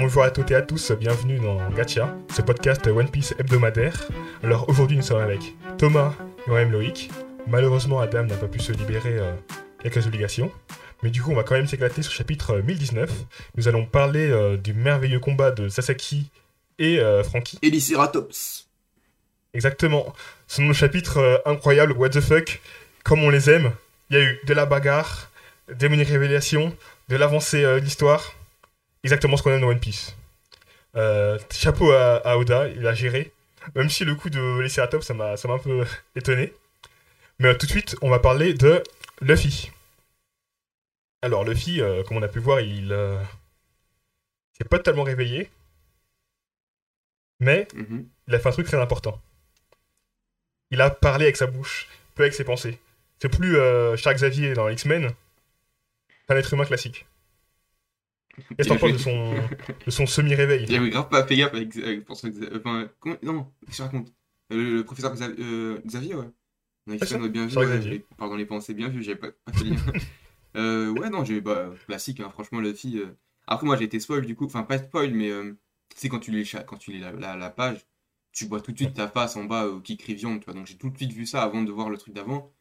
Bonjour 0.00 0.22
à 0.22 0.30
toutes 0.30 0.50
et 0.50 0.54
à 0.54 0.62
tous, 0.62 0.92
bienvenue 0.92 1.38
dans 1.38 1.70
Gacha, 1.70 2.16
ce 2.34 2.42
podcast 2.42 2.86
One 2.86 3.10
Piece 3.10 3.34
hebdomadaire. 3.38 4.08
Alors 4.42 4.68
aujourd'hui 4.68 4.96
nous 4.96 5.02
sommes 5.02 5.20
avec 5.20 5.54
Thomas 5.76 6.14
et 6.46 6.50
moi-même 6.50 6.72
Loïc. 6.72 7.10
Malheureusement 7.46 8.00
Adam 8.00 8.24
n'a 8.24 8.36
pas 8.36 8.46
pu 8.48 8.60
se 8.60 8.72
libérer 8.72 9.18
euh, 9.18 9.34
quelques 9.82 10.06
obligations. 10.06 10.50
Mais 11.02 11.10
du 11.10 11.22
coup 11.22 11.32
on 11.32 11.34
va 11.34 11.42
quand 11.42 11.54
même 11.54 11.66
s'éclater 11.66 12.02
sur 12.02 12.12
le 12.12 12.16
chapitre 12.16 12.56
euh, 12.56 12.62
1019. 12.62 13.10
Nous 13.56 13.68
allons 13.68 13.86
parler 13.86 14.30
euh, 14.30 14.56
du 14.56 14.72
merveilleux 14.72 15.20
combat 15.20 15.50
de 15.50 15.68
Sasaki 15.68 16.30
et 16.78 17.00
euh, 17.00 17.22
Frankie. 17.24 17.58
Eliceratops. 17.62 18.68
Exactement. 19.54 20.14
Ce 20.46 20.62
nom 20.62 20.68
de 20.68 20.72
chapitre 20.74 21.18
euh, 21.18 21.38
incroyable, 21.46 21.92
what 21.92 22.10
the 22.10 22.20
fuck, 22.20 22.60
comme 23.04 23.22
on 23.24 23.30
les 23.30 23.50
aime. 23.50 23.72
Il 24.10 24.16
y 24.16 24.20
a 24.20 24.22
eu 24.22 24.38
de 24.46 24.54
la 24.54 24.66
bagarre, 24.66 25.30
des 25.74 25.88
mini 25.88 26.04
révélations, 26.04 26.74
de 27.08 27.16
l'avancée 27.16 27.64
euh, 27.64 27.80
de 27.80 27.84
l'histoire. 27.84 28.32
Exactement 29.04 29.36
ce 29.36 29.42
qu'on 29.42 29.50
aime 29.52 29.60
dans 29.60 29.68
One 29.68 29.80
Piece. 29.80 30.16
Euh, 30.96 31.38
chapeau 31.52 31.90
à, 31.92 32.16
à 32.16 32.36
Oda, 32.36 32.68
il 32.68 32.86
a 32.86 32.94
géré. 32.94 33.32
Même 33.74 33.90
si 33.90 34.04
le 34.04 34.14
coup 34.14 34.30
de 34.30 34.60
Lyceratops, 34.60 35.06
ça 35.06 35.14
m'a 35.14 35.36
ça 35.36 35.46
m'a 35.48 35.54
un 35.54 35.58
peu 35.58 35.84
étonné. 36.16 36.52
Mais 37.38 37.48
euh, 37.48 37.54
tout 37.54 37.66
de 37.66 37.70
suite, 37.70 37.96
on 38.02 38.10
va 38.10 38.18
parler 38.18 38.54
de 38.54 38.82
Luffy. 39.20 39.70
Alors 41.22 41.44
Luffy, 41.44 41.80
euh, 41.80 42.02
comme 42.04 42.16
on 42.16 42.22
a 42.22 42.28
pu 42.28 42.38
voir, 42.38 42.60
il 42.60 42.92
euh, 42.92 43.22
s'est 44.56 44.64
pas 44.64 44.78
totalement 44.78 45.04
réveillé. 45.04 45.50
Mais 47.40 47.68
Mhm. 47.74 48.08
il 48.26 48.34
a 48.34 48.38
fait 48.40 48.48
un 48.48 48.52
truc 48.52 48.66
très 48.66 48.80
important. 48.80 49.20
Il 50.70 50.80
a 50.80 50.90
parlé 50.90 51.24
avec 51.26 51.36
sa 51.36 51.46
bouche, 51.46 51.88
peu 52.14 52.22
avec 52.24 52.34
ses 52.34 52.44
pensées. 52.44 52.78
C'est 53.20 53.28
plus 53.28 53.56
Charles 53.96 54.16
Xavier 54.16 54.54
dans 54.54 54.68
X-Men. 54.68 55.10
C'est 56.26 56.34
un 56.34 56.36
être 56.36 56.52
humain 56.52 56.64
classique. 56.66 57.06
Qu'est-ce 58.56 58.68
que 58.68 58.74
t'en 58.74 58.78
penses 58.78 58.92
de 58.92 58.98
son, 58.98 59.34
de 59.86 59.90
son 59.90 60.06
semi-réveil 60.06 60.66
J'avais 60.68 60.90
grave 60.90 61.08
pas 61.08 61.26
fait 61.26 61.36
gaffe 61.36 61.54
avec, 61.54 61.76
avec 61.76 62.04
pour 62.04 62.16
Xa- 62.16 62.56
enfin, 62.58 62.88
comment, 63.00 63.16
non, 63.22 63.44
qu'est-ce 63.66 63.70
que 63.70 63.76
je 63.76 63.82
raconte 63.82 64.12
Euh, 64.52 64.56
le, 64.56 64.76
le 64.76 64.84
professeur 64.84 65.14
euh, 65.20 65.78
Xavier, 65.86 66.14
ouais. 66.14 66.28
On 66.86 66.92
a 66.92 66.98
C'est 66.98 67.06
ça, 67.06 67.18
bien 67.28 67.46
vu, 67.46 67.56
ouais, 67.56 68.04
pardon 68.16 68.36
les 68.36 68.46
pensées, 68.46 68.74
bien 68.74 68.88
vu, 68.88 69.02
j'avais 69.02 69.18
pas, 69.18 69.30
pas 69.44 69.52
fait 69.52 69.64
lien. 69.64 69.76
euh, 70.56 70.88
ouais, 70.90 71.10
non, 71.10 71.24
j'ai, 71.24 71.40
bah, 71.40 71.70
classique, 71.86 72.20
hein, 72.20 72.30
franchement, 72.30 72.62
fille. 72.74 72.98
euh. 72.98 73.14
Après, 73.46 73.66
moi, 73.66 73.76
j'ai 73.76 73.84
été 73.84 74.00
spoil, 74.00 74.24
du 74.26 74.34
coup, 74.36 74.46
enfin, 74.46 74.62
pas 74.62 74.78
spoil, 74.78 75.12
mais, 75.14 75.30
tu 75.30 76.00
sais, 76.00 76.08
quand 76.08 76.18
tu 76.20 76.30
lis, 76.30 76.50
quand 76.66 76.76
tu 76.76 76.92
lis 76.92 77.00
la, 77.00 77.12
la, 77.12 77.36
la 77.36 77.50
page, 77.50 77.86
tu 78.32 78.46
vois 78.46 78.60
tout 78.60 78.72
de 78.72 78.76
suite 78.78 78.94
ta 78.94 79.08
face 79.08 79.36
en 79.36 79.44
bas 79.44 79.66
qui 79.84 79.96
crie 79.96 80.14
viande, 80.14 80.40
tu 80.40 80.44
vois, 80.46 80.54
donc 80.54 80.66
j'ai 80.66 80.76
tout 80.76 80.90
de 80.90 80.96
suite 80.96 81.12
vu 81.12 81.26
ça 81.26 81.42
avant 81.42 81.62
de 81.62 81.70
voir 81.72 81.90
le 81.90 81.98
truc 81.98 82.14
d'avant. 82.14 82.52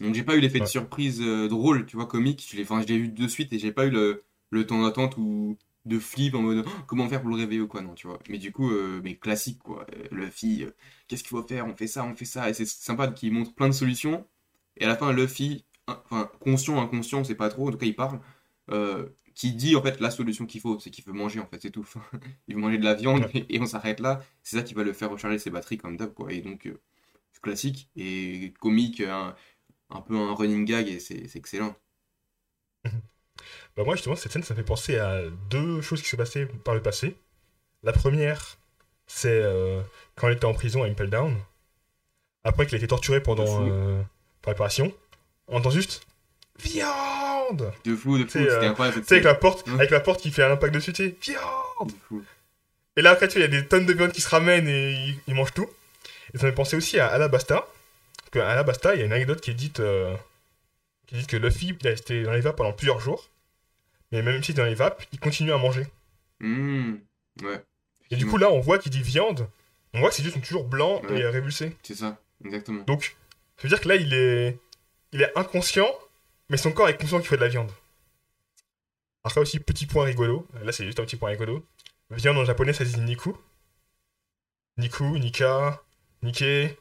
Donc, 0.00 0.14
j'ai 0.14 0.24
pas 0.24 0.36
eu 0.36 0.40
l'effet 0.40 0.60
Ouais. 0.60 0.64
de 0.64 0.70
surprise 0.70 1.20
drôle, 1.20 1.86
tu 1.86 1.96
vois, 1.96 2.06
comique, 2.06 2.48
enfin, 2.62 2.82
je 2.82 2.86
l'ai 2.88 2.98
vu 2.98 3.08
de 3.08 3.28
suite 3.28 3.52
et 3.52 3.58
j'ai 3.58 3.72
pas 3.72 3.86
eu 3.86 3.90
le, 3.90 4.24
le 4.50 4.66
temps 4.66 4.82
d'attente 4.82 5.16
ou 5.18 5.56
de 5.84 5.98
flip 5.98 6.34
en 6.34 6.42
mode 6.42 6.64
Oh, 6.66 6.70
comment 6.86 7.08
faire 7.08 7.20
pour 7.22 7.30
le 7.30 7.36
réveiller 7.36 7.60
ou 7.60 7.68
quoi, 7.68 7.80
non, 7.82 7.94
tu 7.94 8.06
vois. 8.06 8.18
Mais 8.28 8.38
du 8.38 8.52
coup, 8.52 8.70
euh, 8.70 9.00
mais 9.02 9.16
classique, 9.16 9.58
quoi. 9.62 9.86
Euh, 9.94 10.08
Luffy, 10.12 10.64
euh, 10.64 10.70
qu'est-ce 11.06 11.22
qu'il 11.22 11.30
faut 11.30 11.42
faire? 11.46 11.66
On 11.66 11.74
fait 11.76 11.86
ça, 11.86 12.04
on 12.04 12.14
fait 12.14 12.24
ça. 12.24 12.48
Et 12.50 12.54
c'est 12.54 12.66
sympa 12.66 13.08
qu'il 13.08 13.32
montre 13.32 13.54
plein 13.54 13.68
de 13.68 13.72
solutions. 13.72 14.26
Et 14.76 14.84
à 14.84 14.88
la 14.88 14.96
fin, 14.96 15.12
Luffy, 15.12 15.64
enfin, 15.86 16.30
conscient, 16.40 16.80
inconscient, 16.80 17.20
on 17.20 17.24
sait 17.24 17.34
pas 17.34 17.48
trop, 17.48 17.68
en 17.68 17.72
tout 17.72 17.78
cas, 17.78 17.86
il 17.86 17.96
parle, 17.96 18.20
euh, 18.70 19.08
qui 19.34 19.52
dit 19.54 19.76
en 19.76 19.82
fait 19.82 20.00
la 20.00 20.10
solution 20.10 20.46
qu'il 20.46 20.60
faut, 20.60 20.78
c'est 20.80 20.90
qu'il 20.90 21.04
veut 21.04 21.12
manger, 21.12 21.40
en 21.40 21.46
fait, 21.46 21.60
c'est 21.62 21.70
tout. 21.70 21.86
il 22.48 22.54
veut 22.54 22.60
manger 22.60 22.78
de 22.78 22.84
la 22.84 22.94
viande 22.94 23.28
et, 23.34 23.46
et 23.56 23.60
on 23.60 23.66
s'arrête 23.66 24.00
là. 24.00 24.20
C'est 24.42 24.56
ça 24.58 24.62
qui 24.62 24.74
va 24.74 24.82
le 24.84 24.92
faire 24.92 25.10
recharger 25.10 25.38
ses 25.38 25.50
batteries 25.50 25.78
comme 25.78 25.96
d'hab, 25.96 26.12
quoi. 26.14 26.32
Et 26.32 26.40
donc, 26.42 26.68
c'est 27.32 27.42
classique 27.42 27.90
et 27.96 28.52
comique, 28.60 29.00
un, 29.00 29.34
un 29.90 30.00
peu 30.02 30.16
un 30.18 30.34
running 30.34 30.64
gag, 30.66 30.88
et 30.88 31.00
c'est 31.00 31.28
c'est 31.28 31.38
excellent. 31.38 31.76
Bah 33.76 33.84
moi 33.84 33.94
justement 33.96 34.16
cette 34.16 34.32
scène 34.32 34.42
ça 34.42 34.54
fait 34.54 34.62
penser 34.62 34.98
à 34.98 35.20
deux 35.50 35.80
choses 35.80 36.02
qui 36.02 36.08
s'est 36.08 36.16
passées 36.16 36.46
par 36.64 36.74
le 36.74 36.82
passé. 36.82 37.16
La 37.82 37.92
première 37.92 38.58
c'est 39.06 39.28
euh, 39.42 39.80
quand 40.16 40.28
il 40.28 40.34
était 40.34 40.44
en 40.44 40.54
prison 40.54 40.82
à 40.82 40.86
Impel 40.86 41.10
Down. 41.10 41.36
Après 42.44 42.66
qu'il 42.66 42.74
a 42.74 42.78
été 42.78 42.86
torturé 42.88 43.20
De 43.20 43.24
pendant 43.24 43.66
euh, 43.68 44.02
préparation. 44.42 44.92
On 45.48 45.58
entend 45.58 45.70
juste 45.70 46.02
viande. 46.62 47.72
De 47.84 47.94
fou, 47.96 48.18
de 48.18 48.24
fou, 48.24 48.38
c'était 48.38 48.50
euh, 48.50 48.74
avec 48.78 49.24
la 49.24 49.34
porte 49.34 49.66
Ouais. 49.66 49.74
avec 49.74 49.90
la 49.90 50.00
porte 50.00 50.20
qui 50.20 50.30
fait 50.30 50.42
un 50.42 50.52
impact 50.52 50.74
dessus 50.74 50.92
tu 50.92 51.04
sais 51.06 51.16
viande. 51.22 51.88
De 51.88 51.94
fou. 52.08 52.24
Et 52.96 53.02
là 53.02 53.10
après 53.12 53.28
tu 53.28 53.38
vois 53.38 53.46
il 53.46 53.54
y 53.54 53.56
a 53.56 53.60
des 53.60 53.66
tonnes 53.66 53.86
de 53.86 53.92
viande 53.92 54.12
qui 54.12 54.20
se 54.20 54.28
ramènent 54.28 54.68
et 54.68 54.92
ils, 54.92 55.18
ils 55.28 55.34
mangent 55.34 55.54
tout. 55.54 55.68
Et 56.34 56.38
ça 56.38 56.44
me 56.46 56.50
fait 56.50 56.54
penser 56.54 56.76
aussi 56.76 56.98
à 56.98 57.06
Alabasta. 57.06 57.66
Parce 58.18 58.30
qu'à 58.32 58.48
Alabasta 58.50 58.94
il 58.94 58.98
y 59.00 59.02
a 59.02 59.06
une 59.06 59.12
anecdote 59.12 59.40
qui 59.40 59.52
est 59.52 59.54
dite 59.54 59.80
euh, 59.80 60.14
qui 61.06 61.14
dit 61.14 61.26
que 61.26 61.36
Luffy 61.38 61.74
il 61.80 61.88
a 61.88 61.92
été 61.92 62.24
dans 62.24 62.32
les 62.32 62.40
vapes 62.40 62.56
pendant 62.56 62.72
plusieurs 62.72 63.00
jours. 63.00 63.30
Mais 64.12 64.22
même 64.22 64.42
s'il 64.42 64.54
est 64.54 64.58
dans 64.58 64.64
les 64.64 64.74
vapes, 64.74 65.04
il 65.12 65.20
continue 65.20 65.52
à 65.52 65.58
manger. 65.58 65.86
Mmh, 66.40 66.94
ouais. 67.42 67.62
Et 68.10 68.16
du 68.16 68.26
coup, 68.26 68.38
là, 68.38 68.50
on 68.50 68.60
voit 68.60 68.78
qu'il 68.78 68.90
dit 68.90 69.02
viande. 69.02 69.48
On 69.94 70.00
voit 70.00 70.08
que 70.10 70.14
c'est 70.14 70.22
juste 70.22 70.40
toujours 70.42 70.64
blanc 70.64 71.02
Ouais. 71.02 71.18
et 71.20 71.22
euh, 71.24 71.30
révulsé. 71.30 71.76
C'est 71.82 71.94
ça, 71.94 72.18
exactement. 72.44 72.82
Donc, 72.84 73.16
ça 73.56 73.62
veut 73.64 73.68
dire 73.68 73.80
que 73.80 73.88
là, 73.88 73.96
il 73.96 74.14
est, 74.14 74.58
il 75.12 75.22
est 75.22 75.36
inconscient, 75.36 75.90
mais 76.48 76.56
son 76.56 76.72
corps 76.72 76.88
est 76.88 76.96
conscient 76.98 77.18
qu'il 77.18 77.28
faut 77.28 77.36
de 77.36 77.40
la 77.40 77.48
viande. 77.48 77.70
Après 79.24 79.40
aussi, 79.40 79.60
petit 79.60 79.86
point 79.86 80.04
rigolo. 80.04 80.46
Là, 80.62 80.72
c'est 80.72 80.86
juste 80.86 81.00
un 81.00 81.04
petit 81.04 81.16
point 81.16 81.30
rigolo. 81.30 81.64
Viande 82.10 82.38
en 82.38 82.44
japonais, 82.44 82.72
ça 82.72 82.84
dit 82.84 82.98
niku. 83.00 83.34
Niku, 84.78 85.18
nika, 85.18 85.82
Merde. 86.22 86.76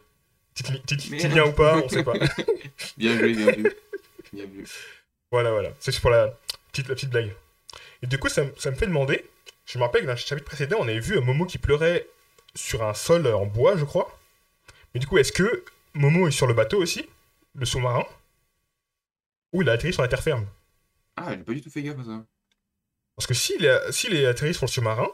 petit 0.54 1.28
lien 1.28 1.46
ou 1.46 1.52
pas, 1.52 1.78
on 1.78 1.90
sait 1.90 2.04
pas. 2.04 2.14
Bien 2.98 3.18
joué, 3.18 3.34
bien 3.34 3.52
vu. 3.52 3.72
Bien 4.34 4.46
vu. 4.46 4.66
Voilà, 5.32 5.52
voilà. 5.52 5.70
C'est 5.80 5.92
juste 5.92 6.02
pour 6.02 6.12
la 6.12 6.34
petite, 6.72 6.88
la 6.90 6.96
petite 6.96 7.10
blague. 7.10 7.36
Et 8.02 8.08
du 8.08 8.18
coup, 8.18 8.30
ça, 8.30 8.44
me- 8.44 8.54
ça 8.58 8.72
me 8.72 8.76
fait 8.76 8.88
demander. 8.88 9.30
Je 9.66 9.78
me 9.78 9.84
rappelle 9.84 10.02
que 10.02 10.08
dans 10.08 10.14
le 10.14 10.18
chapitre 10.18 10.46
précédent, 10.48 10.78
on 10.80 10.84
avait 10.88 11.00
vu 11.00 11.18
un 11.18 11.22
Momo 11.22 11.46
qui 11.46 11.58
pleurait 11.58 12.08
sur 12.56 12.84
un 12.84 12.94
sol 12.94 13.28
en 13.28 13.46
bois, 13.46 13.76
je 13.78 13.86
crois. 13.86 14.18
Mais 14.94 15.00
du 15.00 15.08
coup, 15.08 15.18
est-ce 15.18 15.32
que 15.32 15.66
Momo 15.94 16.28
est 16.28 16.32
sur 16.32 16.48
le 16.48 16.54
bateau 16.54 16.82
aussi 16.82 17.08
Le 17.56 17.66
sous-marin? 17.66 18.06
Ou 19.54 19.62
il 19.62 19.70
a 19.70 19.74
atterri 19.74 19.94
sur 19.94 20.02
la 20.02 20.08
terre 20.08 20.24
ferme? 20.24 20.46
Ah, 21.16 21.32
j'ai 21.36 21.44
pas 21.44 21.54
du 21.54 21.62
tout 21.62 21.70
fait 21.70 21.82
gaffe 21.84 22.00
à 22.00 22.04
ça. 22.04 22.24
Parce 23.16 23.28
que 23.28 23.34
s'il 23.34 23.66
est, 23.66 23.92
s'il 23.92 24.16
est 24.16 24.26
atterri 24.26 24.54
sur 24.54 24.66
le 24.66 24.72
sous-marin, 24.72 25.08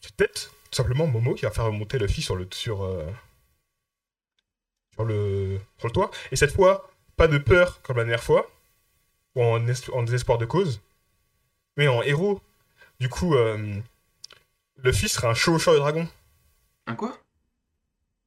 c'est 0.00 0.14
peut-être 0.14 0.50
tout 0.70 0.76
simplement 0.76 1.06
Momo 1.06 1.34
qui 1.34 1.42
va 1.44 1.50
faire 1.50 1.64
remonter 1.64 1.98
Luffy 1.98 2.20
sur 2.22 2.36
le, 2.36 2.46
sur, 2.52 2.82
euh, 2.84 3.06
sur 4.94 5.04
le, 5.04 5.58
sur 5.78 5.88
le 5.88 5.92
toit. 5.92 6.10
Et 6.32 6.36
cette 6.36 6.52
fois, 6.52 6.90
pas 7.16 7.28
de 7.28 7.38
peur 7.38 7.80
comme 7.82 7.96
la 7.96 8.04
dernière 8.04 8.22
fois, 8.22 8.50
ou 9.38 9.42
en, 9.42 9.64
en 9.92 10.02
désespoir 10.02 10.38
de 10.38 10.44
cause, 10.46 10.80
mais 11.76 11.88
en 11.88 12.02
héros. 12.02 12.40
Du 13.00 13.08
coup, 13.08 13.34
euh, 13.34 13.74
Luffy 14.82 15.08
sera 15.08 15.28
un 15.30 15.34
chevaucheur 15.34 15.74
de 15.74 15.78
dragon. 15.78 16.08
Un 16.86 16.94
quoi? 16.94 17.16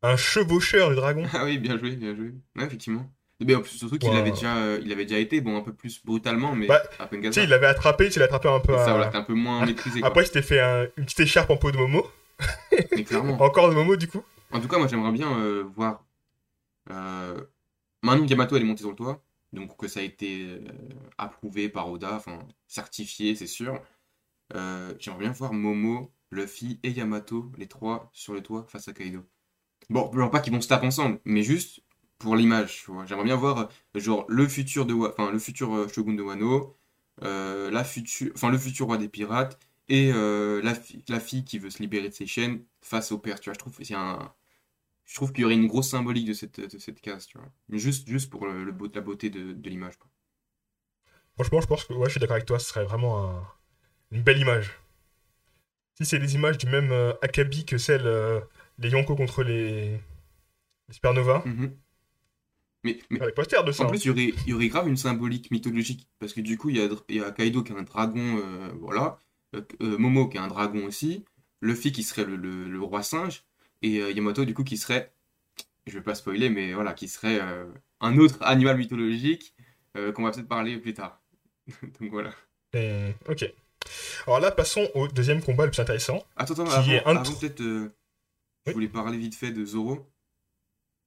Un 0.02 0.16
chevaucheur 0.16 0.90
de 0.90 0.96
dragon. 0.96 1.26
Ah 1.34 1.44
oui, 1.46 1.58
bien 1.58 1.78
joué, 1.78 1.96
bien 1.96 2.16
joué. 2.16 2.34
Ouais, 2.56 2.66
effectivement. 2.66 3.10
Mais 3.44 3.56
en 3.56 3.62
plus, 3.62 3.72
surtout 3.72 3.98
qu'il 3.98 4.10
Ouais. 4.10 4.18
avait 4.20 4.32
déjà, 4.32 4.56
euh, 4.58 4.80
il 4.84 4.92
avait 4.92 5.06
déjà 5.06 5.18
été, 5.20 5.42
bon, 5.42 5.58
un 5.58 5.62
peu 5.62 5.74
plus 5.74 6.04
brutalement, 6.06 6.54
mais 6.56 6.68
Bah, 6.68 6.82
à 7.00 7.08
peine 7.08 7.22
Tu 7.22 7.34
sais, 7.34 7.44
il 7.44 7.50
l'avait 7.50 7.66
attrapé, 7.68 8.08
il 8.08 8.20
l'a 8.20 8.26
attrapé 8.26 8.48
un 8.50 8.60
peu 8.60 8.74
C'est 8.78 8.86
ça, 8.86 8.92
voilà, 8.92 9.06
c'était 9.08 9.18
un 9.18 9.24
peu 9.24 9.34
moins 9.34 9.66
maîtrisé, 9.66 10.00
quoi. 10.00 10.10
Après, 10.10 10.24
il 10.24 10.28
s'était 10.28 10.42
fait 10.44 10.60
un- 10.62 10.84
une 10.98 11.06
petite 11.06 11.22
écharpe 11.22 11.50
en 11.50 11.58
peau 11.58 11.72
de 11.72 11.78
Momo. 11.78 12.08
Mais 12.96 13.04
clairement. 13.04 13.34
Encore 13.42 13.70
de 13.70 13.74
Momo, 13.76 13.96
du 13.96 14.08
coup. 14.08 14.24
En 14.52 14.60
tout 14.62 14.68
cas, 14.68 14.78
moi, 14.78 14.88
j'aimerais 14.88 15.12
bien 15.12 15.32
euh, 15.40 15.64
voir. 15.76 16.04
Euh... 16.92 17.42
Maintenant, 18.04 18.26
Yamato, 18.26 18.56
elle 18.56 18.62
est 18.64 18.66
montée 18.66 18.82
sur 18.82 18.90
le 18.92 18.96
toit. 18.96 19.22
Donc, 19.54 19.78
que 19.78 19.88
ça 19.88 20.00
a 20.00 20.04
été 20.04 20.46
euh, 20.46 20.60
approuvé 21.18 21.70
par 21.70 21.92
Oda, 21.92 22.16
enfin, 22.16 22.40
certifié, 22.68 23.36
c'est 23.36 23.48
sûr. 23.48 23.82
Euh, 24.56 24.94
j'aimerais 25.00 25.22
bien 25.22 25.32
voir 25.32 25.54
Momo, 25.54 26.14
Luffy 26.32 26.80
et 26.84 26.92
Yamato, 26.92 27.52
les 27.58 27.68
trois, 27.68 28.10
sur 28.14 28.34
le 28.34 28.42
toit 28.44 28.66
face 28.70 28.88
à 28.88 28.94
Kaido. 28.94 29.26
Bon, 29.90 30.10
pas 30.32 30.40
qu'ils 30.40 30.54
vont 30.54 30.62
se 30.62 30.68
ensemble, 30.86 31.20
mais 31.26 31.44
juste 31.44 31.82
pour 32.18 32.36
l'image. 32.36 32.86
J'aimerais 33.08 33.26
bien 33.26 33.36
voir, 33.36 33.58
euh, 33.96 34.00
genre, 34.00 34.26
le 34.30 34.48
futur 34.48 34.86
de 34.86 34.94
enfin, 34.94 35.32
le 35.32 35.40
futur 35.40 35.90
shogun 35.94 36.14
de 36.14 36.24
Wano, 36.24 36.78
la 37.22 37.84
future, 37.84 38.32
enfin, 38.36 38.50
le 38.50 38.58
futur 38.58 38.88
roi 38.88 38.98
des 38.98 39.10
pirates, 39.10 39.60
et 39.90 40.12
la, 40.14 40.76
fi- 40.76 41.04
fille 41.20 41.44
qui 41.44 41.60
veut 41.60 41.70
se 41.70 41.80
libérer 41.82 42.10
de 42.10 42.14
ses 42.14 42.28
chaînes 42.28 42.64
face 42.82 43.12
au 43.12 43.18
père, 43.20 43.40
tu 43.40 43.50
vois. 43.50 43.54
Je 43.54 43.60
trouve 43.60 43.78
c'est 43.84 43.96
un, 43.96 44.34
je 45.06 45.16
trouve 45.16 45.32
qu'il 45.34 45.42
y 45.42 45.46
aurait 45.46 45.56
une 45.56 45.68
grosse 45.68 45.90
symbolique 45.90 46.28
de 46.28 46.34
cette, 46.34 46.60
de 46.60 46.78
cette 46.80 47.02
case, 47.02 47.26
tu 47.28 47.38
vois. 47.38 47.48
Mais 47.70 47.78
Juste, 47.80 48.08
juste 48.08 48.30
pour 48.30 48.46
le, 48.48 48.66
la 48.66 49.02
beauté 49.02 49.30
de, 49.30 49.54
de 49.54 49.70
l'image. 49.70 49.96
Franchement, 51.36 51.62
je 51.62 51.68
pense 51.68 51.84
que 51.86 51.94
ouais, 51.94 52.06
je 52.06 52.12
suis 52.12 52.20
d'accord 52.20 52.36
avec 52.36 52.46
toi, 52.46 52.60
ce 52.60 52.68
serait 52.70 52.86
vraiment 52.86 53.30
un- 53.30 53.48
une 54.12 54.22
belle 54.22 54.40
image. 54.40 54.72
Si 55.96 56.06
c'est 56.06 56.20
des 56.20 56.36
images 56.36 56.58
du 56.58 56.66
même 56.68 56.92
euh, 56.92 57.14
acabit 57.22 57.66
que 57.66 57.78
celles 57.78 58.06
euh, 58.08 58.40
les 58.80 58.90
Yonko 58.90 59.16
contre 59.16 59.44
les, 59.44 59.92
les 59.92 60.94
Supernova, 60.94 61.44
Mhm. 61.46 61.76
Mais, 62.84 63.00
mais 63.12 63.20
des 63.20 63.32
posters 63.32 63.64
de 63.64 63.72
ça. 63.72 63.84
en 63.84 63.88
hein. 63.88 63.90
plus, 63.90 64.06
il 64.06 64.08
y 64.08 64.10
aurait, 64.12 64.34
il 64.46 64.50
y 64.50 64.54
aurait 64.54 64.68
grave 64.68 64.88
une 64.88 64.98
symbolique 64.98 65.52
mythologique. 65.52 66.08
Parce 66.20 66.34
que 66.34 66.42
du 66.42 66.58
coup, 66.58 66.70
il 66.70 66.78
y 66.78 67.16
y 67.16 67.20
a 67.22 67.32
Kaido 67.32 67.62
qui 67.64 67.74
est 67.74 67.76
un 67.78 67.84
dragon, 67.84 68.40
euh, 68.40 68.72
voilà. 68.80 69.20
Euh, 69.56 69.98
Momo 70.00 70.28
qui 70.30 70.38
est 70.38 70.40
un 70.40 70.48
dragon 70.48 70.86
aussi. 70.86 71.24
Luffy 71.62 71.92
qui 71.92 72.02
serait 72.04 72.26
le, 72.26 72.36
le- 72.36 72.68
le 72.70 72.82
roi 72.82 73.04
singe. 73.04 73.44
Et 73.82 74.00
euh, 74.02 74.12
Yamato, 74.12 74.46
du 74.46 74.54
coup, 74.54 74.64
qui 74.64 74.78
serait. 74.78 75.14
Je 75.88 75.94
vais 75.94 76.04
pas 76.04 76.16
spoiler, 76.16 76.50
mais 76.50 76.74
voilà, 76.74 76.94
qui 76.94 77.08
serait 77.08 77.40
euh, 77.42 77.66
un 78.02 78.18
autre 78.18 78.38
animal 78.42 78.78
mythologique 78.78 79.56
euh, 79.98 80.12
qu'on 80.12 80.24
va 80.24 80.32
peut-être 80.32 80.48
parler 80.48 80.78
plus 80.78 80.94
tard. 80.94 81.22
Donc 82.00 82.12
voilà. 82.12 82.32
Ok. 83.28 83.46
Alors 84.28 84.40
là, 84.40 84.52
passons 84.52 84.88
au 84.94 85.08
deuxième 85.08 85.42
combat 85.42 85.66
le 85.66 85.72
plus 85.72 85.82
intéressant. 85.82 86.24
Attends, 86.36 86.54
attends, 86.54 86.66
Qui 86.66 86.98
avant, 86.98 87.06
avant 87.06 87.24
tr- 87.24 87.40
peut-être, 87.40 87.62
euh, 87.62 87.92
je 88.68 88.72
voulais 88.74 88.88
parler 88.88 89.18
vite 89.18 89.36
fait 89.36 89.52
de 89.52 89.66
Zoro. 89.66 90.08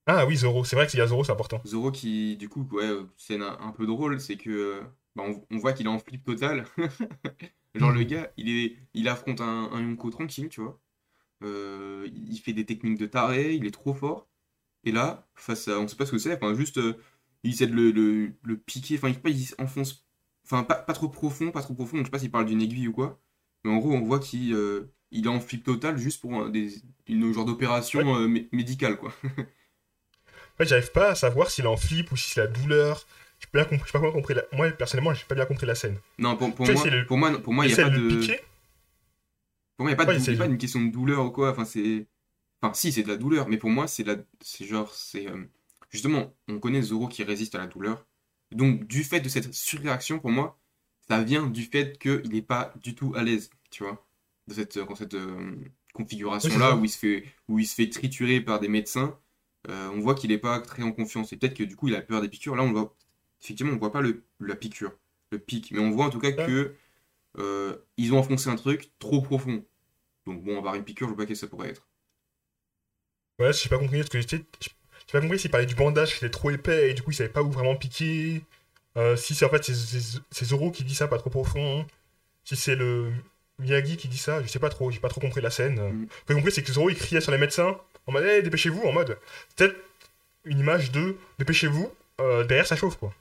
Ah 0.06 0.26
oui, 0.26 0.36
Zoro. 0.36 0.64
C'est 0.64 0.76
vrai 0.76 0.84
que 0.86 0.90
s'il 0.90 0.98
y 0.98 1.02
a 1.02 1.06
Zoro, 1.06 1.24
c'est 1.24 1.32
important. 1.32 1.62
Zoro 1.64 1.90
qui, 1.92 2.36
du 2.36 2.48
coup, 2.48 2.68
ouais, 2.72 2.90
scène 3.16 3.42
un, 3.42 3.58
un 3.60 3.70
peu 3.70 3.86
drôle, 3.86 4.20
c'est 4.20 4.36
que 4.36 4.82
bah, 5.16 5.22
on, 5.26 5.42
on 5.50 5.58
voit 5.58 5.72
qu'il 5.72 5.86
est 5.86 5.90
en 5.90 5.98
flip 5.98 6.24
total. 6.24 6.66
Genre 7.74 7.90
le 7.90 8.00
Mhm. 8.00 8.06
gars, 8.06 8.30
il 8.36 8.48
est, 8.50 8.76
il 8.94 9.08
affronte 9.08 9.40
un, 9.40 9.70
un 9.72 9.80
Yonko 9.82 10.10
tranquille, 10.10 10.48
tu 10.48 10.60
vois. 10.60 10.78
Euh, 11.44 12.08
il 12.30 12.38
fait 12.38 12.52
des 12.52 12.64
techniques 12.64 12.98
de 12.98 13.06
taré, 13.06 13.54
il 13.54 13.66
est 13.66 13.70
trop 13.70 13.94
fort. 13.94 14.26
Et 14.84 14.92
là, 14.92 15.26
face 15.34 15.68
à, 15.68 15.78
on 15.78 15.86
sait 15.88 15.96
pas 15.96 16.06
ce 16.06 16.10
que 16.12 16.18
c'est, 16.18 16.34
enfin 16.34 16.54
juste, 16.54 16.78
euh, 16.78 16.94
il 17.42 17.52
essaie 17.52 17.66
de 17.66 17.74
le, 17.74 17.90
le, 17.90 18.32
le 18.42 18.56
piquer, 18.56 18.96
enfin 18.96 19.08
il, 19.08 19.30
il 19.30 19.48
enfonce, 19.58 20.04
enfin 20.44 20.62
pas, 20.64 20.74
pas 20.74 20.92
trop 20.92 21.08
profond, 21.08 21.50
pas 21.50 21.62
trop 21.62 21.74
profond, 21.74 21.96
donc 21.96 22.04
je 22.06 22.08
sais 22.08 22.10
pas 22.10 22.18
s'il 22.18 22.30
parle 22.30 22.46
d'une 22.46 22.60
aiguille 22.62 22.88
ou 22.88 22.92
quoi. 22.92 23.18
Mais 23.64 23.70
en 23.70 23.76
gros, 23.78 23.92
on 23.92 24.00
voit 24.02 24.18
qu'il 24.18 24.52
euh, 24.54 24.90
il 25.10 25.24
est 25.26 25.28
en 25.28 25.40
flip 25.40 25.64
total 25.64 25.96
juste 25.98 26.20
pour 26.20 26.34
un- 26.34 26.50
des, 26.50 26.70
une 27.08 27.32
genre 27.32 27.44
d'opération 27.44 28.00
mé- 28.28 28.48
médicale, 28.52 28.96
quoi. 28.98 29.12
En 30.54 30.56
fait, 30.58 30.66
j'arrive 30.66 30.92
pas 30.92 31.10
à 31.10 31.14
savoir 31.14 31.50
s'il 31.50 31.64
est 31.64 31.68
en 31.68 31.76
flip 31.76 32.12
ou 32.12 32.16
si 32.16 32.30
c'est 32.30 32.40
la 32.40 32.46
douleur. 32.46 33.04
J'ai 33.40 33.48
pas 33.50 33.64
bien 33.64 33.76
compris. 33.76 33.90
pas 33.92 33.98
compris 34.12 34.34
la- 34.34 34.44
Moi, 34.52 34.70
personnellement, 34.70 35.12
j'ai 35.12 35.24
pas 35.24 35.34
bien 35.34 35.46
compris 35.46 35.66
la 35.66 35.74
scène. 35.74 35.98
Non, 36.18 36.36
pour, 36.36 36.54
pour 36.54 36.64
moi, 36.74 36.84
le- 36.90 37.06
pour 37.06 37.18
moi, 37.18 37.38
pour 37.42 37.52
moi, 37.52 37.66
il 37.66 37.70
y 37.70 37.74
a 37.74 37.76
pas 37.84 37.90
de, 37.98 38.08
piquer. 38.20 38.40
Pour 39.76 39.84
moi, 39.84 39.90
il 39.90 39.92
y 39.92 39.94
a 39.94 39.96
pas 39.96 40.06
de, 40.06 40.12
Ouais, 40.12 40.16
essaie 40.16 40.36
pas 40.36 40.46
de- 40.46 40.52
une 40.52 40.58
question 40.58 40.82
de 40.84 40.90
douleur 40.90 41.24
ou 41.26 41.30
quoi. 41.30 41.50
Enfin, 41.50 41.64
c'est, 41.64 42.06
enfin, 42.62 42.74
si, 42.74 42.92
c'est 42.92 43.02
de 43.04 43.08
la 43.08 43.16
douleur, 43.16 43.48
mais 43.48 43.58
pour 43.58 43.70
moi, 43.70 43.86
c'est 43.88 44.04
la, 44.04 44.16
c'est 44.40 44.66
genre, 44.66 44.94
c'est, 44.94 45.28
euh, 45.28 45.44
justement, 45.90 46.34
on 46.48 46.58
connaît 46.60 46.82
Zoro 46.82 47.08
qui 47.08 47.24
résiste 47.24 47.54
à 47.54 47.58
la 47.58 47.66
douleur. 47.66 48.06
Donc, 48.52 48.86
du 48.86 49.04
fait 49.04 49.20
de 49.20 49.28
cette 49.28 49.54
surréaction, 49.54 50.20
pour 50.20 50.30
moi, 50.30 50.58
ça 51.08 51.22
vient 51.24 51.46
du 51.48 51.64
fait 51.64 51.98
qu'il 51.98 52.30
n'est 52.32 52.42
pas 52.42 52.74
du 52.82 52.94
tout 52.94 53.14
à 53.16 53.22
l'aise, 53.24 53.50
tu 53.70 53.84
vois, 53.84 54.06
de 54.48 54.54
cette, 54.54 54.78
dans 54.78 54.94
cette 54.96 55.14
euh, 55.14 55.56
configuration-là 55.94 56.76
où 56.76 56.84
il 56.84 56.88
se 56.90 56.98
fait, 56.98 57.24
où 57.48 57.58
il 57.58 57.66
se 57.66 57.74
fait 57.74 57.88
triturer 57.88 58.40
par 58.40 58.60
des 58.60 58.68
médecins. 58.68 59.18
Euh, 59.68 59.90
on 59.94 60.00
voit 60.00 60.14
qu'il 60.14 60.30
n'est 60.30 60.38
pas 60.38 60.60
très 60.60 60.82
en 60.82 60.92
confiance. 60.92 61.32
Et 61.32 61.36
peut-être 61.36 61.54
que 61.56 61.64
du 61.64 61.76
coup, 61.76 61.88
il 61.88 61.94
a 61.96 62.02
peur 62.02 62.20
des 62.20 62.28
piqûres. 62.28 62.56
Là, 62.56 62.62
on 62.62 62.72
voit, 62.72 62.94
effectivement, 63.42 63.72
on 63.72 63.78
voit 63.78 63.92
pas 63.92 64.02
le, 64.02 64.24
la 64.40 64.56
piqûre, 64.56 64.92
le 65.30 65.38
pic, 65.38 65.70
mais 65.72 65.78
on 65.80 65.90
voit 65.90 66.06
en 66.06 66.10
tout 66.10 66.18
cas 66.20 66.32
que 66.32 66.74
euh, 67.38 67.76
ils 67.96 68.12
ont 68.12 68.18
enfoncé 68.18 68.48
un 68.48 68.56
truc 68.56 68.90
trop 68.98 69.22
profond. 69.22 69.64
Donc 70.26 70.42
bon, 70.42 70.58
avoir 70.58 70.74
une 70.74 70.84
piqûre, 70.84 71.08
je 71.08 71.14
vois 71.14 71.24
pas 71.24 71.26
quest 71.26 71.40
ce 71.40 71.46
que 71.46 71.50
ça 71.50 71.56
pourrait 71.56 71.70
être. 71.70 71.86
Ouais, 73.38 73.52
j'ai 73.52 73.68
pas 73.68 73.78
compris 73.78 74.02
ce 74.04 74.10
que. 74.10 74.20
J'ai 74.20 75.12
pas 75.12 75.20
compris 75.20 75.38
s'il 75.38 75.50
parlait 75.50 75.66
du 75.66 75.74
bandage 75.74 76.12
qui 76.12 76.24
était 76.24 76.30
trop 76.30 76.50
épais 76.50 76.90
et 76.90 76.94
du 76.94 77.02
coup 77.02 77.10
il 77.10 77.14
savait 77.14 77.28
pas 77.28 77.42
où 77.42 77.50
vraiment 77.50 77.76
piquer. 77.76 78.42
Euh, 78.96 79.16
si 79.16 79.34
c'est 79.34 79.44
en 79.44 79.50
fait 79.50 79.64
c'est- 79.64 80.44
Zoro 80.44 80.70
qui 80.70 80.84
dit 80.84 80.94
ça, 80.94 81.08
pas 81.08 81.18
trop 81.18 81.30
profond. 81.30 81.84
Si 82.44 82.56
c'est 82.56 82.76
le 82.76 83.12
Miyagi 83.58 83.96
qui 83.96 84.08
dit 84.08 84.18
ça, 84.18 84.42
je 84.42 84.48
sais 84.48 84.58
pas 84.58 84.70
trop, 84.70 84.90
j'ai 84.90 85.00
pas 85.00 85.08
trop 85.08 85.20
compris 85.20 85.40
la 85.40 85.50
scène. 85.50 85.74
Mm. 85.80 86.06
Ce 86.08 86.24
que 86.24 86.24
j'ai 86.28 86.34
compris 86.34 86.52
c'est 86.52 86.62
que 86.62 86.72
Zoro 86.72 86.90
il 86.90 86.96
criait 86.96 87.20
sur 87.20 87.32
les 87.32 87.38
médecins 87.38 87.76
en 88.06 88.12
mode 88.12 88.24
hey, 88.24 88.42
dépêchez-vous, 88.42 88.82
en 88.82 88.92
mode. 88.92 89.18
Peut-être 89.56 89.76
une 90.44 90.58
image 90.60 90.92
de 90.92 91.16
dépêchez-vous, 91.38 91.92
euh, 92.20 92.44
derrière 92.44 92.66
ça 92.66 92.76
chauffe 92.76 92.96
quoi. 92.96 93.12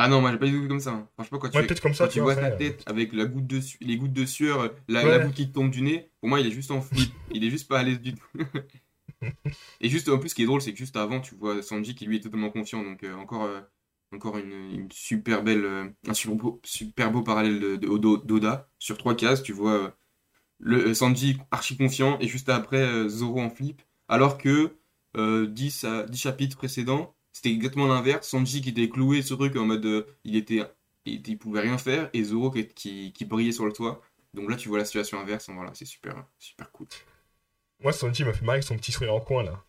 Ah 0.00 0.08
non, 0.08 0.20
moi 0.20 0.30
j'ai 0.30 0.38
pas 0.38 0.46
du 0.46 0.52
tout 0.52 0.62
vu 0.62 0.68
comme 0.68 0.78
ça. 0.80 0.92
hein. 0.92 1.08
Quand 1.16 1.24
tu, 1.24 1.56
Ouais, 1.58 1.66
comme 1.82 1.92
ça, 1.94 2.04
quand 2.06 2.10
tu 2.12 2.20
vois 2.20 2.34
après, 2.34 2.56
tête 2.56 2.82
avec 2.86 3.12
la 3.12 3.24
goutte 3.24 3.46
de 3.48 3.60
su- 3.60 3.78
les 3.80 3.96
gouttes 3.96 4.12
de 4.12 4.24
sueur, 4.24 4.60
euh, 4.60 4.68
la, 4.86 5.04
Ouais. 5.04 5.10
la 5.18 5.18
goutte 5.24 5.34
qui 5.34 5.48
te 5.48 5.52
tombe 5.54 5.70
du 5.70 5.82
nez, 5.82 6.10
pour 6.20 6.28
moi 6.28 6.38
il 6.40 6.46
est 6.46 6.52
juste 6.52 6.70
en 6.70 6.80
flip. 6.80 7.10
il 7.32 7.44
est 7.44 7.50
juste 7.50 7.68
pas 7.68 7.80
à 7.80 7.82
l'aise 7.82 8.00
du 8.00 8.14
tout. 8.14 8.26
Et 9.80 9.88
juste 9.88 10.08
en 10.08 10.18
plus, 10.18 10.28
ce 10.28 10.34
qui 10.34 10.42
est 10.42 10.46
drôle, 10.46 10.60
c'est 10.62 10.72
que 10.72 10.78
juste 10.78 10.96
avant, 10.96 11.20
tu 11.20 11.34
vois 11.34 11.62
Sanji 11.62 11.94
qui 11.94 12.06
lui 12.06 12.16
est 12.16 12.20
totalement 12.20 12.50
confiant. 12.50 12.82
Donc 12.84 13.02
euh, 13.02 13.14
encore, 13.14 13.44
euh, 13.44 13.60
encore 14.14 14.38
une, 14.38 14.52
une 14.52 14.88
super 14.92 15.42
belle, 15.42 15.64
euh, 15.64 15.84
un 16.06 16.14
super 16.14 16.36
beau, 16.36 16.60
super 16.64 17.10
beau 17.10 17.22
parallèle 17.22 17.58
de, 17.60 17.76
de- 17.76 17.96
d'Oda. 18.24 18.70
Sur 18.78 18.98
trois 18.98 19.16
cases, 19.16 19.42
tu 19.42 19.52
vois 19.52 19.72
euh, 19.72 19.90
le 20.60 20.88
euh, 20.88 20.94
Sanji 20.94 21.38
archi 21.50 21.76
confiant 21.76 22.18
et 22.20 22.28
juste 22.28 22.48
après 22.48 22.82
euh, 22.82 23.08
Zoro 23.08 23.40
en 23.40 23.50
flip. 23.50 23.82
Alors 24.08 24.38
que 24.38 24.76
euh, 25.16 25.46
10, 25.46 25.84
à, 25.84 26.04
10 26.04 26.18
chapitres 26.20 26.56
précédents, 26.56 27.14
c'était 27.38 27.50
exactement 27.54 27.86
l'inverse. 27.86 28.28
Sanji 28.28 28.60
qui 28.60 28.70
était 28.70 28.88
cloué 28.88 29.22
sur 29.22 29.38
truc 29.38 29.54
en 29.56 29.64
mode 29.64 29.84
euh, 29.86 30.06
il 30.24 30.36
était, 30.36 30.62
il, 31.04 31.14
était- 31.16 31.30
il 31.32 31.38
pouvait 31.38 31.60
rien 31.60 31.78
faire 31.78 32.10
et 32.12 32.22
Zoro 32.24 32.50
qui, 32.50 32.66
qui, 32.68 33.12
qui 33.12 33.24
brillait 33.24 33.52
sur 33.52 33.64
le 33.66 33.72
toit. 33.72 34.00
Donc 34.34 34.50
là, 34.50 34.56
tu 34.56 34.68
vois 34.68 34.78
la 34.78 34.84
situation 34.84 35.18
inverse. 35.20 35.48
Voilà, 35.50 35.70
c'est 35.74 35.84
super, 35.84 36.24
super 36.38 36.70
cool. 36.72 36.86
Moi 37.80 37.92
Sanji 37.92 38.24
m'a 38.24 38.32
fait 38.32 38.44
marrer 38.44 38.56
avec 38.56 38.64
son 38.64 38.76
petit 38.76 38.90
sourire 38.92 39.14
en 39.14 39.20
coin 39.20 39.42
là. 39.44 39.64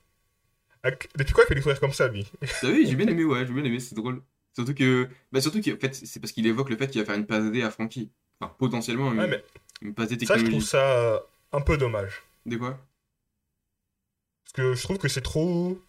Avec- 0.83 1.09
Depuis 1.15 1.33
quand 1.33 1.41
il 1.43 1.47
fait 1.47 1.55
des 1.55 1.61
sourires 1.61 1.79
comme 1.79 1.93
ça 1.93 2.07
lui? 2.07 2.25
T'as 2.61 2.71
vu, 2.71 2.85
j'ai 2.87 2.95
bien 2.95 3.07
aimé, 3.13 3.23
ouais, 3.23 3.45
j'ai 3.45 3.53
bien 3.53 3.63
aimé, 3.63 3.79
c'est 3.79 3.95
drôle. 3.95 4.21
Surtout 4.53 4.73
que, 4.73 5.07
bah 5.31 5.41
surtout 5.41 5.61
que, 5.61 5.75
en 5.75 5.79
fait, 5.79 5.93
c'est 5.93 6.19
parce 6.19 6.31
qu'il 6.31 6.47
évoque 6.47 6.69
le 6.69 6.77
fait 6.77 6.87
qu'il 6.89 6.99
va 7.01 7.05
faire 7.05 7.15
une 7.15 7.27
passe 7.27 7.45
D 7.51 7.61
à 7.61 7.69
Frankie. 7.69 8.11
Enfin, 8.41 8.53
potentiellement, 8.57 9.11
une, 9.13 9.19
Ouais 9.19 9.27
mais 9.27 9.43
une 9.81 9.93
passe 9.93 10.09
D 10.09 10.15
ça 10.25 10.37
je 10.37 10.43
trouve 10.45 10.63
technologique. 10.63 10.69
ça 10.69 10.97
euh, 10.97 11.19
un 11.51 11.61
peu 11.61 11.77
dommage. 11.77 12.23
De 12.45 12.57
quoi? 12.57 12.79
Parce 14.43 14.53
que 14.53 14.73
je 14.73 14.81
trouve 14.83 14.97
que 14.97 15.07
c'est 15.07 15.21
trop. 15.21 15.79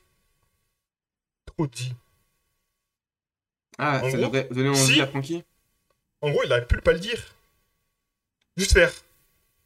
Dit. 1.67 1.95
Ah, 3.79 4.01
En 4.03 4.11
ça 4.11 4.17
gros, 4.17 4.27
devrait 4.27 4.49
donner 4.51 4.69
envie 4.69 4.95
si- 4.95 5.01
à 5.01 5.07
Frankie? 5.07 5.45
En 6.21 6.31
gros, 6.31 6.43
il 6.45 6.53
aurait 6.53 6.67
pu 6.67 6.75
le 6.77 6.83
pas 6.83 6.93
le 6.93 6.99
dire. 7.01 7.35
Juste 8.57 8.73
faire. 8.75 8.93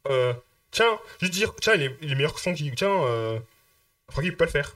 Euh, 0.07 0.33
tiens, 0.71 0.99
juste 1.19 1.33
dire, 1.33 1.53
tiens, 1.61 1.73
il 1.75 1.81
est, 1.83 1.97
il 2.01 2.11
est 2.11 2.15
meilleur 2.15 2.33
que 2.33 2.39
Frankie. 2.39 2.71
Tiens, 2.75 3.03
euh, 3.03 3.39
Frankie 4.09 4.31
peut 4.31 4.37
pas 4.37 4.45
le 4.45 4.51
faire. 4.51 4.75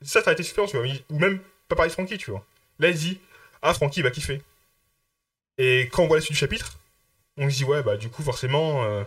Ça, 0.00 0.20
ça 0.20 0.22
aurait 0.22 0.32
été 0.32 0.42
suffisant, 0.42 0.66
tu 0.66 0.76
vois. 0.78 0.86
Ou 1.10 1.18
même 1.18 1.40
pas 1.68 1.76
parler 1.76 1.90
de 1.90 1.94
Frankie, 1.94 2.18
tu 2.18 2.30
vois. 2.30 2.44
Là, 2.78 2.88
il 2.88 2.96
dit, 2.96 3.20
ah, 3.60 3.74
Frankie, 3.74 4.00
il 4.00 4.04
va 4.04 4.10
kiffer. 4.10 4.40
Et 5.58 5.88
quand 5.92 6.04
on 6.04 6.06
voit 6.06 6.16
la 6.16 6.22
suite 6.22 6.32
du 6.32 6.38
chapitre, 6.38 6.78
on 7.36 7.50
se 7.50 7.56
dit, 7.56 7.64
ouais, 7.64 7.82
bah, 7.82 7.96
du 7.96 8.08
coup, 8.08 8.22
forcément, 8.22 8.84
euh, 8.84 9.04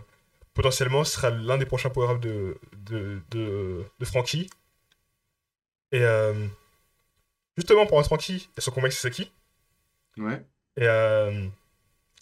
potentiellement, 0.53 1.03
ce 1.03 1.13
sera 1.13 1.31
l'un 1.31 1.57
des 1.57 1.65
prochains 1.65 1.89
power-ups 1.89 2.21
de, 2.21 2.57
de, 2.85 3.19
de, 3.31 3.83
de 3.99 4.05
Frankie. 4.05 4.49
Et 5.91 6.01
euh, 6.01 6.47
justement, 7.57 7.85
pour 7.85 7.99
il 8.01 8.03
y 8.03 8.43
a 8.57 8.61
son 8.61 8.71
combat 8.71 8.85
avec 8.87 8.93
Sasaki. 8.93 9.31
Ouais. 10.17 10.45
Et 10.77 10.87
euh, 10.87 11.47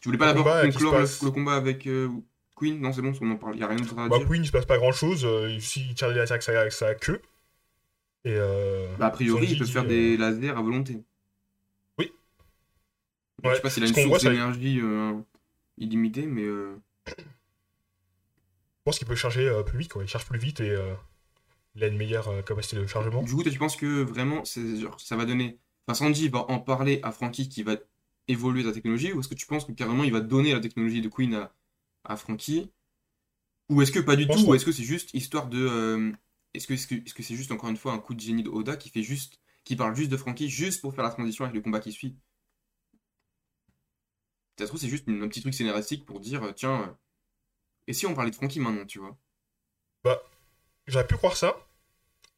Tu 0.02 0.08
voulais 0.10 0.18
pas 0.18 0.28
d'abord 0.28 0.44
combat 0.46 0.66
qui 0.66 0.72
se 0.74 0.78
conclure 0.78 0.92
le, 0.94 0.98
passe- 1.00 1.22
le 1.24 1.32
combat 1.32 1.54
avec 1.56 1.88
euh, 1.88 2.10
Queen? 2.56 2.80
Non, 2.80 2.94
c'est 2.94 3.02
bon, 3.02 3.14
on 3.22 3.32
en 3.32 3.36
parle, 3.38 3.58
y 3.58 3.64
a 3.64 3.68
rien 3.68 3.78
d'autre 3.78 3.98
à 3.98 4.08
Bah, 4.10 4.18
dire. 4.18 4.28
Queen, 4.28 4.44
il 4.44 4.48
se 4.48 4.52
passe 4.52 4.66
pas 4.66 4.78
grand 4.78 4.92
chose. 4.92 5.22
il 5.24 5.58
il 5.58 5.96
tire 5.96 6.10
des 6.10 6.16
laser 6.16 6.32
avec 6.34 6.44
sa, 6.44 6.60
avec 6.60 6.72
sa 6.74 6.96
queue. 6.96 7.22
Et 8.26 8.36
euh, 8.36 8.96
Bah, 8.98 9.08
a 9.08 9.12
priori, 9.12 9.42
Sanji 9.48 9.54
il 9.54 9.60
peut 9.60 9.66
faire 9.66 9.84
euh, 9.84 9.88
des 9.88 10.18
lasers 10.18 10.50
à 10.50 10.62
volonté. 10.62 11.04
Oui. 12.00 12.12
Je 13.44 13.54
sais 13.56 13.62
pas 13.62 13.70
s'il 13.70 13.84
a 13.84 13.88
une 13.88 13.94
source 13.96 14.24
d'énergie 14.24 14.80
euh, 14.82 15.14
illimitée, 15.78 16.26
mais 16.26 16.44
euh, 16.44 16.76
je 17.08 17.14
pense 18.86 18.98
qu'il 18.98 19.08
peut 19.08 19.16
charger 19.16 19.48
euh, 19.48 19.64
plus 19.64 19.78
vite. 19.78 19.92
Quoi. 19.92 20.04
Il 20.04 20.08
charge 20.10 20.26
plus 20.26 20.40
vite 20.40 20.60
et 20.62 20.70
euh, 20.70 20.94
il 21.76 21.84
a 21.84 21.88
une 21.88 21.98
meilleure 21.98 22.28
euh, 22.30 22.42
capacité 22.42 22.78
de 22.78 22.88
chargement. 22.88 23.22
Du 23.24 23.34
coup, 23.34 23.44
toi, 23.44 23.52
tu 23.52 23.60
penses 23.60 23.76
que 23.76 24.02
vraiment, 24.04 24.44
genre, 24.80 25.00
ça 25.00 25.16
va 25.16 25.26
donner. 25.26 25.60
Enfin, 25.88 26.06
Sanji 26.06 26.30
va 26.30 26.50
en 26.50 26.60
parler 26.60 27.00
à 27.04 27.12
Frankie 27.12 27.50
qui 27.50 27.64
va 27.64 27.76
évoluer 28.28 28.64
sa 28.64 28.72
technologie, 28.72 29.12
ou 29.14 29.20
est-ce 29.20 29.28
que 29.28 29.36
tu 29.36 29.46
penses 29.48 29.66
que 29.66 29.72
carrément 29.74 30.04
il 30.04 30.12
va 30.12 30.22
donner 30.22 30.54
la 30.54 30.60
technologie 30.62 31.02
de 31.02 31.10
Queen 31.10 31.34
à, 31.36 31.54
à 32.06 32.16
Frankie? 32.18 32.72
Ou 33.70 33.82
est-ce 33.82 33.92
que 33.92 34.00
pas 34.00 34.16
du 34.16 34.30
tout 34.30 34.46
Ou 34.48 34.56
est-ce 34.56 34.66
que 34.66 34.72
c'est 34.72 34.84
juste 34.84 35.14
histoire 35.14 35.48
de. 35.50 35.60
euh, 35.60 36.12
Est-ce 36.54 36.68
que 36.68 37.24
c'est 37.24 37.36
juste 37.36 37.52
encore 37.52 37.70
une 37.70 37.78
fois 37.78 37.94
un 37.94 38.00
coup 38.00 38.14
de 38.16 38.20
génie 38.22 38.44
de 38.44 38.50
Oda 38.50 38.78
qui 38.78 38.90
fait 38.90 39.04
juste. 39.04 39.40
qui 39.66 39.76
parle 39.76 39.96
juste 39.96 40.12
de 40.12 40.18
Frankie 40.18 40.50
juste 40.50 40.82
pour 40.82 40.94
faire 40.96 41.04
la 41.04 41.10
transition 41.12 41.46
avec 41.46 41.56
le 41.56 41.62
combat 41.62 41.80
qui 41.82 41.92
suit? 41.92 42.18
Ça 44.58 44.64
se 44.66 44.70
trouve, 44.70 44.80
c'est 44.82 44.90
juste 44.90 45.06
une- 45.08 45.22
un 45.22 45.28
petit 45.28 45.42
truc 45.42 45.54
scénaristique 45.54 46.06
pour 46.08 46.20
dire, 46.20 46.42
euh, 46.44 46.52
tiens, 46.54 46.82
euh, 46.90 46.94
et 47.88 47.94
si 47.94 48.06
on 48.08 48.14
parlait 48.16 48.32
de 48.32 48.36
Frankie 48.36 48.60
maintenant, 48.62 48.86
tu 48.86 49.00
vois? 49.00 49.18
J'aurais 50.88 51.08
pu 51.08 51.16
croire 51.16 51.38
ça. 51.38 51.58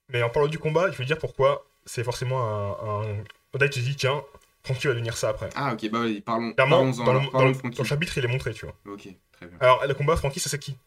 Mais 0.10 0.22
en 0.22 0.30
parlant 0.30 0.48
du 0.48 0.60
combat, 0.60 0.92
je 0.92 0.98
vais 0.98 1.06
dire 1.06 1.18
pourquoi 1.18 1.66
c'est 1.86 2.04
forcément 2.04 2.42
un. 2.44 3.12
un... 3.12 3.24
Se 3.72 3.80
dit, 3.80 3.96
tiens, 3.96 4.24
Frankie 4.64 4.88
va 4.88 4.94
devenir 4.94 5.16
ça 5.16 5.30
après. 5.30 5.50
Ah, 5.56 5.74
ok, 5.74 5.90
bah 5.90 6.00
vas-y, 6.00 6.20
parlons, 6.22 6.52
Clairement, 6.54 6.90
dans, 6.92 7.04
le, 7.06 7.10
alors, 7.10 7.24
dans 7.24 7.30
parlons 7.32 7.52
le- 7.64 7.70
dans 7.70 7.84
chapitre, 7.86 8.18
il 8.18 8.26
est 8.26 8.28
montré, 8.28 8.54
tu 8.54 8.66
vois. 8.66 8.76
Ok, 8.86 9.08
très 9.32 9.46
bien. 9.48 9.58
Alors, 9.62 9.86
le 9.88 9.94
combat, 9.94 10.18
Frankie, 10.18 10.40
ça 10.42 10.50
c'est 10.50 10.60
qui? 10.60 10.78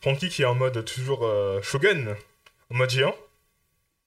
Frankie 0.00 0.28
qui 0.28 0.42
est 0.42 0.46
en 0.46 0.54
mode 0.54 0.84
toujours 0.84 1.24
euh, 1.24 1.60
shogun, 1.62 2.16
en 2.70 2.74
mode 2.76 2.90
géant. 2.90 3.14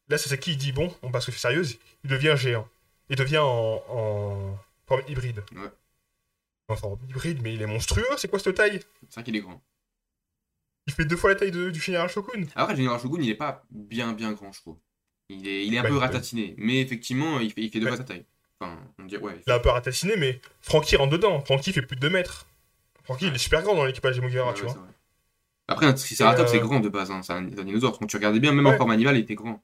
Là, 0.07 0.17
c'est 0.17 0.39
qui? 0.39 0.51
Il 0.51 0.57
dit, 0.57 0.71
bon, 0.71 0.93
on 1.01 1.11
passe 1.11 1.27
aux 1.27 1.31
choses 1.31 1.41
sérieuses, 1.41 1.77
il 2.03 2.09
devient 2.09 2.35
géant. 2.37 2.67
Il 3.09 3.17
devient 3.17 3.39
en, 3.39 3.83
en 3.89 4.57
forme 4.87 5.01
hybride. 5.07 5.43
Ouais. 5.51 5.69
En 6.69 6.75
forme 6.75 6.97
hybride, 7.09 7.41
mais 7.43 7.53
il 7.53 7.61
est 7.61 7.67
monstrueux, 7.67 8.05
c'est 8.17 8.27
quoi 8.29 8.39
cette 8.39 8.55
taille? 8.55 8.79
C'est 9.09 9.15
vrai 9.15 9.23
qu'il 9.23 9.35
est 9.35 9.41
grand. 9.41 9.61
Il 10.87 10.93
fait 10.93 11.05
deux 11.05 11.15
fois 11.17 11.31
la 11.31 11.35
taille 11.35 11.51
de- 11.51 11.69
du 11.71 11.79
général 11.81 12.09
Shogun. 12.09 12.45
Après, 12.55 12.73
le 12.73 12.77
général 12.77 12.99
Shogun, 12.99 13.21
il 13.21 13.29
est 13.29 13.35
pas 13.35 13.63
bien, 13.71 14.13
bien 14.13 14.31
grand, 14.33 14.51
je 14.51 14.61
trouve. 14.61 14.77
Il 15.29 15.47
est, 15.47 15.65
il 15.65 15.73
est 15.73 15.79
un 15.79 15.83
Ouais, 15.83 15.89
peu 15.89 15.97
ratatiné, 15.97 16.53
mais 16.57 16.79
effectivement, 16.81 17.39
il 17.39 17.51
fait, 17.51 17.61
il 17.61 17.71
fait 17.71 17.79
deux 17.79 17.85
Ouais. 17.85 17.91
fois 17.91 17.97
sa 17.97 18.03
taille. 18.03 18.25
Enfin, 18.59 18.77
on 18.99 19.05
dirait, 19.05 19.21
ouais. 19.23 19.33
il 19.37 19.43
Il 19.47 19.51
a 19.51 19.55
fait- 19.55 19.59
un 19.59 19.63
peu 19.63 19.69
ratassiné, 19.69 20.13
mais 20.17 20.39
Frankie 20.61 20.95
rentre 20.95 21.11
dedans. 21.13 21.41
Frankie 21.41 21.73
fait 21.73 21.81
plus 21.81 21.95
de 21.95 22.01
2 22.01 22.09
mètres. 22.11 22.45
Frankie, 23.03 23.27
il 23.27 23.33
est 23.33 23.37
super 23.39 23.63
grand 23.63 23.75
dans 23.75 23.85
l'équipage 23.85 24.15
des 24.15 24.21
Mugiwara, 24.21 24.51
ouais, 24.51 24.55
tu 24.55 24.63
vois. 24.63 24.75
Après, 25.67 25.87
un 25.87 25.93
Triceratops, 25.93 26.47
euh, 26.47 26.51
c'est 26.51 26.59
grand 26.59 26.79
de 26.79 26.89
base, 26.89 27.09
hein, 27.09 27.21
c'est 27.23 27.33
un, 27.33 27.41
dinosaure. 27.41 27.97
Quand 27.97 28.05
tu 28.05 28.15
regardais 28.17 28.39
bien, 28.39 28.51
même 28.51 28.67
en 28.67 28.77
forme 28.77 28.91
animale, 28.91 29.17
il 29.17 29.21
était 29.21 29.33
grand. 29.35 29.63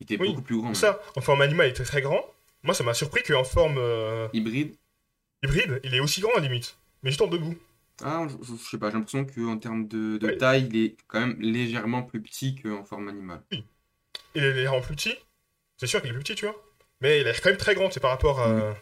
Il 0.00 0.04
était 0.04 0.20
Oui, 0.20 0.30
beaucoup 0.30 0.42
plus 0.42 0.56
grand. 0.56 0.74
Ça, 0.74 1.00
en 1.14 1.20
forme 1.20 1.40
animale, 1.42 1.68
il 1.68 1.70
était 1.70 1.84
très 1.84 2.02
grand. 2.02 2.20
Moi, 2.64 2.74
ça 2.74 2.82
m'a 2.82 2.94
surpris 2.94 3.22
qu'en 3.22 3.44
forme 3.44 3.76
euh, 3.78 4.26
Hybride. 4.32 4.74
hybride, 5.44 5.80
il 5.84 5.94
est 5.94 6.00
aussi 6.00 6.20
grand 6.20 6.32
à 6.32 6.40
la 6.40 6.48
limite. 6.48 6.76
Mais 7.02 7.10
juste 7.10 7.22
en 7.22 7.28
debout. 7.28 7.54
Ah, 8.04 8.26
je, 8.42 8.54
sais 8.56 8.78
pas, 8.78 8.90
j'ai 8.90 8.96
l'impression 8.96 9.24
qu'en 9.24 9.58
termes 9.58 9.88
de, 9.88 10.18
taille, 10.38 10.68
il 10.70 10.76
est 10.84 10.96
quand 11.06 11.20
même 11.20 11.40
légèrement 11.40 12.02
plus 12.02 12.20
petit 12.20 12.54
qu'en 12.54 12.84
forme 12.84 13.08
animale. 13.08 13.42
Il 14.34 14.44
est 14.44 14.52
légèrement 14.52 14.80
plus 14.82 14.94
petit? 14.94 15.14
C'est 15.78 15.86
sûr 15.86 16.00
qu'il 16.00 16.10
est 16.10 16.14
plus 16.14 16.22
petit, 16.22 16.34
tu 16.34 16.44
vois. 16.46 16.62
Mais 17.00 17.20
il 17.20 17.22
a 17.22 17.32
l'air 17.32 17.40
quand 17.40 17.50
même 17.50 17.58
très 17.58 17.74
grand, 17.74 17.90
c'est 17.90 18.00
par 18.00 18.10
rapport 18.10 18.40
à. 18.40 18.74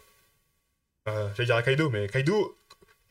à- 1.05 1.33
J'allais 1.35 1.45
dire 1.45 1.55
à 1.55 1.63
Kaido, 1.63 1.89
mais 1.89 2.07
Kaido, 2.07 2.57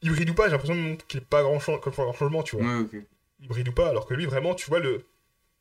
hybride 0.02 0.30
ou 0.30 0.34
pas, 0.34 0.44
j'ai 0.46 0.52
l'impression 0.52 0.96
qu'il 1.08 1.20
est 1.20 1.24
pas 1.24 1.42
grand, 1.42 1.58
chan- 1.60 1.78
grand 1.78 2.12
changement, 2.12 2.42
tu 2.42 2.56
vois. 2.56 2.66
Ouais, 2.66 2.80
ok. 2.82 2.96
Hybride 3.40 3.68
ou 3.68 3.72
pas, 3.72 3.88
alors 3.88 4.06
que 4.06 4.14
lui, 4.14 4.26
vraiment, 4.26 4.54
tu 4.54 4.66
vois 4.68 4.80
le. 4.80 5.04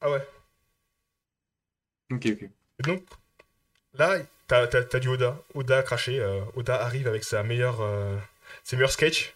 Ah 0.01 0.11
ouais. 0.11 0.25
Ok, 2.11 2.25
ok. 2.33 2.43
Et 2.79 2.83
donc, 2.83 3.03
là, 3.95 4.17
t'as 4.47 4.67
t'as- 4.67 4.83
t'as 4.83 4.99
du 4.99 5.07
Oda. 5.09 5.41
Oda 5.55 5.79
a 5.79 5.83
craché. 5.83 6.19
euh, 6.19 6.41
Oda 6.55 6.81
arrive 6.81 7.07
avec 7.07 7.23
sa 7.23 7.43
meilleure, 7.43 7.81
euh, 7.81 8.17
ses 8.63 8.75
meilleurs 8.75 8.91
sketchs. 8.91 9.33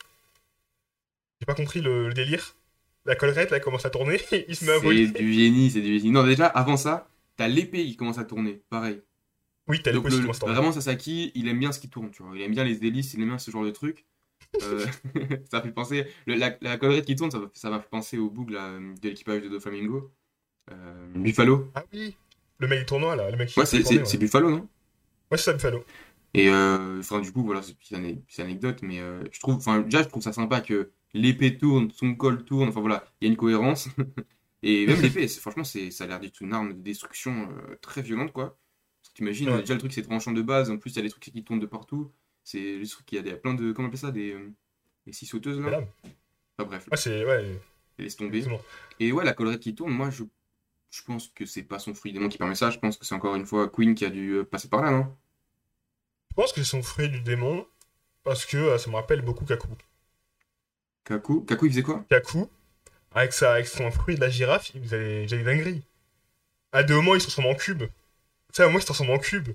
J'ai 1.40 1.46
pas 1.46 1.56
compris 1.56 1.82
le, 1.82 2.08
le 2.08 2.14
délire. 2.14 2.56
La 3.06 3.16
collerette, 3.16 3.52
là, 3.52 3.58
elle 3.58 3.64
commence 3.64 3.86
à 3.86 3.90
tourner. 3.90 4.20
il 4.48 4.56
se 4.56 4.66
met 4.66 4.72
à 4.72 4.80
C'est 4.80 4.82
voler. 4.84 5.08
du 5.08 5.34
génie, 5.34 5.72
c'est 5.72 5.82
du 5.82 5.98
génie. 6.00 6.12
Non, 6.12 6.24
déjà, 6.26 6.48
avant 6.48 6.78
ça, 6.78 7.08
t'as 7.38 7.48
l'épée 7.48 7.86
qui 7.86 7.96
commence 7.96 8.18
à 8.18 8.26
tourner, 8.26 8.62
pareil. 8.70 9.02
Oui, 9.68 9.82
t'as 9.84 9.92
pouces 9.94 10.16
qui 10.16 10.22
commencent 10.22 10.38
à 10.38 10.40
tourner. 10.40 10.56
vraiment, 10.56 10.72
Sasaki, 10.72 11.32
il 11.36 11.48
aime 11.48 11.60
bien 11.60 11.72
ce 11.72 11.80
qui 11.80 11.90
tourne, 11.90 12.12
tu 12.12 12.24
vois. 12.24 12.36
Il 12.36 12.42
aime 12.42 12.52
bien 12.52 12.64
les 12.64 12.84
hélices, 12.86 13.14
il 13.14 13.22
aime 13.22 13.30
bien 13.30 13.38
ce 13.38 13.52
genre 13.52 13.64
de 13.66 13.72
truc. 13.72 14.06
Euh, 14.64 14.86
ça 15.52 15.62
fait 15.62 15.72
penser. 15.72 16.08
le- 16.26 16.36
la, 16.36 16.58
la 16.62 16.78
collerette 16.78 17.06
qui 17.06 17.16
tourne, 17.16 17.32
ça 17.32 17.40
m'a 17.40 17.50
ça 17.54 17.80
fait 17.80 17.90
penser 17.90 18.18
au 18.18 18.30
bug 18.30 18.50
là, 18.52 18.78
de 18.80 19.10
l'équipage 19.10 19.42
de 19.42 19.50
Doflamingo. 19.50 20.12
Euh, 20.72 21.08
Buffalo. 21.16 21.72
Ah 21.76 21.84
oui. 21.94 22.16
Le 22.60 22.68
mec 22.68 22.80
du 22.80 22.86
tournoi, 22.86 23.16
là. 23.16 23.30
Le 23.32 23.38
mec 23.38 23.50
qui 23.50 23.60
Ouais, 23.60 23.66
c'est 23.66 23.84
c'est- 23.84 24.00
ouais. 24.00 24.06
c'est 24.06 24.18
Buffalo, 24.18 24.50
non? 24.50 24.68
Ouais, 25.32 25.38
c'est 25.38 25.44
ça, 25.46 25.54
Buffalo. 25.54 25.84
Et 26.34 26.50
euh, 26.50 27.00
enfin, 27.00 27.20
du 27.22 27.32
coup, 27.32 27.44
voilà, 27.44 27.62
c'est 27.62 27.72
une 27.72 28.22
petite 28.22 28.40
anecdote, 28.40 28.80
mais 28.84 29.00
euh, 29.00 29.24
je 29.32 29.40
trouve, 29.40 29.56
enfin, 29.56 29.80
déjà, 29.82 30.04
je 30.04 30.08
trouve 30.10 30.22
ça 30.24 30.34
sympa 30.34 30.62
que 30.62 30.92
l'épée 31.14 31.58
tourne, 31.58 31.92
son 31.92 32.16
col 32.16 32.46
tourne, 32.46 32.70
enfin 32.70 32.82
voilà, 32.82 33.06
il 33.22 33.26
y 33.26 33.30
a 33.30 33.32
une 33.32 33.38
cohérence. 33.38 33.90
Et 34.64 34.88
même 34.88 35.02
l'épée, 35.02 35.28
franchement, 35.28 35.64
c'est, 35.64 35.92
ça 35.92 36.06
a 36.06 36.08
l'air 36.08 36.20
d'être 36.20 36.42
une 36.42 36.54
arme 36.54 36.74
de 36.74 36.82
destruction 36.82 37.50
euh, 37.52 37.76
très 37.82 38.02
violente, 38.02 38.34
quoi. 38.34 38.58
Parce 39.02 39.10
que 39.10 39.14
t'imagines, 39.16 39.50
Ouais. 39.50 39.60
déjà 39.60 39.74
le 39.76 39.80
truc 39.80 39.94
c'est 39.94 40.02
tranchant 40.04 40.32
de 40.34 40.42
base, 40.42 40.70
en 40.72 40.78
plus 40.78 40.92
il 40.92 40.98
y 40.98 41.00
a 41.00 41.04
des 41.04 41.10
trucs 41.10 41.24
qui 41.24 41.44
tournent 41.44 41.60
de 41.60 41.66
partout. 41.68 42.12
C'est 42.44 42.78
le 42.78 42.88
truc, 42.88 43.12
il 43.12 43.16
y 43.16 43.20
a 43.20 43.22
des- 43.22 43.36
plein 43.36 43.54
de, 43.54 43.72
comment 43.72 43.88
on 43.88 43.90
appelle 43.90 44.00
ça, 44.00 44.12
des, 44.12 44.34
euh, 44.34 44.54
des 45.06 45.14
scie 45.14 45.26
sauteuses 45.28 45.60
là. 45.62 45.80
Enfin 46.60 46.68
bref, 46.70 46.90
Ouais, 46.92 46.98
c'est. 46.98 47.26
Ouais, 47.26 47.60
laisse 48.00 48.16
tomber. 48.16 48.38
exactement. 48.40 48.62
Et 49.00 49.12
ouais, 49.12 49.24
la 49.26 49.34
collerette 49.34 49.62
qui 49.62 49.76
tourne, 49.76 49.94
moi 49.94 50.10
je, 50.10 50.24
je 50.92 51.04
pense 51.04 51.30
que 51.30 51.46
c'est 51.46 51.64
pas 51.64 51.80
son 51.80 51.94
fruit 51.96 52.14
démon 52.14 52.30
qui 52.30 52.38
permet 52.40 52.56
ça, 52.56 52.72
je 52.72 52.80
pense 52.80 52.98
que 52.98 53.06
c'est 53.06 53.16
encore 53.16 53.36
une 53.36 53.46
fois 53.48 53.70
Queen 53.70 53.96
qui 53.96 54.06
a 54.06 54.10
dû 54.12 54.32
euh, 54.34 54.46
passer 54.46 54.70
par 54.70 54.82
là, 54.84 54.92
non? 54.92 55.16
Je 56.30 56.36
pense 56.36 56.54
que 56.54 56.64
c'est 56.64 56.70
son 56.70 56.82
fruit 56.84 57.10
du 57.10 57.20
démon. 57.20 57.68
Parce 58.24 58.46
que 58.46 58.58
euh, 58.58 58.78
ça 58.78 58.90
me 58.92 58.96
rappelle 58.96 59.22
beaucoup 59.24 59.46
Kaku. 59.46 59.70
Kaku, 61.08 61.46
Kaku 61.46 61.66
il 61.68 61.72
faisait 61.72 61.84
quoi? 61.84 62.04
Kaku, 62.10 62.50
avec, 63.14 63.34
sa, 63.34 63.54
avec 63.54 63.68
son 63.68 63.90
fruit 63.92 64.16
de 64.16 64.22
la 64.22 64.30
girafe, 64.30 64.72
il 64.76 64.82
faisait 64.84 65.00
des, 65.00 65.22
il 65.24 65.30
faisait 65.30 65.38
des 65.38 65.44
dingueries. 65.44 65.84
À 66.74 66.84
deux 66.84 66.96
moments, 66.96 67.16
il 67.16 67.22
se 67.22 67.28
transforme 67.28 67.48
en 67.48 67.56
cube. 67.56 67.84
Tu 67.84 67.88
sais, 68.54 68.62
à 68.62 68.66
un 68.66 68.68
moment, 68.68 68.80
il 68.80 68.82
se 68.82 68.88
transforme 68.88 69.12
en 69.12 69.18
cube. 69.20 69.50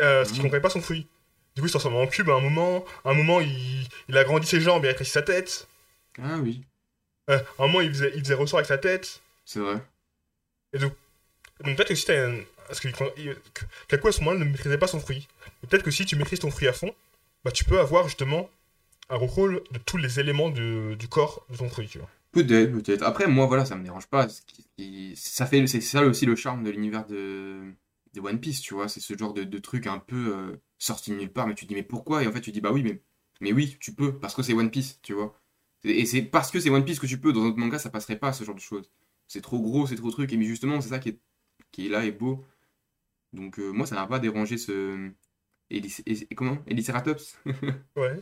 Euh, 0.00 0.20
parce 0.20 0.28
qu'il 0.30 0.38
Mhm. 0.38 0.42
comprenait 0.44 0.62
pas 0.62 0.70
son 0.70 0.80
fruit. 0.80 1.06
Du 1.54 1.60
coup, 1.60 1.66
il 1.66 1.70
se 1.70 1.72
transforme 1.72 1.96
en 1.96 2.06
cube 2.06 2.30
à 2.30 2.34
un 2.34 2.40
moment. 2.40 2.84
À 3.04 3.10
un 3.10 3.14
moment, 3.14 3.40
il, 3.40 3.86
il 4.08 4.16
agrandit 4.16 4.46
ses 4.46 4.60
jambes, 4.60 4.84
il 4.84 4.88
rétrécit 4.88 5.10
sa 5.10 5.22
tête. 5.22 5.66
Ah 6.22 6.38
oui, 6.38 6.62
Euh, 7.30 7.38
à 7.58 7.64
un 7.64 7.66
moment, 7.66 7.80
il 7.80 7.90
faisait, 7.90 8.12
il 8.14 8.20
faisait 8.20 8.34
ressort 8.34 8.58
avec 8.60 8.68
sa 8.68 8.78
tête. 8.78 9.20
c'est 9.44 9.60
vrai. 9.60 9.78
Donc 10.74 10.94
peut-être 11.76 11.88
que 11.88 11.94
si 11.94 12.06
t'as 12.06 12.28
un... 12.28 12.38
Parce 12.66 12.80
que 12.80 12.88
Kaku, 13.88 14.08
à 14.08 14.12
ce 14.12 14.20
moment-là, 14.20 14.38
ne 14.38 14.44
maîtrisait 14.44 14.78
pas 14.78 14.86
son 14.86 14.98
fruit. 15.00 15.28
Et 15.62 15.66
Peut-être 15.66 15.82
que 15.84 15.90
si 15.90 16.06
tu 16.06 16.16
maîtrises 16.16 16.38
ton 16.40 16.50
fruit 16.50 16.68
à 16.68 16.72
fond, 16.72 16.94
bah 17.44 17.50
tu 17.52 17.64
peux 17.64 17.78
avoir 17.78 18.04
justement 18.08 18.48
un 19.12 19.18
contrôle 19.18 19.62
de 19.70 19.78
tous 19.78 19.98
les 19.98 20.18
éléments 20.20 20.50
de- 20.50 20.96
du 20.98 21.06
corps 21.06 21.46
de 21.50 21.56
ton. 21.56 21.68
Peut-être, 22.32 22.72
peut-être. 22.72 23.02
Après, 23.02 23.26
moi, 23.26 23.46
voilà, 23.46 23.64
ça 23.66 23.76
me 23.76 23.84
dérange 23.84 24.06
pas. 24.08 24.26
Ça 24.28 25.46
c'est 25.46 25.80
ça 25.80 26.02
aussi 26.04 26.26
le 26.26 26.34
charme 26.34 26.64
de 26.64 26.70
l'univers 26.70 27.06
de, 27.06 27.74
One 28.18 28.40
Piece, 28.40 28.60
tu 28.62 28.74
vois. 28.74 28.88
C'est 28.88 29.00
ce 29.00 29.16
genre 29.16 29.34
de, 29.34 29.44
de 29.44 29.58
truc 29.58 29.86
un 29.86 29.98
peu 29.98 30.34
euh, 30.34 30.56
sorti 30.78 31.10
de 31.10 31.16
nulle 31.16 31.32
part, 31.32 31.46
mais 31.46 31.54
tu 31.54 31.64
te 31.66 31.68
dis, 31.68 31.74
mais 31.74 31.82
pourquoi? 31.82 32.22
Et 32.22 32.26
en 32.26 32.32
fait, 32.32 32.40
tu 32.40 32.52
dis, 32.52 32.60
bah 32.62 32.72
oui, 32.72 32.82
mais, 32.82 33.02
mais 33.40 33.52
oui, 33.52 33.76
tu 33.80 33.94
peux, 33.94 34.18
parce 34.18 34.34
que 34.34 34.42
c'est 34.42 34.54
One 34.54 34.70
Piece, 34.70 34.98
tu 35.02 35.12
vois. 35.12 35.38
Et 35.84 36.06
c'est 36.06 36.22
parce 36.22 36.50
que 36.50 36.58
c'est 36.60 36.70
One 36.70 36.84
Piece 36.84 36.98
que 37.00 37.06
tu 37.06 37.18
peux. 37.20 37.32
Dans 37.32 37.42
un 37.42 37.48
autre 37.48 37.58
manga, 37.58 37.78
ça 37.78 37.90
passerait 37.90 38.18
pas, 38.18 38.32
ce 38.32 38.44
genre 38.44 38.54
de 38.54 38.60
choses. 38.60 38.90
C'est 39.28 39.42
trop 39.42 39.60
gros, 39.60 39.86
c'est 39.86 39.96
trop 39.96 40.10
truc. 40.10 40.32
Et 40.32 40.36
mais 40.38 40.44
justement, 40.46 40.80
c'est 40.80 40.88
ça 40.90 40.98
qui 40.98 41.10
est, 41.10 41.20
qui 41.72 41.88
là 41.88 42.04
et 42.04 42.12
beau. 42.12 42.44
Donc, 43.32 43.58
euh, 43.58 43.70
moi, 43.72 43.86
ça 43.86 43.94
m'a 43.96 44.06
pas 44.06 44.18
dérangé 44.18 44.58
ce. 44.58 45.10
Hé- 45.72 46.26
comment? 46.36 46.58
Héliceratops? 46.66 47.36
Ouais. 47.94 48.16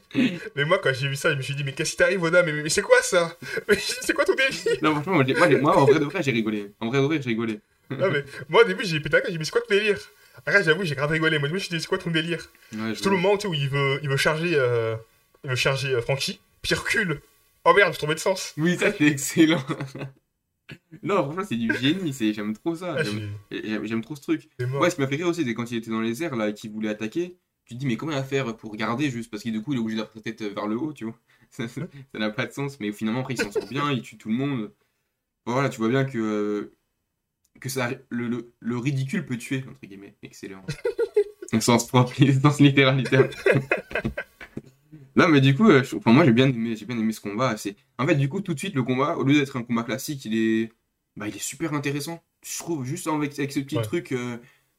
mais 0.57 0.65
moi, 0.65 0.81
quand 0.83 0.93
j'ai 0.93 1.07
vu 1.09 1.15
ça, 1.15 1.31
je 1.31 1.37
me 1.37 1.43
suis 1.43 1.55
dit, 1.55 1.63
mais 1.63 1.73
qu'est-ce 1.73 1.93
qui 1.93 1.97
t'arrive, 1.97 2.21
Oda? 2.23 2.43
Mais, 2.43 2.53
mais, 2.53 2.65
mais 2.65 2.69
c'est 2.69 2.83
quoi 2.83 3.01
ça? 3.03 3.37
Mais 3.69 3.77
c'est 3.79 4.13
quoi 4.15 4.25
ton 4.25 4.35
délire? 4.35 4.79
Non, 4.83 4.95
franchement, 4.95 5.23
moi, 5.37 5.49
moi, 5.61 5.77
en 5.77 5.85
vrai 5.87 6.01
de 6.01 6.05
vrai, 6.07 6.23
j'ai 6.25 6.33
rigolé. 6.33 6.73
En 6.81 6.89
vrai 6.89 6.99
de 6.99 7.05
vrai, 7.05 7.23
j'ai 7.23 7.29
rigolé. 7.29 7.61
Non, 7.91 8.11
mais 8.11 8.25
moi, 8.49 8.63
au 8.63 8.65
début, 8.67 8.85
j'ai 8.85 8.99
pété 8.99 9.11
câble, 9.11 9.27
j'ai 9.27 9.33
dit, 9.33 9.39
mais 9.39 9.45
c'est 9.45 9.53
quoi 9.53 9.61
ton 9.61 9.75
délire? 9.75 9.99
Après, 10.37 10.63
j'avoue, 10.65 10.85
j'ai 10.85 10.95
grave 10.97 11.11
rigolé. 11.11 11.39
Moi, 11.39 11.49
je 11.49 11.55
me 11.55 11.59
suis 11.61 11.69
dit, 11.69 11.81
c'est 11.81 11.87
quoi 11.87 11.99
ton 11.99 12.11
délire? 12.11 12.45
Ouais, 12.73 12.95
Tout 12.95 13.11
le 13.11 13.17
moment 13.17 13.37
tu 13.37 13.43
sais, 13.43 13.49
où 13.49 13.55
il 13.55 13.69
veut, 13.69 14.01
il 14.03 14.09
veut 14.09 14.17
charger, 14.17 14.55
euh, 14.57 14.97
il 15.45 15.51
veut 15.51 15.57
charger 15.57 15.95
euh, 15.95 16.01
Frankie, 16.03 16.41
puis 16.63 16.73
il 16.73 16.79
recule. 16.79 17.21
Oh 17.65 17.73
merde, 17.75 17.89
je 17.91 17.99
suis 17.99 18.01
tombé 18.01 18.15
de 18.15 18.21
sens. 18.21 18.55
Oui, 18.57 18.77
ça 18.77 18.91
c'est 18.93 19.07
excellent. 19.07 19.63
Non, 21.03 21.25
franchement, 21.25 21.45
c'est 21.49 21.57
du 21.57 21.73
génie, 21.75 22.13
c'est 22.13 22.33
j'aime 22.33 22.53
trop 22.55 22.75
ça. 22.75 22.97
Ah, 22.99 23.03
J'aime 23.03 23.21
j'ai- 23.51 23.63
j'aime- 23.69 23.85
j'aime 23.87 24.01
trop 24.03 24.17
ce 24.17 24.21
truc. 24.23 24.49
mort. 24.61 24.83
Ouais, 24.83 24.91
ce 24.91 24.97
qui 24.97 25.01
m'a 25.01 25.07
fait 25.07 25.17
rire 25.17 25.29
aussi, 25.29 25.45
c'est 25.45 25.55
quand 25.55 25.71
il 25.71 25.79
était 25.79 25.91
dans 25.91 26.01
les 26.01 26.23
airs 26.23 26.37
là 26.37 26.49
et 26.51 26.55
qu'il 26.55 26.71
voulait 26.71 26.89
attaquer. 26.89 27.39
Tu 27.65 27.75
te 27.75 27.79
dis, 27.81 27.87
mais 27.87 27.97
comment 27.97 28.13
il 28.13 28.17
va 28.17 28.25
faire 28.25 28.57
pour 28.57 28.75
garder 28.77 29.11
juste? 29.11 29.31
Parce 29.31 29.43
que 29.45 29.49
du 29.51 29.63
coup, 29.63 29.73
il 29.73 29.77
est 29.77 29.81
obligé 29.81 29.97
d'avoir 29.99 30.13
sa 30.15 30.21
tête 30.21 30.43
vers 30.43 30.67
le 30.67 30.77
haut, 30.77 30.93
tu 30.93 31.05
vois. 31.05 31.19
Ça 31.51 31.67
ça- 31.69 31.83
ça 32.13 32.19
n'a 32.19 32.31
pas 32.31 32.47
de 32.47 32.53
sens, 32.53 32.79
mais 32.81 32.93
finalement, 32.93 33.21
après, 33.21 33.35
il 33.35 33.39
s'en 33.39 33.51
sort 33.53 33.67
bien, 33.69 33.91
il 33.93 34.03
tue 34.03 34.17
tout 34.19 34.29
le 34.29 34.35
monde. 34.35 34.73
Voilà, 35.47 35.69
tu 35.69 35.79
vois 35.79 35.89
bien 35.89 36.05
que, 36.05 36.19
euh, 36.19 36.77
que 37.61 37.69
ça, 37.69 37.91
le, 38.11 38.29
le, 38.29 38.53
le 38.61 38.77
ridicule 38.79 39.25
peut 39.27 39.37
tuer, 39.39 39.65
entre 39.69 39.81
guillemets. 39.83 40.15
Excellent. 40.23 40.65
Au 41.53 41.61
sens 41.61 41.87
propre, 41.89 42.13
au 42.23 42.41
sens 42.41 42.61
littéral, 42.61 42.97
littéral. 42.99 43.31
Non, 45.17 45.29
mais 45.29 45.41
du 45.41 45.55
coup, 45.55 45.69
euh, 45.69 45.83
je- 45.83 45.97
enfin, 45.97 46.13
moi 46.13 46.25
j'ai 46.25 46.33
bien 46.33 46.49
aimé, 46.49 46.77
j'ai 46.77 46.87
bien 46.87 46.99
aimé 46.99 47.13
ce 47.13 47.21
combat. 47.21 47.57
C'est, 47.57 47.77
en 47.99 48.07
fait, 48.07 48.15
du 48.17 48.29
coup, 48.29 48.41
tout 48.41 48.55
de 48.55 48.59
suite, 48.59 48.75
le 48.75 48.83
combat, 48.83 49.17
au 49.17 49.25
lieu 49.25 49.35
d'être 49.35 49.57
un 49.57 49.63
combat 49.63 49.83
classique, 49.83 50.25
il 50.25 50.35
est, 50.37 50.73
bah, 51.17 51.29
il 51.29 51.35
est 51.37 51.39
super 51.39 51.75
intéressant. 51.75 52.23
Je 52.45 52.59
trouve 52.59 52.85
juste 52.85 53.07
avec, 53.09 53.39
avec 53.39 53.53
ce 53.53 53.61
petit 53.61 53.77
Ouais. 53.77 53.83
truc, 53.83 54.13
euh, 54.13 54.39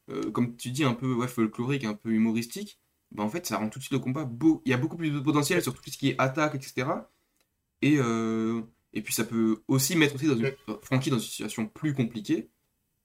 euh, 0.09 0.31
comme 0.31 0.55
tu 0.55 0.71
dis, 0.71 0.83
un 0.83 0.93
peu 0.93 1.13
ouais, 1.13 1.27
folklorique, 1.27 1.83
un 1.83 1.93
peu 1.93 2.09
humoristique. 2.11 2.79
Bah, 3.11 3.23
en 3.23 3.29
fait, 3.29 3.45
ça 3.45 3.57
rend 3.57 3.69
tout 3.69 3.79
de 3.79 3.83
suite 3.83 3.93
le 3.93 3.99
combat 3.99 4.23
beau. 4.25 4.61
Il 4.65 4.71
y 4.71 4.73
a 4.73 4.77
beaucoup 4.77 4.97
plus 4.97 5.11
de 5.11 5.19
potentiel 5.19 5.61
sur 5.61 5.73
tout 5.73 5.81
ce 5.89 5.97
qui 5.97 6.09
est 6.09 6.15
attaque, 6.17 6.55
etc. 6.55 7.09
Et, 7.81 7.97
euh, 7.99 8.61
et 8.93 9.01
puis 9.01 9.13
ça 9.13 9.23
peut 9.25 9.61
aussi 9.67 9.95
mettre 9.97 10.15
aussi 10.15 10.27
dans 10.27 10.37
une, 10.37 10.51
Frankie 10.83 11.09
dans 11.09 11.17
une 11.19 11.23
situation 11.23 11.67
plus 11.67 11.93
compliquée, 11.93 12.49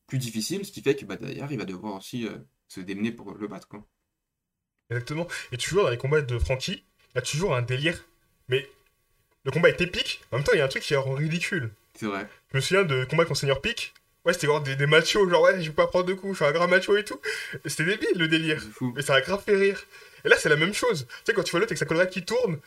plus 0.06 0.18
difficile, 0.18 0.64
ce 0.64 0.72
qui 0.72 0.82
fait 0.82 0.96
que 0.96 1.04
bah, 1.06 1.16
derrière, 1.16 1.50
il 1.52 1.58
va 1.58 1.64
devoir 1.64 1.96
aussi 1.96 2.26
se 2.68 2.80
démener 2.80 3.12
pour 3.12 3.34
le 3.34 3.48
battre, 3.48 3.68
quoi. 3.68 3.86
Exactement. 4.90 5.26
Et 5.52 5.56
toujours 5.56 5.84
dans 5.84 5.90
les 5.90 5.98
combats 5.98 6.22
de 6.22 6.38
Frankie, 6.38 6.84
y 7.16 7.18
a 7.18 7.22
toujours 7.22 7.54
un 7.56 7.62
délire. 7.62 8.04
Mais 8.48 8.68
le 9.44 9.50
combat 9.50 9.68
est 9.68 9.80
épique, 9.80 10.22
en 10.32 10.36
même 10.36 10.44
temps, 10.44 10.52
il 10.54 10.58
y 10.58 10.60
a 10.60 10.64
un 10.64 10.68
truc 10.68 10.82
qui 10.82 10.94
rend 10.94 11.14
ridicule. 11.14 11.72
C'est 11.94 12.06
vrai. 12.06 12.28
Je 12.52 12.56
me 12.56 12.60
souviens 12.60 12.84
de 12.84 13.04
combat 13.04 13.24
contre 13.24 13.40
Seigneur 13.40 13.60
Peak. 13.60 13.92
Ouais, 14.24 14.32
c'était 14.32 14.48
voir 14.48 14.60
des, 14.60 14.74
des 14.76 14.86
machos, 14.86 15.28
genre 15.30 15.42
ouais, 15.42 15.60
je 15.62 15.68
vais 15.68 15.74
pas 15.74 15.86
prendre 15.86 16.06
de 16.06 16.14
coups, 16.14 16.32
je 16.32 16.36
suis 16.38 16.44
un 16.44 16.52
grand 16.52 16.66
macho 16.66 16.96
et 16.96 17.04
tout. 17.04 17.20
C'était 17.64 17.84
débile 17.84 18.08
le 18.16 18.26
délire. 18.28 18.60
Fou. 18.60 18.92
Mais 18.96 19.02
ça 19.02 19.14
a 19.14 19.20
grave 19.20 19.42
fait 19.44 19.56
rire. 19.56 19.80
Et 20.24 20.28
là, 20.28 20.36
c'est 20.36 20.48
la 20.48 20.56
même 20.56 20.74
chose. 20.74 21.06
Tu 21.08 21.14
sais, 21.26 21.32
quand 21.32 21.44
tu 21.44 21.52
vois 21.52 21.60
l'autre 21.60 21.70
avec 21.70 21.78
sa 21.78 21.86
collerette 21.86 22.10
qui 22.10 22.24
tourne, 22.24 22.58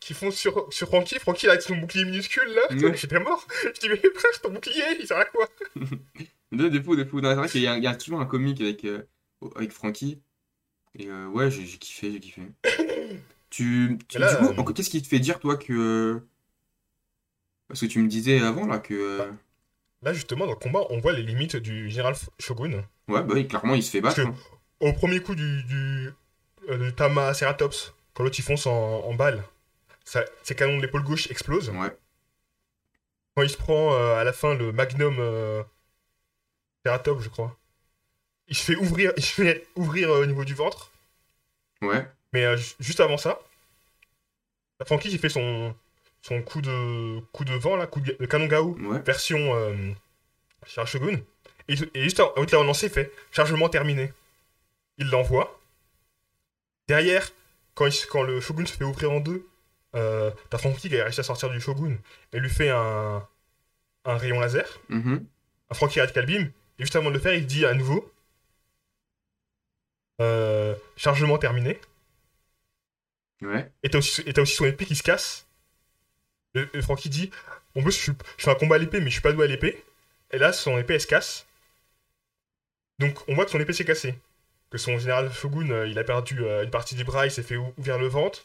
qui 0.00 0.14
fonce 0.14 0.36
sur, 0.36 0.72
sur 0.72 0.88
Frankie, 0.88 1.18
Frankie 1.18 1.44
là 1.46 1.52
avec 1.52 1.62
son 1.62 1.76
bouclier 1.76 2.04
minuscule 2.06 2.48
là, 2.54 2.62
j'étais 2.94 3.20
mort. 3.20 3.46
Je 3.62 3.78
dis, 3.80 3.88
mais 3.90 3.96
frère, 3.98 4.40
ton 4.42 4.50
bouclier, 4.52 4.82
il 4.98 5.06
sert 5.06 5.18
à 5.18 5.26
quoi? 5.26 5.46
Des, 6.52 6.82
fous, 6.82 6.96
des 6.96 7.04
fous. 7.06 7.20
C'est 7.22 7.34
vrai 7.34 7.48
qu'il 7.48 7.60
y, 7.62 7.66
a- 7.66 7.76
il 7.76 7.84
y 7.84 7.86
a 7.86 7.94
toujours 7.94 8.20
un 8.20 8.26
comique 8.26 8.60
avec, 8.60 8.84
euh, 8.84 9.02
avec 9.56 9.70
Frankie. 9.72 10.20
Et 10.98 11.08
euh, 11.08 11.26
ouais, 11.28 11.50
j'ai 11.50 11.64
kiffé, 11.78 12.10
j'ai 12.12 12.20
kiffé. 12.20 12.42
Tu, 13.52 13.98
là, 14.14 14.32
du 14.32 14.46
coup, 14.54 14.60
euh, 14.62 14.72
qu'est-ce 14.72 14.88
qui 14.88 15.02
te 15.02 15.06
fait 15.06 15.18
dire, 15.18 15.38
toi, 15.38 15.58
que. 15.58 16.22
Parce 17.68 17.80
que 17.80 17.86
tu 17.86 17.98
me 18.00 18.08
disais 18.08 18.40
avant, 18.40 18.66
là, 18.66 18.78
que. 18.78 18.94
euh, 18.94 19.30
Là, 20.00 20.14
justement, 20.14 20.46
dans 20.46 20.52
le 20.52 20.56
combat, 20.58 20.80
on 20.88 21.00
voit 21.00 21.12
les 21.12 21.22
limites 21.22 21.56
du 21.56 21.90
général 21.90 22.14
Shogun. 22.38 22.82
Ouais, 23.08 23.22
bah 23.22 23.34
oui, 23.34 23.46
clairement, 23.46 23.74
il 23.74 23.82
se 23.82 23.90
fait 23.90 24.00
battre. 24.00 24.22
Parce 24.22 24.28
hein. 24.28 24.58
Au 24.80 24.94
premier 24.94 25.20
coup 25.20 25.34
du, 25.34 25.62
du, 25.64 26.10
euh, 26.70 26.90
Tama 26.92 27.34
Ceratops, 27.34 27.92
quand 28.14 28.24
l'autre 28.24 28.38
il 28.38 28.42
fonce 28.42 28.66
en, 28.66 28.72
en 29.04 29.14
balle, 29.14 29.44
ça, 30.04 30.24
ses 30.42 30.54
canons 30.54 30.78
de 30.78 30.82
l'épaule 30.82 31.04
gauche 31.04 31.30
explosent. 31.30 31.68
Ouais, 31.68 31.94
Quand 33.36 33.42
il 33.42 33.50
se 33.50 33.58
prend 33.58 33.92
euh, 33.92 34.16
à 34.16 34.24
la 34.24 34.32
fin 34.32 34.54
le 34.54 34.72
Magnum 34.72 35.16
euh, 35.18 35.62
Ceratops, 36.84 37.22
je 37.22 37.28
crois, 37.28 37.56
il 38.48 38.56
se 38.56 38.64
fait 38.64 38.76
ouvrir, 38.76 39.12
il 39.18 39.22
se 39.22 39.32
fait 39.42 39.66
ouvrir 39.76 40.10
euh, 40.10 40.22
au 40.22 40.26
niveau 40.26 40.44
du 40.44 40.54
ventre. 40.54 40.90
ouais, 41.82 42.10
Mais 42.32 42.44
euh, 42.44 42.56
ju- 42.56 42.74
juste 42.80 43.00
avant 43.00 43.18
ça, 43.18 43.40
la 44.80 44.86
Frankie 44.86 45.10
il 45.10 45.18
fait 45.18 45.28
son, 45.28 45.74
son 46.22 46.42
coup 46.42 46.60
de 46.62 47.20
coup 47.32 47.44
de 47.44 47.54
vent 47.54 47.76
là, 47.76 47.86
coup 47.86 48.00
de, 48.00 48.16
de 48.18 48.26
canon 48.26 48.46
Gao, 48.46 48.76
ouais. 48.78 49.00
version 49.00 49.54
euh, 49.54 49.74
Shira 50.66 50.86
Shogun. 50.86 51.20
Et, 51.68 51.74
et 51.94 52.02
juste 52.04 52.18
avant 52.20 52.44
de 52.44 52.50
la 52.52 52.58
relancer, 52.58 52.86
il 52.86 52.92
fait 52.92 53.12
chargement 53.30 53.68
terminé. 53.68 54.12
Il 54.98 55.08
l'envoie. 55.10 55.58
Derrière, 56.88 57.30
quand, 57.74 57.86
il 57.86 57.92
se- 57.92 58.06
quand 58.06 58.22
le 58.22 58.40
Shogun 58.40 58.66
se 58.66 58.72
fait 58.76 58.84
ouvrir 58.84 59.12
en 59.12 59.20
deux, 59.20 59.46
euh, 59.94 60.30
t'as 60.50 60.58
Franky 60.58 60.88
qui 60.88 60.98
a 60.98 61.04
réussi 61.04 61.20
à 61.20 61.22
sortir 61.22 61.50
du 61.50 61.60
Shogun 61.60 61.96
et 62.32 62.40
lui 62.40 62.50
fait 62.50 62.70
un, 62.70 63.26
un 64.04 64.16
rayon 64.16 64.40
laser, 64.40 64.66
Mhm. 64.88 65.24
un 65.70 65.74
Franky 65.74 66.00
Radical 66.00 66.26
Beam, 66.26 66.42
et 66.78 66.82
juste 66.82 66.96
avant 66.96 67.10
de 67.10 67.14
le 67.14 67.20
faire, 67.20 67.34
il 67.34 67.46
dit 67.46 67.64
à 67.66 67.74
nouveau 67.74 68.10
euh, 70.20 70.74
chargement 70.96 71.38
terminé. 71.38 71.78
Ouais. 73.42 73.70
Et 73.82 73.88
t'as 73.90 73.98
aussi, 73.98 74.22
son 74.54 74.64
épée 74.66 74.84
qui 74.86 74.96
se 74.96 75.02
casse. 75.02 75.46
Et 76.54 76.82
Franky 76.82 77.08
dit 77.08 77.30
plus, 77.74 77.90
je, 78.04 78.12
je 78.36 78.44
fais 78.44 78.50
un 78.50 78.54
combat 78.54 78.76
à 78.76 78.78
l'épée, 78.78 79.00
mais 79.00 79.06
je 79.06 79.12
suis 79.12 79.22
pas 79.22 79.32
doué 79.32 79.44
à 79.46 79.48
l'épée. 79.48 79.82
Et 80.30 80.38
là, 80.38 80.52
son 80.52 80.76
épée, 80.78 80.94
elle 80.94 81.00
se 81.00 81.06
casse. 81.06 81.46
Donc, 82.98 83.18
on 83.28 83.34
voit 83.34 83.44
que 83.46 83.50
son 83.50 83.60
épée 83.60 83.72
s'est 83.72 83.84
cassée. 83.84 84.14
Que 84.70 84.78
son 84.78 84.98
général 84.98 85.32
Shogun, 85.32 85.70
euh, 85.70 85.86
il 85.86 85.98
a 85.98 86.04
perdu 86.04 86.42
euh, 86.44 86.64
une 86.64 86.70
partie 86.70 86.94
des 86.94 87.04
bras, 87.04 87.26
il 87.26 87.30
s'est 87.30 87.42
fait 87.42 87.56
ou- 87.56 87.72
ouvrir 87.78 87.98
le 87.98 88.06
ventre. 88.06 88.44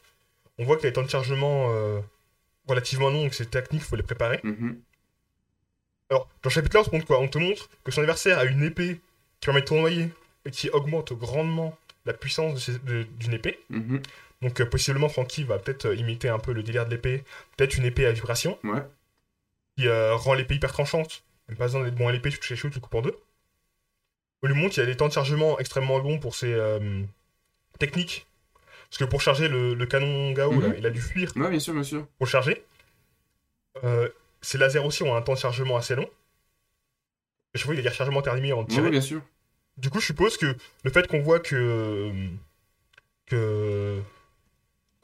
On 0.58 0.66
voit 0.66 0.78
qu'il 0.78 0.88
a 0.88 0.90
des 0.90 0.94
temps 0.94 1.04
de 1.04 1.10
chargement 1.10 1.68
euh, 1.72 2.00
relativement 2.68 3.10
longs, 3.10 3.24
donc 3.24 3.34
c'est 3.34 3.50
technique, 3.50 3.82
il 3.82 3.88
faut 3.88 3.96
les 3.96 4.04
préparer. 4.04 4.40
Mhm. 4.44 4.82
Alors, 6.10 6.26
dans 6.42 6.50
le 6.50 6.50
chapitre 6.50 6.76
là, 6.78 6.82
on 6.82 6.90
te 6.90 6.96
montre 6.96 7.06
quoi? 7.06 7.20
On 7.20 7.28
te 7.28 7.38
montre 7.38 7.70
que 7.84 7.92
son 7.92 8.02
adversaire 8.02 8.40
a 8.40 8.46
une 8.46 8.64
épée 8.64 9.00
qui 9.40 9.46
permet 9.46 9.62
de 9.62 9.66
tournoyer 9.66 10.10
et 10.46 10.52
qui 10.52 10.70
augmente 10.70 11.14
grandement 11.14 11.78
la 12.06 12.14
puissance 12.14 12.70
d'une 12.70 13.34
épée. 13.34 13.60
Mhm. 13.70 14.02
Donc, 14.42 14.62
euh, 14.62 14.66
possiblement, 14.66 15.10
Franky 15.10 15.44
va 15.44 15.58
peut-être 15.60 15.86
euh, 15.86 15.96
imiter 15.96 16.30
un 16.30 16.40
peu 16.40 16.54
le 16.54 16.62
délire 16.64 16.86
de 16.86 16.92
l'épée. 16.92 17.24
Peut-être 17.58 17.76
une 17.78 17.86
épée 17.86 18.06
à 18.06 18.12
vibration 18.12 18.60
Ouais. 18.64 18.84
qui 19.78 19.88
euh, 19.88 20.16
rend 20.16 20.34
l'épée 20.36 20.56
hyper 20.56 20.72
tranchante. 20.72 21.24
Même 21.48 21.58
pas 21.58 21.66
besoin 21.66 21.84
d'être 21.84 21.96
bon 21.96 22.08
à 22.08 22.12
l'épée, 22.12 22.30
tu 22.30 22.38
touches 22.38 22.52
les 22.52 22.56
cheveux, 22.56 22.70
tu 22.70 22.76
le 22.78 22.82
coupes 22.82 22.94
en 22.96 23.02
deux. 23.02 23.18
On 24.44 24.48
lui 24.48 24.54
montre 24.56 24.76
qu'il 24.76 24.84
y 24.84 24.86
a 24.86 24.90
des 24.90 24.96
temps 24.98 25.08
de 25.08 25.14
chargement 25.14 25.58
extrêmement 25.60 25.98
longs 25.98 26.20
pour 26.20 26.36
ses 26.36 26.56
techniques. 27.80 28.28
Parce 28.90 29.00
que 29.00 29.06
pour 29.06 29.22
charger 29.22 29.48
le, 29.48 29.74
le 29.74 29.86
canon 29.86 30.32
Gao, 30.34 30.52
Mhm. 30.52 30.62
là, 30.62 30.74
il 30.78 30.86
a 30.86 30.90
dû 30.92 31.02
fuir 31.02 31.32
Ouais, 31.36 31.50
bien 31.50 31.60
sûr, 31.60 31.74
bien 31.74 31.84
sûr. 31.84 32.08
pour 32.20 32.28
charger. 32.28 32.64
Euh, 33.84 34.08
ces 34.42 34.58
lasers 34.58 34.80
aussi 34.80 35.04
ont 35.04 35.16
un 35.16 35.22
temps 35.22 35.34
de 35.34 35.40
chargement 35.40 35.78
assez 35.78 35.96
long. 35.96 36.08
Je 37.56 37.64
vois, 37.66 37.74
il 37.74 37.78
y 37.78 37.80
a 37.80 37.84
des 37.84 37.90
rechargements 37.90 38.22
terminés 38.22 38.54
Ouais, 38.54 38.66
tirer. 38.66 38.84
ouais, 38.84 38.92
bien 38.92 39.02
sûr. 39.02 39.22
Du 39.78 39.90
coup, 39.90 40.00
je 40.00 40.06
suppose 40.06 40.38
que 40.38 40.56
le 40.84 40.92
fait 40.92 41.08
qu'on 41.08 41.22
voit 41.22 41.40
que, 41.40 42.12
que 43.26 44.00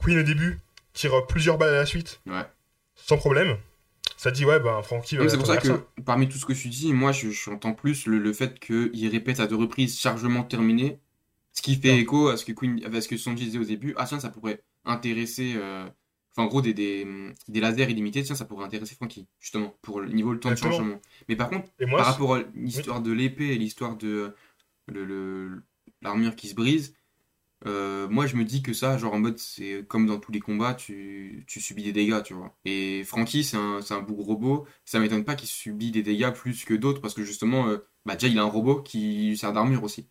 Queen 0.04 0.18
au 0.18 0.22
début 0.22 0.58
tire 0.92 1.26
plusieurs 1.26 1.58
balles 1.58 1.74
à 1.74 1.78
la 1.78 1.86
suite 1.86 2.20
Ouais. 2.26 2.44
sans 2.94 3.16
problème, 3.16 3.56
ça 4.16 4.30
dit 4.30 4.44
ouais, 4.44 4.60
ben 4.60 4.80
Franky 4.82 5.16
va 5.16 5.22
Donc, 5.22 5.30
C'est 5.30 5.36
pour 5.38 5.46
ça 5.46 5.56
que 5.56 5.68
parmi 6.04 6.28
tout 6.28 6.38
ce 6.38 6.46
que 6.46 6.52
tu 6.52 6.68
dis, 6.68 6.92
moi 6.92 7.12
je 7.12 7.30
j'entends 7.30 7.72
plus 7.74 8.06
le, 8.06 8.18
le 8.18 8.32
fait 8.32 8.58
qu'il 8.60 9.08
répète 9.08 9.40
à 9.40 9.46
deux 9.46 9.56
reprises 9.56 9.98
chargement 9.98 10.44
terminé, 10.44 10.98
ce 11.52 11.62
qui 11.62 11.76
fait 11.76 11.98
écho 11.98 12.28
à 12.28 12.36
ce 12.36 12.44
que 12.44 12.52
Queen, 12.52 12.80
à 12.84 13.00
ce 13.00 13.08
que 13.08 13.16
Sanji 13.16 13.44
disait 13.46 13.58
au 13.58 13.64
début. 13.64 13.94
Ah 13.96 14.04
tiens, 14.06 14.20
ça 14.20 14.28
pourrait 14.28 14.62
intéresser, 14.84 15.54
euh, 15.56 15.84
enfin 16.32 16.42
en 16.42 16.46
gros 16.46 16.60
des, 16.62 16.74
des, 16.74 17.06
des 17.48 17.60
lasers 17.60 17.90
illimités, 17.90 18.22
tiens, 18.22 18.34
ça 18.34 18.44
pourrait 18.44 18.64
intéresser 18.66 18.94
Franky, 18.94 19.26
justement, 19.40 19.76
pour 19.82 20.00
le 20.00 20.08
niveau 20.10 20.32
le 20.32 20.40
temps 20.40 20.50
Exactement. 20.50 20.72
de 20.72 20.76
chargement. 20.78 21.00
Mais 21.28 21.36
par 21.36 21.48
contre, 21.50 21.68
moi, 21.86 21.98
par 21.98 22.06
rapport 22.12 22.36
à 22.36 22.40
l'histoire 22.54 23.00
de 23.00 23.12
l'épée 23.12 23.48
et 23.48 23.56
l'histoire 23.58 23.96
de 23.96 24.34
le- 24.88 25.04
le- 25.04 25.62
l'armure 26.02 26.36
qui 26.36 26.48
se 26.48 26.54
brise, 26.54 26.94
euh, 27.66 28.08
moi 28.08 28.26
je 28.26 28.36
me 28.36 28.44
dis 28.44 28.62
que 28.62 28.72
ça, 28.72 28.98
genre 28.98 29.14
en 29.14 29.18
mode, 29.20 29.38
c'est 29.38 29.84
comme 29.88 30.06
dans 30.06 30.18
tous 30.20 30.32
les 30.32 30.40
combats, 30.40 30.74
tu, 30.74 31.44
tu 31.46 31.60
subis 31.60 31.82
des 31.82 31.92
dégâts, 31.92 32.22
tu 32.22 32.34
vois. 32.34 32.56
Et 32.64 33.04
Franky, 33.04 33.44
c'est 33.44 33.56
un, 33.56 33.80
c'est 33.82 33.94
un 33.94 34.04
robot, 34.06 34.66
ça 34.84 34.98
m'étonne 35.00 35.24
pas 35.24 35.34
qu'il 35.34 35.48
subit 35.48 35.90
des 35.90 36.02
dégâts 36.02 36.32
plus 36.32 36.64
que 36.64 36.74
d'autres, 36.74 37.00
parce 37.00 37.14
que 37.14 37.24
justement, 37.24 37.68
euh, 37.68 37.78
bah 38.06 38.16
déjà 38.16 38.28
il 38.32 38.38
a 38.38 38.42
un 38.42 38.46
robot 38.46 38.82
qui 38.82 39.28
lui 39.28 39.38
sert 39.38 39.52
d'armure 39.52 39.82
aussi. 39.84 40.08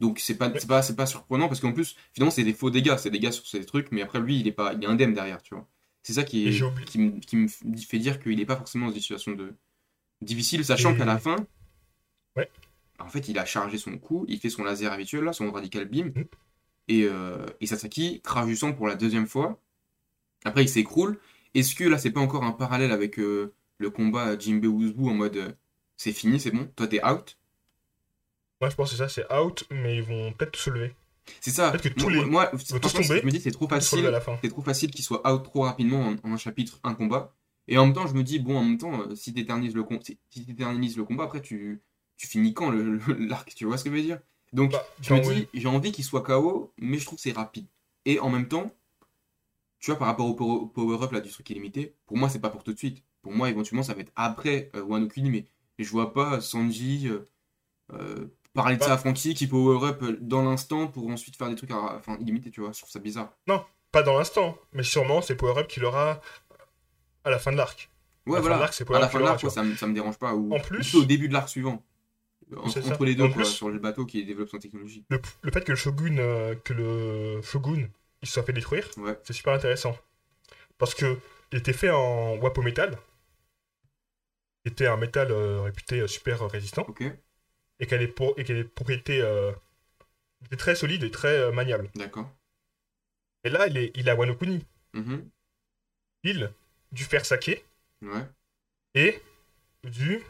Donc 0.00 0.18
c'est 0.18 0.36
pas, 0.36 0.52
c'est 0.58 0.66
pas, 0.66 0.82
c'est 0.82 0.96
pas 0.96 1.06
surprenant, 1.06 1.48
parce 1.48 1.60
qu'en 1.60 1.72
plus, 1.72 1.96
finalement 2.14 2.30
c'est 2.30 2.44
des 2.44 2.54
faux 2.54 2.70
dégâts, 2.70 2.96
c'est 2.98 3.10
des 3.10 3.18
dégâts 3.18 3.32
sur 3.32 3.46
ces 3.46 3.64
trucs, 3.64 3.92
mais 3.92 4.02
après 4.02 4.20
lui, 4.20 4.40
il 4.40 4.46
est 4.48 4.52
pas, 4.52 4.72
il 4.74 4.82
est 4.84 4.86
indemne 4.86 5.14
derrière, 5.14 5.42
tu 5.42 5.54
vois. 5.54 5.68
C'est 6.02 6.14
ça 6.14 6.24
qui, 6.24 6.46
est, 6.48 6.98
me, 6.98 7.20
qui 7.20 7.36
me 7.36 7.48
fait 7.48 7.98
dire 7.98 8.20
qu'il 8.20 8.40
est 8.40 8.46
pas 8.46 8.56
forcément 8.56 8.86
dans 8.86 8.92
une 8.92 9.00
situation 9.00 9.32
de 9.32 9.54
difficile, 10.22 10.64
sachant 10.64 10.94
Et- 10.94 10.98
qu'à 10.98 11.04
la 11.06 11.18
fin, 11.18 11.36
Ouais. 12.36 12.48
en 12.98 13.08
fait, 13.08 13.28
il 13.28 13.38
a 13.38 13.44
chargé 13.44 13.78
son 13.78 13.98
coup, 13.98 14.24
il 14.28 14.38
fait 14.38 14.50
son 14.50 14.64
laser 14.64 14.92
habituel, 14.92 15.24
là, 15.24 15.32
son 15.32 15.50
radical 15.50 15.84
beam, 15.86 16.12
Mhm. 16.14 16.24
Et, 16.90 17.04
euh, 17.04 17.46
et 17.60 17.66
Sasaki 17.66 18.20
crache 18.22 18.46
du 18.48 18.56
sang 18.56 18.74
pour 18.74 18.88
la 18.88 18.96
deuxième 18.96 19.26
fois. 19.28 19.60
Après, 20.44 20.64
il 20.64 20.68
s'écroule. 20.68 21.18
Est-ce 21.54 21.74
que 21.74 21.84
là, 21.84 21.98
c'est 21.98 22.10
pas 22.12 22.20
encore 22.20 22.44
un 22.44 22.52
parallèle 22.52 22.92
avec 22.92 23.18
euh, 23.20 23.54
le 23.78 23.90
combat 23.90 24.38
Jimbe 24.38 24.64
Uzbu 24.66 25.08
en 25.08 25.14
mode 25.14 25.36
euh, 25.38 25.52
c'est 25.96 26.12
fini, 26.12 26.40
c'est 26.40 26.50
bon, 26.52 26.66
toi 26.76 26.88
t'es 26.88 27.04
out? 27.04 27.38
Moi 28.60 28.70
je 28.70 28.76
pense 28.76 28.90
que 28.90 28.96
c'est 28.96 29.02
ça, 29.02 29.08
c'est 29.08 29.32
out, 29.34 29.64
mais 29.70 29.96
ils 29.96 30.02
vont 30.02 30.32
peut-être 30.32 30.56
se 30.56 30.70
lever. 30.70 30.94
C'est 31.40 31.50
ça. 31.50 31.70
Peut-être 31.72 31.82
que 31.94 32.00
tous 32.00 32.08
moi, 32.10 32.24
les- 32.24 32.30
moi, 32.30 32.50
vont 32.52 32.78
tous 32.80 32.92
tomber, 32.94 33.20
je 33.20 33.26
me 33.26 33.30
dis 33.30 33.40
c'est 33.40 33.50
trop 33.50 33.68
facile. 33.68 34.18
C'est 34.42 34.48
trop 34.48 34.62
facile 34.62 34.90
qu'il 34.90 35.04
soit 35.04 35.30
out 35.30 35.42
trop 35.44 35.62
rapidement 35.62 36.00
en, 36.06 36.16
en 36.28 36.32
un 36.32 36.36
chapitre, 36.36 36.80
un 36.84 36.94
combat. 36.94 37.34
Et 37.68 37.78
en 37.78 37.84
même 37.86 37.94
temps, 37.94 38.06
je 38.06 38.14
me 38.14 38.22
dis, 38.24 38.38
bon, 38.40 38.56
en 38.58 38.64
même 38.64 38.78
temps, 38.78 39.00
euh, 39.02 39.14
si 39.14 39.32
t'éternises 39.32 39.74
le, 39.74 39.84
com- 39.84 40.00
si, 40.02 40.18
le 40.34 41.02
combat, 41.04 41.24
après, 41.24 41.40
tu, 41.42 41.82
tu 42.16 42.26
finis 42.26 42.52
quand 42.54 42.70
l'arc 42.72 43.54
Tu 43.54 43.64
vois 43.64 43.78
ce 43.78 43.84
que 43.84 43.90
je 43.90 43.94
veux 43.96 44.02
dire? 44.02 44.20
Donc, 44.52 44.72
Bah, 44.72 44.84
je 45.00 45.14
me 45.14 45.20
dis, 45.34 45.48
j'ai 45.54 45.68
envie 45.68 45.92
qu'il 45.92 46.04
soit 46.04 46.22
KO, 46.22 46.72
mais 46.78 46.98
je 46.98 47.04
trouve 47.06 47.16
que 47.16 47.22
c'est 47.22 47.32
rapide. 47.32 47.66
Et 48.04 48.18
en 48.20 48.30
même 48.30 48.48
temps, 48.48 48.70
tu 49.78 49.90
vois, 49.90 49.98
par 49.98 50.08
rapport 50.08 50.26
au 50.26 50.34
power- 50.34 50.62
au 50.62 50.66
power-up 50.66 51.12
là, 51.12 51.20
du 51.20 51.30
truc 51.30 51.48
illimité, 51.50 51.94
pour 52.06 52.16
moi, 52.16 52.28
c'est 52.28 52.40
pas 52.40 52.50
pour 52.50 52.64
tout 52.64 52.72
de 52.72 52.78
suite. 52.78 53.02
Pour 53.22 53.32
moi, 53.32 53.48
éventuellement, 53.50 53.82
ça 53.82 53.94
va 53.94 54.00
être 54.00 54.12
après 54.16 54.70
euh, 54.74 54.82
Wano 54.82 55.06
Kuni, 55.08 55.30
mais 55.30 55.46
je 55.78 55.88
vois 55.90 56.12
pas 56.12 56.40
Sanji 56.40 57.06
euh, 57.08 57.24
euh, 57.92 58.26
parler 58.54 58.74
de 58.76 58.80
Bah. 58.80 58.86
ça 58.86 58.92
à 58.94 58.98
Franky 58.98 59.34
qui 59.34 59.46
power-up 59.46 60.02
dans 60.20 60.42
l'instant 60.42 60.86
pour 60.88 61.08
ensuite 61.08 61.36
faire 61.36 61.48
des 61.48 61.54
trucs 61.54 61.70
à, 61.70 61.96
enfin, 61.96 62.16
illimités, 62.20 62.50
tu 62.50 62.60
vois. 62.60 62.72
Je 62.72 62.78
trouve 62.78 62.90
ça 62.90 62.98
bizarre. 62.98 63.32
Pas 63.92 64.02
dans 64.02 64.16
l'instant, 64.18 64.56
mais 64.72 64.82
sûrement 64.84 65.20
c'est 65.20 65.34
power-up 65.34 65.66
qu'il 65.66 65.84
aura 65.84 66.20
à 67.24 67.30
la 67.30 67.38
fin 67.38 67.50
de 67.52 67.56
l'arc. 67.56 67.90
Ouais, 68.26 68.34
la 68.34 68.36
fin 68.36 68.40
voilà. 68.42 68.56
de 68.56 68.60
l'arc, 68.60 68.74
c'est 68.74 68.88
à 68.94 68.98
la 68.98 69.08
fin 69.08 69.18
de 69.18 69.24
l'arc, 69.24 69.50
ça, 69.50 69.62
me, 69.64 69.74
ça 69.76 69.86
me 69.88 69.94
dérange 69.94 70.16
pas. 70.18 70.34
Ou, 70.34 70.54
En 70.54 70.60
plus- 70.60 70.94
au 70.94 71.04
début 71.04 71.26
de 71.28 71.32
l'arc 71.32 71.48
suivant. 71.48 71.82
En- 72.56 72.68
C'est 72.68 72.82
ça. 72.82 72.92
entre 72.92 73.04
les 73.04 73.14
deux, 73.14 73.24
En 73.24 73.28
quoi, 73.32 73.42
plus- 73.42 73.52
sur 73.52 73.68
le 73.70 73.78
bateau 73.78 74.04
qui 74.06 74.24
développe 74.24 74.48
son 74.48 74.58
technologie. 74.58 75.04
Le, 75.10 75.20
le 75.42 75.50
fait 75.52 75.62
que 75.64 75.72
le 75.72 75.76
shogun, 75.76 76.18
euh, 76.18 76.54
que 76.56 76.72
le 76.72 77.40
shogun, 77.42 77.88
il 78.22 78.28
soit 78.28 78.42
fait 78.42 78.52
détruire, 78.52 78.88
Ouais. 78.96 79.18
c'est 79.24 79.32
super 79.32 79.52
intéressant. 79.52 79.96
Parce 80.78 80.94
que 80.94 81.18
il 81.52 81.58
était 81.58 81.72
fait 81.72 81.90
en 81.90 82.36
wapo 82.38 82.62
métal, 82.62 82.96
qui 84.64 84.72
était 84.72 84.86
un 84.86 84.96
métal 84.96 85.30
euh, 85.30 85.62
réputé 85.62 86.00
euh, 86.00 86.06
super 86.06 86.40
résistant, 86.50 86.86
et 87.78 87.86
qui 87.86 87.94
a 87.94 87.98
des, 87.98 88.08
pro- 88.08 88.34
et 88.36 88.44
euh, 88.50 89.52
était 90.46 90.56
très 90.56 90.74
solides 90.74 91.02
et 91.04 91.10
très 91.10 91.50
maniables. 91.52 91.90
d'accord. 91.94 92.30
Et 93.44 93.48
là, 93.50 93.66
il 93.68 93.76
est, 93.78 93.90
il 93.94 94.08
a 94.10 94.14
Wano 94.16 94.34
Kuni, 94.34 94.64
Mhm. 94.94 95.28
il, 96.24 96.52
du 96.92 97.04
fer 97.04 97.24
saké 97.24 97.64
Ouais. 98.02 98.26
et 98.94 99.20
du 99.84 100.22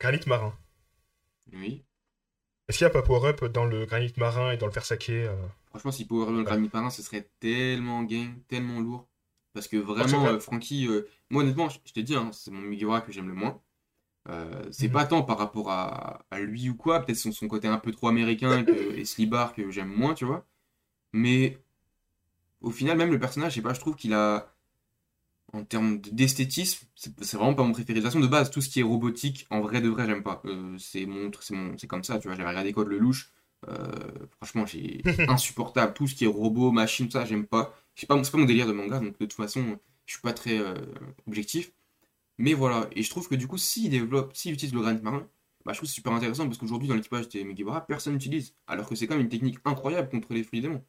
granit 0.00 0.26
marin. 0.26 0.52
Oui. 1.52 1.84
Est-ce 2.68 2.78
qu'il 2.78 2.84
y 2.84 2.86
a 2.86 2.90
pas 2.90 3.02
power-up 3.02 3.44
dans 3.46 3.66
le 3.66 3.84
granit 3.84 4.12
marin 4.16 4.52
et 4.52 4.56
dans 4.56 4.66
le 4.66 4.72
fer 4.72 4.84
saké 4.86 5.24
euh? 5.24 5.34
Franchement, 5.70 5.92
si 5.92 6.06
Power 6.06 6.28
Up 6.28 6.34
le 6.36 6.42
Granny 6.44 6.68
Parrain, 6.68 6.90
ce 6.90 7.02
serait 7.02 7.28
tellement 7.40 8.02
gang, 8.02 8.34
tellement 8.48 8.80
lourd. 8.80 9.06
Parce 9.52 9.68
que 9.68 9.76
vraiment, 9.76 10.24
vrai. 10.24 10.32
euh, 10.34 10.40
Francky, 10.40 10.86
euh, 10.88 11.06
moi 11.30 11.42
honnêtement, 11.42 11.68
je 11.68 11.78
je 11.84 11.92
te 11.92 12.00
dis, 12.00 12.14
hein, 12.14 12.30
c'est 12.32 12.50
mon 12.50 12.60
Mugiwara 12.60 13.00
que 13.02 13.12
j'aime 13.12 13.28
le 13.28 13.34
moins. 13.34 13.60
Euh, 14.28 14.64
c'est 14.72 14.88
Mhm. 14.88 14.92
pas 14.92 15.06
tant 15.06 15.22
par 15.24 15.38
rapport 15.38 15.70
à, 15.70 16.26
à 16.30 16.40
lui 16.40 16.70
ou 16.70 16.76
quoi, 16.76 17.00
peut-être 17.04 17.18
son, 17.18 17.32
son 17.32 17.48
côté 17.48 17.68
un 17.68 17.78
peu 17.78 17.92
trop 17.92 18.08
américain 18.08 18.64
que, 18.64 18.96
et 18.98 19.04
Slibar 19.06 19.54
que 19.54 19.70
j'aime 19.70 19.88
moins, 19.94 20.14
tu 20.14 20.24
vois. 20.26 20.46
Mais 21.12 21.58
au 22.60 22.70
final, 22.70 22.96
même 22.98 23.10
le 23.10 23.18
personnage, 23.18 23.52
je 23.52 23.56
sais 23.56 23.62
pas, 23.62 23.74
je 23.74 23.80
trouve 23.80 23.96
qu'il 23.96 24.12
a, 24.14 24.52
en 25.52 25.64
termes 25.64 25.98
d'esthétisme, 26.00 26.86
c'est 26.94 27.36
vraiment 27.36 27.54
pas 27.54 27.62
mon 27.62 27.72
préféré. 27.72 27.94
De 27.94 28.00
toute 28.00 28.12
façon, 28.12 28.20
de 28.20 28.26
base, 28.26 28.50
tout 28.50 28.60
ce 28.60 28.68
qui 28.68 28.80
est 28.80 28.82
robotique, 28.82 29.46
en 29.50 29.60
vrai 29.60 29.80
de 29.80 29.88
vrai, 29.88 30.06
j'aime 30.06 30.22
pas. 30.22 30.42
Euh, 30.44 30.76
c'est 30.78 31.06
mon, 31.06 31.30
c'est 31.78 31.86
comme 31.86 32.04
ça, 32.04 32.18
tu 32.18 32.28
vois. 32.28 32.36
J'avais 32.36 32.48
regardé 32.48 32.72
Code 32.72 32.88
le 32.88 32.98
louche. 32.98 33.32
Euh, 33.68 33.74
franchement, 34.36 34.66
j'ai 34.66 35.02
insupportable. 35.28 35.94
Tout 35.94 36.06
ce 36.06 36.14
qui 36.14 36.24
est 36.24 36.28
robot, 36.28 36.70
machine, 36.70 37.10
ça, 37.10 37.24
j'aime 37.24 37.46
pas. 37.46 37.74
C'est 37.94 38.06
pas 38.06 38.16
mon 38.16 38.44
délire 38.44 38.66
de 38.66 38.72
manga, 38.72 39.00
donc 39.00 39.18
de 39.18 39.24
toute 39.24 39.32
façon, 39.32 39.78
je 40.06 40.12
suis 40.12 40.22
pas 40.22 40.32
très 40.32 40.58
euh, 40.58 40.74
objectif. 41.26 41.72
Mais 42.38 42.54
voilà, 42.54 42.88
et 42.92 43.02
je 43.02 43.10
trouve 43.10 43.28
que 43.28 43.34
du 43.34 43.48
coup, 43.48 43.58
s'il 43.58 43.90
développe, 43.90 44.36
s'il 44.36 44.52
utilise 44.52 44.72
le 44.72 44.80
granit 44.80 45.02
marin, 45.02 45.26
bah, 45.64 45.72
je 45.72 45.78
trouve 45.78 45.88
que 45.88 45.88
c'est 45.88 45.94
super 45.96 46.12
intéressant 46.12 46.46
parce 46.46 46.58
qu'aujourd'hui, 46.58 46.88
dans 46.88 46.94
l'équipage 46.94 47.28
des 47.28 47.44
Mugiwara, 47.44 47.84
personne 47.86 48.12
n'utilise. 48.12 48.54
Alors 48.68 48.88
que 48.88 48.94
c'est 48.94 49.06
quand 49.06 49.16
même 49.16 49.24
une 49.24 49.30
technique 49.30 49.58
incroyable 49.64 50.08
contre 50.08 50.32
les 50.32 50.44
fruits 50.44 50.60
démons. 50.60 50.84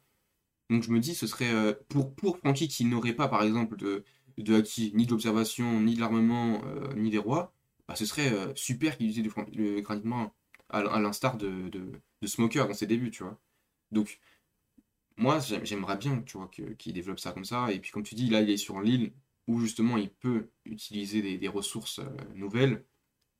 Donc 0.70 0.84
je 0.84 0.90
me 0.90 1.00
dis, 1.00 1.14
ce 1.14 1.26
serait 1.26 1.52
euh, 1.52 1.74
pour, 1.88 2.14
pour 2.14 2.38
Franky 2.38 2.68
qui 2.68 2.84
n'aurait 2.84 3.14
pas, 3.14 3.28
par 3.28 3.42
exemple, 3.42 3.76
de, 3.76 4.04
de 4.38 4.54
haki, 4.54 4.92
ni 4.94 5.06
de 5.06 5.10
l'observation, 5.10 5.80
ni 5.80 5.94
de 5.94 6.00
l'armement, 6.00 6.62
euh, 6.64 6.92
ni 6.94 7.10
des 7.10 7.18
rois, 7.18 7.52
bah, 7.88 7.96
ce 7.96 8.06
serait 8.06 8.32
euh, 8.32 8.52
super 8.54 8.96
qu'il 8.96 9.08
utilise 9.08 9.32
le, 9.52 9.74
le 9.74 9.80
granit 9.80 10.02
marin, 10.04 10.32
à, 10.68 10.82
l'instar 11.00 11.36
de, 11.36 11.68
de, 11.68 11.92
Smoker 12.26 12.68
dans 12.68 12.74
ses 12.74 12.86
débuts, 12.86 13.10
tu 13.10 13.22
vois. 13.24 13.38
Donc, 13.92 14.20
moi, 15.16 15.38
j'aim- 15.40 15.64
j'aimerais 15.64 15.96
bien, 15.96 16.22
tu 16.22 16.36
vois, 16.38 16.48
qu'il 16.48 16.92
développe 16.92 17.20
ça 17.20 17.32
comme 17.32 17.44
ça. 17.44 17.72
Et 17.72 17.80
puis, 17.80 17.90
comme 17.90 18.02
tu 18.02 18.14
dis, 18.14 18.28
là, 18.30 18.40
il 18.40 18.50
est 18.50 18.56
sur 18.56 18.80
l'île 18.80 19.12
où 19.46 19.60
justement 19.60 19.96
il 19.96 20.10
peut 20.10 20.50
utiliser 20.64 21.38
des, 21.38 21.48
ressources 21.48 21.98
euh, 22.00 22.04
nouvelles 22.34 22.84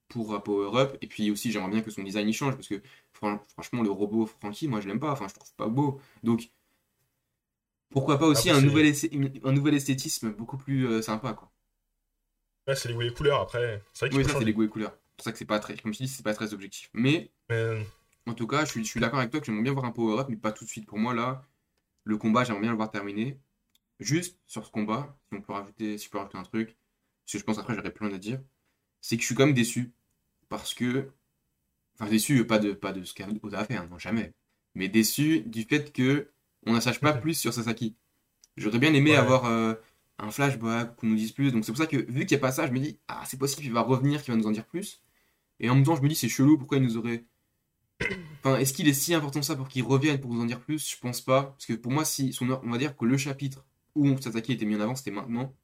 pour 0.08 0.42
power 0.42 0.78
up. 0.80 0.98
Et 1.02 1.06
puis 1.08 1.30
aussi, 1.30 1.52
j'aimerais 1.52 1.70
bien 1.70 1.82
que 1.82 1.90
son 1.90 2.02
design 2.02 2.28
y 2.28 2.32
change 2.32 2.54
parce 2.56 2.68
que 2.68 2.82
fran- 3.12 3.40
franchement, 3.54 3.82
le 3.82 3.90
robot 3.90 4.26
Franky, 4.26 4.68
moi, 4.68 4.80
je 4.80 4.88
l'aime 4.88 5.00
pas. 5.00 5.12
Enfin, 5.12 5.28
je 5.28 5.34
trouve 5.34 5.54
pas 5.56 5.68
beau. 5.68 6.00
Donc, 6.24 6.50
pourquoi 7.90 8.18
pas 8.18 8.26
aussi 8.26 8.50
Après, 8.50 8.62
un 8.62 8.64
nouvel, 8.64 8.86
un 9.44 9.72
esthétisme 9.74 10.30
beaucoup 10.30 10.56
plus 10.56 10.86
euh, 10.86 11.02
sympa, 11.02 11.32
quoi. 11.32 11.50
Là, 12.66 12.76
c'est 12.76 12.88
les 12.88 12.94
goûts 12.94 13.02
et 13.02 13.06
les 13.06 13.14
couleurs 13.14 13.40
après. 13.40 13.82
C'est 13.92 14.06
vrai 14.06 14.10
qu'il 14.10 14.18
Oui, 14.18 14.24
ça, 14.24 14.38
c'est 14.38 14.44
les 14.44 14.52
goûts 14.52 14.62
et 14.62 14.68
couleurs. 14.68 14.92
C'est 14.92 15.16
pour 15.16 15.24
ça 15.24 15.32
que 15.32 15.38
c'est 15.38 15.44
pas 15.44 15.58
très, 15.58 15.76
comme 15.76 15.92
je 15.92 15.98
dis, 15.98 16.08
c'est 16.08 16.22
pas 16.22 16.34
très 16.34 16.54
objectif. 16.54 16.88
Mais, 16.92 17.32
Mais, 17.48 17.84
en 18.26 18.34
tout 18.34 18.46
cas, 18.46 18.64
je 18.64 18.70
suis, 18.70 18.84
je 18.84 18.88
suis 18.88 19.00
d'accord 19.00 19.18
avec 19.18 19.30
toi 19.30 19.40
que 19.40 19.46
j'aimerais 19.46 19.62
bien 19.62 19.72
voir 19.72 19.84
un 19.84 19.90
power-up, 19.90 20.28
mais 20.28 20.36
pas 20.36 20.52
tout 20.52 20.64
de 20.64 20.70
suite. 20.70 20.86
Pour 20.86 20.98
moi, 20.98 21.14
là, 21.14 21.44
le 22.04 22.16
combat, 22.16 22.44
j'aimerais 22.44 22.62
bien 22.62 22.70
le 22.70 22.76
voir 22.76 22.90
terminé. 22.90 23.38
Juste 23.98 24.38
sur 24.46 24.64
ce 24.64 24.70
combat, 24.70 25.18
si 25.28 25.38
on 25.38 25.42
peut 25.42 25.52
rajouter, 25.52 25.98
si 25.98 26.06
je 26.06 26.10
peux 26.10 26.18
rajouter 26.18 26.38
un 26.38 26.42
truc, 26.42 26.76
parce 27.24 27.32
que 27.32 27.38
je 27.38 27.44
pense 27.44 27.58
après, 27.58 27.74
j'aurais 27.74 27.92
plein 27.92 28.12
à 28.12 28.18
dire, 28.18 28.40
c'est 29.00 29.16
que 29.16 29.22
je 29.22 29.26
suis 29.26 29.34
quand 29.34 29.46
même 29.46 29.54
déçu. 29.54 29.92
Parce 30.48 30.74
que, 30.74 31.10
enfin, 31.94 32.10
déçu, 32.10 32.46
pas 32.46 32.58
de, 32.58 32.72
pas 32.72 32.92
de 32.92 33.04
ce 33.04 33.14
qu'Oda 33.14 33.60
a 33.60 33.64
fait, 33.64 33.76
hein, 33.76 33.88
non, 33.90 33.98
jamais. 33.98 34.32
Mais 34.74 34.88
déçu 34.88 35.42
du 35.42 35.64
fait 35.64 35.92
que 35.92 36.30
on 36.66 36.72
n'en 36.74 36.80
sache 36.80 37.00
pas 37.00 37.12
plus 37.14 37.34
sur 37.34 37.52
Sasaki. 37.54 37.96
J'aurais 38.56 38.78
bien 38.78 38.94
aimé 38.94 39.16
Ouais. 39.16 39.16
avoir 39.18 39.46
euh, 39.46 39.74
un 40.18 40.30
flashback, 40.30 40.96
qu'on 40.96 41.08
nous 41.08 41.16
dise 41.16 41.32
plus. 41.32 41.52
Donc 41.52 41.64
c'est 41.64 41.72
pour 41.72 41.78
ça 41.78 41.86
que, 41.86 41.96
vu 41.96 42.26
qu'il 42.26 42.36
n'y 42.36 42.40
a 42.42 42.46
pas 42.46 42.52
ça, 42.52 42.66
je 42.66 42.72
me 42.72 42.80
dis, 42.80 42.98
ah, 43.08 43.22
c'est 43.26 43.38
possible, 43.38 43.66
il 43.66 43.72
va 43.72 43.82
revenir, 43.82 44.22
qu'il 44.22 44.34
va 44.34 44.38
nous 44.40 44.46
en 44.48 44.52
dire 44.52 44.66
plus. 44.66 45.02
Et 45.60 45.70
en 45.70 45.74
même 45.76 45.84
temps, 45.84 45.96
je 45.96 46.02
me 46.02 46.08
dis, 46.08 46.14
c'est 46.16 46.28
chelou, 46.28 46.58
pourquoi 46.58 46.78
il 46.78 46.84
nous 46.84 46.96
aurait. 46.96 47.26
Enfin, 48.44 48.58
est-ce 48.58 48.72
qu'il 48.72 48.88
est 48.88 48.94
si 48.94 49.14
important 49.14 49.42
ça 49.42 49.56
pour 49.56 49.68
qu'il 49.68 49.84
revienne 49.84 50.20
pour 50.20 50.32
nous 50.34 50.40
en 50.42 50.46
dire 50.46 50.60
plus? 50.60 50.90
Je 50.90 50.98
pense 51.00 51.20
pas. 51.20 51.44
Parce 51.44 51.66
que 51.66 51.74
pour 51.74 51.92
moi, 51.92 52.04
si 52.04 52.32
son 52.32 52.50
on 52.50 52.70
va 52.70 52.78
dire 52.78 52.96
que 52.96 53.04
le 53.04 53.16
chapitre 53.18 53.64
où 53.94 54.16
Sasaki 54.20 54.52
était 54.52 54.64
mis 54.66 54.76
en 54.76 54.80
avant, 54.80 54.94
c'était 54.94 55.10
maintenant. 55.10 55.54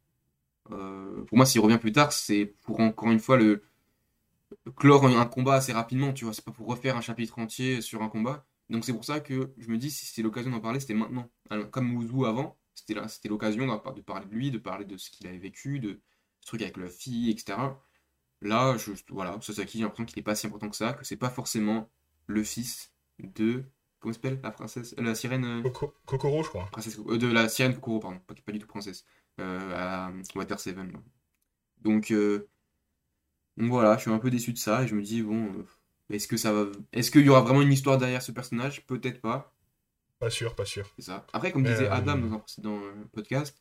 Euh, 0.72 1.24
pour 1.26 1.36
moi, 1.38 1.46
s'il 1.46 1.60
revient 1.60 1.78
plus 1.78 1.92
tard, 1.92 2.12
c'est 2.12 2.46
pour 2.62 2.80
encore 2.80 3.10
une 3.10 3.20
fois 3.20 3.36
le 3.38 3.62
clore 4.76 5.04
un 5.06 5.18
un 5.20 5.26
combat 5.26 5.54
assez 5.54 5.72
rapidement, 5.72 6.12
tu 6.12 6.24
vois. 6.24 6.34
C'est 6.34 6.44
pas 6.44 6.52
pour 6.52 6.66
refaire 6.68 6.96
un 6.96 7.00
chapitre 7.00 7.38
entier 7.38 7.80
sur 7.80 8.02
un 8.02 8.08
combat. 8.08 8.46
Donc 8.70 8.84
c'est 8.84 8.92
pour 8.92 9.04
ça 9.04 9.20
que 9.20 9.52
je 9.58 9.68
me 9.68 9.78
dis, 9.78 9.90
si 9.90 10.06
c'est 10.06 10.22
l'occasion 10.22 10.50
d'en 10.50 10.60
parler, 10.60 10.80
c'était 10.80 10.94
maintenant. 10.94 11.30
Alors, 11.50 11.70
comme 11.70 11.94
Ouzou 11.94 12.24
avant, 12.26 12.58
c'était 12.74 12.94
là, 12.94 13.08
c'était 13.08 13.28
l'occasion 13.28 13.66
de 13.66 14.00
parler 14.02 14.26
de 14.26 14.34
lui, 14.34 14.50
de 14.50 14.58
parler 14.58 14.84
de 14.84 14.96
ce 14.96 15.10
qu'il 15.10 15.26
avait 15.28 15.38
vécu, 15.38 15.78
de 15.80 16.00
ce 16.40 16.46
truc 16.48 16.62
avec 16.62 16.76
la 16.76 16.88
fille, 16.88 17.30
etc. 17.30 17.80
Là, 18.42 18.76
je, 18.76 18.92
voilà, 19.10 19.38
Sasaki, 19.40 19.78
j'ai 19.78 19.84
l'impression 19.84 20.04
qu'il 20.04 20.18
est 20.18 20.22
pas 20.22 20.34
si 20.34 20.46
important 20.46 20.68
que 20.68 20.76
ça, 20.76 20.92
que 20.92 21.04
c'est 21.04 21.16
pas 21.16 21.30
forcément 21.30 21.88
le 22.26 22.42
fils 22.44 22.92
de. 23.18 23.64
Comment 24.00 24.12
s'appelle 24.12 24.40
la 24.42 24.50
princesse 24.50 24.94
euh, 24.98 25.02
La 25.02 25.14
sirène. 25.14 25.44
euh, 25.44 25.62
Coco- 25.62 25.94
Kokoro, 26.04 26.42
je 26.42 26.48
crois. 26.50 26.66
princesse 26.70 26.98
euh, 27.08 27.16
de 27.18 27.26
la 27.28 27.48
sirène 27.48 27.74
Kokoro, 27.74 27.98
pardon, 28.00 28.18
pas, 28.26 28.34
pas 28.34 28.52
du 28.52 28.58
tout 28.58 28.66
princesse. 28.66 29.04
Euh, 29.40 29.74
à 29.74 30.12
Water 30.34 30.60
Seven. 30.60 30.92
là. 30.92 30.98
Donc, 31.78 32.10
euh, 32.10 32.48
donc 33.56 33.70
voilà, 33.70 33.96
je 33.96 34.02
suis 34.02 34.10
un 34.10 34.18
peu 34.18 34.30
déçu 34.30 34.52
de 34.52 34.58
ça 34.58 34.82
et 34.82 34.86
je 34.86 34.94
me 34.94 35.02
dis, 35.02 35.22
bon, 35.22 35.50
est-ce 36.10 36.28
que 36.28 36.36
ça 36.36 36.52
va. 36.52 36.66
Est-ce 36.92 37.10
qu'il 37.10 37.22
y 37.22 37.28
aura 37.28 37.40
vraiment 37.42 37.62
une 37.62 37.72
histoire 37.72 37.98
derrière 37.98 38.22
ce 38.22 38.32
personnage? 38.32 38.86
Peut-être 38.86 39.20
pas. 39.20 39.52
Pas 40.18 40.30
sûr, 40.30 40.54
pas 40.54 40.64
sûr. 40.64 40.88
C'est 40.96 41.06
ça. 41.06 41.26
Après, 41.32 41.52
comme 41.52 41.64
disait 41.64 41.86
Euh, 41.88 41.92
Adam 41.92 42.16
dans 42.18 42.32
un 42.34 42.38
précédent 42.38 42.78
euh, 42.82 43.04
podcast, 43.12 43.60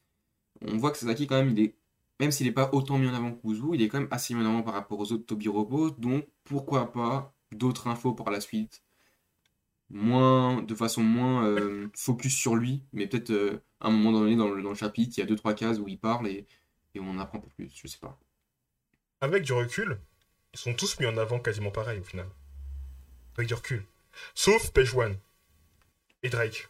on 0.62 0.78
voit 0.78 0.92
que 0.92 0.98
Sasaki, 0.98 1.28
quand 1.28 1.36
même, 1.36 1.50
il 1.50 1.60
est, 1.60 1.76
même 2.20 2.32
s'il 2.32 2.46
n'est 2.48 2.54
pas 2.54 2.70
autant 2.74 2.98
mis 2.98 3.08
en 3.10 3.14
avant 3.14 3.34
que 3.34 3.48
Uzu, 3.48 3.74
il 3.74 3.82
est 3.82 3.90
quand 3.90 4.00
même 4.00 4.08
assez 4.12 4.34
mis 4.34 4.42
en 4.42 4.50
avant 4.50 4.64
par 4.64 4.74
rapport 4.74 5.00
aux 5.00 5.12
autres 5.12 5.26
Toby 5.26 5.50
Robots. 5.50 5.90
Donc, 5.92 6.28
pourquoi 6.46 6.92
pas 6.94 7.34
d'autres 7.52 7.88
infos 7.88 8.14
par 8.14 8.32
la 8.32 8.40
suite 8.40 8.84
moins, 9.90 10.62
De 10.62 10.76
façon 10.76 11.04
moins 11.04 11.46
euh, 11.46 11.90
focus 11.96 12.36
sur 12.36 12.56
lui, 12.56 12.84
mais 12.94 13.08
peut-être 13.08 13.32
euh, 13.32 13.62
à 13.80 13.88
un 13.88 13.92
moment 13.92 14.12
donné 14.20 14.36
dans 14.36 14.50
le, 14.50 14.62
dans 14.62 14.70
le 14.70 14.76
chapitre, 14.76 15.14
il 15.18 15.20
y 15.22 15.24
a 15.24 15.26
deux 15.26 15.36
trois 15.36 15.54
cases 15.54 15.80
où 15.80 15.88
il 15.88 16.00
parle 16.00 16.28
et, 16.28 16.48
et 16.94 17.00
on 17.00 17.10
en 17.10 17.20
apprend 17.20 17.40
un 17.40 17.42
peu 17.42 17.50
plus. 17.50 17.72
Je 17.76 17.88
sais 17.88 18.00
pas. 18.00 18.18
Avec 19.22 19.44
du 19.44 19.54
recul, 19.54 20.00
ils 20.56 20.58
sont 20.58 20.74
tous 20.74 20.98
mis 21.02 21.06
en 21.06 21.18
avant 21.18 21.38
quasiment 21.40 21.70
pareil 21.70 22.00
au 22.00 22.04
final. 22.04 22.28
Avec 23.38 23.48
du 23.50 23.54
recul. 23.54 23.84
Sauf 24.34 24.72
Page 24.72 24.96
One 24.96 25.18
et 26.24 26.30
Drake. 26.30 26.70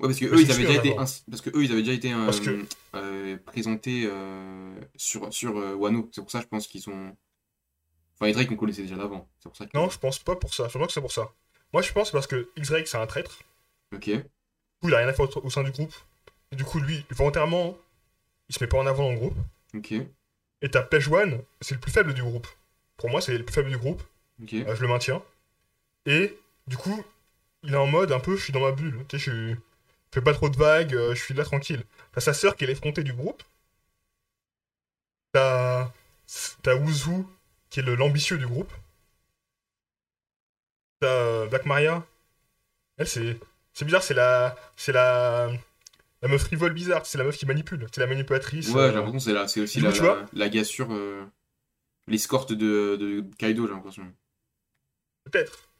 Ouais, 0.00 0.08
parce 0.08 0.18
que 0.18 0.24
eux, 0.26 0.40
ils 0.40 0.50
avaient 0.50 0.64
déjà 0.64 0.78
été, 0.80 0.94
parce 0.94 1.22
que 1.42 1.50
eux, 1.50 1.62
ils 1.64 1.72
avaient 1.72 1.82
déjà 1.82 1.92
été 1.92 2.12
euh, 2.12 2.30
que- 2.32 2.66
euh, 2.94 3.36
présentés 3.44 4.04
euh, 4.10 4.74
sur, 4.96 5.32
sur 5.32 5.58
euh, 5.58 5.74
Wano. 5.74 6.08
C'est 6.12 6.22
pour 6.22 6.30
ça, 6.30 6.40
je 6.40 6.46
pense 6.46 6.66
qu'ils 6.66 6.80
sont. 6.82 7.14
Enfin, 8.14 8.26
les 8.26 8.32
Drake, 8.32 8.50
on 8.50 8.56
connaissait 8.56 8.82
déjà 8.82 8.96
d'avant. 8.96 9.28
C'est 9.38 9.48
pour 9.50 9.56
ça 9.56 9.66
que. 9.66 9.70
Non, 9.76 9.90
je 9.90 9.98
pense 9.98 10.18
pas 10.18 10.36
pour 10.36 10.54
ça. 10.54 10.68
Je 10.68 10.76
pense 10.78 10.86
que 10.88 10.92
c'est 10.94 11.00
pour 11.02 11.12
ça. 11.12 11.30
Moi, 11.72 11.82
je 11.82 11.92
pense 11.92 12.10
parce 12.10 12.26
que 12.26 12.48
X-Drake, 12.56 12.88
c'est 12.88 12.96
un 12.96 13.06
traître. 13.06 13.38
Ok. 13.94 14.04
Du 14.08 14.22
coup, 14.22 14.88
il 14.88 14.94
a 14.94 14.98
rien 14.98 15.08
à 15.08 15.12
faire 15.12 15.26
au, 15.36 15.46
au 15.46 15.50
sein 15.50 15.62
du 15.62 15.70
groupe. 15.70 15.94
Et 16.52 16.56
du 16.56 16.64
coup, 16.64 16.78
lui, 16.80 17.04
volontairement, 17.10 17.76
il 18.48 18.54
se 18.54 18.62
met 18.64 18.68
pas 18.68 18.78
en 18.78 18.86
avant 18.86 19.04
dans 19.04 19.12
le 19.12 19.18
groupe. 19.18 19.36
Ok. 19.74 19.92
Et 20.62 20.70
t'as 20.70 20.82
Page 20.82 21.08
One, 21.08 21.42
c'est 21.60 21.74
le 21.74 21.80
plus 21.80 21.92
faible 21.92 22.14
du 22.14 22.22
groupe. 22.22 22.46
Pour 22.96 23.10
moi, 23.10 23.20
c'est 23.20 23.36
le 23.36 23.44
plus 23.44 23.54
faible 23.54 23.70
du 23.70 23.78
groupe. 23.78 24.02
Euh, 24.52 24.74
je 24.74 24.82
le 24.82 24.88
maintiens. 24.88 25.22
Et 26.06 26.38
du 26.66 26.76
coup, 26.76 27.04
il 27.62 27.72
est 27.74 27.76
en 27.76 27.86
mode 27.86 28.12
un 28.12 28.20
peu, 28.20 28.36
je 28.36 28.42
suis 28.42 28.52
dans 28.52 28.60
ma 28.60 28.72
bulle. 28.72 29.04
Tu 29.08 29.18
sais, 29.18 29.30
je 29.30 29.54
fais 30.12 30.20
pas 30.20 30.32
trop 30.34 30.48
de 30.48 30.56
vagues, 30.56 30.94
euh, 30.94 31.14
je 31.14 31.22
suis 31.22 31.34
là 31.34 31.44
tranquille. 31.44 31.82
T'as 32.12 32.20
sa 32.20 32.32
sœur 32.34 32.56
qui 32.56 32.64
est 32.64 32.66
l'effrontée 32.66 33.02
du 33.02 33.12
groupe. 33.12 33.42
T'as 35.32 35.90
t'as 36.62 36.76
Uzu 36.76 37.24
qui 37.70 37.80
est 37.80 37.82
l'ambitieux 37.82 38.38
du 38.38 38.46
groupe. 38.46 38.72
T'as 41.00 41.06
euh, 41.08 41.46
Black 41.46 41.66
Maria. 41.66 42.04
Elle, 42.96 43.08
c'est 43.08 43.38
c'est 43.72 43.84
bizarre, 43.84 44.02
c'est 44.02 44.14
la 44.14 44.56
c'est 44.76 44.92
la 44.92 45.50
la 46.22 46.28
meuf 46.28 46.42
frivole 46.42 46.72
bizarre. 46.72 47.04
C'est 47.04 47.18
la 47.18 47.24
meuf 47.24 47.36
qui 47.36 47.46
manipule. 47.46 47.86
C'est 47.92 48.00
la 48.00 48.06
manipulatrice. 48.06 48.68
Ouais, 48.70 48.88
j'ai 48.88 48.94
l'impression 48.94 49.32
que 49.32 49.46
c'est 49.48 49.60
aussi 49.60 49.80
la, 49.80 49.90
la, 49.90 50.26
la 50.32 50.48
gassure, 50.48 50.88
euh, 50.90 51.24
l'escorte 52.06 52.52
de, 52.52 52.96
de 52.96 53.24
Kaido, 53.38 53.66
j'ai 53.66 53.72
l'impression. 53.72 54.12
Peut-être. 55.24 55.70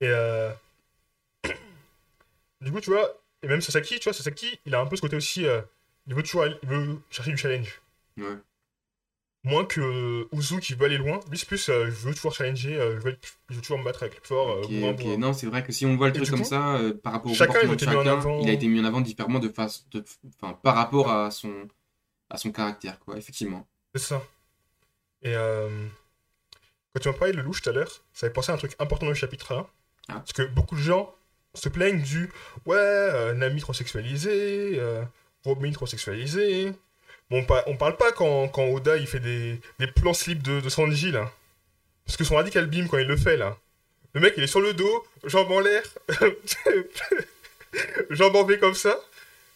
Et 0.00 0.08
euh... 0.08 0.50
du 2.60 2.72
coup, 2.72 2.80
tu 2.80 2.90
vois, 2.90 3.08
et 3.42 3.48
même 3.48 3.60
Sasaki, 3.60 3.98
tu 3.98 4.04
vois, 4.04 4.12
Sasaki, 4.12 4.58
il 4.66 4.74
a 4.74 4.80
un 4.80 4.86
peu 4.86 4.96
ce 4.96 5.00
côté 5.00 5.16
aussi. 5.16 5.46
euh, 5.46 5.60
Il 6.06 6.14
veut 6.14 6.22
toujours 6.22 6.42
aller- 6.42 6.56
il 6.62 6.68
veut 6.68 6.98
chercher 7.10 7.30
du 7.30 7.36
challenge. 7.36 7.80
Ouais. 8.18 8.38
Moins 9.42 9.64
que 9.64 9.80
euh, 9.80 10.28
Uzu 10.32 10.60
qui 10.60 10.74
veut 10.74 10.84
aller 10.84 10.98
loin. 10.98 11.18
Lui, 11.30 11.38
c'est 11.38 11.46
plus, 11.46 11.68
euh, 11.70 11.86
je 11.86 11.90
veux 11.90 12.14
toujours 12.14 12.34
challenger, 12.34 12.74
je, 12.74 12.98
veux 13.00 13.12
être- 13.12 13.28
je 13.48 13.54
veux 13.54 13.60
toujours 13.62 13.78
me 13.78 13.84
battre 13.84 14.02
avec 14.02 14.14
le 14.16 14.20
plus 14.20 14.28
fort. 14.28 14.58
Ok, 14.58 14.68
bourrin, 14.68 14.90
ok. 14.92 14.96
bourrin. 15.02 15.16
Non, 15.16 15.32
c'est 15.32 15.46
vrai 15.46 15.64
que 15.64 15.72
si 15.72 15.86
on 15.86 15.96
voit 15.96 16.08
le 16.08 16.14
Et 16.14 16.16
truc 16.18 16.28
comme 16.30 16.40
coup, 16.40 16.44
ça, 16.44 16.78
par 17.02 17.14
rapport 17.14 17.32
au 17.32 17.34
chacun, 17.34 17.60
il 17.62 17.68
de 17.68 17.74
été 17.74 17.86
mis 17.86 17.94
en 17.94 17.98
chacun, 18.04 18.12
avant. 18.18 18.40
il 18.42 18.50
a 18.50 18.52
été 18.52 18.68
mis 18.68 18.80
en 18.80 18.84
avant 18.84 19.00
différemment 19.00 19.38
de 19.38 19.48
face, 19.48 19.88
de, 19.90 20.04
enfin, 20.42 20.52
par 20.62 20.74
rapport 20.76 21.10
à 21.10 21.30
son, 21.30 21.68
à 22.30 22.36
son 22.36 22.52
caractère, 22.52 22.98
quoi, 23.00 23.16
effectivement. 23.16 23.66
C'est 23.94 24.02
ça. 24.02 24.22
Et 25.22 25.34
euh... 25.36 25.68
quand 26.94 27.00
tu 27.00 27.08
m'as 27.08 27.14
parlé 27.14 27.32
de 27.34 27.40
louche 27.40 27.62
tout 27.62 27.70
à 27.70 27.72
l'heure, 27.72 27.90
ça 28.12 28.26
fait 28.26 28.32
penser 28.32 28.52
à 28.52 28.54
un 28.54 28.58
truc 28.58 28.72
important 28.78 29.06
dans 29.06 29.10
le 29.12 29.16
chapitre 29.16 29.52
1. 29.54 29.66
Ah. 30.08 30.12
Parce 30.14 30.32
que 30.32 30.42
beaucoup 30.42 30.76
de 30.76 30.80
gens 30.80 31.14
se 31.54 31.68
plaignent 31.68 32.02
du 32.02 32.30
ouais, 32.66 32.76
euh, 32.78 33.32
Nami 33.34 33.60
trop 33.60 33.72
sexualisé, 33.72 34.78
euh, 34.78 35.02
Robin 35.44 35.70
trop 35.72 35.86
sexualisé. 35.86 36.72
Bon, 37.30 37.38
on, 37.40 37.44
pa- 37.44 37.64
on 37.66 37.76
parle 37.76 37.96
pas 37.96 38.12
quand, 38.12 38.48
quand 38.48 38.64
Oda 38.66 38.96
il 38.96 39.06
fait 39.06 39.20
des, 39.20 39.60
des 39.78 39.86
plans 39.86 40.14
slip 40.14 40.42
de, 40.42 40.60
de 40.60 40.68
Sanji 40.68 41.10
là. 41.12 41.30
Parce 42.06 42.16
que 42.16 42.24
son 42.24 42.36
radical 42.36 42.66
beam 42.66 42.88
quand 42.88 42.98
il 42.98 43.06
le 43.06 43.16
fait 43.16 43.36
là. 43.36 43.56
Le 44.14 44.20
mec 44.20 44.34
il 44.36 44.42
est 44.42 44.48
sur 44.48 44.60
le 44.60 44.74
dos, 44.74 45.06
jambes 45.24 45.50
en 45.52 45.60
l'air, 45.60 45.82
jambes 48.10 48.36
en 48.36 48.44
V 48.44 48.58
comme 48.58 48.74
ça, 48.74 48.98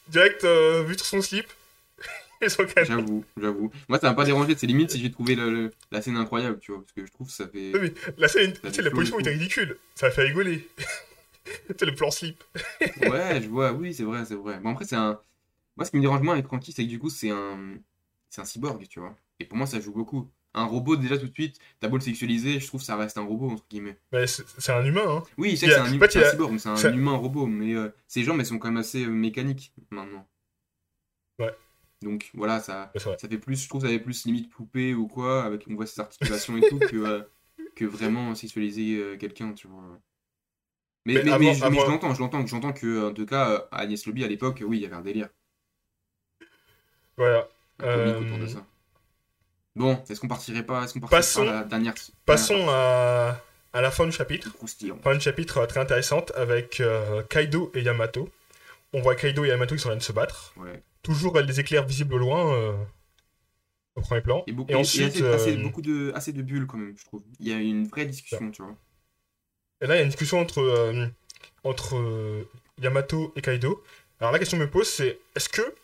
direct 0.08 0.44
euh, 0.44 0.82
vu 0.86 0.94
sur 0.96 1.06
son 1.06 1.22
slip. 1.22 1.46
J'avoue, 2.84 3.24
j'avoue. 3.40 3.70
Moi, 3.88 3.98
ça 3.98 4.08
m'a 4.08 4.14
pas 4.14 4.24
dérangé, 4.24 4.54
c'est 4.56 4.66
limite 4.66 4.90
si 4.90 5.00
j'ai 5.00 5.10
trouvé 5.10 5.34
le- 5.34 5.50
le- 5.50 5.70
la 5.90 6.02
scène 6.02 6.16
incroyable, 6.16 6.58
tu 6.60 6.72
vois, 6.72 6.80
parce 6.80 6.92
que 6.92 7.04
je 7.06 7.10
trouve 7.12 7.26
que 7.28 7.32
ça 7.32 7.46
fait. 7.48 7.72
Oui, 7.74 7.80
mais 7.82 7.92
la 8.18 8.28
scène, 8.28 8.52
tu 8.62 8.70
sais, 8.72 8.82
la 8.82 8.90
position 8.90 9.18
était 9.20 9.30
ridicule. 9.30 9.78
Ça 9.94 10.06
a 10.06 10.10
fait 10.10 10.22
rigoler. 10.22 10.68
c'est 11.78 11.82
le 11.86 11.94
plan 11.94 12.10
slip. 12.10 12.42
Ouais, 13.02 13.40
je 13.42 13.48
vois, 13.48 13.72
oui, 13.72 13.92
c'est 13.94 14.04
vrai, 14.04 14.24
c'est 14.24 14.34
vrai. 14.34 14.58
Bon, 14.60 14.70
après, 14.70 14.84
c'est 14.84 14.96
un. 14.96 15.20
Moi, 15.76 15.84
ce 15.84 15.90
qui 15.90 15.96
me 15.96 16.02
dérange 16.02 16.22
moins 16.22 16.34
avec 16.34 16.46
Franky, 16.46 16.72
c'est 16.72 16.84
que 16.84 16.88
du 16.88 16.98
coup, 16.98 17.10
c'est 17.10 17.30
un. 17.30 17.76
C'est 18.30 18.40
un 18.40 18.44
cyborg, 18.44 18.86
tu 18.88 19.00
vois. 19.00 19.14
Et 19.40 19.44
pour 19.44 19.56
moi, 19.56 19.66
ça 19.66 19.80
joue 19.80 19.92
beaucoup. 19.92 20.30
Un 20.56 20.64
robot, 20.66 20.94
déjà 20.96 21.18
tout 21.18 21.26
de 21.26 21.32
suite, 21.34 21.58
t'as 21.80 21.88
beau 21.88 21.96
le 21.96 22.02
sexualiser, 22.02 22.60
je 22.60 22.66
trouve 22.68 22.80
que 22.80 22.86
ça 22.86 22.94
reste 22.96 23.18
un 23.18 23.22
robot, 23.24 23.50
entre 23.50 23.64
guillemets. 23.68 23.98
Mais 24.12 24.26
c'est 24.28 24.44
c'est 24.58 24.70
un 24.72 24.84
humain, 24.84 25.02
hein. 25.04 25.22
Oui, 25.36 25.56
c'est 25.56 25.72
a- 25.72 25.82
un, 25.84 25.92
y 25.92 25.98
un 25.98 26.00
a- 26.02 26.30
cyborg, 26.30 26.56
c'est 26.58 26.68
un 26.68 26.94
humain 26.94 27.16
robot, 27.16 27.46
mais 27.46 27.74
euh, 27.74 27.88
ses 28.06 28.22
jambes, 28.22 28.38
elles 28.38 28.46
sont 28.46 28.58
quand 28.58 28.68
même 28.68 28.76
assez 28.76 29.04
euh, 29.04 29.08
mécaniques 29.10 29.72
maintenant. 29.90 30.26
Ouais. 31.40 31.52
Donc 32.04 32.30
voilà, 32.34 32.60
ça, 32.60 32.92
ça 32.96 33.16
fait 33.28 33.38
plus, 33.38 33.62
je 33.62 33.68
trouve 33.68 33.80
que 33.82 33.88
ça 33.88 33.92
fait 33.92 33.98
plus 34.00 34.24
limite 34.26 34.50
poupée 34.50 34.94
ou 34.94 35.08
quoi, 35.08 35.42
avec 35.44 35.64
on 35.68 35.74
voit 35.74 35.86
ses 35.86 36.00
articulations 36.00 36.56
et 36.56 36.68
tout, 36.68 36.78
que, 36.78 36.96
euh, 36.96 37.22
que 37.74 37.84
vraiment 37.84 38.34
sexualiser 38.34 38.98
euh, 38.98 39.16
quelqu'un, 39.16 39.52
tu 39.54 39.66
vois. 39.66 39.82
Mais, 41.06 41.14
Mais 41.14 41.22
mais, 41.24 41.30
avant- 41.32 41.38
mais 41.44 41.54
je, 41.54 41.86
l'entends, 41.90 42.14
je 42.14 42.20
l'entends, 42.20 42.46
j'entends 42.46 42.72
que, 42.72 43.08
en 43.10 43.12
tout 43.12 43.26
cas, 43.26 43.50
euh, 43.50 43.58
à 43.72 43.78
Agnès 43.80 44.06
Lobby, 44.06 44.22
à 44.24 44.28
l'époque, 44.28 44.62
oui, 44.66 44.78
il 44.78 44.82
y 44.82 44.86
avait 44.86 44.94
un 44.94 45.00
délire, 45.02 45.28
Voilà. 47.16 47.48
un 47.80 47.84
comique 47.96 48.16
autour 48.26 48.38
de 48.38 48.46
ça. 48.46 48.66
Bon, 49.76 50.02
est-ce 50.08 50.20
qu'on 50.20 50.28
partirait 50.28 50.64
pas, 50.64 50.84
est-ce 50.84 50.94
qu'on 50.94 51.00
Passons- 51.00 51.40
partirait 51.40 51.46
pas 51.46 51.52
à 51.58 51.62
la 51.62 51.64
dernière 51.68 51.94
Passons 52.26 52.66
à, 52.68 53.40
à 53.72 53.80
la 53.80 53.90
fin 53.90 54.04
du 54.06 54.12
chapitre. 54.12 54.48
Fin 55.02 55.14
du 55.14 55.20
chapitre 55.20 55.66
très 55.66 55.80
intéressante 55.80 56.32
avec 56.36 56.80
euh, 56.80 57.22
Kaido 57.24 57.70
et 57.74 57.82
Yamato. 57.82 58.28
On 58.92 59.00
voit 59.02 59.16
Kaido 59.16 59.44
et 59.44 59.48
Yamato 59.48 59.74
qui 59.74 59.80
sont 59.82 59.88
en 59.88 59.92
train 59.92 59.98
de 59.98 60.02
se 60.02 60.12
battre. 60.12 60.52
Ouais. 60.56 60.82
Toujours 61.04 61.40
des 61.40 61.60
éclairs 61.60 61.86
visibles 61.86 62.14
au 62.14 62.18
loin, 62.18 62.52
euh, 62.54 62.84
au 63.94 64.00
premier 64.00 64.22
plan. 64.22 64.42
Et, 64.48 64.52
beaucoup, 64.52 64.72
Et 64.72 64.74
ensuite, 64.74 65.14
assez, 65.14 65.24
assez- 65.28 65.56
euh, 65.56 65.62
beaucoup 65.62 65.82
de, 65.82 66.10
assez 66.16 66.32
de 66.32 66.42
bulles 66.42 66.66
quand 66.66 66.78
même, 66.78 66.96
je 66.98 67.04
trouve. 67.04 67.22
Il 67.38 67.46
y 67.46 67.52
a 67.52 67.58
une 67.58 67.86
vraie 67.86 68.06
discussion, 68.06 68.50
tu 68.50 68.62
vois. 68.62 68.74
Et 69.80 69.86
là, 69.86 69.94
il 69.94 69.98
y 69.98 70.00
a 70.00 70.02
une 70.02 70.08
discussion 70.08 70.40
entre, 70.40 70.60
euh, 70.60 71.06
entre 71.62 72.46
Yamato 72.80 73.32
et 73.36 73.42
Kaido. 73.42 73.84
Alors 74.18 74.32
la 74.32 74.38
question 74.40 74.56
que 74.56 74.62
je 74.62 74.66
me 74.66 74.72
pose, 74.72 74.88
c'est 74.88 75.20
est-ce 75.36 75.48
que 75.48 75.74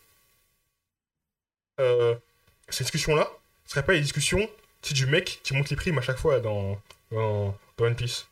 ces 2.69 2.85
discussions-là 2.85 3.31
ne 3.65 3.69
seraient 3.71 3.85
pas 3.85 3.93
les 3.95 4.01
discussions 4.03 4.49
c'est 4.83 4.95
du 4.95 5.07
mec 5.07 5.41
qui 5.43 5.55
monte 5.55 5.69
les 5.71 5.77
primes 5.77 5.99
à 5.99 6.03
chaque 6.03 6.19
fois 6.19 6.41
dans, 6.41 6.81
dans, 7.11 7.57
dans 7.77 7.85
One 7.85 7.97
Piece? 7.97 8.27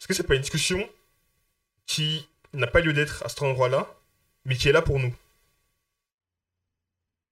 Est-ce 0.00 0.08
que 0.08 0.14
c'est 0.14 0.22
pas 0.26 0.34
une 0.34 0.40
discussion 0.40 0.88
qui 1.86 2.26
n'a 2.52 2.66
pas 2.66 2.80
lieu 2.80 2.92
d'être 2.92 3.22
à 3.24 3.28
cet 3.28 3.42
endroit-là, 3.42 3.86
mais 4.44 4.56
qui 4.56 4.68
est 4.68 4.72
là 4.72 4.82
pour 4.82 4.98
nous? 4.98 5.14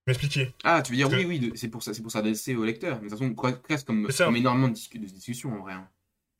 M'expliquer. 0.07 0.53
Ah, 0.65 0.83
tu 0.83 0.93
veux 0.93 0.97
dire, 0.97 1.09
Parce 1.09 1.23
oui, 1.23 1.39
oui, 1.41 1.53
c'est 1.57 1.69
pour 1.69 1.83
ça, 1.83 1.95
c'est 1.95 2.03
pour 2.03 2.11
s'adresser 2.11 2.55
au 2.57 2.65
lecteur. 2.65 2.97
Mais 3.01 3.09
de 3.09 3.15
toute 3.15 3.19
façon, 3.19 3.31
pre- 3.33 3.61
presque 3.61 3.87
comme, 3.87 4.09
comme 4.09 4.37
énormément 4.37 4.69
de, 4.69 4.75
discu- 4.75 4.99
de 4.99 5.07
discussions 5.07 5.53
en 5.53 5.61
vrai. 5.61 5.75
hein. 5.75 5.89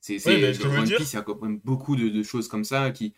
C'est, 0.01 0.15
Ouais, 0.25 0.53
ce 0.53 0.63
One 0.67 0.85
Piece, 0.85 1.13
il 1.13 1.15
y 1.15 1.19
a 1.19 1.21
quand 1.21 1.41
même 1.41 1.59
beaucoup 1.59 1.95
de, 1.95 2.09
de 2.09 2.23
choses 2.23 2.49
comme 2.49 2.65
ça 2.65 2.91
qui, 2.91 3.13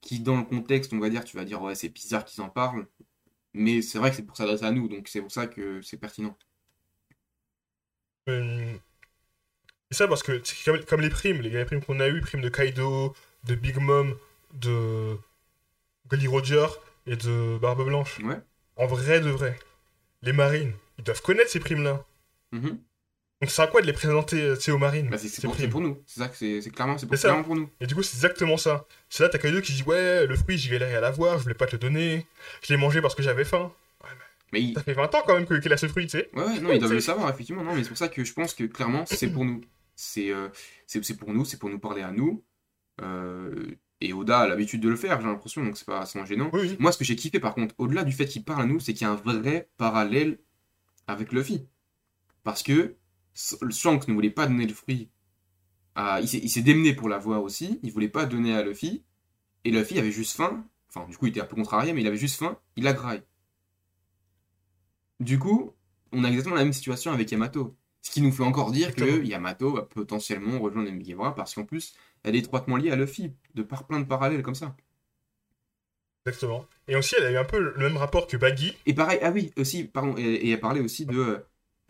qui, 0.00 0.20
dans 0.20 0.36
le 0.36 0.44
contexte, 0.44 0.92
on 0.92 1.00
va 1.00 1.10
dire, 1.10 1.24
tu 1.24 1.36
vas 1.36 1.44
dire, 1.44 1.60
ouais, 1.62 1.74
c'est 1.74 1.88
bizarre 1.88 2.24
qu'ils 2.24 2.42
en 2.42 2.48
parlent. 2.48 2.86
Mais 3.54 3.82
c'est 3.82 3.98
vrai 3.98 4.10
que 4.10 4.16
c'est 4.16 4.24
pour 4.24 4.36
s'adresser 4.36 4.64
à 4.64 4.72
nous, 4.72 4.88
donc 4.88 5.08
c'est 5.08 5.20
pour 5.22 5.32
ça 5.32 5.46
que 5.48 5.82
c'est 5.82 5.98
pertinent. 5.98 6.36
Euh, 8.28 8.78
C'est 9.90 9.98
ça 9.98 10.08
parce 10.08 10.22
que 10.22 10.42
comme, 10.64 10.84
comme 10.84 11.00
les 11.00 11.10
primes, 11.10 11.40
les, 11.40 11.50
les 11.50 11.64
primes 11.64 11.82
qu'on 11.82 12.00
a 12.00 12.08
eues, 12.08 12.20
primes 12.20 12.40
de 12.42 12.48
Kaido, 12.48 13.14
de 13.44 13.54
Big 13.54 13.76
Mom, 13.78 14.16
de 14.54 15.16
Gully 16.10 16.26
Roger 16.28 16.66
et 17.06 17.16
de 17.16 17.58
Barbe 17.60 17.84
Blanche. 17.86 18.18
Ouais. 18.24 18.40
En 18.76 18.86
vrai 18.86 19.20
de 19.20 19.30
vrai, 19.30 19.58
les 20.22 20.32
marines, 20.32 20.72
ils 20.98 21.04
doivent 21.04 21.22
connaître 21.22 21.50
ces 21.50 21.60
primes-là. 21.60 22.04
Mhm. 22.52 22.78
Donc 23.40 23.50
ça 23.50 23.56
sert 23.56 23.64
à 23.66 23.68
quoi 23.68 23.80
de 23.82 23.86
les 23.86 23.92
présenter 23.92 24.42
euh, 24.42 24.72
aux 24.74 24.78
marines 24.78 25.08
Bah, 25.10 25.16
c'est, 25.18 25.28
c'est 25.28 25.40
ces 25.42 25.46
pour, 25.46 25.54
c'est 25.56 25.68
nous. 25.68 26.02
C'est 26.06 26.18
ça 26.20 26.28
que 26.28 26.36
c'est, 26.36 26.60
c'est 26.60 26.70
clairement, 26.70 26.98
c'est 26.98 27.06
pour, 27.06 27.16
C'est 27.16 27.28
clairement 27.28 27.44
pour 27.44 27.54
nous. 27.54 27.70
Et 27.80 27.86
du 27.86 27.94
coup, 27.94 28.02
c'est 28.02 28.16
exactement 28.16 28.56
ça. 28.56 28.84
C'est 29.08 29.22
là, 29.22 29.28
t'as 29.28 29.38
Kaido 29.38 29.60
qui 29.60 29.72
dit 29.74 29.84
Ouais, 29.84 30.26
le 30.26 30.34
fruit, 30.34 30.58
j'ai 30.58 30.70
galéré 30.70 30.96
à 30.96 31.00
l'avoir, 31.00 31.38
je 31.38 31.44
voulais 31.44 31.54
pas 31.54 31.66
te 31.66 31.72
le 31.72 31.78
donner. 31.78 32.26
Je 32.66 32.72
l'ai 32.72 32.78
mangé 32.80 33.00
parce 33.00 33.14
que 33.14 33.22
j'avais 33.22 33.44
faim. 33.44 33.72
Mais 34.52 34.62
il, 34.62 34.74
Ça 34.74 34.82
fait 34.82 34.94
20 34.94 35.14
ans 35.14 35.22
quand 35.26 35.34
même 35.34 35.46
que- 35.46 35.54
qu'il 35.60 35.72
a 35.72 35.76
ce 35.76 35.86
fruit, 35.88 36.06
tu 36.06 36.18
sais. 36.18 36.30
Ouais, 36.32 36.42
ouais, 36.42 36.58
non, 36.60 36.72
ils 36.72 36.78
doivent 36.78 36.88
c'est- 36.90 36.94
le 36.94 37.00
savoir, 37.00 37.30
effectivement. 37.30 37.62
Non, 37.62 37.74
mais 37.74 37.82
c'est 37.84 37.90
pour 37.90 37.98
ça 37.98 38.08
que 38.08 38.24
je 38.24 38.32
pense 38.32 38.54
que 38.54 38.64
clairement, 38.64 39.04
c'est 39.06 39.28
pour 39.30 39.44
nous. 39.44 39.60
C'est 39.94 40.30
euh, 40.30 40.48
c'est 40.86 41.04
c'est 41.04 41.16
pour 41.16 41.32
nous, 41.32 41.44
c'est 41.44 41.58
pour 41.58 41.68
nous 41.70 41.78
parler 41.78 42.02
à 42.02 42.10
nous. 42.10 42.42
Euh, 43.02 43.66
et 44.00 44.12
Oda 44.12 44.40
a 44.40 44.48
l'habitude 44.48 44.80
de 44.80 44.88
le 44.88 44.96
faire, 44.96 45.20
j'ai 45.20 45.26
l'impression, 45.26 45.64
donc 45.64 45.76
c'est 45.76 45.86
pas 45.86 46.06
sans 46.06 46.24
gênant. 46.24 46.50
Oui, 46.52 46.60
oui. 46.62 46.76
Moi, 46.78 46.92
ce 46.92 46.98
que 46.98 47.04
j'ai 47.04 47.16
kiffé, 47.16 47.40
par 47.40 47.54
contre, 47.54 47.74
au-delà 47.78 48.04
du 48.04 48.12
fait 48.12 48.26
qu'il 48.26 48.44
parle 48.44 48.62
à 48.62 48.66
nous, 48.66 48.78
c'est 48.78 48.92
qu'il 48.94 49.02
y 49.02 49.10
a 49.10 49.12
un 49.12 49.16
vrai 49.16 49.70
parallèle 49.76 50.38
avec 51.06 51.32
Luffy. 51.32 51.66
Parce 52.44 52.62
que 52.62 52.96
Shanks 53.34 54.06
ne 54.08 54.14
voulait 54.14 54.30
pas 54.30 54.46
donner 54.46 54.66
le 54.66 54.74
fruit 54.74 55.10
à... 55.94 56.20
Il 56.20 56.28
s'est 56.28 56.38
il 56.38 56.48
s'est 56.48 56.62
démené 56.62 56.94
pour 56.94 57.08
l'avoir 57.08 57.42
aussi, 57.42 57.80
il 57.82 57.92
voulait 57.92 58.08
pas 58.08 58.26
donner 58.26 58.54
à 58.54 58.62
Luffy. 58.62 59.02
Et 59.64 59.70
Luffy 59.70 59.98
avait 59.98 60.12
juste 60.12 60.36
faim. 60.36 60.64
Enfin, 60.88 61.08
du 61.08 61.16
coup, 61.16 61.26
il 61.26 61.30
était 61.30 61.40
un 61.40 61.46
peu 61.46 61.56
contrarié, 61.56 61.92
mais 61.92 62.00
il 62.00 62.06
avait 62.06 62.16
juste 62.16 62.38
faim, 62.38 62.58
il 62.76 62.86
a 62.86 62.92
graille. 62.92 63.22
Du 65.20 65.38
coup, 65.38 65.72
on 66.12 66.24
a 66.24 66.28
exactement 66.28 66.54
la 66.54 66.64
même 66.64 66.72
situation 66.72 67.12
avec 67.12 67.30
Yamato. 67.30 67.76
Ce 68.08 68.14
qui 68.14 68.22
nous 68.22 68.32
fait 68.32 68.42
encore 68.42 68.70
dire 68.72 68.94
que. 68.94 69.22
Yamato 69.22 69.74
va 69.74 69.82
potentiellement 69.82 70.58
rejoindre 70.60 70.86
les 70.88 70.94
Mugiwara 70.94 71.34
parce 71.34 71.54
qu'en 71.54 71.64
plus, 71.64 71.94
elle 72.22 72.36
est 72.36 72.38
étroitement 72.38 72.76
liée 72.78 72.90
à 72.90 72.96
Luffy, 72.96 73.34
de 73.54 73.62
par 73.62 73.86
plein 73.86 74.00
de 74.00 74.06
parallèles 74.06 74.42
comme 74.42 74.54
ça. 74.54 74.74
Exactement. 76.24 76.64
Et 76.88 76.96
aussi, 76.96 77.16
elle 77.18 77.24
a 77.26 77.30
eu 77.32 77.36
un 77.36 77.44
peu 77.44 77.58
le 77.58 77.74
même 77.76 77.98
rapport 77.98 78.26
que 78.26 78.38
Baggy. 78.38 78.74
Et 78.86 78.94
pareil, 78.94 79.18
ah 79.22 79.30
oui, 79.30 79.52
aussi, 79.58 79.84
pardon, 79.84 80.14
et, 80.16 80.22
et 80.22 80.50
elle 80.52 80.60
parlait 80.60 80.80
aussi 80.80 81.04
de. 81.04 81.18
euh, 81.18 81.38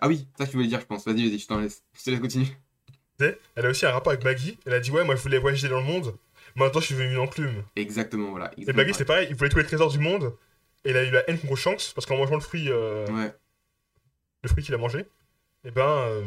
Ah 0.01 0.09
oui, 0.09 0.27
ça 0.37 0.45
tu 0.47 0.55
voulais 0.57 0.67
dire, 0.67 0.81
je 0.81 0.87
pense. 0.87 1.05
Vas-y, 1.07 1.29
vas-y, 1.29 1.39
je 1.39 1.47
t'en 1.47 1.61
laisse. 1.61 1.85
Je 1.97 2.03
te 2.03 2.11
laisse 2.11 2.21
continuer. 2.21 2.49
Elle 3.21 3.67
a 3.67 3.69
aussi 3.69 3.87
un 3.87 3.93
rapport 3.93 4.13
avec 4.13 4.25
Baggy. 4.25 4.59
Elle 4.67 4.75
a 4.75 4.81
dit 4.81 4.91
Ouais, 4.91 5.05
moi 5.05 5.15
je 5.15 5.23
voulais 5.23 5.39
voyager 5.39 5.69
dans 5.69 5.79
le 5.79 5.87
monde. 5.87 6.17
Maintenant, 6.57 6.81
je 6.81 6.87
suis 6.87 6.95
devenu 6.97 7.13
une 7.13 7.19
enclume. 7.21 7.63
Exactement, 7.77 8.31
voilà. 8.31 8.51
Et 8.59 8.65
Baggy, 8.73 8.93
c'était 8.93 9.05
pareil. 9.05 9.29
Il 9.31 9.37
voulait 9.37 9.51
tous 9.51 9.59
les 9.59 9.65
trésors 9.65 9.91
du 9.93 10.01
monde. 10.01 10.35
Et 10.85 10.91
il 10.91 10.97
a 10.97 11.05
eu 11.05 11.11
la 11.13 11.29
haine 11.31 11.39
contre 11.39 11.55
Shanks 11.57 11.93
parce 11.95 12.07
qu'en 12.07 12.17
mangeant 12.17 12.35
le 12.35 12.41
fruit, 12.41 12.67
euh. 12.71 13.07
Ouais. 13.09 13.33
le 14.43 14.49
fruit 14.49 14.65
qu'il 14.65 14.75
a 14.75 14.79
mangé, 14.79 15.05
et 15.65 15.71
ben, 15.71 15.83
euh, 15.83 16.25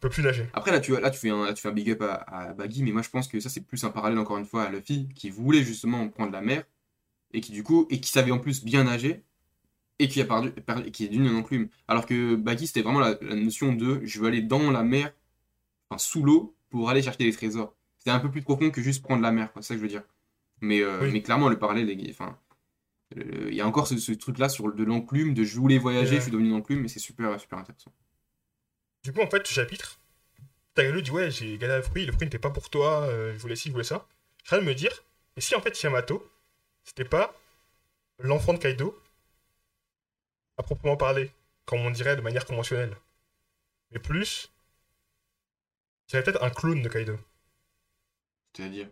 peut 0.00 0.08
plus 0.08 0.22
nager. 0.22 0.46
Après, 0.52 0.70
là 0.70 0.80
tu, 0.80 0.98
là, 0.98 1.10
tu 1.10 1.18
fais 1.18 1.30
un, 1.30 1.44
là, 1.44 1.52
tu 1.52 1.62
fais 1.62 1.68
un 1.68 1.72
big 1.72 1.90
up 1.90 2.02
à, 2.02 2.14
à 2.14 2.52
Baggy, 2.54 2.82
mais 2.82 2.92
moi, 2.92 3.02
je 3.02 3.10
pense 3.10 3.28
que 3.28 3.38
ça, 3.40 3.48
c'est 3.48 3.60
plus 3.66 3.82
un 3.84 3.90
parallèle, 3.90 4.18
encore 4.18 4.38
une 4.38 4.46
fois, 4.46 4.64
à 4.64 4.70
Luffy, 4.70 5.08
qui 5.14 5.30
voulait 5.30 5.62
justement 5.62 6.08
prendre 6.08 6.32
la 6.32 6.40
mer, 6.40 6.64
et 7.32 7.40
qui, 7.40 7.52
du 7.52 7.62
coup, 7.62 7.86
et 7.90 8.00
qui 8.00 8.10
savait 8.10 8.30
en 8.30 8.38
plus 8.38 8.64
bien 8.64 8.84
nager, 8.84 9.22
et 9.98 10.08
qui, 10.08 10.20
a 10.22 10.24
perdu, 10.24 10.90
qui 10.90 11.04
est 11.04 11.08
d'une 11.08 11.28
en 11.28 11.34
enclume. 11.38 11.68
Alors 11.86 12.06
que 12.06 12.34
Baggy, 12.34 12.66
c'était 12.66 12.80
vraiment 12.82 13.00
la, 13.00 13.18
la 13.20 13.34
notion 13.34 13.74
de 13.74 14.00
je 14.04 14.18
veux 14.20 14.28
aller 14.28 14.40
dans 14.42 14.70
la 14.70 14.82
mer, 14.82 15.12
enfin, 15.90 15.98
sous 15.98 16.22
l'eau, 16.22 16.56
pour 16.70 16.88
aller 16.88 17.02
chercher 17.02 17.18
des 17.24 17.32
trésors. 17.32 17.74
C'était 17.98 18.10
un 18.12 18.20
peu 18.20 18.30
plus 18.30 18.40
profond 18.42 18.70
que 18.70 18.80
juste 18.80 19.02
prendre 19.02 19.20
la 19.22 19.30
mer, 19.32 19.52
quoi, 19.52 19.60
c'est 19.60 19.68
ça 19.68 19.74
que 19.74 19.78
je 19.80 19.82
veux 19.82 19.88
dire. 19.90 20.02
Mais, 20.62 20.80
euh, 20.80 21.00
Oui. 21.02 21.10
mais 21.12 21.20
clairement, 21.22 21.48
le 21.50 21.58
parallèle, 21.58 21.90
est- 21.90 22.10
enfin, 22.10 22.38
euh, 23.18 23.48
il 23.50 23.54
y 23.54 23.60
a 23.60 23.66
encore 23.66 23.86
ce, 23.86 23.98
ce 23.98 24.12
truc-là 24.12 24.48
sur 24.48 24.72
de 24.72 24.84
l'enclume, 24.84 25.34
de 25.34 25.44
je 25.44 25.58
voulais 25.58 25.76
voyager, 25.78 26.12
Ouais. 26.12 26.16
je 26.16 26.22
suis 26.22 26.30
devenu 26.32 26.48
une 26.48 26.54
enclume, 26.54 26.84
et 26.84 26.88
c'est 26.88 26.98
super, 27.00 27.38
super 27.38 27.58
intéressant. 27.58 27.92
Du 29.02 29.12
coup, 29.12 29.20
en 29.22 29.30
fait, 29.30 29.46
ce 29.46 29.52
chapitre, 29.52 29.98
Tagalo 30.74 31.00
dit 31.00 31.10
Ouais, 31.10 31.30
j'ai 31.30 31.56
galéré 31.58 31.78
le 31.78 31.84
fruit, 31.84 32.06
le 32.06 32.12
fruit 32.12 32.26
n'était 32.26 32.38
pas 32.38 32.50
pour 32.50 32.68
toi, 32.70 33.02
euh, 33.02 33.32
je 33.32 33.38
voulais 33.38 33.56
ci, 33.56 33.68
je 33.68 33.72
voulais 33.72 33.84
ça. 33.84 34.06
Je 34.42 34.48
suis 34.48 34.56
en 34.56 34.58
train 34.58 34.64
de 34.64 34.70
me 34.70 34.74
dire 34.74 34.92
Et 35.36 35.40
si 35.40 35.54
en 35.54 35.60
fait 35.60 35.80
Yamato, 35.82 36.30
c'était 36.84 37.04
pas 37.04 37.34
l'enfant 38.18 38.52
de 38.52 38.58
Kaido, 38.58 39.00
à 40.58 40.62
proprement 40.62 40.96
parler, 40.96 41.32
comme 41.64 41.80
on 41.80 41.90
dirait 41.90 42.16
de 42.16 42.20
manière 42.20 42.44
conventionnelle, 42.44 42.94
mais 43.90 43.98
plus, 43.98 44.50
c'est 46.06 46.22
peut-être 46.22 46.42
un 46.42 46.50
clone 46.50 46.82
de 46.82 46.88
Kaido. 46.88 47.16
C'est-à-dire? 48.54 48.88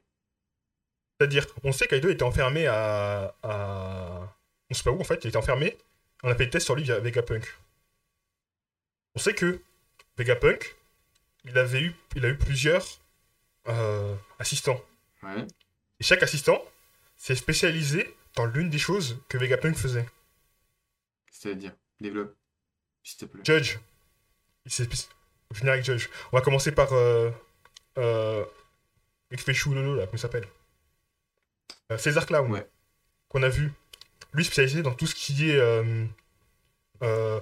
C'est-à-dire, 1.18 1.46
on 1.64 1.72
sait 1.72 1.86
que 1.86 1.90
Kaido 1.96 2.08
était 2.08 2.22
enfermé 2.22 2.66
à, 2.66 3.34
à... 3.42 4.34
On 4.70 4.74
sait 4.74 4.84
pas 4.84 4.90
où 4.90 5.00
en 5.00 5.04
fait, 5.04 5.24
il 5.24 5.28
était 5.28 5.36
enfermé. 5.36 5.76
On 6.22 6.30
a 6.30 6.34
fait 6.34 6.44
des 6.44 6.50
tests 6.50 6.66
sur 6.66 6.76
lui 6.76 6.84
via 6.84 6.98
Vegapunk. 7.00 7.44
On 9.14 9.18
sait 9.18 9.34
que 9.34 9.60
Vegapunk, 10.18 10.76
il 11.44 11.56
avait 11.56 11.80
eu, 11.80 11.94
il 12.16 12.26
a 12.26 12.28
eu 12.28 12.36
plusieurs 12.36 12.84
euh, 13.68 14.14
assistants. 14.38 14.80
Ouais. 15.22 15.46
Et 16.00 16.04
chaque 16.04 16.22
assistant 16.22 16.62
s'est 17.16 17.36
spécialisé 17.36 18.14
dans 18.34 18.46
l'une 18.46 18.68
des 18.68 18.78
choses 18.78 19.18
que 19.28 19.38
Vegapunk 19.38 19.76
faisait. 19.76 20.06
C'est-à-dire, 21.30 21.72
développe, 22.00 22.34
s'il 23.02 23.18
te 23.18 23.24
plaît. 23.26 23.42
Judge. 23.44 23.78
Il 24.64 24.72
s'est 24.72 24.88
générique 25.52 25.84
Judge. 25.84 26.08
On 26.32 26.36
va 26.36 26.42
commencer 26.42 26.72
par. 26.72 26.92
Euh, 26.92 27.30
euh, 27.96 28.44
le 29.30 29.36
qui 29.36 29.42
fait 29.42 29.54
chou 29.54 29.74
lolo 29.74 29.94
là, 29.94 30.06
comment 30.06 30.16
il 30.16 30.20
s'appelle? 30.20 30.48
Euh, 31.90 31.98
César 31.98 32.26
Clown. 32.26 32.50
Ouais. 32.50 32.68
Qu'on 33.28 33.42
a 33.42 33.48
vu. 33.48 33.72
Lui 34.32 34.44
spécialisé 34.44 34.82
dans 34.82 34.94
tout 34.94 35.06
ce 35.06 35.14
qui 35.14 35.50
est 35.50 35.56
euh, 35.56 36.04
euh, 37.02 37.40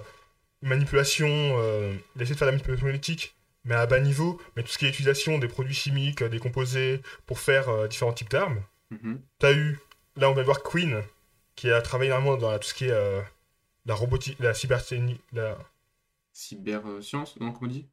manipulation. 0.61 1.27
euh, 1.29 1.93
il 2.15 2.21
essaie 2.21 2.33
de 2.33 2.37
faire 2.37 2.47
de 2.47 2.51
la 2.51 2.57
manipulation 2.57 2.87
génétique, 2.87 3.35
mais 3.65 3.75
à 3.75 3.85
bas 3.85 3.99
niveau. 3.99 4.41
Mais 4.55 4.63
tout 4.63 4.69
ce 4.69 4.77
qui 4.77 4.85
est 4.85 4.89
utilisation 4.89 5.37
des 5.37 5.47
produits 5.47 5.73
chimiques, 5.75 6.21
euh, 6.23 6.29
des 6.29 6.39
composés 6.39 7.01
pour 7.25 7.39
faire 7.39 7.69
euh, 7.69 7.87
différents 7.87 8.13
types 8.13 8.29
d'armes. 8.29 8.61
Mhm. 8.91 9.21
T'as 9.39 9.53
eu, 9.53 9.79
là 10.15 10.29
on 10.29 10.33
va 10.33 10.43
voir 10.43 10.63
Queen, 10.63 11.01
qui 11.55 11.69
a 11.71 11.81
travaillé 11.81 12.09
énormément 12.09 12.37
dans 12.37 12.51
la- 12.51 12.59
tout 12.59 12.67
ce 12.69 12.73
qui 12.73 12.85
est 12.85 12.91
euh, 12.91 13.21
la 13.85 13.95
robotique, 13.95 14.37
la 14.39 14.53
cybersénie, 14.53 15.19
la, 15.33 15.57
Cyberscience, 16.33 17.35
non, 17.39 17.51
comment 17.51 17.69
on 17.69 17.73
dit? 17.73 17.87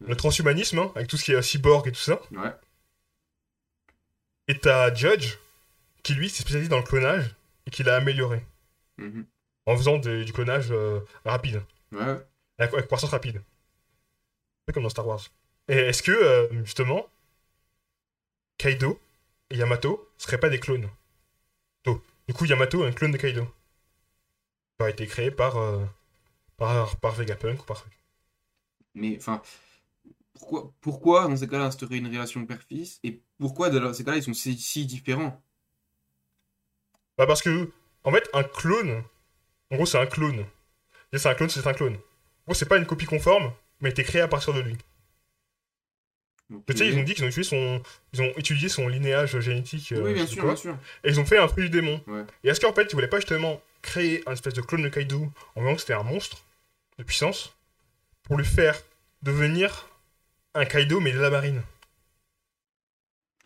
Le 0.00 0.14
transhumanisme, 0.14 0.78
hein, 0.78 0.92
avec 0.94 1.08
tout 1.08 1.16
ce 1.16 1.24
qui 1.24 1.32
est 1.32 1.42
cyborg 1.42 1.88
et 1.88 1.90
tout 1.92 1.98
ça. 1.98 2.20
Ouais. 2.30 2.52
Et 4.46 4.56
t'as 4.56 4.94
Judge, 4.94 5.34
qui 6.04 6.14
lui 6.14 6.30
s'est 6.30 6.42
spécialisé 6.42 6.68
dans 6.70 6.76
le 6.78 6.84
clonage 6.84 7.34
et 7.66 7.70
qui 7.70 7.82
l'a 7.82 7.96
amélioré 7.96 8.44
Mhm. 8.98 9.26
En 9.68 9.76
faisant 9.76 9.98
des- 9.98 10.24
du 10.24 10.32
clonage 10.32 10.72
euh, 10.72 11.00
rapide, 11.24 11.62
Ouais, 11.92 12.26
avec, 12.58 12.74
avec 12.74 12.86
croissance 12.86 13.10
rapide. 13.10 13.42
Comme 14.72 14.82
dans 14.84 14.88
Star 14.90 15.06
Wars. 15.06 15.20
Et 15.68 15.74
est-ce 15.76 16.02
que, 16.02 16.12
euh, 16.12 16.64
justement, 16.64 17.06
Kaido 18.58 19.00
et 19.50 19.56
Yamato 19.56 20.12
seraient 20.16 20.38
pas 20.38 20.50
des 20.50 20.60
clones? 20.60 20.88
Oh. 21.88 22.00
Du 22.28 22.34
coup, 22.34 22.44
Yamato 22.44 22.84
est 22.84 22.88
un 22.88 22.92
clone 22.92 23.10
de 23.10 23.16
Kaido. 23.16 23.44
Ça 23.44 24.84
aurait 24.84 24.90
été 24.92 25.06
créé 25.06 25.30
par, 25.30 25.56
euh, 25.56 25.84
par, 26.56 26.96
par 27.00 27.14
Vegapunk 27.14 27.62
ou 27.62 27.66
par 27.66 27.84
Mais, 28.94 29.16
enfin, 29.18 29.42
pourquoi, 30.34 30.72
pourquoi 30.80 31.28
dans 31.28 31.36
ces 31.36 31.48
cas-là 31.48 31.66
instaurer 31.66 31.98
une 31.98 32.08
relation 32.08 32.44
père-fils? 32.46 33.00
Et 33.04 33.22
pourquoi 33.38 33.70
dans 33.70 33.92
ces 33.94 34.04
cas-là 34.04 34.18
ils 34.18 34.22
sont 34.22 34.34
si, 34.34 34.58
si 34.58 34.86
différents? 34.86 35.42
Bah 37.18 37.26
parce 37.26 37.42
que, 37.42 37.70
en 38.04 38.12
fait, 38.12 38.28
un 38.32 38.44
clone, 38.44 39.02
en 39.70 39.76
gros, 39.76 39.86
c'est 39.86 39.98
un 39.98 40.06
clone. 40.06 40.44
C'est 41.14 41.26
un 41.28 41.34
clone, 41.34 41.50
c'est 41.50 41.66
un 41.66 41.74
clone. 41.74 41.94
En 41.96 41.98
gros, 42.48 42.54
c'est 42.54 42.68
pas 42.68 42.78
une 42.78 42.86
copie 42.86 43.06
conforme, 43.06 43.52
mais 43.80 43.90
été 43.90 44.04
créé 44.04 44.22
à 44.22 44.28
partir 44.28 44.54
de 44.54 44.60
lui. 44.60 44.76
Tu 46.66 46.76
sais, 46.76 46.84
euh, 46.84 46.90
ils 46.90 46.98
ont 46.98 47.02
dit 47.02 47.14
qu'ils 47.14 47.24
ont, 47.24 47.28
utilisé 47.28 47.48
son... 47.48 47.82
ils 48.12 48.22
ont 48.22 48.32
étudié 48.36 48.68
son 48.68 48.88
linéage 48.88 49.38
génétique. 49.40 49.92
euh, 49.92 50.02
Oui, 50.02 50.12
bien 50.14 50.24
je 50.24 50.28
sais 50.28 50.34
sûr, 50.34 50.42
quoi, 50.42 50.52
bien 50.52 50.56
sûr. 50.56 50.78
Et 51.04 51.08
ils 51.08 51.20
ont 51.20 51.24
fait 51.24 51.38
un 51.38 51.48
fruit 51.48 51.64
du 51.64 51.70
démon. 51.70 52.00
Ouais. 52.06 52.24
Et 52.44 52.48
est-ce 52.48 52.60
qu'en 52.60 52.72
fait, 52.72 52.84
ils 52.90 52.94
voulaient 52.94 53.08
pas 53.08 53.18
justement 53.20 53.60
créer 53.82 54.22
un 54.26 54.32
espèce 54.32 54.54
de 54.54 54.60
clone 54.60 54.82
de 54.82 54.88
Kaido 54.88 55.30
en 55.56 55.60
voyant 55.60 55.74
que 55.76 55.80
c'était 55.80 55.94
un 55.94 56.02
monstre 56.02 56.44
de 56.98 57.04
puissance 57.04 57.54
pour 58.24 58.38
lui 58.38 58.46
faire 58.46 58.80
devenir 59.22 59.88
un 60.54 60.64
Kaido 60.66 61.00
mais 61.00 61.12
de 61.12 61.20
la 61.20 61.30
marine? 61.30 61.62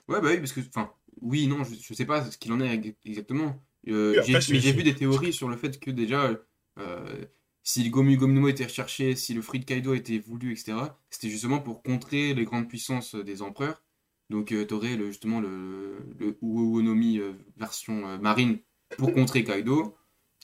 Ouais, 0.09 0.21
bah 0.21 0.29
oui, 0.31 0.39
parce 0.39 0.53
que, 0.53 0.61
enfin, 0.61 0.93
oui, 1.21 1.47
non, 1.47 1.65
je, 1.65 1.75
je 1.75 1.95
sais 1.95 2.07
pas 2.07 2.31
ce 2.31 2.37
qu'il 2.39 2.53
en 2.53 2.61
est 2.61 2.75
ex- 2.75 2.97
exactement. 3.05 3.63
Euh, 3.89 4.21
j'ai- 4.21 4.45
mais 4.49 4.61
vu 4.61 4.83
des 4.83 4.95
théories 4.95 5.33
sur 5.33 5.49
le 5.49 5.57
fait 5.57 5.81
que 5.81 5.91
déjà, 5.91 6.31
euh, 6.79 7.25
si 7.65 7.83
le 7.85 7.91
Gomu 7.91 8.17
Gomu 8.17 8.35
no 8.35 8.41
Mo 8.43 8.49
était 8.49 8.65
recherché, 8.65 9.17
si 9.17 9.35
le 9.35 9.43
fruit 9.43 9.61
de 9.61 9.65
Kaido 9.65 9.95
était 9.95 10.19
voulu, 10.19 10.53
etc., 10.53 10.99
c'était 11.11 11.31
justement 11.31 11.61
pour 11.61 11.83
contrer 11.83 12.35
les 12.35 12.45
grandes 12.45 12.69
puissances 12.69 13.15
des 13.15 13.43
empereurs. 13.43 13.83
Donc, 14.31 14.47
tu 14.49 14.75
aurais 14.75 14.97
le, 14.97 15.07
justement 15.09 15.41
le, 15.41 15.99
le 16.19 16.39
Uonomi 16.43 17.19
euh, 17.19 17.33
version 17.57 18.07
euh, 18.09 18.19
marine 18.19 18.59
pour 18.97 19.13
contrer 19.13 19.45
Kaido. 19.45 19.97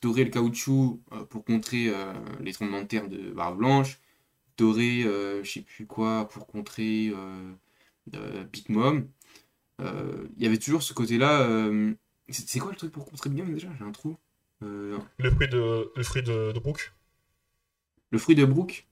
T'aurais 0.02 0.24
le 0.24 0.30
caoutchouc 0.30 1.02
euh, 1.12 1.24
pour 1.24 1.44
contrer 1.44 1.88
euh, 1.88 2.12
les 2.40 2.52
tremblements 2.52 2.82
de 2.82 2.86
terre 2.86 3.08
de 3.08 3.30
Barbe 3.32 3.58
Blanche. 3.58 4.00
T'aurais, 4.56 5.04
euh, 5.04 5.44
je 5.44 5.52
sais 5.52 5.62
plus 5.62 5.86
quoi, 5.86 6.28
pour 6.28 6.46
contrer 6.46 7.10
euh, 7.14 7.52
euh, 8.14 8.44
Big 8.44 8.68
Mom. 8.70 9.08
Euh, 9.80 10.28
Il 10.36 10.42
y 10.42 10.46
avait 10.46 10.58
toujours 10.58 10.82
ce 10.82 10.94
côté-là. 10.94 11.48
C'est 12.30 12.58
quoi 12.58 12.70
le 12.70 12.76
truc 12.76 12.92
pour 12.92 13.06
contrer 13.06 13.30
Mom 13.30 13.52
déjà? 13.52 13.68
J'ai 13.78 13.84
un 13.84 13.92
trou. 13.92 14.16
Euh, 14.62 14.98
Le 15.18 15.30
fruit 15.30 15.48
de, 15.48 15.90
le 15.96 16.02
fruit 16.02 16.22
de, 16.22 16.52
de 16.52 16.58
Brook. 16.58 16.92
le 18.10 18.18
fruit 18.18 18.34
de 18.34 18.44
Brook. 18.44 18.86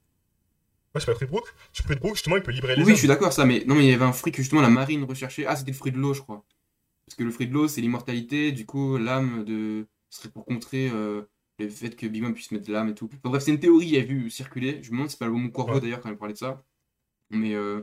Ouais, 0.95 1.01
c'est 1.01 1.07
pas 1.07 1.13
le 1.13 1.17
fruit 1.17 1.27
de 1.27 1.33
Brook. 1.33 1.47
Ce 1.73 1.83
fruit 1.83 1.97
de 1.97 2.01
Brook, 2.01 2.15
justement, 2.15 2.37
il 2.37 2.43
peut 2.43 2.53
libérer 2.53 2.77
les 2.77 2.85
Oui, 2.85 2.93
je 2.93 2.99
suis 2.99 3.09
d'accord, 3.09 3.33
ça, 3.33 3.45
mais 3.45 3.65
non, 3.67 3.75
mais 3.75 3.85
il 3.85 3.91
y 3.91 3.93
avait 3.95 4.05
un 4.05 4.13
fruit 4.13 4.33
que 4.33 4.43
justement 4.43 4.63
la 4.63 4.71
marine 4.71 5.05
recherchait. 5.05 5.45
Ah, 5.47 5.57
c'était 5.57 5.73
le 5.73 5.77
fruit 5.77 5.93
de 5.93 5.99
l'eau, 5.99 6.15
je 6.15 6.23
crois. 6.23 6.45
Parce 7.07 7.17
que 7.17 7.25
le 7.25 7.31
fruit 7.31 7.47
de 7.47 7.53
l'eau, 7.53 7.69
c'est 7.69 7.81
l'immortalité, 7.81 8.53
du 8.53 8.65
coup, 8.67 8.97
l'âme 8.97 9.45
de. 9.45 9.87
ce 10.11 10.21
serait 10.21 10.31
pour 10.31 10.45
contrer 10.47 10.89
euh, 10.91 11.23
le 11.59 11.69
fait 11.69 11.95
que 11.97 12.07
Big 12.07 12.23
Mom 12.23 12.33
puisse 12.35 12.51
mettre 12.53 12.67
de 12.67 12.73
l'âme 12.73 12.89
et 12.89 12.95
tout. 12.95 13.07
Enfin, 13.13 13.29
bref, 13.31 13.43
c'est 13.43 13.51
une 13.53 13.61
théorie, 13.61 13.87
il 13.87 13.95
y 13.95 13.99
a 13.99 14.03
vu 14.03 14.31
circuler. 14.31 14.83
Je 14.83 14.91
me 14.91 14.97
demande 14.97 15.09
si 15.09 15.13
c'est 15.13 15.19
pas 15.19 15.27
le 15.27 15.33
bon 15.33 15.51
Corvo 15.51 15.75
Ouais. 15.75 15.81
d'ailleurs 15.81 16.01
quand 16.01 16.11
il 16.11 16.17
parlait 16.17 16.35
de 16.35 16.39
ça. 16.39 16.65
Mais, 17.31 17.55
euh, 17.55 17.83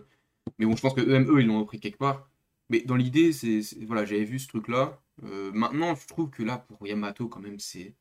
mais 0.58 0.66
bon, 0.66 0.76
je 0.76 0.82
pense 0.82 0.94
que 0.94 1.02
eux, 1.02 1.20
eux, 1.36 1.42
ils 1.42 1.48
l'ont 1.48 1.60
repris 1.60 1.80
quelque 1.80 1.98
part. 2.00 2.30
Mais 2.70 2.82
dans 2.82 2.96
l'idée, 2.96 3.32
c'est. 3.34 3.62
c'est- 3.62 3.84
Voilà, 3.86 4.06
j'avais 4.06 4.24
vu 4.26 4.40
ce 4.40 4.48
truc-là. 4.48 5.00
Euh, 5.24 5.52
maintenant, 5.54 5.96
je 5.96 6.08
trouve 6.08 6.30
que 6.30 6.44
là, 6.44 6.58
pour 6.58 6.86
Yamato, 6.88 7.28
quand 7.28 7.40
même, 7.40 7.60
c'est. 7.60 7.96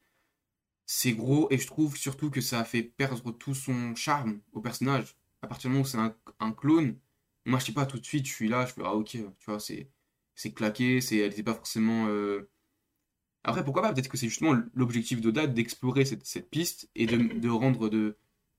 C'est 0.87 1.13
gros, 1.15 1.49
et 1.51 1.59
je 1.59 1.67
trouve 1.67 1.97
surtout 1.97 2.31
que 2.31 2.41
ça 2.41 2.61
a 2.61 2.65
fait 2.65 2.83
perdre 2.83 3.33
tout 3.33 3.55
son 3.55 3.95
charme 3.95 4.41
au 4.53 4.61
personnage. 4.61 5.17
À 5.43 5.47
partir 5.49 5.71
du 5.71 5.75
moment 5.75 5.85
où 5.85 5.89
c'est 5.89 5.99
un, 5.99 6.53
clone, 6.53 6.99
moi, 7.47 7.59
je 7.59 7.67
sais 7.67 7.73
pas, 7.73 7.87
tout 7.87 7.99
de 7.99 8.05
suite, 8.05 8.27
je 8.27 8.33
suis 8.33 8.49
là, 8.49 8.67
je 8.67 8.73
fais, 8.75 8.83
ah 8.85 8.95
ok, 8.95 9.11
tu 9.11 9.27
vois, 9.47 9.61
c'est 9.61 9.91
c'est 10.35 10.53
claqué, 10.55 11.01
c'est, 11.01 11.19
elle 11.19 11.31
n'était 11.31 11.43
pas 11.43 11.55
forcément. 11.55 12.07
euh, 12.09 12.49
Après, 13.45 13.65
pourquoi 13.65 13.83
pas? 13.83 13.93
Peut-être 13.93 14.09
que 14.09 14.17
c'est 14.17 14.29
justement 14.29 14.61
l'objectif 14.75 15.21
d'Oda 15.21 15.47
d'explorer 15.47 16.05
cette, 16.05 16.25
cette 16.27 16.51
piste 16.51 16.91
et 16.95 17.07
de, 17.07 17.17
de 17.19 17.49
rendre 17.49 17.89
de, 17.89 18.17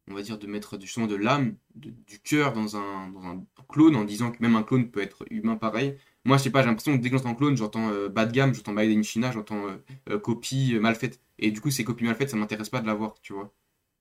on 0.10 0.14
va 0.14 0.22
dire, 0.22 0.38
de 0.38 0.48
mettre 0.48 0.80
justement 0.80 1.08
de 1.08 1.16
l'âme, 1.16 1.56
du 1.76 2.20
cœur 2.20 2.54
dans 2.54 2.76
un, 2.76 3.10
dans 3.10 3.24
un 3.24 3.46
clone 3.70 3.96
en 3.96 4.04
disant 4.04 4.32
que 4.32 4.38
même 4.42 4.56
un 4.56 4.64
clone 4.64 4.90
peut 4.92 5.02
être 5.02 5.26
humain 5.30 5.56
pareil. 5.56 5.98
Moi, 6.26 6.38
je 6.38 6.44
sais 6.44 6.50
pas, 6.52 6.62
j'ai 6.62 6.68
l'impression 6.68 6.98
que 6.98 7.02
dès 7.02 7.10
que 7.10 7.18
j'entends 7.18 7.36
clone, 7.36 7.58
j'entends 7.58 7.90
euh, 7.90 8.10
bas 8.10 8.26
de 8.26 8.32
gamme, 8.32 8.54
j'entends 8.54 8.74
Maiden 8.74 9.04
China, 9.04 9.32
j'entends 9.32 9.68
euh, 9.68 9.78
euh, 10.10 10.20
copie 10.20 10.76
euh, 10.76 10.80
mal 10.80 10.96
faite. 10.96 11.22
Et 11.40 11.52
du 11.52 11.62
coup, 11.62 11.72
ces 11.72 11.84
copies 11.84 12.06
mal 12.06 12.16
faites, 12.16 12.30
ça 12.30 12.38
m'intéresse 12.38 12.70
pas 12.70 12.82
de 12.82 12.88
l'avoir, 12.88 13.16
tu 13.22 13.34
vois. 13.34 13.54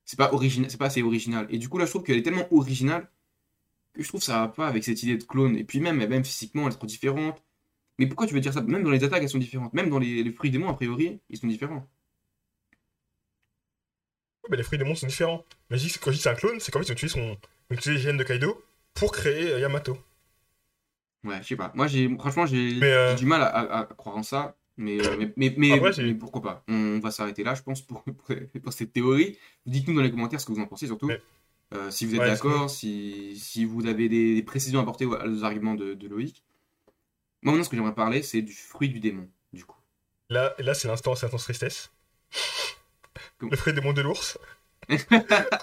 C'est 0.04 0.16
pas 0.18 0.30
c'est 0.68 0.76
pas 0.78 0.86
assez 0.86 1.02
original. 1.02 1.46
Et 1.50 1.58
du 1.58 1.68
coup, 1.68 1.78
là, 1.78 1.84
je 1.86 1.90
trouve 1.90 2.02
qu'elle 2.02 2.18
est 2.18 2.22
tellement 2.22 2.46
originale 2.52 3.10
que 3.94 4.02
je 4.02 4.08
trouve 4.08 4.20
que 4.20 4.26
ça 4.26 4.40
va 4.40 4.48
pas 4.48 4.68
avec 4.68 4.84
cette 4.84 5.02
idée 5.02 5.16
de 5.16 5.24
clone. 5.24 5.56
Et 5.56 5.64
puis 5.64 5.80
même, 5.80 5.96
même 5.96 6.24
physiquement, 6.24 6.66
elle 6.66 6.72
est 6.72 6.76
trop 6.76 6.86
différente. 6.86 7.42
Mais 7.98 8.06
pourquoi 8.06 8.26
tu 8.26 8.34
veux 8.34 8.40
dire 8.40 8.52
ça? 8.52 8.62
Même 8.62 8.82
dans 8.82 8.90
les 8.90 9.04
attaques, 9.04 9.22
elles 9.22 9.28
sont 9.28 9.38
différentes. 9.38 9.72
Même 9.74 9.90
dans 9.90 9.98
les, 9.98 10.22
les 10.22 10.32
fruits 10.32 10.50
démons, 10.50 10.68
a 10.68 10.74
priori, 10.74 11.20
ils 11.30 11.38
sont 11.38 11.46
différents. 11.46 11.88
Bah, 14.48 14.56
les 14.56 14.62
fruits 14.62 14.78
des 14.78 14.84
mondes 14.84 14.96
sont 14.96 15.06
différents. 15.06 15.38
Que 15.38 15.44
quand 15.70 15.76
je 15.76 15.86
dis 15.86 15.92
que 15.98 16.12
c'est 16.12 16.28
un 16.28 16.34
clone, 16.34 16.60
c'est 16.60 16.72
qu'en 16.72 16.80
fait, 16.80 16.86
ils 16.86 16.90
ont 16.90 16.94
utilisé, 16.94 17.14
son... 17.20 17.20
ils 17.70 17.74
ont 17.74 17.76
utilisé 17.76 17.92
les 17.92 17.98
gènes 18.00 18.16
de 18.16 18.24
Kaido 18.24 18.62
pour 18.94 19.12
créer 19.12 19.52
euh, 19.52 19.60
Yamato. 19.60 19.96
Ouais, 21.24 21.38
je 21.42 21.48
sais 21.48 21.56
pas. 21.56 21.70
Moi, 21.74 21.86
j'ai, 21.86 22.08
franchement, 22.18 22.46
j'ai 22.46 22.82
euh, 22.82 23.10
j'ai 23.10 23.16
du 23.16 23.26
mal 23.26 23.42
à, 23.42 23.46
à- 23.46 23.78
à 23.80 23.84
croire 23.84 24.16
en 24.16 24.22
ça. 24.22 24.56
Mais, 24.76 24.98
euh, 25.06 25.16
mais, 25.18 25.32
mais, 25.36 25.54
mais, 25.56 25.72
Après, 25.72 25.92
c'est- 25.92 26.02
mais 26.02 26.14
pourquoi 26.14 26.42
pas? 26.42 26.64
On 26.66 26.98
va 26.98 27.10
s'arrêter 27.10 27.44
là, 27.44 27.54
je 27.54 27.62
pense, 27.62 27.82
pour, 27.82 28.02
pour, 28.04 28.14
pour 28.62 28.72
cette 28.72 28.92
théorie. 28.92 29.38
Dites-nous 29.66 29.94
dans 29.94 30.02
les 30.02 30.10
commentaires 30.10 30.40
ce 30.40 30.46
que 30.46 30.52
vous 30.52 30.60
en 30.60 30.66
pensez, 30.66 30.86
surtout. 30.86 31.06
Mais- 31.06 31.20
Euh, 31.74 31.90
si 31.90 32.04
vous 32.04 32.14
êtes 32.14 32.20
Ouais, 32.20 32.26
d'accord, 32.26 32.68
si, 32.68 33.34
si 33.40 33.64
vous 33.64 33.86
avez 33.86 34.10
des, 34.10 34.34
des 34.34 34.42
précisions 34.42 34.78
à 34.80 34.82
apporter 34.82 35.06
aux, 35.06 35.14
aux 35.16 35.44
arguments 35.44 35.74
de, 35.74 35.94
de 35.94 36.06
Loïc. 36.08 36.42
Moi, 37.40 37.52
maintenant, 37.52 37.64
ce 37.64 37.70
que 37.70 37.76
j'aimerais 37.76 37.94
parler, 37.94 38.22
c'est 38.22 38.42
du 38.42 38.52
fruit 38.52 38.90
du 38.90 39.00
démon, 39.00 39.26
du 39.54 39.64
coup. 39.64 39.78
Là, 40.28 40.54
là 40.58 40.74
c'est 40.74 40.86
l'instant, 40.88 41.14
c'est 41.14 41.24
l'instant 41.26 41.38
tristesse. 41.38 41.90
Le 43.50 43.56
fruit 43.56 43.72
des 43.72 43.80
mondes 43.80 43.96
de 43.96 44.02
l'ours. 44.02 44.38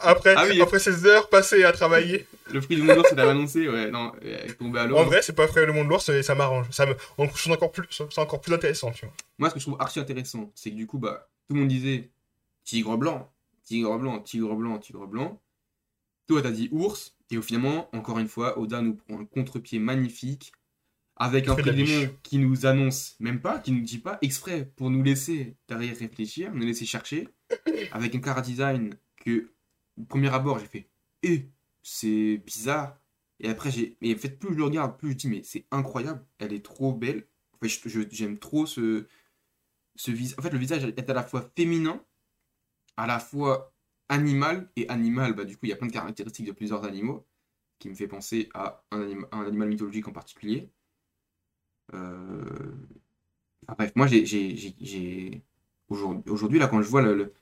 après, 0.02 0.34
Ah 0.38 0.46
oui. 0.50 0.62
après 0.62 0.80
16 0.80 1.06
heures 1.06 1.30
passées 1.30 1.64
à 1.64 1.72
travailler. 1.72 2.26
Le 2.52 2.62
fruit 2.62 2.78
du 2.78 2.88
démon, 2.88 3.04
c'est 3.08 3.20
annoncé, 3.20 3.68
ouais, 3.68 3.92
non, 3.92 4.14
euh, 4.24 4.76
à 4.76 4.86
l'eau. 4.88 4.98
En 4.98 5.04
vrai, 5.04 5.22
c'est 5.22 5.34
pas 5.34 5.46
vrai 5.46 5.66
le 5.66 5.74
monde 5.74 5.86
de 5.86 5.90
l'ours 5.90 6.08
et 6.10 6.24
ça 6.24 6.36
m'arrange. 6.36 6.68
Ça 6.72 6.86
me, 6.86 6.96
on 7.18 7.28
trouve 7.28 7.52
encore 7.54 7.72
plus, 7.72 7.84
c'est 7.90 8.20
encore 8.20 8.42
plus 8.42 8.54
intéressant, 8.54 8.92
tu 8.92 9.06
vois. 9.06 9.14
Moi, 9.38 9.50
ce 9.50 9.56
que 9.56 9.60
je 9.60 9.66
trouve 9.66 9.78
archi 9.80 10.00
intéressant, 10.00 10.52
c'est 10.56 10.72
que 10.72 10.76
du 10.76 10.88
coup, 10.88 10.98
bah, 10.98 11.28
tout 11.48 11.54
le 11.56 11.60
monde 11.62 11.70
disait 11.70 12.10
tigre 12.64 12.98
blanc, 12.98 13.32
tigre 13.64 13.98
blanc, 13.98 14.20
tigre 14.20 14.56
blanc, 14.56 14.78
tigre 14.78 15.06
blanc. 15.06 15.42
Toi, 16.28 16.42
t'as 16.42 16.52
dit 16.52 16.70
ours, 16.72 17.16
et 17.30 17.38
au 17.38 17.42
finalement, 17.42 17.90
encore 17.94 18.20
une 18.20 18.28
fois, 18.28 18.58
Oda 18.58 18.82
nous 18.82 18.96
prend 18.96 19.20
un 19.20 19.26
contre-pied 19.26 19.80
magnifique 19.80 20.54
avec 21.20 21.48
un 21.48 21.56
biche. 21.56 22.10
qui 22.24 22.38
nous 22.38 22.66
annonce 22.66 23.16
même 23.20 23.42
pas, 23.42 23.60
qui 23.60 23.72
nous 23.72 23.82
dit 23.82 24.00
pas 24.00 24.18
exprès 24.22 24.66
pour 24.78 24.90
nous 24.90 25.04
laisser 25.04 25.58
derrière 25.68 25.96
réfléchir, 25.98 26.54
nous 26.54 26.66
laisser 26.66 26.86
chercher, 26.86 27.28
avec 27.92 28.16
un 28.16 28.20
car 28.20 28.42
design 28.42 28.96
que, 29.18 29.52
au 29.98 30.04
premier 30.06 30.34
abord, 30.34 30.60
j'ai 30.60 30.68
fait 30.68 30.90
et 31.24 31.50
c'est 31.84 32.38
bizarre. 32.46 32.98
Et 33.42 33.50
après, 33.50 33.72
j'ai. 33.72 33.98
Mais 34.02 34.14
en 34.14 34.18
fait, 34.18 34.38
plus 34.40 34.54
je 34.54 34.58
le 34.58 34.64
regarde, 34.66 34.98
plus 34.98 35.12
je 35.12 35.16
dis, 35.18 35.28
mais 35.30 35.44
c'est 35.44 35.66
incroyable, 35.72 36.26
elle 36.40 36.54
est 36.54 36.64
trop 36.64 36.94
belle. 36.94 37.28
En 37.54 37.58
fait, 37.60 37.70
je- 37.70 37.90
je- 37.90 38.08
j'aime 38.12 38.38
trop 38.40 38.66
ce, 38.66 39.08
ce 39.96 40.12
visage. 40.12 40.36
En 40.40 40.42
fait, 40.42 40.50
le 40.52 40.58
visage 40.60 40.84
est 40.86 41.10
à 41.10 41.14
la 41.14 41.24
fois 41.24 41.50
féminin, 41.56 42.04
à 42.98 43.08
la 43.08 43.20
fois 43.20 43.74
animal, 44.10 44.70
et 44.76 44.88
animal, 44.90 45.34
bah, 45.34 45.46
du 45.46 45.56
coup, 45.56 45.66
il 45.66 45.70
y 45.70 45.74
a 45.74 45.76
plein 45.76 45.88
de 45.88 45.92
caractéristiques 45.94 46.48
de 46.48 46.52
plusieurs 46.52 46.84
animaux, 46.86 47.28
qui 47.80 47.90
me 47.90 47.96
fait 47.96 48.08
penser 48.08 48.50
à 48.54 48.84
un 48.92 49.02
animal 49.32 49.70
mythologique 49.70 50.08
en 50.08 50.12
particulier. 50.12 50.70
Euh, 51.94 52.72
enfin, 53.68 53.76
bref, 53.78 53.92
moi, 53.96 54.08
j'ai. 54.08 54.26
j'ai- 54.26 54.56
j'ai- 54.56 54.76
j'ai- 54.82 55.44
Aujourd'hui, 55.90 56.60
là, 56.60 56.68
quand 56.68 56.82
je 56.84 56.88
vois 56.88 57.02
le- 57.02 57.16
le- 57.16 57.34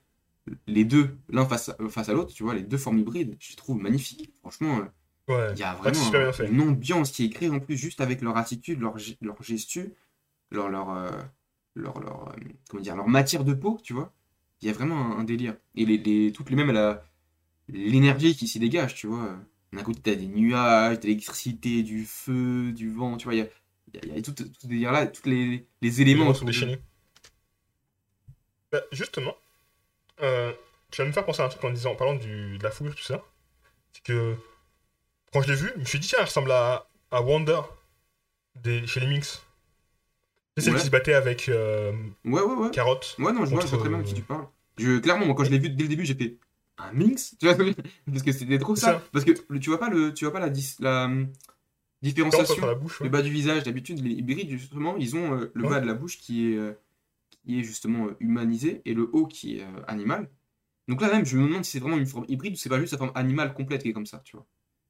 les 0.67 0.85
deux, 0.85 1.17
l'un 1.29 1.45
face 1.45 1.69
à, 1.69 1.77
face 1.89 2.09
à 2.09 2.13
l'autre, 2.13 2.33
tu 2.33 2.43
vois, 2.43 2.55
les 2.55 2.63
deux 2.63 2.77
formes 2.77 2.99
hybrides, 2.99 3.35
je 3.39 3.51
les 3.51 3.55
trouve 3.57 3.77
magnifiques. 3.81 4.31
Franchement, 4.41 4.79
euh, 4.79 4.85
Ouais. 5.27 5.53
il 5.53 5.59
y 5.59 5.63
a 5.63 5.73
vraiment 5.75 5.99
un- 6.15 6.33
une 6.47 6.61
ambiance 6.61 7.11
qui 7.11 7.25
est 7.25 7.29
créée 7.31 7.49
en 7.49 7.59
plus 7.59 7.77
juste 7.77 8.01
avec 8.01 8.21
leur 8.21 8.37
attitude, 8.37 8.79
leur, 8.81 8.95
leur 9.21 9.43
gestu, 9.43 9.93
leur, 10.51 10.69
leur, 10.69 10.91
euh, 10.91 11.11
leur, 11.75 11.99
leur, 12.01 12.29
euh, 12.29 12.33
comment 12.69 12.83
dire, 12.83 12.95
leur 12.97 13.07
matière 13.09 13.43
de 13.45 13.53
peau, 13.53 13.79
tu 13.83 13.93
vois. 13.93 14.13
Il 14.61 14.67
y 14.67 14.71
a 14.71 14.73
vraiment 14.73 14.97
un, 15.17 15.19
un 15.19 15.23
délire. 15.25 15.57
Et 15.75 15.85
les, 15.85 15.97
les- 15.99 16.31
toutes 16.33 16.49
les 16.51 16.57
mêmes, 16.57 16.71
l'énergie 17.69 18.35
qui 18.35 18.47
s'y 18.47 18.59
dégage, 18.59 18.95
tu 18.95 19.07
vois. 19.07 19.37
D'un 19.73 19.83
côté, 19.83 19.99
t'as 20.01 20.15
des 20.15 20.27
nuages, 20.27 20.99
de 20.99 21.03
l'électricité, 21.07 21.83
du 21.83 22.05
feu, 22.05 22.71
du 22.71 22.89
vent, 22.89 23.17
tu 23.17 23.25
vois. 23.25 23.35
Il 23.35 23.39
y 23.39 23.41
a, 23.41 23.47
il 23.93 23.95
y 23.95 23.97
a- 23.99 24.05
il 24.05 24.15
y 24.15 24.19
a 24.19 24.21
tout, 24.21 24.33
tout 24.33 24.45
ce 24.61 24.67
délire-là, 24.67 25.07
tous 25.07 25.27
les, 25.29 25.67
les 25.81 26.01
éléments. 26.01 26.33
sont 26.33 26.45
déchaînés. 26.45 26.79
Bah, 28.71 28.81
justement, 28.91 29.35
euh, 30.21 30.51
tu 30.91 31.01
vas 31.01 31.07
me 31.07 31.13
faire 31.13 31.25
penser 31.25 31.41
à 31.41 31.45
un 31.45 31.49
truc 31.49 31.63
en 31.63 31.71
disant, 31.71 31.91
en 31.91 31.95
parlant 31.95 32.15
du, 32.15 32.57
de 32.57 32.63
la 32.63 32.71
fourrure, 32.71 32.95
tout 32.95 33.03
ça. 33.03 33.23
C'est 33.93 34.03
que 34.03 34.35
quand 35.31 35.41
je 35.41 35.49
l'ai 35.49 35.55
vu, 35.55 35.71
je 35.75 35.79
me 35.79 35.85
suis 35.85 35.99
dit, 35.99 36.07
tiens, 36.07 36.19
elle 36.19 36.25
ressemble 36.25 36.51
à, 36.51 36.87
à 37.11 37.21
Wanda 37.21 37.65
des, 38.55 38.85
chez 38.87 38.99
les 38.99 39.07
Minx. 39.07 39.41
C'est 40.57 40.63
celle 40.63 40.73
Ouais. 40.73 40.79
qui 40.79 40.85
se 40.87 40.91
battait 40.91 41.13
avec 41.13 41.49
euh, 41.49 41.91
Ouais, 42.25 42.41
ouais, 42.41 42.55
ouais. 42.55 42.71
Carotte. 42.71 43.15
Ouais, 43.19 43.31
non, 43.31 43.45
je 43.45 43.51
vois, 43.51 43.61
je 43.61 43.67
vois 43.67 43.77
Contre, 43.77 43.77
très 43.79 43.89
bien 43.89 43.99
de 43.99 44.03
qui 44.03 44.13
euh, 44.13 44.15
tu 44.15 44.21
parles. 44.23 44.47
Je, 44.77 44.97
clairement, 44.99 45.25
moi, 45.25 45.35
quand 45.35 45.43
je 45.43 45.51
l'ai 45.51 45.59
vu 45.59 45.69
dès 45.69 45.83
le 45.83 45.89
début, 45.89 46.05
j'ai 46.05 46.15
fait 46.15 46.37
un 46.77 46.91
minx, 46.93 47.35
tu 47.39 47.45
vois, 47.47 47.55
parce 48.07 48.23
que 48.23 48.31
c'était 48.31 48.57
trop 48.59 48.75
ça. 48.75 48.93
ça. 48.93 49.03
Parce 49.13 49.23
que 49.25 49.31
tu 49.57 49.69
vois 49.69 49.79
pas 49.79 49.89
le, 49.89 50.13
tu 50.13 50.25
vois 50.25 50.33
pas 50.33 50.39
la, 50.39 50.49
dis- 50.49 50.75
la 50.79 51.09
différenciation, 52.01 52.65
la 52.65 52.75
bouche. 52.75 53.01
le 53.01 53.09
bas 53.09 53.21
du 53.21 53.31
visage. 53.31 53.63
D'habitude, 53.63 54.03
les 54.03 54.11
hybrides, 54.13 54.49
justement, 54.51 54.97
ils 54.97 55.15
ont 55.15 55.33
euh, 55.39 55.51
le 55.53 55.63
Ouais. 55.63 55.69
bas 55.69 55.79
de 55.79 55.87
la 55.87 55.93
bouche 55.93 56.17
qui 56.17 56.51
est, 56.51 56.57
euh, 56.57 56.73
qui 57.45 57.59
est 57.59 57.63
justement 57.63 58.07
euh, 58.07 58.15
humanisé 58.19 58.81
et 58.85 58.93
le 58.93 59.09
haut 59.13 59.25
qui 59.27 59.57
est 59.57 59.63
euh, 59.63 59.81
animal. 59.87 60.29
Donc 60.87 61.01
là 61.01 61.09
même, 61.11 61.25
je 61.25 61.37
me 61.37 61.47
demande 61.47 61.65
si 61.65 61.71
c'est 61.71 61.79
vraiment 61.79 61.97
une 61.97 62.05
forme 62.05 62.25
hybride 62.29 62.53
ou 62.53 62.55
c'est 62.55 62.69
pas 62.69 62.79
juste 62.79 62.93
la 62.93 62.97
forme 62.97 63.11
animale 63.15 63.53
complète 63.53 63.83
qui 63.83 63.89
est 63.89 63.93
comme 63.93 64.05
ça, 64.05 64.21
tu 64.23 64.35
vois. 64.37 64.45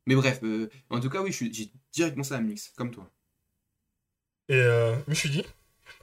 Mais 0.06 0.16
bref, 0.16 0.40
euh, 0.44 0.70
en 0.90 1.00
tout 1.00 1.10
cas, 1.10 1.22
oui, 1.22 1.32
j'ai 1.32 1.72
directement 1.92 2.24
ça 2.24 2.38
à 2.38 2.40
mix, 2.42 2.72
comme 2.78 2.92
toi. 2.92 3.10
Et 4.50 4.56
euh, 4.56 4.96
je 5.06 5.10
me 5.10 5.16
suis 5.16 5.30
dit, 5.30 5.44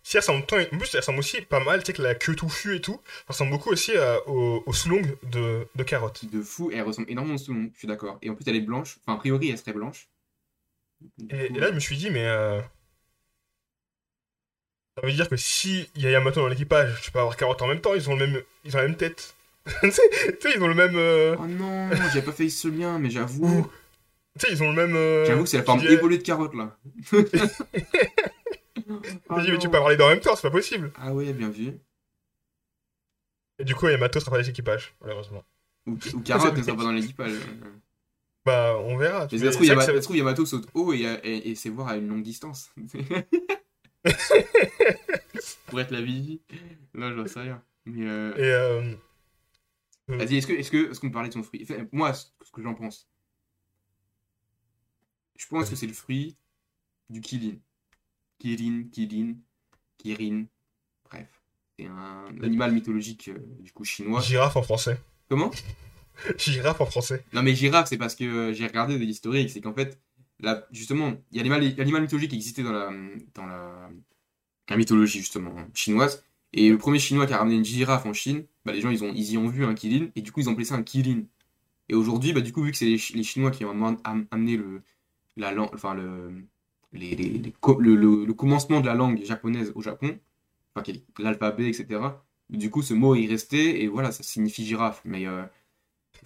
si 0.02 0.16
elle 0.16 0.20
ressemble 0.22 0.44
tant, 0.46 0.58
en 0.58 0.78
plus 0.78 0.90
elle 0.92 1.00
ressemble 1.00 1.18
aussi 1.20 1.40
pas 1.42 1.62
mal, 1.64 1.80
tu 1.80 1.86
sais, 1.86 1.92
que 1.94 2.02
la 2.02 2.14
queue 2.14 2.34
touffue 2.36 2.76
et 2.76 2.80
tout, 2.80 3.00
ça 3.06 3.24
ressemble 3.28 3.52
beaucoup 3.52 3.70
aussi 3.70 3.96
à- 3.96 4.26
au, 4.28 4.62
au 4.66 4.72
de, 5.30 5.66
de 5.74 5.82
Carotte. 5.82 6.24
De 6.30 6.42
fou, 6.42 6.70
et 6.70 6.74
elle 6.76 6.82
ressemble 6.82 7.10
énormément 7.10 7.36
au 7.36 7.38
Soulon, 7.38 7.70
je 7.72 7.78
suis 7.78 7.88
d'accord. 7.88 8.18
Et 8.20 8.28
en 8.28 8.34
plus, 8.34 8.44
elle 8.48 8.56
est 8.56 8.60
blanche, 8.60 8.98
enfin, 9.06 9.14
a 9.16 9.18
priori, 9.18 9.48
elle 9.50 9.58
serait 9.58 9.72
blanche. 9.72 10.08
Et, 11.30 11.48
là, 11.50 11.68
je 11.68 11.74
me 11.74 11.80
suis 11.80 11.96
dit, 11.96 12.10
mais. 12.10 12.26
euh, 12.26 12.60
Ça 14.96 15.06
veut 15.06 15.12
dire 15.12 15.28
que 15.28 15.36
si 15.36 15.88
il 15.96 16.02
y 16.02 16.06
a 16.06 16.10
Yamato 16.10 16.40
dans 16.40 16.48
l'équipage, 16.48 17.00
tu 17.02 17.10
peux 17.10 17.18
avoir 17.18 17.36
Carotte 17.36 17.60
en 17.62 17.66
même 17.66 17.80
temps, 17.80 17.94
ils 17.94 18.08
ont, 18.10 18.16
le 18.16 18.26
même, 18.26 18.42
ils 18.64 18.74
ont 18.76 18.80
la 18.80 18.86
même 18.88 18.96
tête. 18.96 19.34
tu 19.82 19.90
sais, 19.90 20.52
ils 20.54 20.62
ont 20.62 20.68
le 20.68 20.74
même. 20.74 20.96
euh, 20.96 21.36
Oh 21.38 21.46
non, 21.46 21.90
j'avais 22.12 22.22
pas 22.22 22.32
fait 22.32 22.48
ce 22.48 22.68
lien, 22.68 22.98
mais 22.98 23.10
j'avoue. 23.10 23.66
Tu 24.38 24.46
sais, 24.46 24.52
ils 24.52 24.62
ont 24.62 24.70
le 24.70 24.76
même. 24.76 24.94
euh, 24.96 25.24
J'avoue 25.24 25.44
que 25.44 25.48
c'est 25.48 25.58
la 25.58 25.64
forme 25.64 25.80
dirais- 25.80 25.94
évoluée 25.94 26.18
de 26.18 26.22
carotte 26.22 26.54
là. 26.54 26.76
Je 27.10 27.16
me 27.16 27.22
dis, 29.42 29.50
mais 29.52 29.58
tu 29.58 29.68
peux 29.68 29.76
avoir 29.76 29.90
les 29.90 29.96
deux 29.96 30.04
en 30.04 30.08
même 30.10 30.20
temps, 30.20 30.36
c'est 30.36 30.42
pas 30.42 30.50
possible. 30.50 30.92
Ah 30.96 31.12
ouais, 31.12 31.32
bien 31.32 31.50
vu. 31.50 31.72
Et 33.58 33.64
du 33.64 33.74
coup, 33.74 33.88
Yamato 33.88 34.20
sera 34.20 34.32
pas 34.32 34.38
dans 34.40 34.46
l'équipage, 34.46 34.94
malheureusement. 35.00 35.44
Ou, 35.86 35.92
ou 35.92 36.20
Carotte 36.20 36.56
ne 36.56 36.62
sera 36.62 36.76
pas 36.76 36.82
dans 36.82 36.92
l'équipage. 36.92 37.32
Bah, 38.44 38.76
on 38.78 38.96
verra. 38.96 39.26
Mais 39.32 39.38
ça 39.38 39.52
se 39.52 39.56
trouve, 39.56 39.66
ça 39.66 39.86
se 39.86 39.98
trouve, 40.00 40.16
Yamato 40.16 40.44
saute 40.44 40.68
haut 40.74 40.92
et, 40.92 41.00
et, 41.22 41.50
et 41.50 41.54
c'est 41.54 41.70
voir 41.70 41.88
à 41.88 41.96
une 41.96 42.08
longue 42.08 42.22
distance. 42.22 42.70
Pour 45.66 45.80
être 45.80 45.90
la 45.90 46.02
vigie. 46.02 46.42
Là, 46.94 47.12
je 47.16 47.26
sais 47.26 47.40
rien. 47.40 47.62
Mais 47.86 48.06
euh, 48.06 48.34
Et 48.36 48.44
euh, 48.44 48.94
vas-y, 50.08 50.36
est-ce 50.36 50.46
que 50.46 50.52
est-ce 50.52 50.70
que 50.70 50.90
est-ce 50.90 51.00
qu'on 51.00 51.10
parlait 51.10 51.28
de 51.28 51.34
son 51.34 51.42
fruit? 51.42 51.60
Enfin, 51.62 51.86
Moi, 51.92 52.12
ce 52.12 52.26
que 52.52 52.62
j'en 52.62 52.74
pense. 52.74 53.08
Je 55.36 55.46
pense 55.48 55.68
que 55.68 55.76
c'est 55.76 55.86
le 55.86 55.92
fruit 55.92 56.36
du 57.10 57.20
Kilin. 57.20 57.56
Kirin, 58.38 58.84
Kirin, 58.92 59.34
Kirin. 59.98 60.44
Bref, 61.04 61.28
c'est 61.78 61.86
un 61.86 62.26
animal 62.42 62.72
mythologique 62.72 63.28
euh, 63.28 63.38
du 63.60 63.72
coup 63.72 63.84
chinois. 63.84 64.20
girafe 64.20 64.56
en 64.56 64.62
français. 64.62 64.98
Comment? 65.28 65.50
Girafe 66.38 66.80
en 66.80 66.86
français. 66.86 67.24
Non 67.32 67.42
mais 67.42 67.54
girafe, 67.54 67.88
c'est 67.88 67.98
parce 67.98 68.14
que 68.14 68.24
euh, 68.24 68.52
j'ai 68.52 68.66
regardé 68.66 68.98
de 68.98 69.04
l'historique, 69.04 69.50
c'est 69.50 69.60
qu'en 69.60 69.74
fait, 69.74 69.98
justement, 70.70 71.14
il 71.32 71.38
y 71.38 71.40
a 71.40 71.44
l'animal 71.44 72.02
mythologique 72.02 72.30
qui 72.30 72.36
existait 72.36 72.62
dans 72.62 72.72
la, 72.72 72.90
dans 73.34 73.46
la, 73.46 73.90
mythologie 74.76 75.20
justement 75.20 75.54
chinoise, 75.74 76.24
et 76.52 76.70
le 76.70 76.78
premier 76.78 76.98
chinois 76.98 77.26
qui 77.26 77.32
a 77.34 77.38
ramené 77.38 77.56
une 77.56 77.64
girafe 77.64 78.06
en 78.06 78.12
Chine, 78.12 78.46
bah, 78.64 78.72
les 78.72 78.80
gens 78.80 78.90
ils, 78.90 79.04
ont, 79.04 79.12
ils 79.14 79.32
y 79.32 79.38
ont 79.38 79.48
vu 79.48 79.64
un 79.64 79.74
kilin, 79.74 80.08
et 80.16 80.22
du 80.22 80.32
coup 80.32 80.40
ils 80.40 80.48
ont 80.48 80.52
appelé 80.52 80.64
ça 80.64 80.76
un 80.76 80.82
kilin. 80.82 81.24
Et 81.88 81.94
aujourd'hui, 81.94 82.32
bah, 82.32 82.40
du 82.42 82.52
coup, 82.52 82.62
vu 82.64 82.72
que 82.72 82.76
c'est 82.78 82.86
les, 82.86 82.98
Chi- 82.98 83.14
les 83.14 83.24
Chinois 83.24 83.50
qui 83.50 83.64
ont 83.64 83.70
am- 83.70 83.98
am- 84.04 84.26
amené 84.30 84.56
le, 84.56 84.82
la 85.36 85.52
langue, 85.52 85.70
enfin, 85.74 85.94
le, 85.94 86.30
le, 86.92 88.32
commencement 88.34 88.80
de 88.80 88.86
la 88.86 88.94
langue 88.94 89.24
japonaise 89.24 89.72
au 89.74 89.82
Japon, 89.82 90.18
enfin, 90.74 90.92
l'alphabet, 91.18 91.68
etc., 91.70 92.24
du 92.50 92.70
coup 92.70 92.82
ce 92.82 92.94
mot 92.94 93.14
est 93.14 93.26
resté, 93.26 93.82
et 93.82 93.88
voilà, 93.88 94.12
ça 94.12 94.22
signifie 94.22 94.64
girafe, 94.66 95.02
mais... 95.04 95.26
euh, 95.26 95.44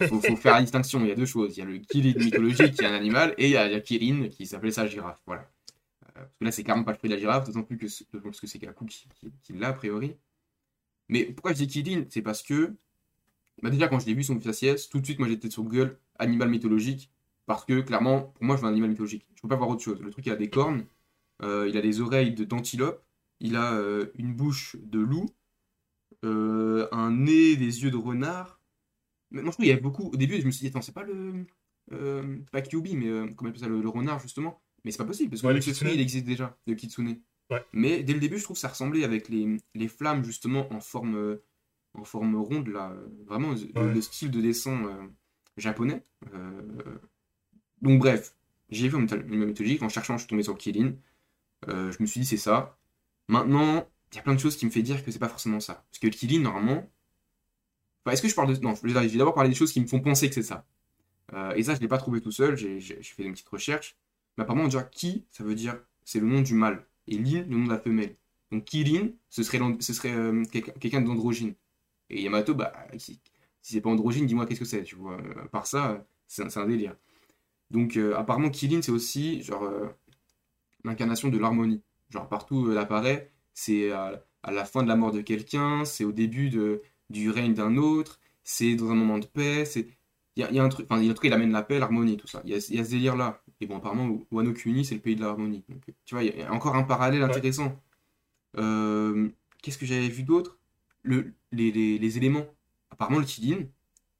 faut, 0.07 0.21
faut 0.21 0.35
faire 0.35 0.55
la 0.55 0.61
distinction. 0.61 1.01
Il 1.01 1.07
y 1.07 1.11
a 1.11 1.15
deux 1.15 1.25
choses. 1.25 1.57
Il 1.57 1.59
y 1.59 1.63
a 1.63 1.65
le 1.65 1.77
Kirin 1.79 2.13
mythologique 2.23 2.73
qui 2.73 2.83
est 2.83 2.87
un 2.87 2.93
animal 2.93 3.33
et 3.37 3.45
il 3.47 3.51
y 3.51 3.57
a, 3.57 3.79
Kirin 3.79 4.29
qui 4.29 4.45
s'appelait 4.45 4.71
ça 4.71 4.87
girafe. 4.87 5.19
Voilà. 5.25 5.41
Euh, 6.17 6.21
parce 6.21 6.37
que 6.39 6.45
là, 6.45 6.51
c'est 6.51 6.63
clairement 6.63 6.83
pas 6.83 6.91
le 6.91 6.97
fruit 6.97 7.09
de 7.09 7.15
la 7.15 7.19
girafe, 7.19 7.45
d'autant 7.47 7.63
plus 7.63 7.77
que, 7.77 7.87
ce- 7.87 8.03
d'autant 8.11 8.29
plus 8.29 8.39
que 8.39 8.47
c'est 8.47 8.59
Kaku 8.59 8.85
qui, 8.85 9.07
qui, 9.43 9.53
l'a 9.53 9.69
a 9.69 9.73
priori. 9.73 10.15
Mais 11.09 11.25
pourquoi 11.25 11.53
je 11.53 11.63
dis 11.63 11.67
Kirin? 11.67 12.05
C'est 12.09 12.21
parce 12.21 12.43
que, 12.43 12.73
bah 13.61 13.69
déjà, 13.69 13.87
quand 13.87 13.99
je 13.99 14.05
l'ai 14.05 14.13
vu 14.13 14.23
son 14.23 14.39
faciès, 14.39 14.89
tout 14.89 14.99
de 14.99 15.05
suite, 15.05 15.19
moi 15.19 15.27
j'étais 15.27 15.49
sur 15.49 15.63
Google 15.63 15.97
animal 16.17 16.49
mythologique. 16.49 17.11
Parce 17.45 17.65
que 17.65 17.81
clairement, 17.81 18.21
pour 18.35 18.43
moi, 18.43 18.55
je 18.57 18.61
veux 18.61 18.67
un 18.67 18.71
animal 18.71 18.91
mythologique. 18.91 19.25
Je 19.35 19.41
peux 19.41 19.47
pas 19.47 19.55
voir 19.55 19.69
autre 19.69 19.81
chose. 19.83 19.99
Le 20.01 20.11
truc, 20.11 20.25
il 20.25 20.31
a 20.31 20.35
des 20.35 20.49
cornes, 20.49 20.85
euh, 21.41 21.67
il 21.67 21.77
a 21.77 21.81
des 21.81 21.99
oreilles 22.01 22.33
d'antilope, 22.33 23.03
il 23.39 23.55
a 23.55 23.73
euh, 23.73 24.07
une 24.15 24.33
bouche 24.35 24.75
de 24.81 24.99
loup, 24.99 25.25
un 26.23 27.11
nez, 27.11 27.55
des 27.55 27.83
yeux 27.83 27.91
de 27.91 27.97
renard. 27.97 28.58
Moi, 29.31 29.41
je 29.43 29.49
trouve 29.51 29.55
qu'il 29.57 29.67
y 29.67 29.71
avait 29.71 29.81
beaucoup. 29.81 30.09
Au 30.11 30.17
début, 30.17 30.39
je 30.41 30.45
me 30.45 30.51
suis 30.51 30.61
dit, 30.61 30.67
attends, 30.67 30.81
c'est 30.81 30.93
pas 30.93 31.03
le. 31.03 31.45
Euh, 31.91 32.37
pas 32.51 32.61
Kyubi, 32.61 32.95
mais 32.95 33.07
euh, 33.07 33.27
comment 33.35 33.49
on 33.49 33.51
appelle 33.51 33.61
ça, 33.61 33.67
le, 33.67 33.81
le 33.81 33.89
renard, 33.89 34.19
justement. 34.19 34.61
Mais 34.83 34.91
c'est 34.91 34.97
pas 34.97 35.05
possible, 35.05 35.29
parce 35.31 35.41
que 35.41 35.47
Ouais, 35.47 35.53
le 35.53 35.59
kitsune, 35.59 35.89
il 35.93 35.99
existe 35.99 36.25
déjà, 36.25 36.57
le 36.67 36.75
kitsune. 36.75 37.19
Ouais. 37.51 37.63
Mais 37.73 38.03
dès 38.03 38.13
le 38.13 38.19
début, 38.19 38.37
je 38.37 38.43
trouve 38.43 38.55
que 38.55 38.61
ça 38.61 38.67
ressemblait 38.69 39.03
avec 39.03 39.27
les, 39.29 39.57
les 39.75 39.87
flammes, 39.87 40.23
justement, 40.23 40.71
en 40.71 40.79
forme, 40.79 41.15
euh, 41.15 41.43
en 41.95 42.03
forme 42.03 42.35
ronde, 42.35 42.67
là. 42.69 42.95
Vraiment, 43.25 43.51
le, 43.53 43.81
Ouais. 43.81 43.93
le 43.93 44.01
style 44.01 44.31
de 44.31 44.39
dessin 44.41 44.85
euh, 44.85 45.07
japonais. 45.57 46.03
Donc, 47.81 47.99
bref, 47.99 48.35
j'ai 48.69 48.87
vu 48.89 48.95
animal 48.97 49.25
mythologique. 49.25 49.81
En 49.81 49.89
cherchant, 49.89 50.15
je 50.17 50.19
suis 50.23 50.27
tombé 50.29 50.43
sur 50.43 50.57
Kilin. 50.57 50.93
Euh, 51.69 51.91
je 51.91 51.97
me 52.01 52.07
suis 52.07 52.21
dit, 52.21 52.25
c'est 52.27 52.37
ça. 52.37 52.77
Maintenant, 53.27 53.87
il 54.11 54.15
y 54.17 54.19
a 54.19 54.23
plein 54.23 54.33
de 54.35 54.39
choses 54.39 54.55
qui 54.57 54.65
me 54.65 54.71
fait 54.71 54.81
dire 54.81 55.03
que 55.03 55.11
c'est 55.11 55.19
pas 55.19 55.29
forcément 55.29 55.59
ça. 55.59 55.85
Parce 55.89 55.99
que 55.99 56.07
Kilin, 56.07 56.41
normalement. 56.41 56.89
Enfin, 58.09 58.13
est-ce 58.13 58.23
que 58.23 58.27
je 58.27 58.33
parle 58.33 58.55
de. 58.55 58.59
Non, 58.61 58.73
je 58.73 58.87
vais 58.87 59.17
d'abord 59.17 59.35
parler 59.35 59.49
des 59.49 59.55
choses 59.55 59.71
qui 59.71 59.79
me 59.79 59.85
font 59.85 59.99
penser 59.99 60.29
que 60.29 60.33
c'est 60.33 60.41
ça. 60.41 60.65
Euh, 61.33 61.53
et 61.53 61.61
ça, 61.61 61.75
je 61.75 61.79
l'ai 61.79 61.87
pas 61.87 61.99
trouvé 61.99 62.21
tout 62.21 62.31
seul, 62.31 62.57
j'ai 62.57 62.79
fait 62.79 63.23
une 63.23 63.33
petite 63.33 63.49
recherche. 63.49 63.95
Mais 64.35 64.43
apparemment, 64.43 64.65
déjà, 64.65 64.81
ki, 64.81 65.25
ça 65.29 65.43
veut 65.43 65.53
dire. 65.53 65.79
C'est 66.05 66.19
le 66.19 66.25
nom 66.25 66.41
du 66.41 66.55
mâle. 66.55 66.87
Et 67.07 67.19
lin, 67.19 67.43
le 67.47 67.55
nom 67.55 67.65
de 67.65 67.69
la 67.69 67.77
femelle. 67.77 68.15
Donc, 68.51 68.65
Kilin, 68.65 69.09
ce 69.29 69.43
serait, 69.43 69.59
ce 69.79 69.93
serait 69.93 70.11
euh, 70.11 70.43
quelqu'un 70.51 71.01
d'androgyne. 71.01 71.53
Et 72.09 72.23
Yamato, 72.23 72.55
bah, 72.55 72.73
si, 72.97 73.19
si 73.61 73.73
c'est 73.73 73.81
pas 73.81 73.91
androgyne, 73.91 74.25
dis-moi 74.25 74.47
qu'est-ce 74.47 74.59
que 74.59 74.65
c'est, 74.65 74.83
tu 74.83 74.95
vois. 74.95 75.19
Euh, 75.21 75.43
À 75.43 75.47
part 75.47 75.67
ça, 75.67 76.03
c'est 76.25 76.57
un, 76.57 76.65
délire. 76.65 76.95
Donc, 77.69 77.95
apparemment, 77.97 78.49
Kilin, 78.49 78.81
c'est 78.81 78.91
aussi, 78.91 79.43
genre, 79.43 79.69
l'incarnation 80.83 81.29
de 81.29 81.37
l'harmonie. 81.37 81.83
Genre, 82.09 82.27
partout 82.27 82.55
où 82.55 82.71
elle 82.71 82.77
apparaît, 82.79 83.31
c'est 83.53 83.91
à 83.91 84.23
la 84.51 84.65
fin 84.65 84.81
de 84.81 84.87
la 84.87 84.95
mort 84.95 85.11
de 85.11 85.21
quelqu'un, 85.21 85.85
c'est 85.85 86.05
au 86.05 86.11
début 86.11 86.49
de, 86.49 86.81
du 87.09 87.29
règne 87.31 87.53
d'un 87.53 87.77
autre, 87.77 88.19
c'est 88.43 88.75
dans 88.75 88.89
un 88.91 88.95
moment 88.95 89.19
de 89.19 89.25
paix, 89.27 89.65
c'est... 89.65 89.87
Il 90.35 90.41
y 90.41 90.43
a, 90.45 90.49
il 90.51 90.55
y 90.55 90.59
a 90.59 90.63
un 90.63 90.69
truc, 90.69 90.87
enfin, 90.89 91.01
il 91.01 91.05
y 91.05 91.09
a 91.09 91.11
un 91.11 91.15
truc, 91.15 91.27
il 91.27 91.33
amène 91.33 91.51
la 91.51 91.63
paix, 91.63 91.79
l'harmonie, 91.79 92.15
tout 92.17 92.27
ça. 92.27 92.41
Il 92.45 92.51
y 92.51 92.53
a, 92.53 92.57
y 92.57 92.79
a 92.79 92.85
ce 92.85 92.89
délire-là. 92.91 93.43
Et 93.59 93.67
bon, 93.67 93.77
apparemment, 93.77 94.19
Wano 94.31 94.53
Kuni, 94.53 94.85
c'est 94.85 94.95
le 94.95 95.01
pays 95.01 95.15
de 95.15 95.21
l'harmonie. 95.21 95.63
Donc, 95.67 95.83
tu 96.05 96.15
vois, 96.15 96.23
il 96.23 96.37
y 96.37 96.41
a 96.43 96.53
encore 96.53 96.75
un 96.75 96.83
parallèle 96.83 97.23
Ouais. 97.27 97.37
intéressant. 97.37 97.75
Euh, 98.57 99.29
Qu'est-ce 99.61 99.77
que 99.77 99.85
j'avais 99.85 100.09
vu 100.09 100.23
d'autre? 100.23 100.59
Le, 101.03 101.33
les, 101.51 101.71
les, 101.71 101.97
les 101.99 102.17
éléments. 102.17 102.45
Apparemment, 102.91 103.19
le 103.19 103.25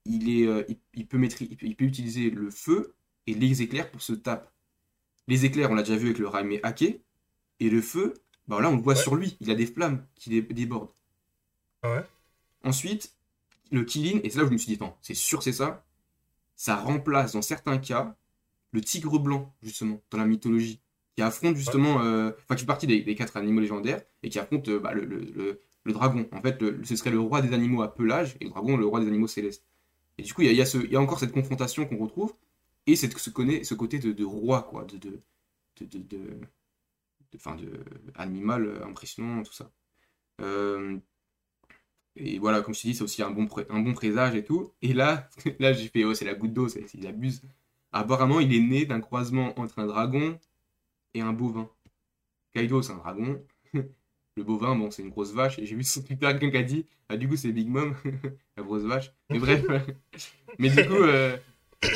il, 0.05 0.29
est, 0.29 0.47
euh, 0.47 0.63
il, 0.67 0.77
il 0.95 1.07
peut 1.07 1.17
maîtriser, 1.17 1.51
il 1.51 1.57
peut, 1.57 1.65
il 1.67 1.75
peut 1.75 1.85
utiliser 1.85 2.29
le 2.29 2.49
feu 2.49 2.95
et 3.27 3.33
les 3.33 3.61
éclairs 3.61 3.89
pour 3.91 4.01
se 4.01 4.13
taper. 4.13 4.49
Les 5.27 5.45
éclairs, 5.45 5.71
on 5.71 5.75
l'a 5.75 5.83
déjà 5.83 5.97
vu 5.97 6.07
avec 6.07 6.19
le 6.19 6.27
Raime 6.27 6.53
Hake. 6.63 7.01
Et 7.61 7.69
le 7.69 7.81
feu, 7.81 8.13
bah 8.47 8.61
là, 8.61 8.69
on 8.71 8.77
le 8.77 8.81
voit 8.83 8.95
Ouais. 8.95 9.01
sur 9.01 9.15
lui. 9.15 9.37
Il 9.41 9.51
a 9.51 9.55
des 9.55 9.65
flammes 9.67 10.05
qui 10.15 10.29
dé- 10.29 10.41
débordent. 10.41 10.91
Ah 11.81 11.89
ouais? 11.91 12.05
Ensuite, 12.63 13.13
le 13.71 13.83
Kilin, 13.85 14.19
et 14.23 14.29
c'est 14.29 14.39
là 14.39 14.45
où 14.45 14.47
je 14.47 14.53
me 14.53 14.57
suis 14.57 14.67
dit, 14.67 14.75
attends, 14.75 14.97
c'est 15.01 15.13
sûr, 15.15 15.43
c'est 15.43 15.53
ça. 15.53 15.85
Ça 16.55 16.75
remplace, 16.77 17.33
dans 17.33 17.41
certains 17.41 17.77
cas, 17.79 18.15
le 18.71 18.81
tigre 18.81 19.19
blanc, 19.19 19.53
justement, 19.63 20.01
dans 20.11 20.19
la 20.19 20.25
mythologie, 20.25 20.81
qui 21.15 21.21
affronte 21.23 21.55
justement, 21.57 22.01
euh, 22.03 22.31
enfin, 22.45 22.55
qui 22.55 22.61
fait 22.61 22.67
partie 22.67 22.87
des, 22.87 23.01
des 23.03 23.15
quatre 23.15 23.37
animaux 23.37 23.61
légendaires, 23.61 24.03
et 24.23 24.29
qui 24.29 24.39
affronte 24.39 24.69
euh, 24.69 24.79
bah, 24.79 24.93
le, 24.93 25.05
le- 25.05 25.19
le- 25.21 25.61
le 25.85 25.93
dragon. 25.93 26.27
En 26.33 26.41
fait, 26.41 26.59
ce 26.85 26.95
serait 26.95 27.11
le 27.11 27.19
roi 27.19 27.41
des 27.41 27.53
animaux 27.53 27.81
à 27.83 27.95
pelage, 27.95 28.37
et 28.41 28.45
le 28.45 28.51
dragon, 28.51 28.77
le 28.77 28.85
roi 28.87 28.99
des 29.01 29.07
animaux 29.07 29.27
célestes. 29.27 29.65
Et 30.17 30.23
du 30.23 30.33
coup, 30.33 30.41
il 30.43 30.53
y 30.53 30.61
a, 30.61 30.65
y 30.65 30.87
y 30.91 30.97
encore 30.97 31.19
cette 31.19 31.33
confrontation 31.33 31.85
qu'on 31.87 31.97
retrouve, 31.97 32.33
et 32.87 32.95
cette, 32.95 33.17
ce, 33.17 33.29
connaît, 33.31 33.63
ce 33.63 33.75
côté 33.75 33.99
de, 33.99 34.11
de 34.13 34.25
roi, 34.25 34.63
quoi, 34.63 34.85
de, 34.85 34.97
de, 34.97 35.21
de, 35.81 35.85
de, 35.85 35.99
de, 35.99 36.39
de 37.31 37.83
animal 38.15 38.65
euh, 38.65 38.85
impressionnant, 38.85 39.43
tout 39.43 39.53
ça. 39.53 39.71
Euh, 40.41 40.99
et 42.15 42.39
voilà, 42.39 42.61
comme 42.61 42.73
je 42.73 42.81
te 42.81 42.87
dis, 42.87 42.95
c'est 42.95 43.03
aussi 43.03 43.23
un 43.23 43.31
bon, 43.31 43.47
un 43.69 43.79
bon 43.79 43.93
présage 43.93 44.35
et 44.35 44.43
tout. 44.43 44.71
Et 44.81 44.93
là, 44.93 45.29
là 45.59 45.73
j'ai 45.73 45.87
fait, 45.87 46.03
oh, 46.03 46.13
c'est 46.13 46.25
la 46.25 46.35
goutte 46.35 46.53
d'eau, 46.53 46.67
c'est, 46.67 46.85
il 46.93 47.07
abuse. 47.07 47.41
Apparemment, 47.91 48.39
il 48.39 48.53
est 48.53 48.61
né 48.61 48.85
d'un 48.85 48.99
croisement 48.99 49.57
entre 49.59 49.79
un 49.79 49.87
dragon 49.87 50.39
et 51.13 51.21
un 51.21 51.33
bovin. 51.33 51.69
Kaido, 52.53 52.81
c'est 52.81 52.93
un 52.93 52.97
dragon. 52.97 53.43
Le 54.35 54.43
bovin, 54.43 54.75
bon, 54.75 54.91
c'est 54.91 55.01
une 55.01 55.09
grosse 55.09 55.33
vache. 55.33 55.59
Et 55.59 55.65
j'ai 55.65 55.75
vu 55.75 55.83
sur 55.83 56.03
Twitter 56.03 56.27
quelqu'un 56.27 56.51
qui 56.51 56.57
a 56.57 56.63
dit, 56.63 56.85
ah, 57.09 57.17
du 57.17 57.27
coup, 57.27 57.35
c'est 57.35 57.51
Big 57.51 57.67
Mom, 57.67 57.95
la 58.57 58.63
grosse 58.63 58.83
vache. 58.83 59.11
Mais 59.29 59.39
bref. 59.39 59.65
mais 60.59 60.69
du 60.69 60.85
coup, 60.87 60.93
euh, 60.93 61.37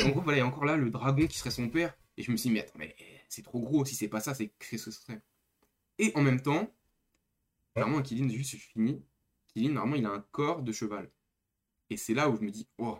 en 0.04 0.08
gros, 0.08 0.20
voilà, 0.20 0.38
il 0.38 0.40
y 0.40 0.42
a 0.42 0.46
encore 0.46 0.64
là 0.64 0.76
le 0.76 0.90
dragon 0.90 1.26
qui 1.26 1.38
serait 1.38 1.50
son 1.50 1.68
père. 1.68 1.94
Et 2.16 2.22
je 2.22 2.30
me 2.30 2.36
suis 2.36 2.48
dit, 2.48 2.54
mais 2.54 2.60
attends, 2.60 2.78
mais 2.78 2.94
c'est 3.28 3.42
trop 3.42 3.60
gros. 3.60 3.84
Si 3.84 3.94
c'est 3.94 4.08
pas 4.08 4.20
ça, 4.20 4.34
c'est 4.34 4.48
que 4.48 4.78
ce 4.78 4.90
serait 4.90 5.20
Et 5.98 6.12
en 6.14 6.22
même 6.22 6.40
temps, 6.40 6.70
clairement, 7.74 8.02
Kilin, 8.02 8.28
juste, 8.28 8.52
je 8.52 8.56
finis. 8.56 9.02
Normalement, 9.56 9.96
il 9.96 10.06
a 10.06 10.10
un 10.12 10.24
corps 10.32 10.62
de 10.62 10.72
cheval. 10.72 11.10
Et 11.90 11.96
c'est 11.96 12.14
là 12.14 12.28
où 12.30 12.36
je 12.36 12.42
me 12.42 12.50
dis, 12.50 12.68
oh, 12.78 12.98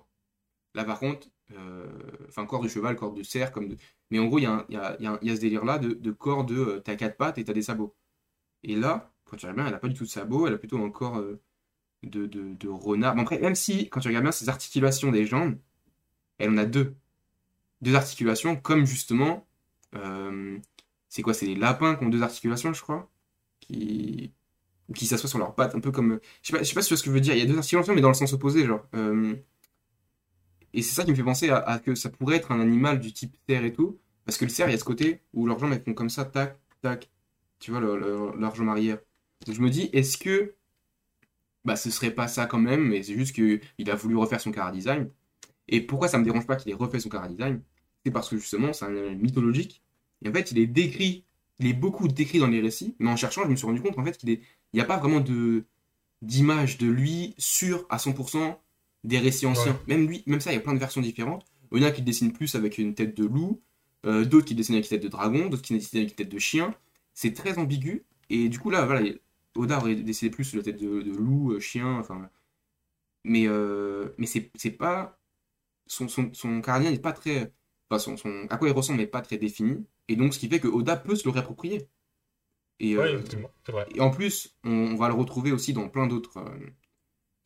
là 0.74 0.84
par 0.84 1.00
contre, 1.00 1.28
euh, 1.52 1.88
enfin, 2.28 2.46
corps 2.46 2.62
de 2.62 2.68
cheval, 2.68 2.96
corps 2.96 3.12
de 3.14 3.22
cerf, 3.22 3.52
comme 3.52 3.68
de... 3.68 3.76
Mais 4.10 4.18
en 4.20 4.26
gros, 4.26 4.38
il 4.38 4.44
y 4.44 4.46
a, 4.46 4.52
un- 4.52 4.66
il 4.70 4.76
y 4.76 5.04
y 5.04 5.28
y 5.28 5.30
a 5.32 5.36
ce 5.36 5.40
délire-là 5.40 5.78
de, 5.78 5.94
de 5.94 6.12
corps 6.12 6.44
de 6.44 6.56
euh, 6.56 6.80
t'as 6.80 6.96
quatre 6.96 7.16
pattes 7.16 7.38
et 7.38 7.44
t'as 7.44 7.52
des 7.54 7.62
sabots. 7.62 7.96
Et 8.64 8.76
là, 8.76 9.12
quand 9.26 9.36
tu 9.38 9.46
regardes 9.46 9.58
bien, 9.58 9.68
elle 9.68 9.74
a 9.74 9.78
pas 9.78 9.88
du 9.88 9.94
tout 9.94 10.04
de 10.04 10.10
sabots, 10.10 10.46
elle 10.48 10.54
a 10.54 10.58
plutôt 10.58 10.82
un 10.84 10.90
corps 10.90 11.18
euh, 11.18 11.40
de, 12.04 12.26
de, 12.26 12.54
de 12.54 12.68
renard. 12.68 13.18
Après, 13.18 13.38
même 13.40 13.54
si, 13.56 13.88
quand 13.90 14.00
tu 14.00 14.08
regardes 14.08 14.24
bien 14.24 14.32
ses 14.32 14.48
articulations 14.50 15.12
des 15.12 15.26
jambes, 15.26 15.58
elle 16.38 16.50
en 16.52 16.58
a 16.58 16.66
deux. 16.66 16.96
Deux 17.82 17.94
articulations, 17.96 18.56
comme 18.56 18.86
justement, 18.86 19.46
c'est 21.08 21.22
quoi, 21.22 21.34
c'est 21.34 21.46
les 21.46 21.54
lapins 21.54 21.94
qui 21.96 22.04
ont 22.04 22.08
deux 22.08 22.22
articulations, 22.22 22.72
je 22.72 22.82
crois, 22.82 23.10
qui, 23.60 24.32
qui 24.94 25.06
s'assoient 25.06 25.28
sur 25.28 25.38
leurs 25.38 25.54
pattes, 25.54 25.74
un 25.74 25.80
peu 25.80 25.90
comme. 25.90 26.20
Je 26.42 26.48
sais 26.48 26.52
pas, 26.56 26.62
je 26.62 26.68
sais 26.68 26.74
pas 26.74 26.82
si 26.82 26.88
tu 26.88 26.94
vois 26.94 26.98
ce 26.98 27.02
que 27.04 27.10
je 27.10 27.14
veux 27.14 27.20
dire. 27.20 27.34
Il 27.34 27.38
y 27.40 27.42
a 27.42 27.46
deux 27.46 27.56
articulations, 27.56 27.94
mais 27.94 28.00
dans 28.02 28.08
le 28.08 28.14
sens 28.14 28.32
opposé, 28.32 28.66
genre. 28.66 28.86
Euh, 28.94 29.34
Et 30.72 30.82
c'est 30.82 30.94
ça 30.94 31.04
qui 31.04 31.10
me 31.10 31.16
fait 31.16 31.22
penser 31.22 31.50
à, 31.50 31.58
à 31.58 31.78
que 31.78 31.94
ça 31.94 32.10
pourrait 32.10 32.36
être 32.36 32.52
un 32.52 32.60
animal 32.60 32.98
du 33.00 33.12
type 33.12 33.36
cerf 33.48 33.64
et 33.64 33.72
tout. 33.72 33.98
Parce 34.24 34.38
que 34.38 34.44
le 34.44 34.50
cerf, 34.50 34.68
il 34.68 34.72
y 34.72 34.74
a 34.74 34.78
ce 34.78 34.84
côté 34.84 35.20
où 35.32 35.46
leurs 35.46 35.58
jambes, 35.58 35.72
elles 35.72 35.82
font 35.84 35.94
comme 35.94 36.10
ça, 36.10 36.24
tac, 36.24 36.58
tac. 36.82 37.10
Tu 37.60 37.70
vois, 37.70 37.80
le- 37.80 37.96
le- 37.98 38.32
leur 38.38 38.54
jambe 38.54 38.68
arrière. 38.68 38.98
Donc 39.46 39.54
je 39.54 39.60
me 39.60 39.70
dis, 39.70 39.90
est-ce 39.92 40.18
que. 40.18 40.54
Bah, 41.64 41.76
ce 41.76 41.90
serait 41.90 42.10
pas 42.10 42.28
ça 42.28 42.46
quand 42.46 42.58
même, 42.58 42.84
mais 42.88 43.02
c'est 43.02 43.14
juste 43.14 43.34
qu'il 43.34 43.90
a 43.90 43.94
voulu 43.94 44.16
refaire 44.16 44.40
son 44.40 44.52
car 44.52 44.70
design. 44.70 45.10
Et 45.68 45.80
pourquoi 45.82 46.08
ça 46.08 46.18
me 46.18 46.24
dérange 46.24 46.46
pas 46.46 46.56
qu'il 46.56 46.72
ait 46.72 46.74
refait 46.76 47.00
son 47.00 47.08
car 47.10 47.28
design? 47.28 47.62
C'est 48.04 48.12
parce 48.12 48.28
que 48.30 48.36
justement, 48.38 48.72
c'est 48.74 48.86
un 48.86 48.90
animal 48.90 49.16
mythologique. 49.18 49.82
Et 50.24 50.28
en 50.30 50.32
fait, 50.32 50.52
il 50.52 50.58
est 50.58 50.66
décrit, 50.66 51.24
il 51.60 51.68
est 51.68 51.74
beaucoup 51.74 52.08
décrit 52.08 52.40
dans 52.40 52.48
les 52.48 52.60
récits, 52.60 52.96
mais 52.98 53.10
en 53.10 53.16
cherchant, 53.16 53.44
je 53.44 53.50
me 53.50 53.56
suis 53.56 53.66
rendu 53.66 53.82
compte 53.82 53.98
en 53.98 54.04
fait 54.04 54.16
qu'il 54.18 54.30
est, 54.30 54.42
il 54.74 54.76
n'y 54.76 54.82
a 54.82 54.86
pas 54.86 54.98
vraiment 54.98 55.20
de, 55.22 55.64
d'images 56.22 56.78
de 56.78 56.88
lui 56.88 57.34
sur 57.38 57.86
à 57.90 57.98
100% 57.98 58.60
des 59.04 59.18
récits 59.20 59.46
anciens. 59.46 59.72
Ouais. 59.72 59.78
Même 59.96 60.08
lui, 60.08 60.22
même 60.26 60.40
ça, 60.42 60.52
il 60.52 60.56
y 60.56 60.58
a 60.58 60.62
plein 60.62 60.74
de 60.74 60.80
versions 60.80 61.00
différentes. 61.00 61.46
Il 61.72 61.82
y 61.82 61.86
en 61.86 61.88
a 61.88 61.92
qui 61.92 62.02
dessinent 62.02 62.32
plus 62.34 62.54
avec 62.56 62.78
une 62.78 62.94
tête 62.94 63.16
de 63.16 63.24
loup, 63.26 63.62
euh, 64.06 64.24
d'autres 64.26 64.46
qui 64.46 64.54
dessinent 64.56 64.76
avec 64.76 64.86
une 64.86 64.90
tête 64.98 65.04
de 65.04 65.08
dragon, 65.08 65.48
d'autres 65.48 65.62
qui 65.62 65.74
dessinent 65.74 66.00
avec 66.00 66.10
une 66.12 66.16
tête 66.16 66.28
de 66.30 66.38
chien. 66.38 66.74
C'est 67.14 67.34
très 67.34 67.58
ambigu. 67.58 68.04
Et 68.30 68.48
du 68.50 68.58
coup, 68.60 68.70
là, 68.70 68.86
voilà, 68.86 69.08
Oda 69.56 69.78
aurait 69.78 69.96
décidé 69.96 70.30
plus 70.30 70.44
sur 70.44 70.58
la 70.58 70.64
tête 70.64 70.78
de, 70.80 71.02
de 71.02 71.12
loup, 71.12 71.52
euh, 71.54 71.60
chien, 71.60 71.98
enfin. 71.98 72.30
Mais, 73.24 73.46
euh, 73.48 74.10
mais 74.18 74.26
c'est 74.26 74.70
pas. 74.70 75.18
Son, 75.86 76.08
son, 76.08 76.30
son 76.34 76.60
caractère 76.62 76.92
n'est 76.92 76.98
pas 76.98 77.12
très. 77.12 77.52
Enfin, 77.90 77.98
son, 78.00 78.16
son- 78.16 78.46
à 78.50 78.56
quoi 78.58 78.68
il 78.68 78.72
ressemble 78.72 78.98
n'est 79.00 79.06
pas 79.06 79.22
très 79.22 79.38
défini. 79.38 79.86
Et 80.08 80.16
donc, 80.16 80.34
ce 80.34 80.38
qui 80.40 80.48
fait 80.48 80.60
que 80.60 80.68
Oda 80.68 80.96
peut 80.96 81.16
se 81.16 81.24
le 81.24 81.30
réapproprier. 81.32 81.88
Et, 82.80 82.96
Ouais, 82.98 83.14
euh, 83.14 83.22
vrai. 83.68 83.86
et 83.94 84.00
en 84.00 84.10
plus, 84.10 84.56
on, 84.64 84.70
on 84.70 84.96
va 84.96 85.08
le 85.08 85.14
retrouver 85.14 85.52
aussi 85.52 85.72
dans 85.72 85.88
plein 85.88 86.06
d'autres. 86.06 86.38
euh, 86.38 86.66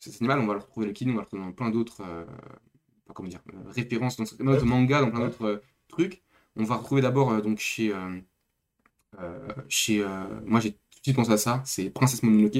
cet 0.00 0.16
animal, 0.22 0.40
on 0.40 0.46
va 0.46 0.54
le 0.54 0.60
retrouver, 0.60 0.86
le 0.86 0.92
Kid, 0.92 1.08
on 1.08 1.12
va 1.12 1.18
le 1.18 1.22
retrouver 1.24 1.42
dans 1.44 1.52
plein 1.52 1.70
d'autres. 1.70 2.02
euh, 2.02 2.24
comment 3.14 3.28
dire, 3.28 3.40
références, 3.68 4.16
dans 4.16 4.24
plein 4.24 4.52
d'autres 4.52 4.66
mangas, 4.66 5.00
dans 5.02 5.10
plein 5.10 5.20
d'autres 5.20 5.62
trucs. 5.88 6.22
On 6.56 6.64
va 6.64 6.76
retrouver 6.76 7.02
d'abord 7.02 7.40
donc 7.42 7.58
chez. 7.58 7.92
chez 9.68 10.04
moi, 10.46 10.60
j'ai 10.60 10.72
tout 10.72 10.78
de 10.98 11.02
suite 11.04 11.16
pensé 11.16 11.32
à 11.32 11.36
ça, 11.38 11.62
c'est 11.64 11.90
Princesse 11.90 12.22
Mononoke. 12.22 12.56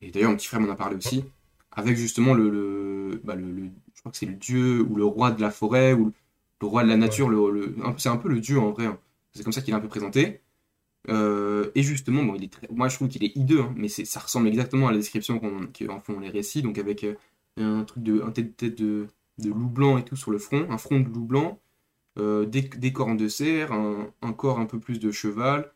Et 0.00 0.10
d'ailleurs, 0.10 0.30
mon 0.30 0.36
petit 0.36 0.46
frère 0.48 0.60
m'en 0.60 0.70
a 0.72 0.76
parlé 0.76 0.96
aussi. 0.96 1.24
Avec 1.72 1.96
justement 1.96 2.34
le. 2.34 2.50
le, 2.50 3.20
bah, 3.24 3.34
le- 3.34 3.50
le- 3.52 3.70
je 3.94 4.00
crois 4.00 4.12
que 4.12 4.18
c'est 4.18 4.26
le 4.26 4.34
dieu 4.34 4.82
ou 4.82 4.96
le 4.96 5.04
roi 5.04 5.30
de 5.32 5.40
la 5.40 5.50
forêt 5.50 5.92
ou 5.94 6.12
le 6.60 6.66
roi 6.66 6.84
de 6.84 6.88
la 6.88 6.96
nature. 6.96 7.28
le, 7.28 7.76
c'est 7.98 8.08
un 8.08 8.16
peu 8.16 8.28
le 8.28 8.40
dieu 8.40 8.58
en 8.60 8.72
vrai. 8.72 8.86
hein. 8.86 8.98
C'est 9.32 9.42
comme 9.44 9.52
ça 9.52 9.62
qu'il 9.62 9.74
est 9.74 9.76
un 9.76 9.80
peu 9.80 9.88
présenté. 9.88 10.40
Euh, 11.10 11.70
et 11.74 11.82
justement, 11.82 12.34
il 12.34 12.44
est 12.44 12.70
moi 12.70 12.88
je 12.88 12.96
trouve 12.96 13.08
qu'il 13.08 13.24
est 13.24 13.36
hideux, 13.36 13.60
hein, 13.60 13.74
mais 13.76 13.88
ça 13.88 14.20
ressemble 14.20 14.48
exactement 14.48 14.88
à 14.88 14.90
la 14.90 14.96
description 14.98 15.38
qu'en 15.38 16.00
font 16.00 16.18
les 16.20 16.30
récits, 16.30 16.62
donc 16.62 16.78
avec 16.78 17.04
euh, 17.04 17.14
un 17.58 17.84
truc 17.84 18.02
de, 18.02 18.20
tête, 18.30 18.74
de, 18.80 19.08
loup 19.38 19.68
blanc 19.68 19.98
et 19.98 20.04
tout 20.04 20.16
sur 20.16 20.30
le 20.30 20.38
front, 20.38 20.66
un 20.70 20.78
front 20.78 21.00
de 21.00 21.08
loup 21.08 21.26
blanc, 21.26 21.60
euh, 22.18 22.46
des, 22.46 22.62
des 22.62 22.92
cornes 22.92 23.16
de 23.16 23.28
cerf, 23.28 23.72
un, 23.72 24.32
corps 24.32 24.58
un 24.58 24.66
peu 24.66 24.80
plus 24.80 24.98
de 24.98 25.10
cheval, 25.10 25.72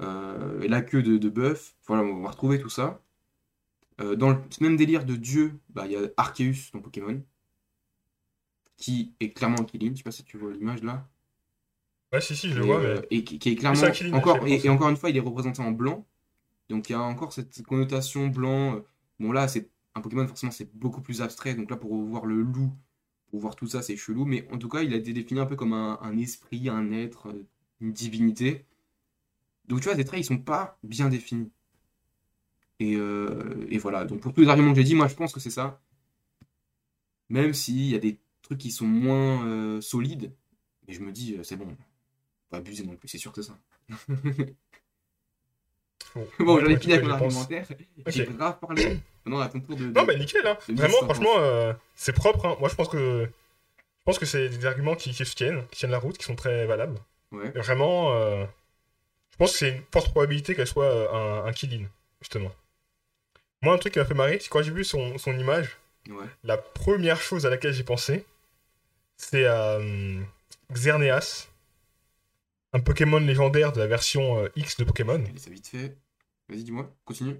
la 0.00 0.82
queue 0.82 1.02
de, 1.02 1.16
de 1.16 1.28
bœuf. 1.28 1.74
Voilà, 1.86 2.02
on 2.02 2.22
va 2.22 2.30
retrouver 2.30 2.60
tout 2.60 2.68
ça. 2.68 3.00
Dans 3.98 4.30
le 4.30 4.38
même 4.60 4.76
délire 4.76 5.04
de 5.04 5.16
dieu, 5.16 5.58
bah, 5.70 5.86
il 5.86 5.92
y 5.92 5.96
a 5.96 6.08
Arceus 6.16 6.70
dans 6.72 6.80
Pokémon, 6.80 7.20
qui 8.76 9.12
est 9.20 9.32
clairement 9.32 9.60
un 9.60 9.64
Killing. 9.64 9.92
Je 9.92 9.98
sais 9.98 10.02
pas 10.04 10.12
si 10.12 10.24
tu 10.24 10.38
vois 10.38 10.52
l'image 10.52 10.82
là. 10.82 11.08
Ouais, 12.12 12.20
si, 12.20 12.34
si, 12.34 12.48
je 12.50 12.58
le 12.58 12.64
vois, 12.64 12.80
euh, 12.80 13.00
mais. 13.10 13.18
et 13.18 13.24
qui, 13.24 13.38
qui 13.38 13.50
est 13.50 13.56
clairement 13.56 13.80
encore 14.14 14.46
et, 14.46 14.68
encore 14.70 14.88
une 14.88 14.96
fois 14.96 15.10
il 15.10 15.16
est 15.16 15.20
représenté 15.20 15.60
en 15.60 15.72
blanc. 15.72 16.06
Donc 16.70 16.88
il 16.88 16.92
y 16.92 16.94
a 16.94 17.00
encore 17.00 17.32
cette 17.32 17.62
connotation 17.62 18.28
blanc 18.28 18.82
bon 19.20 19.32
là 19.32 19.48
c'est 19.48 19.70
un 19.94 20.00
Pokémon 20.00 20.26
forcément 20.26 20.52
c'est 20.52 20.74
beaucoup 20.74 21.02
plus 21.02 21.20
abstrait. 21.20 21.54
Donc 21.54 21.70
là 21.70 21.76
pour 21.76 21.94
voir 21.94 22.24
le 22.24 22.40
loup 22.40 22.72
pour 23.30 23.40
voir 23.40 23.56
tout 23.56 23.66
ça 23.66 23.82
c'est 23.82 23.96
chelou. 23.96 24.24
Mais 24.24 24.48
en 24.52 24.58
tout 24.58 24.68
cas 24.70 24.82
il 24.82 24.94
a 24.94 24.96
été 24.96 25.12
défini 25.12 25.40
un 25.40 25.46
peu 25.46 25.56
comme 25.56 25.74
un, 25.74 25.98
un 26.00 26.16
esprit 26.16 26.68
un 26.70 26.92
être 26.92 27.28
euh, 27.28 27.46
une 27.80 27.92
divinité. 27.92 28.64
Donc 29.66 29.80
tu 29.80 29.88
vois 29.88 29.96
ces 29.96 30.04
traits 30.04 30.20
ils 30.20 30.24
sont 30.24 30.38
pas 30.38 30.78
bien 30.82 31.10
définis. 31.10 31.50
Et, 32.80 32.96
euh, 32.96 33.66
et 33.68 33.76
voilà. 33.76 34.04
Donc 34.04 34.20
pour 34.20 34.32
tous 34.32 34.40
les 34.40 34.48
arguments 34.48 34.70
que 34.72 34.78
j'ai 34.78 34.84
dit 34.84 34.94
moi 34.94 35.08
je 35.08 35.14
pense 35.14 35.32
que 35.32 35.40
c'est 35.40 35.50
ça. 35.50 35.80
Même 37.28 37.52
s'il 37.52 37.90
y 37.90 37.94
a 37.94 37.98
des 37.98 38.18
trucs 38.40 38.58
qui 38.58 38.70
sont 38.70 38.86
moins 38.86 39.46
euh, 39.46 39.82
solides 39.82 40.32
mais 40.88 40.94
je 40.94 41.00
me 41.00 41.12
dis 41.12 41.34
euh, 41.34 41.42
c'est 41.42 41.56
bon 41.56 41.68
pas 42.50 42.58
abuser 42.58 42.84
non 42.84 42.96
plus, 42.96 43.08
c'est 43.08 43.18
sûr 43.18 43.32
que 43.32 43.42
ça. 43.42 43.56
Bon, 46.38 46.58
j'en 46.60 46.66
ai 46.66 46.78
fini 46.78 46.94
avec 46.94 47.04
mon 47.04 47.12
argumentaire. 47.12 47.66
J'ai 48.06 48.24
grave 48.26 48.58
parlé. 48.58 48.98
Maintenant, 49.24 49.40
à 49.40 49.48
ton 49.48 49.60
tour 49.60 49.76
de. 49.76 49.86
de- 49.86 49.92
Non, 49.92 50.04
bah 50.04 50.14
nickel, 50.16 50.46
hein. 50.46 50.56
Vraiment, 50.68 50.98
franchement, 51.04 51.34
euh, 51.38 51.72
c'est 51.94 52.12
propre. 52.14 52.46
hein. 52.46 52.56
Moi, 52.60 52.68
je 52.68 52.74
pense 52.74 52.88
que. 52.88 53.24
Je 53.26 54.02
pense 54.04 54.18
que 54.18 54.24
c'est 54.26 54.48
des 54.48 54.64
arguments 54.64 54.94
qui, 54.94 55.10
qui 55.12 55.24
se 55.26 55.34
tiennent, 55.34 55.66
qui 55.70 55.80
tiennent 55.80 55.90
la 55.90 55.98
route, 55.98 56.16
qui 56.16 56.24
sont 56.24 56.34
très 56.36 56.64
valables. 56.64 56.98
Ouais. 57.30 57.48
Et 57.54 57.58
vraiment, 57.58 58.14
euh, 58.14 58.46
je 59.32 59.36
pense 59.36 59.52
que 59.52 59.58
c'est 59.58 59.68
une 59.68 59.82
forte 59.92 60.10
probabilité 60.12 60.54
qu'elle 60.54 60.66
soit 60.66 60.84
euh, 60.86 61.42
un, 61.44 61.46
un 61.46 61.52
kill-in, 61.52 61.84
justement. 62.22 62.50
Moi, 63.60 63.74
un 63.74 63.78
truc 63.78 63.92
qui 63.92 63.98
m'a 63.98 64.06
fait 64.06 64.14
marrer, 64.14 64.38
c'est 64.40 64.48
quand 64.48 64.62
j'ai 64.62 64.70
vu 64.70 64.84
son, 64.84 65.18
son 65.18 65.38
image, 65.38 65.76
Ouais. 66.08 66.24
la 66.42 66.56
première 66.56 67.20
chose 67.20 67.44
à 67.44 67.50
laquelle 67.50 67.74
j'ai 67.74 67.84
pensé, 67.84 68.24
c'est 69.18 69.44
à 69.44 69.78
Xerneas, 70.72 71.47
un 72.72 72.80
Pokémon 72.80 73.18
légendaire 73.20 73.72
de 73.72 73.80
la 73.80 73.86
version 73.86 74.38
euh, 74.44 74.48
X 74.56 74.76
de 74.76 74.84
Pokémon. 74.84 75.14
Allez, 75.14 75.38
ça 75.38 75.50
vite 75.50 75.68
fait. 75.68 75.96
Vas-y, 76.48 76.64
dis-moi, 76.64 76.94
continue. 77.04 77.36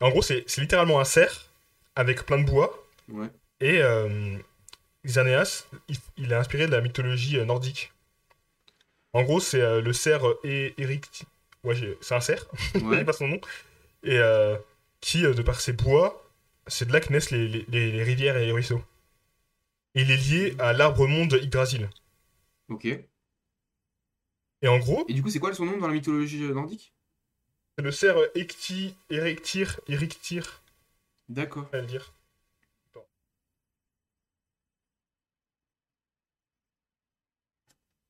En 0.00 0.10
gros, 0.10 0.22
c'est 0.22 0.44
littéralement 0.58 1.00
un 1.00 1.04
cerf 1.04 1.50
avec 1.94 2.24
plein 2.24 2.38
de 2.38 2.44
bois. 2.44 2.86
Ouais. 3.08 3.28
Et 3.60 3.78
euh, 3.82 4.36
Xerneas, 5.06 5.66
il, 5.88 5.96
il 6.16 6.32
est 6.32 6.36
inspiré 6.36 6.66
de 6.66 6.72
la 6.72 6.80
mythologie 6.80 7.38
euh, 7.38 7.44
nordique. 7.44 7.92
En 9.12 9.22
gros, 9.22 9.40
c'est 9.40 9.60
euh, 9.60 9.80
le 9.80 9.92
cerf 9.92 10.22
é- 10.44 10.74
Eric. 10.78 11.24
Ouais, 11.64 11.76
c'est 12.00 12.14
un 12.14 12.20
cerf, 12.20 12.44
je 12.74 12.80
Ouais. 12.80 13.04
pas 13.04 13.12
son 13.12 13.28
nom. 13.28 13.40
Et 14.04 14.18
qui, 15.00 15.22
de 15.22 15.42
par 15.42 15.60
ses 15.60 15.72
bois, 15.72 16.28
c'est 16.66 16.86
de 16.88 16.92
là 16.92 16.98
que 17.00 17.12
naissent 17.12 17.30
les, 17.30 17.46
les- 17.46 17.64
les- 17.68 17.92
les 17.92 18.02
rivières 18.02 18.36
et 18.36 18.46
les 18.46 18.52
ruisseaux. 18.52 18.82
Et 19.94 20.02
il 20.02 20.10
est 20.10 20.16
lié 20.16 20.56
à 20.58 20.72
l'arbre 20.72 21.06
monde 21.06 21.38
Yggdrasil. 21.40 21.88
Ok. 22.68 22.88
Et 24.62 24.68
Et 24.68 24.68
en 24.68 24.78
gros, 24.78 25.04
du 25.12 25.22
coup, 25.22 25.30
c'est 25.30 25.38
quoi 25.40 25.54
son 25.54 25.66
nom 25.66 25.78
dans 25.78 25.86
la 25.88 25.92
mythologie 25.94 26.42
euh, 26.44 26.54
nordique? 26.54 26.94
c'est 27.76 27.84
le 27.84 27.92
cerf 27.92 28.16
Ecti, 28.34 28.94
Erectir, 29.10 29.78
Erictir, 29.86 30.62
D'accord. 31.28 31.68
à 31.72 31.78
le 31.80 31.86
dire. 31.86 32.12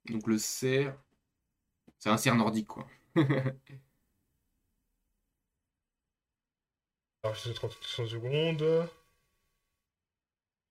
Donc 0.09 0.27
le 0.29 0.39
cerf. 0.39 0.95
C'est 1.99 2.11
un 2.11 2.19
cerf 2.19 2.35
nordique, 2.35 2.67
quoi. 2.69 2.87
Alors, 7.25 7.35
je 7.35 7.41
sais 7.41 7.53
30 7.55 7.77
30 7.81 8.07
secondes. 8.07 8.89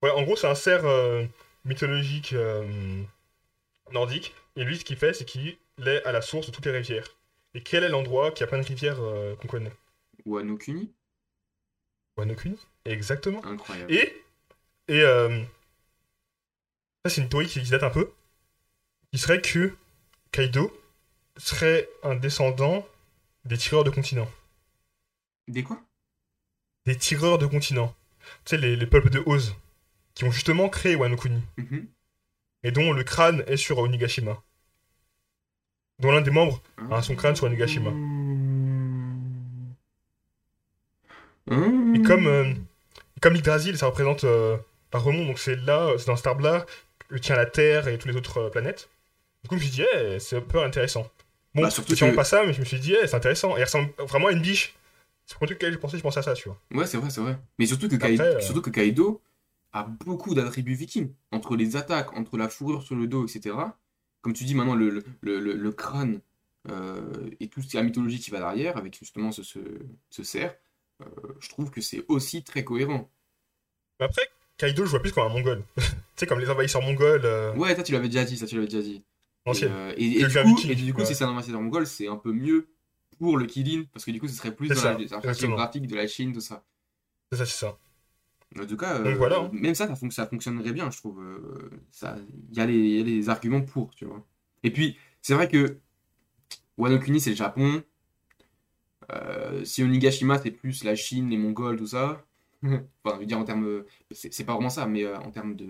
Ouais, 0.02 0.10
en 0.10 0.22
gros, 0.22 0.36
c'est 0.36 0.48
un 0.48 0.54
cerf 0.54 0.84
euh, 0.84 1.24
mythologique 1.64 2.32
euh, 2.34 3.02
nordique. 3.92 4.34
Et 4.56 4.64
lui, 4.64 4.78
ce 4.78 4.84
qu'il 4.84 4.96
fait, 4.96 5.12
c'est 5.14 5.24
qu'il 5.24 5.56
est 5.78 6.02
à 6.04 6.12
la 6.12 6.22
source 6.22 6.46
de 6.46 6.52
toutes 6.52 6.66
les 6.66 6.72
rivières. 6.72 7.08
Et 7.54 7.62
quel 7.62 7.84
est 7.84 7.88
l'endroit 7.88 8.30
qui 8.30 8.42
a 8.42 8.46
plein 8.46 8.58
de 8.58 8.66
rivières 8.66 9.00
euh, 9.00 9.36
qu'on 9.36 9.48
connaît? 9.48 9.72
Ou 10.24 10.38
Anokuni 10.38 10.92
Wano-Kuni 12.16 12.58
Exactement. 12.84 13.44
Incroyable. 13.44 13.92
Et, 13.92 14.22
et 14.88 15.00
euh, 15.00 15.42
ça, 17.04 17.10
c'est 17.10 17.20
une 17.22 17.28
théorie 17.28 17.46
qui, 17.46 17.62
qui 17.62 17.70
date 17.70 17.82
un 17.82 17.90
peu. 17.90 18.10
Qui 19.10 19.18
serait 19.18 19.40
que 19.40 19.74
Kaido 20.30 20.72
serait 21.36 21.88
un 22.02 22.14
descendant 22.14 22.86
des 23.44 23.58
tireurs 23.58 23.84
de 23.84 23.90
continents. 23.90 24.30
Des 25.48 25.62
quoi? 25.62 25.82
Des 26.86 26.96
tireurs 26.96 27.38
de 27.38 27.46
continents. 27.46 27.94
Tu 28.44 28.50
sais, 28.50 28.56
les, 28.58 28.76
les 28.76 28.86
peuples 28.86 29.10
de 29.10 29.22
Oz. 29.26 29.54
Qui 30.14 30.24
ont 30.24 30.30
justement 30.30 30.68
créé 30.68 30.94
Wano-Kuni. 30.94 31.42
Mhm. 31.56 31.88
et 32.64 32.70
dont 32.70 32.92
le 32.92 33.02
crâne 33.02 33.42
est 33.46 33.56
sur 33.56 33.78
Onigashima. 33.78 34.42
Dont 36.02 36.10
l'un 36.10 36.20
des 36.20 36.30
membres 36.30 36.60
a 36.90 37.00
son 37.00 37.14
crâne 37.14 37.36
sur 37.36 37.46
Onigashima. 37.46 37.90
Mmh. 41.50 41.94
Et 41.96 42.02
comme, 42.02 42.26
euh, 42.26 42.52
comme 43.20 43.34
ça 43.76 43.86
représente 43.86 44.24
euh, 44.24 44.56
un 44.92 44.98
remont, 44.98 45.26
donc 45.26 45.38
c'est 45.38 45.56
là, 45.56 45.90
c'est 45.98 46.06
dans 46.06 46.16
arbre-là 46.26 46.66
que 47.08 47.16
tient 47.16 47.36
la 47.36 47.46
Terre 47.46 47.88
et 47.88 47.98
toutes 47.98 48.10
les 48.10 48.16
autres 48.16 48.38
euh, 48.38 48.50
planètes. 48.50 48.88
Du 49.42 49.48
coup, 49.48 49.56
je 49.56 49.60
me 49.64 49.66
suis 49.68 49.76
dit, 49.82 49.86
eh, 49.96 50.18
c'est 50.18 50.36
un 50.36 50.40
peu 50.40 50.62
intéressant. 50.62 51.08
Bon, 51.54 51.62
Bah, 51.62 51.70
surtout 51.70 51.94
que- 52.10 52.16
pas 52.16 52.24
ça, 52.24 52.42
mais 52.44 52.52
je 52.52 52.60
me 52.60 52.64
suis 52.64 52.78
dit, 52.80 52.94
eh, 53.00 53.06
c'est 53.06 53.16
intéressant. 53.16 53.56
Et 53.56 53.60
il 53.60 53.64
ressemble 53.64 53.90
vraiment 53.98 54.28
à 54.28 54.32
une 54.32 54.40
biche. 54.42 54.74
C'est 55.26 55.34
pour 55.36 55.44
le 55.44 55.48
truc 55.48 55.58
que 55.60 55.70
j'ai 55.70 55.78
pensé, 55.78 55.98
je 55.98 56.02
pensais 56.02 56.20
à 56.20 56.22
ça, 56.22 56.34
tu 56.34 56.48
vois. 56.48 56.58
Ouais, 56.72 56.86
c'est 56.86 56.96
vrai, 56.96 57.10
c'est 57.10 57.20
vrai. 57.20 57.38
Mais 57.58 57.66
surtout 57.66 57.88
que, 57.88 57.94
Après, 57.96 58.16
Kaido, 58.16 58.24
euh, 58.24 58.40
surtout 58.40 58.62
que 58.62 58.70
Kaido 58.70 59.20
a 59.72 59.84
beaucoup 59.84 60.34
d'attributs 60.34 60.74
vikings. 60.74 61.12
Entre 61.30 61.56
les 61.56 61.76
attaques, 61.76 62.12
entre 62.16 62.36
la 62.36 62.48
fourrure 62.48 62.82
sur 62.82 62.94
le 62.96 63.06
dos, 63.06 63.26
etc. 63.26 63.54
Comme 64.22 64.32
tu 64.32 64.44
dis 64.44 64.54
maintenant, 64.54 64.74
le, 64.74 64.88
le, 65.20 65.40
le- 65.40 65.54
le- 65.54 65.72
crâne 65.72 66.20
euh, 66.70 67.28
et 67.40 67.48
toute 67.48 67.72
la 67.74 67.82
mythologie 67.82 68.20
qui 68.20 68.30
va 68.30 68.38
derrière, 68.38 68.76
avec 68.76 68.96
justement 68.98 69.32
ce, 69.32 69.42
ce, 69.42 69.58
ce 70.10 70.22
cerf, 70.22 70.54
euh, 71.02 71.06
je 71.40 71.48
trouve 71.48 71.70
que 71.70 71.80
c'est 71.80 72.04
aussi 72.08 72.42
très 72.44 72.64
cohérent. 72.64 73.10
Après, 73.98 74.22
Kaido, 74.56 74.84
je 74.84 74.90
vois 74.90 75.00
plus 75.00 75.12
comme 75.12 75.24
un 75.24 75.28
mongol. 75.34 75.64
tu 75.76 75.82
sais, 76.16 76.26
comme 76.26 76.40
les 76.40 76.50
envahisseurs 76.50 76.82
mongols 76.82 77.22
euh, 77.24 77.54
Ouais, 77.56 77.74
ça 77.74 77.82
tu 77.82 77.92
l'avais 77.92 78.08
déjà 78.08 78.24
dit, 78.24 78.36
ça 78.36 78.46
tu 78.46 78.54
l'avais 78.54 78.68
déjà 78.68 78.82
dit. 78.82 79.02
anciens. 79.44 79.68
Et, 79.68 79.70
euh, 79.72 79.94
et- 79.96 80.04
et 80.20 80.22
et 80.70 80.74
du 80.76 80.94
coup 80.94 81.04
si 81.04 81.14
c'est 81.14 81.24
un 81.24 81.28
ambassadeur 81.30 81.60
mongol, 81.60 81.86
c'est 81.86 82.06
un 82.08 82.16
peu 82.16 82.32
mieux 82.32 82.68
pour 83.18 83.36
le 83.36 83.46
Kilin, 83.46 83.84
parce 83.92 84.04
que 84.04 84.10
du 84.10 84.20
coup, 84.20 84.26
ce 84.28 84.34
serait 84.34 84.54
plus 84.54 84.68
dans 84.68 84.74
ça, 84.76 84.92
la, 84.92 84.96
de 84.96 85.94
la 85.96 86.06
Chine, 86.06 86.32
tout 86.32 86.40
ça. 86.40 86.64
C'est 87.30 87.38
ça, 87.38 87.46
c'est 87.46 87.58
ça. 87.58 87.78
En 88.60 88.66
tout 88.66 88.76
cas, 88.76 88.98
euh, 88.98 89.14
voilà, 89.16 89.38
hein. 89.40 89.50
même 89.52 89.74
ça, 89.74 89.86
ça, 89.86 89.94
fonc- 89.94 90.10
ça 90.10 90.26
fonctionnerait 90.26 90.72
bien, 90.72 90.90
je 90.90 90.98
trouve. 90.98 91.20
euh, 91.22 91.70
il 92.50 92.56
y, 92.56 92.60
a 92.60 92.66
les- 92.66 92.74
il 92.78 92.96
y 92.98 93.00
a 93.00 93.04
les 93.04 93.28
arguments 93.28 93.62
pour, 93.62 93.94
tu 93.94 94.04
vois. 94.04 94.26
Et 94.62 94.70
puis, 94.70 94.96
c'est 95.22 95.34
vrai 95.34 95.48
que 95.48 95.78
Wano 96.78 96.98
Kuni, 96.98 97.20
c'est 97.20 97.30
le 97.30 97.36
Japon. 97.36 97.82
Euh, 99.12 99.64
si 99.64 99.82
Onigashima, 99.82 100.38
c'est 100.38 100.50
plus 100.50 100.84
la 100.84 100.94
Chine, 100.94 101.28
les 101.30 101.36
Mongols, 101.36 101.76
tout 101.76 101.86
ça. 101.86 102.24
enfin, 102.62 103.16
je 103.16 103.20
veux 103.20 103.26
dire 103.26 103.38
en 103.38 103.44
termes. 103.44 103.84
C'est 104.10 104.44
pas 104.44 104.54
vraiment 104.54 104.70
ça, 104.70 104.86
mais 104.86 105.04
euh, 105.04 105.16
en 105.18 105.30
termes 105.30 105.56
de. 105.56 105.66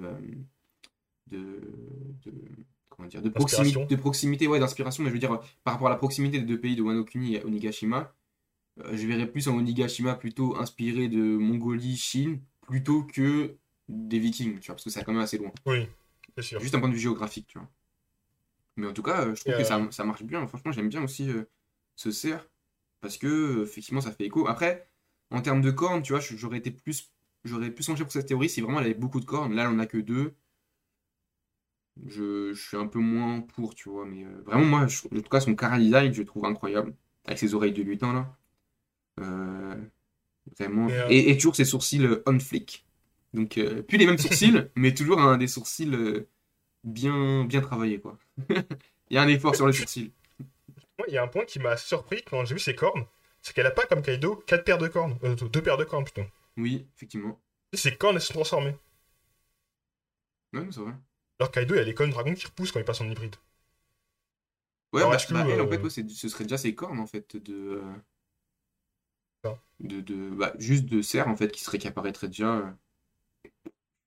de, 1.31 1.61
de- 2.25 2.33
comment 2.89 3.09
dire, 3.09 3.23
de 3.23 3.29
proximité, 3.29 3.87
de 3.87 3.97
proximité, 3.97 4.47
ouais, 4.47 4.59
d'inspiration, 4.59 5.03
mais 5.03 5.09
je 5.09 5.15
veux 5.15 5.19
dire, 5.21 5.41
par 5.65 5.75
rapport 5.75 5.87
à 5.89 5.91
la 5.91 5.97
proximité 5.97 6.39
des 6.39 6.45
deux 6.47 6.61
pays 6.61 6.77
de 6.77 6.83
Wano 6.83 7.05
Kuni 7.05 7.37
et 7.37 7.45
Onigashima, 7.45 8.15
je 8.93 9.07
verrais 9.07 9.27
plus 9.31 9.49
un 9.49 9.53
Onigashima 9.53 10.15
plutôt 10.15 10.57
inspiré 10.57 11.09
de 11.09 11.19
Mongolie, 11.23 11.97
Chine, 11.97 12.41
plutôt 12.73 13.05
que 13.05 13.57
des 13.89 14.19
Vikings, 14.19 14.59
tu 14.61 14.67
vois, 14.67 14.75
parce 14.77 14.85
que 14.85 14.91
c'est 14.91 15.05
quand 15.05 15.13
même 15.13 15.23
assez 15.23 15.39
loin. 15.39 15.53
Oui, 15.67 15.87
c'est 16.37 16.43
sûr. 16.43 16.61
Juste 16.61 16.73
d'un 16.73 16.81
point 16.81 16.89
de 16.89 16.95
vue 16.95 17.01
géographique, 17.01 17.47
tu 17.49 17.59
vois. 17.59 17.69
Mais 18.77 18.87
en 18.87 18.93
tout 18.93 19.03
cas, 19.03 19.27
euh, 19.27 19.35
je 19.35 19.41
trouve 19.43 19.55
que 19.55 19.65
ça, 19.65 19.77
euh, 19.79 19.91
ça 19.91 20.05
marche 20.05 20.23
bien. 20.23 20.47
Franchement, 20.47 20.73
j'aime 20.73 20.89
bien 20.89 21.03
aussi 21.05 21.29
euh, 21.31 21.45
ce 21.97 22.11
cerf, 22.11 22.49
parce 23.01 23.19
que, 23.19 23.63
effectivement, 23.65 24.01
ça 24.01 24.13
fait 24.13 24.25
écho. 24.27 24.47
Après, 24.49 24.89
en 25.31 25.43
termes 25.43 25.61
de 25.63 25.71
cornes, 25.71 26.03
tu 26.03 26.13
vois, 26.13 26.21
j'aurais 26.23 26.59
été 26.59 26.71
plus, 26.71 27.13
j'aurais 27.45 27.71
plus 27.71 27.87
penché 27.87 28.05
pour 28.05 28.13
cette 28.13 28.27
théorie 28.27 28.49
si 28.49 28.61
vraiment 28.63 28.81
elle 28.81 28.87
avait 28.87 28.95
beaucoup 28.95 29.21
de 29.21 29.27
cornes. 29.27 29.55
Là, 29.55 29.63
elle 29.65 29.69
en 29.77 29.79
a 29.81 29.87
que 29.87 29.99
deux. 29.99 30.35
Je, 32.07 32.53
je 32.55 32.69
suis 32.69 32.77
un 32.77 32.87
peu 32.87 32.99
moins 32.99 33.41
pour, 33.43 33.75
tu 33.75 33.89
vois. 33.91 34.07
Mais 34.07 34.25
euh, 34.25 34.43
vraiment, 34.47 34.65
moi, 34.65 34.87
je- 34.87 35.07
en 35.07 35.21
tout 35.21 35.29
cas, 35.31 35.41
son 35.41 35.55
cara 35.55 35.79
design, 35.79 36.13
je 36.13 36.21
le 36.21 36.27
trouve 36.27 36.45
incroyable. 36.47 36.95
Avec 37.25 37.39
ses 37.39 37.55
oreilles 37.55 37.73
de 37.73 37.83
lutin, 37.83 38.13
là. 38.13 38.37
Euh, 39.21 39.77
vraiment. 40.59 40.89
Euh, 40.89 41.07
Et, 41.09 41.31
et 41.31 41.37
toujours 41.37 41.57
ses 41.57 41.65
sourcils 41.65 42.05
euh, 42.05 42.23
on 42.27 42.39
flick. 42.39 42.85
Donc, 43.35 43.59
euh, 43.59 43.83
plus 43.83 43.99
les 43.99 44.07
mêmes 44.07 44.19
sourcils, 44.19 44.55
mais 44.77 44.95
toujours 44.95 45.21
un 45.21 45.39
des 45.39 45.47
sourcils 45.47 45.89
euh, 45.95 46.29
bien, 46.85 47.45
bien 47.45 47.61
travaillés, 47.61 48.01
quoi. 48.01 48.19
Il 49.11 49.15
y 49.17 49.19
a 49.19 49.23
un 49.23 49.29
effort 49.29 49.57
sur 49.57 49.67
les 49.67 49.73
sourcils. 49.73 50.13
Il 51.07 51.13
y 51.13 51.19
a 51.19 51.23
un 51.23 51.29
point 51.29 51.45
qui 51.45 51.59
m'a 51.59 51.77
surpris 51.77 52.23
quand 52.23 52.47
j'ai 52.47 52.55
vu 52.55 52.61
ses 52.61 52.75
cornes, 52.75 53.05
c'est 53.43 53.53
qu'elle 53.55 53.67
a 53.67 53.71
pas 53.71 53.85
comme 53.87 54.01
Kaido 54.03 54.37
quatre 54.47 54.65
paires 54.65 54.79
de 54.79 54.89
cornes, 54.89 55.19
euh, 55.23 55.35
deux 55.35 55.63
paires 55.63 55.77
de 55.77 55.85
cornes 55.85 56.05
plutôt. 56.05 56.27
Oui, 56.57 56.87
effectivement. 56.97 57.39
Et 57.73 57.77
ses 57.77 57.95
cornes 57.97 58.17
elles 58.17 58.23
se 58.23 58.29
sont 58.29 58.35
transformées. 58.35 58.75
Ouais, 60.53 60.67
c'est 60.71 60.81
vrai. 60.81 60.95
Alors 61.39 61.51
Kaido, 61.53 61.75
il 61.75 61.77
y 61.77 61.81
a 61.81 61.85
les 61.85 61.93
cornes 61.93 62.09
dragon 62.09 62.33
qui 62.33 62.47
repoussent 62.47 62.73
quand 62.73 62.81
il 62.81 62.87
passe 62.87 63.03
en 63.03 63.11
hybride. 63.11 63.37
Ouais, 64.93 65.01
Alors, 65.01 65.13
bah, 65.13 65.19
bah, 65.31 65.47
elle, 65.49 65.61
en 65.61 65.67
euh, 65.67 65.71
fait, 65.71 65.83
ouais, 65.83 65.91
ce 65.91 66.29
serait 66.29 66.45
déjà 66.45 66.59
ses 66.59 66.75
cornes, 66.75 67.01
en 67.01 67.07
fait, 67.07 67.37
de... 67.37 67.83
de, 69.83 70.01
de 70.01 70.31
bah, 70.31 70.53
juste 70.59 70.87
de 70.87 71.03
cerf, 71.03 71.29
en 71.29 71.37
fait, 71.37 71.51
qui 71.53 71.63
serait 71.63 71.79
qui 71.79 71.89
apparaîtrait 71.89 72.29
déjà... 72.29 72.57
euh, 72.57 72.71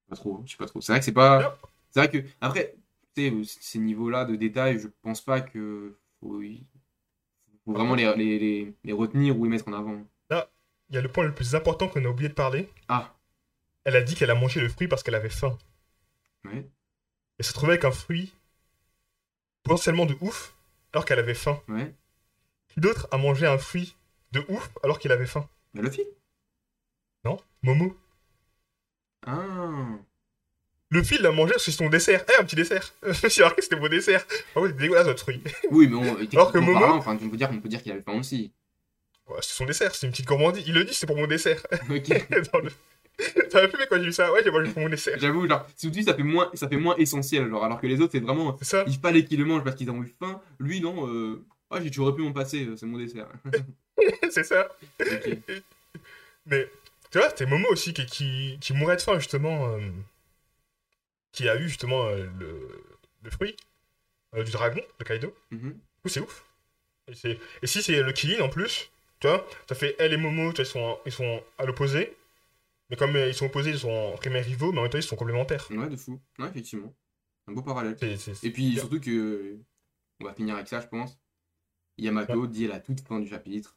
Pas 0.10 0.16
trop, 0.16 0.42
je 0.46 0.52
sais 0.52 0.58
pas 0.58 0.66
trop. 0.68 0.82
C'est 0.82 0.92
vrai 0.92 1.00
que 1.00 1.06
c'est 1.06 1.12
pas... 1.12 1.58
C'est 1.92 2.00
vrai 2.00 2.10
que, 2.12 2.28
après, 2.42 2.76
euh, 3.20 3.44
ces 3.44 3.80
niveaux-là 3.80 4.26
de 4.26 4.36
détail, 4.36 4.80
je 4.80 4.88
pense 5.02 5.22
pas 5.22 5.42
que... 5.42 5.98
Faut, 6.20 6.42
faut 7.66 7.74
vraiment 7.74 7.96
les, 7.96 8.06
les, 8.16 8.40
les, 8.40 8.74
les 8.84 8.94
retenir 8.94 9.38
ou 9.40 9.44
les 9.46 9.50
mettre 9.50 9.68
en 9.68 9.74
avant. 9.74 10.04
Il 10.90 10.96
y 10.96 11.00
a 11.00 11.02
le 11.02 11.10
point 11.12 11.24
le 11.24 11.34
plus 11.34 11.56
important 11.56 11.88
qu'on 11.88 12.06
a 12.06 12.08
oublié 12.08 12.30
de 12.30 12.36
parler. 12.36 12.70
Ah, 12.88 13.16
Elle 13.86 13.96
a 13.96 14.02
dit 14.04 14.14
qu'elle 14.14 14.30
a 14.30 14.36
mangé 14.36 14.62
le 14.62 14.70
fruit 14.70 14.88
parce 14.88 15.02
qu'elle 15.02 15.16
avait 15.16 15.30
faim. 15.32 15.58
ouais, 16.46 16.70
Et 17.40 17.44
se 17.44 17.54
trouvait 17.54 17.72
avec 17.74 17.86
un 17.86 17.92
fruit 17.92 18.34
potentiellement 19.64 20.06
de 20.06 20.16
ouf 20.22 20.56
alors 20.94 21.06
qu'elle 21.06 21.18
avait 21.18 21.34
faim. 21.34 21.60
ouais. 21.70 21.96
Qui 22.68 22.82
d'autre 22.82 23.08
a 23.12 23.18
mangé 23.18 23.48
un 23.48 23.58
fruit 23.58 23.96
de 24.32 24.46
ouf 24.48 24.70
alors 24.84 25.00
qu'il 25.00 25.12
avait 25.12 25.26
faim? 25.26 25.50
Luffy 25.82 26.04
Non 27.24 27.38
Momo. 27.64 27.96
Ah 29.26 29.98
Le 30.90 31.04
fil 31.04 31.22
l'a 31.22 31.32
mangé 31.32 31.54
c'est 31.58 31.72
son 31.72 31.90
dessert. 31.90 32.24
Eh, 32.34 32.42
un 32.42 32.46
petit 32.46 32.56
dessert 32.56 32.94
J'ai 33.28 33.42
remarqué 33.44 33.58
que 33.58 33.64
c'était 33.64 33.80
mon 33.80 33.88
dessert. 33.90 34.26
Ah 34.56 34.62
ouais, 34.62 34.70
c'est 34.70 34.78
dégueulasse 34.78 35.08
votre 35.08 35.22
fruit. 35.22 35.42
Oui, 35.72 35.88
mais 35.88 35.96
on, 35.96 36.16
Alors 36.34 36.52
que 36.52 36.60
Momo- 36.60 36.74
parlant, 36.80 36.98
enfin, 36.98 37.18
on 37.22 37.30
peut 37.30 37.38
dire, 37.38 37.50
on 37.52 37.60
peut 37.60 37.70
dire 37.70 37.82
qu'il 37.82 37.92
avait 37.92 38.02
faim 38.02 38.20
aussi. 38.20 38.52
Ouais, 39.28 39.38
c'est 39.42 39.54
son 39.56 39.66
dessert, 39.66 39.94
c'est 39.96 40.06
une 40.06 40.12
petite 40.12 40.28
gourmandise. 40.28 40.64
Il 40.68 40.74
le 40.76 40.86
dit, 40.86 40.94
c'est 40.94 41.08
pour 41.08 41.16
mon 41.18 41.28
dessert. 41.28 41.66
Ok. 41.90 42.08
Dans 42.54 42.60
le... 42.60 42.70
Ça 43.50 43.62
m'a 43.62 43.68
fait 43.70 43.78
mais 43.80 43.88
quand 43.90 43.98
j'ai 43.98 44.04
vu 44.06 44.12
ça. 44.12 44.32
Ouais, 44.32 44.42
j'ai 44.44 44.52
mangé 44.52 44.72
pour 44.72 44.82
mon 44.84 44.90
dessert. 44.90 45.18
J'avoue, 45.18 45.48
genre, 45.48 45.66
suite, 45.78 46.04
ça 46.06 46.14
fait 46.14 46.22
moins, 46.24 46.52
ça 46.54 46.68
fait 46.68 46.78
moins 46.78 46.96
essentiel, 46.98 47.50
genre, 47.50 47.64
alors 47.64 47.80
que 47.82 47.88
les 47.88 48.00
autres, 48.02 48.12
c'est 48.12 48.20
vraiment, 48.20 48.56
C'est 48.60 48.66
ça 48.66 48.84
il 48.88 48.98
fallait 49.00 49.24
qu'ils 49.26 49.40
le 49.40 49.46
mangent 49.46 49.64
parce 49.64 49.76
qu'ils 49.78 49.90
ont 49.90 50.04
eu 50.04 50.14
faim. 50.20 50.42
Lui, 50.60 50.82
non, 50.82 51.08
euh, 51.08 51.44
ah, 51.72 51.80
j'ai 51.82 51.90
toujours 51.90 52.14
pu 52.16 52.22
m'en 52.22 52.34
passer, 52.34 52.66
euh, 52.66 52.76
c'est 52.76 52.86
mon 52.86 52.98
dessert. 52.98 53.28
C'est 54.32 54.44
ça. 54.44 54.70
Mais 56.46 56.70
tu 57.12 57.18
vois, 57.18 57.30
c'était 57.30 57.46
Momo 57.46 57.68
aussi 57.70 57.94
qui, 57.94 58.06
qui, 58.06 58.58
qui 58.62 58.74
mourait 58.74 58.98
de 58.98 59.02
faim, 59.02 59.18
justement. 59.20 59.70
euh, 59.70 59.80
qui 61.32 61.50
a 61.50 61.56
eu 61.58 61.68
justement 61.68 62.06
euh, 62.06 62.26
le, 62.40 62.84
le 63.24 63.30
fruit 63.30 63.56
euh, 64.36 64.44
du 64.44 64.52
dragon 64.52 64.82
de 65.00 65.04
Kaido. 65.04 65.36
Du 65.52 65.74
coup, 66.02 66.08
c'est 66.10 66.22
ouf. 66.22 66.46
Et, 67.24 67.38
si 67.68 67.84
c'est 67.84 68.02
le 68.02 68.12
Killing 68.14 68.42
en 68.42 68.50
plus, 68.50 68.90
tu 69.20 69.28
vois, 69.28 69.46
ça 69.68 69.76
fait 69.76 69.96
elle 70.00 70.14
et 70.14 70.18
Momo, 70.18 70.52
tu 70.54 70.62
vois, 70.62 70.66
ils 70.66 70.72
sont, 70.72 71.00
ils 71.06 71.12
sont 71.12 71.44
à 71.58 71.66
l'opposé. 71.66 72.16
Mais 72.90 72.96
comme 72.96 73.16
ils 73.18 73.34
sont 73.34 73.48
opposés, 73.48 73.72
ils 73.72 73.80
sont 73.80 74.14
primaires 74.18 74.46
rivaux, 74.46 74.72
mais 74.72 74.80
en 74.80 74.82
même 74.84 74.92
temps, 74.92 74.98
ils 75.00 75.04
sont 75.04 75.16
complémentaires. 75.16 75.68
Ouais, 75.72 75.90
de 75.90 75.96
fou. 75.96 76.22
Ouais, 76.40 76.48
effectivement. 76.48 76.94
Un 77.48 77.54
beau 77.54 77.62
parallèle. 77.64 77.98
Et 78.44 78.52
puis, 78.52 78.70
bien. 78.72 78.80
surtout 78.80 79.00
que, 79.00 79.58
on 80.20 80.26
va 80.26 80.34
finir 80.34 80.56
avec 80.56 80.68
ça, 80.68 80.80
je 80.82 80.88
pense. 80.88 81.18
Yamato 81.98 82.46
dit 82.48 82.66
à 82.66 82.70
la 82.70 82.80
toute 82.80 83.02
fin 83.02 83.20
du 83.20 83.28
chapitre, 83.28 83.76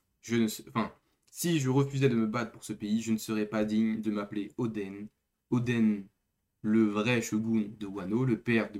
si 1.31 1.61
je 1.61 1.69
refusais 1.71 2.09
de 2.09 2.15
me 2.17 2.27
battre 2.27 2.53
pour 2.53 2.65
ce 2.65 2.73
pays, 2.73 3.03
je 3.03 3.13
ne 3.13 3.19
serais 3.19 3.47
pas 3.47 3.65
digne 3.65 4.01
de 4.01 4.11
m'appeler 4.11 4.53
Oden. 4.59 5.09
Oden, 5.51 6.07
le 6.63 6.85
vrai 6.89 7.23
shogun 7.23 7.67
de 7.79 7.87
Wano, 7.87 8.25
le 8.25 8.41
père 8.41 8.71
de 8.73 8.79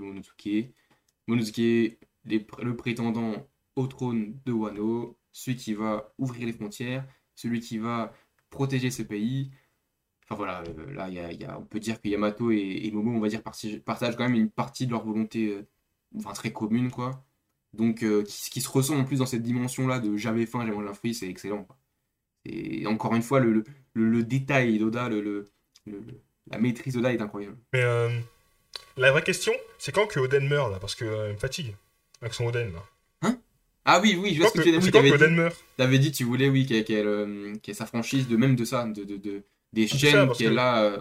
les 2.25 2.41
pr- 2.41 2.63
le 2.63 2.77
prétendant 2.77 3.49
au 3.77 3.87
trône 3.87 4.39
de 4.45 4.53
Wano, 4.53 5.19
celui 5.33 5.57
qui 5.57 5.75
va 5.75 6.13
ouvrir 6.19 6.47
les 6.47 6.53
frontières, 6.53 7.07
celui 7.35 7.61
qui 7.61 7.79
va 7.79 8.13
protéger 8.51 8.91
ce 8.91 9.03
pays. 9.03 9.51
Enfin 10.25 10.37
voilà, 10.37 10.63
euh, 10.69 10.93
là, 10.95 11.59
on 11.59 11.65
peut 11.65 11.81
dire 11.81 12.01
que 12.03 12.09
Yamato 12.09 12.51
et, 12.51 12.91
Momo, 12.93 13.13
on 13.13 13.21
va 13.21 13.29
dire, 13.29 13.43
partagent 13.43 14.17
quand 14.17 14.25
même 14.29 14.35
une 14.35 14.51
partie 14.51 14.87
de 14.87 14.93
leur 14.93 15.05
volonté 15.05 15.49
euh, 15.49 15.69
enfin, 16.17 16.33
très 16.33 16.53
commune, 16.53 16.91
quoi. 16.91 17.25
Donc, 17.75 18.03
euh, 18.03 18.23
qui, 18.25 18.51
qui 18.51 18.61
se 18.61 18.69
ressent 18.69 18.97
en 18.99 19.05
plus 19.05 19.19
dans 19.19 19.27
cette 19.27 19.43
dimension-là 19.43 19.99
de 20.01 20.17
j'avais 20.17 20.47
faim, 20.47 20.65
j'ai 20.67 20.73
mangé 20.73 20.89
un 20.89 20.95
fruit, 20.95 21.15
c'est 21.15 21.29
excellent, 21.29 21.65
quoi. 21.65 21.77
Et 22.45 22.87
encore 22.87 23.15
une 23.15 23.23
fois, 23.23 23.41
le, 23.41 23.53
le, 23.53 23.65
le- 23.95 24.11
le 24.11 24.23
détail 24.25 24.79
d'Oda, 24.79 25.11
la 26.51 26.59
maîtrise 26.59 26.95
d'Oda 26.95 27.13
est 27.13 27.21
incroyable. 27.21 27.59
Mais 27.73 27.83
euh, 27.83 28.09
la 28.97 29.13
vraie 29.13 29.23
question, 29.23 29.53
c'est 29.79 29.93
quand 29.93 30.07
que 30.07 30.19
Oden 30.21 30.49
meurt, 30.49 30.71
là? 30.73 30.79
Parce 30.79 30.95
que 30.95 31.05
euh, 31.05 31.29
il 31.29 31.35
me 31.35 31.39
fatigue 31.39 31.77
avec 32.23 32.35
son 32.35 32.47
Oden, 32.47 32.73
là. 32.73 32.83
Ah 33.85 34.01
oui, 34.03 34.19
oui, 34.21 34.35
je 34.35 34.41
vois 34.41 34.49
ce 34.51 34.55
que 34.59 34.63
tu 34.63 34.71
Oui, 34.77 34.91
que 34.91 34.99
dit, 34.99 35.13
Oden 35.15 35.35
meurt? 35.35 35.57
t'avais 35.79 35.99
dit, 35.99 36.13
tu 36.13 36.25
voulais, 36.25 36.51
oui, 36.51 36.67
qu'elle 36.67 36.85
qu'elle, 36.85 37.07
euh, 37.07 37.55
qu'elle 37.63 37.75
s'affranchisse 37.75 38.29
de 38.29 38.37
même 38.37 38.55
de 38.55 38.67
ça, 38.67 38.85
de, 38.85 39.03
de, 39.03 39.17
de- 39.17 39.45
des 39.73 39.87
C'est 39.89 39.97
chaînes 39.99 40.31
qu'elle 40.33 40.55
que- 40.57 40.59
a 40.59 40.83
euh, 40.83 41.01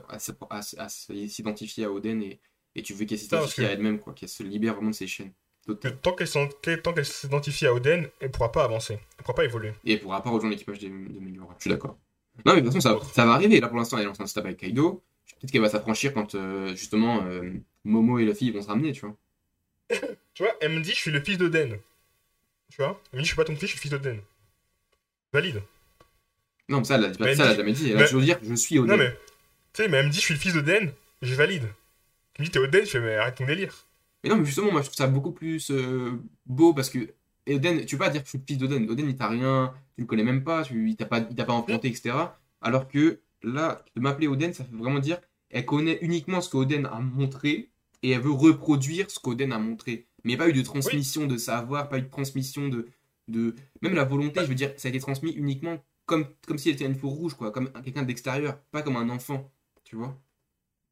à, 0.79 0.87
s'identifier 0.89 1.83
à 1.83 1.91
Oden 1.91 2.21
et, 2.23 2.39
et 2.75 2.83
tu 2.83 2.93
veux 2.93 3.03
qu'elle 3.05 3.19
s'identifie 3.19 3.65
à 3.65 3.71
elle-même, 3.71 3.99
quoi, 3.99 4.13
qu'elle 4.13 4.29
se 4.29 4.41
libère 4.43 4.75
vraiment 4.75 4.91
de 4.91 4.95
ses 4.95 5.07
chaînes. 5.07 5.33
Que 5.75 5.87
tant 5.89 6.13
qu'elle 6.13 7.05
s'identifie 7.05 7.67
à 7.67 7.73
Oden, 7.73 8.09
elle 8.19 8.31
pourra 8.31 8.51
pas 8.51 8.63
avancer. 8.63 8.99
Elle 9.17 9.23
pourra 9.23 9.35
pas 9.35 9.45
évoluer. 9.45 9.73
Et 9.85 9.93
elle 9.93 9.99
pourra 9.99 10.23
pas 10.23 10.29
rejoindre 10.29 10.53
l'équipage 10.53 10.79
de, 10.79 10.87
de 10.87 11.19
Melioras. 11.19 11.55
Je 11.57 11.63
suis 11.63 11.69
d'accord. 11.69 11.97
Non, 12.45 12.53
mais 12.53 12.61
de 12.61 12.67
toute 12.69 12.75
façon, 12.81 12.99
ça, 12.99 13.13
ça 13.13 13.25
va 13.25 13.33
arriver. 13.33 13.59
Là, 13.59 13.67
pour 13.67 13.77
l'instant, 13.77 13.97
elle 13.97 14.05
est 14.05 14.07
en 14.07 14.13
train 14.13 14.23
de 14.23 14.29
se 14.29 14.33
taper 14.33 14.49
avec 14.49 14.59
Kaido. 14.59 15.03
Peut-être 15.39 15.51
qu'elle 15.51 15.61
va 15.61 15.69
s'affranchir 15.69 16.13
quand, 16.13 16.35
euh, 16.35 16.69
justement, 16.69 17.23
euh, 17.25 17.53
Momo 17.83 18.19
et 18.19 18.25
Luffy 18.25 18.51
vont 18.51 18.61
se 18.61 18.67
ramener, 18.67 18.91
tu 18.91 19.01
vois. 19.05 19.15
Tu 20.33 20.43
vois, 20.43 20.53
elle 20.61 20.71
me 20.71 20.81
dit 20.81 20.91
je 20.91 20.97
suis 20.97 21.09
le 21.09 21.19
fils 21.19 21.39
d'Oden. 21.39 21.79
Tu 22.69 22.77
vois? 22.77 23.01
Elle 23.11 23.17
me 23.17 23.23
dit 23.23 23.27
je 23.27 23.33
suis 23.33 23.35
pas 23.35 23.43
ton 23.43 23.55
fils, 23.55 23.71
je 23.71 23.75
suis 23.75 23.77
le 23.77 23.81
fils 23.81 23.91
d'Oden. 23.91 24.21
Valide. 25.33 25.63
Non, 26.69 26.77
mais 26.77 26.83
ça, 26.83 26.93
elle 26.93 27.05
a, 27.05 27.07
Mais 27.19 27.35
ça, 27.35 27.45
elle 27.45 27.51
a 27.53 27.55
jamais 27.55 27.71
dit. 27.71 27.89
Elle 27.89 28.03
a 28.03 28.05
toujours 28.05 28.21
dit 28.21 28.33
je 28.43 28.53
suis 28.53 28.77
Oden. 28.77 28.95
Non 28.95 29.03
mais, 29.03 29.11
tu 29.73 29.81
sais, 29.81 29.87
mais 29.87 29.97
elle 29.97 30.05
me 30.05 30.11
dit 30.11 30.19
je 30.19 30.23
suis 30.25 30.35
le 30.35 30.39
fils 30.39 30.53
d'Oden, 30.53 30.93
je 31.23 31.33
valide. 31.33 31.67
Tu 32.35 32.43
me 32.43 32.45
dis 32.45 32.51
t'es 32.51 32.59
Oden, 32.59 32.85
je 32.85 32.89
fais 32.91 32.99
mais 32.99 33.15
arrête 33.15 33.33
ton 33.33 33.47
délire. 33.47 33.86
Mais 34.23 34.29
non, 34.29 34.37
mais 34.37 34.45
justement, 34.45 34.71
moi, 34.71 34.81
je 34.81 34.87
trouve 34.87 34.97
ça 34.97 35.07
beaucoup 35.07 35.31
plus 35.31 35.71
euh, 35.71 36.21
beau 36.45 36.73
parce 36.73 36.89
que 36.89 37.13
Oden, 37.49 37.85
tu 37.85 37.97
peux 37.97 38.03
pas 38.03 38.09
dire 38.09 38.21
que 38.21 38.27
je 38.27 38.31
suis 38.31 38.39
le 38.39 38.43
fils 38.45 38.57
d'Oden. 38.57 38.89
Oden, 38.89 39.07
il 39.07 39.15
t'a 39.15 39.27
rien, 39.27 39.73
tu 39.95 40.01
le 40.01 40.07
connais 40.07 40.23
même 40.23 40.43
pas, 40.43 40.63
tu, 40.63 40.89
il 40.89 40.95
t'a 40.95 41.05
pas, 41.05 41.19
il 41.19 41.35
t'a 41.35 41.45
pas 41.45 41.53
enfanté, 41.53 41.87
etc. 41.87 42.15
Alors 42.61 42.87
que 42.87 43.21
là, 43.43 43.85
de 43.95 44.01
m'appeler 44.01 44.27
Oden, 44.27 44.53
ça 44.53 44.63
veut 44.63 44.77
vraiment 44.77 44.99
dire 44.99 45.19
elle 45.49 45.65
connaît 45.65 45.97
uniquement 46.01 46.41
ce 46.41 46.49
qu'Oden 46.49 46.85
a 46.87 46.99
montré 46.99 47.69
et 48.03 48.11
elle 48.11 48.21
veut 48.21 48.31
reproduire 48.31 49.09
ce 49.09 49.19
qu'Oden 49.19 49.53
a 49.53 49.59
montré. 49.59 50.07
Mais 50.23 50.35
pas 50.35 50.49
eu 50.49 50.53
de 50.53 50.61
transmission 50.61 51.25
de 51.25 51.37
savoir, 51.37 51.87
pas 51.89 51.99
eu 51.99 52.01
de 52.01 52.09
transmission 52.09 52.67
de, 52.67 52.89
de. 53.27 53.55
Même 53.81 53.93
la 53.93 54.03
volonté, 54.03 54.41
je 54.41 54.47
veux 54.47 54.55
dire, 54.55 54.73
ça 54.77 54.87
a 54.87 54.89
été 54.89 54.99
transmis 54.99 55.31
uniquement 55.31 55.81
comme, 56.05 56.25
comme 56.47 56.57
si 56.57 56.69
elle 56.69 56.75
était 56.75 56.85
une 56.85 56.95
four 56.95 57.13
rouge, 57.13 57.35
quoi, 57.35 57.51
comme 57.51 57.71
quelqu'un 57.83 58.03
d'extérieur, 58.03 58.57
pas 58.71 58.81
comme 58.81 58.97
un 58.97 59.09
enfant, 59.09 59.51
tu 59.83 59.95
vois. 59.95 60.17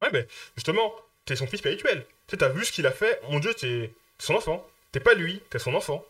Ouais 0.02 0.10
mais, 0.12 0.28
justement, 0.56 0.92
t'es 1.26 1.36
son 1.36 1.48
fils 1.48 1.60
spirituel. 1.60 2.06
Tu 2.28 2.32
sais, 2.32 2.38
t'as 2.38 2.50
vu 2.50 2.64
ce 2.66 2.72
qu'il 2.72 2.86
a 2.86 2.92
fait, 2.92 3.20
mon 3.30 3.40
dieu, 3.40 3.54
t'es 3.56 3.92
son 4.20 4.36
enfant. 4.36 4.66
T'es 4.92 5.00
pas 5.00 5.14
lui, 5.16 5.42
t'es 5.50 5.60
son 5.60 5.74
enfant. 5.74 6.04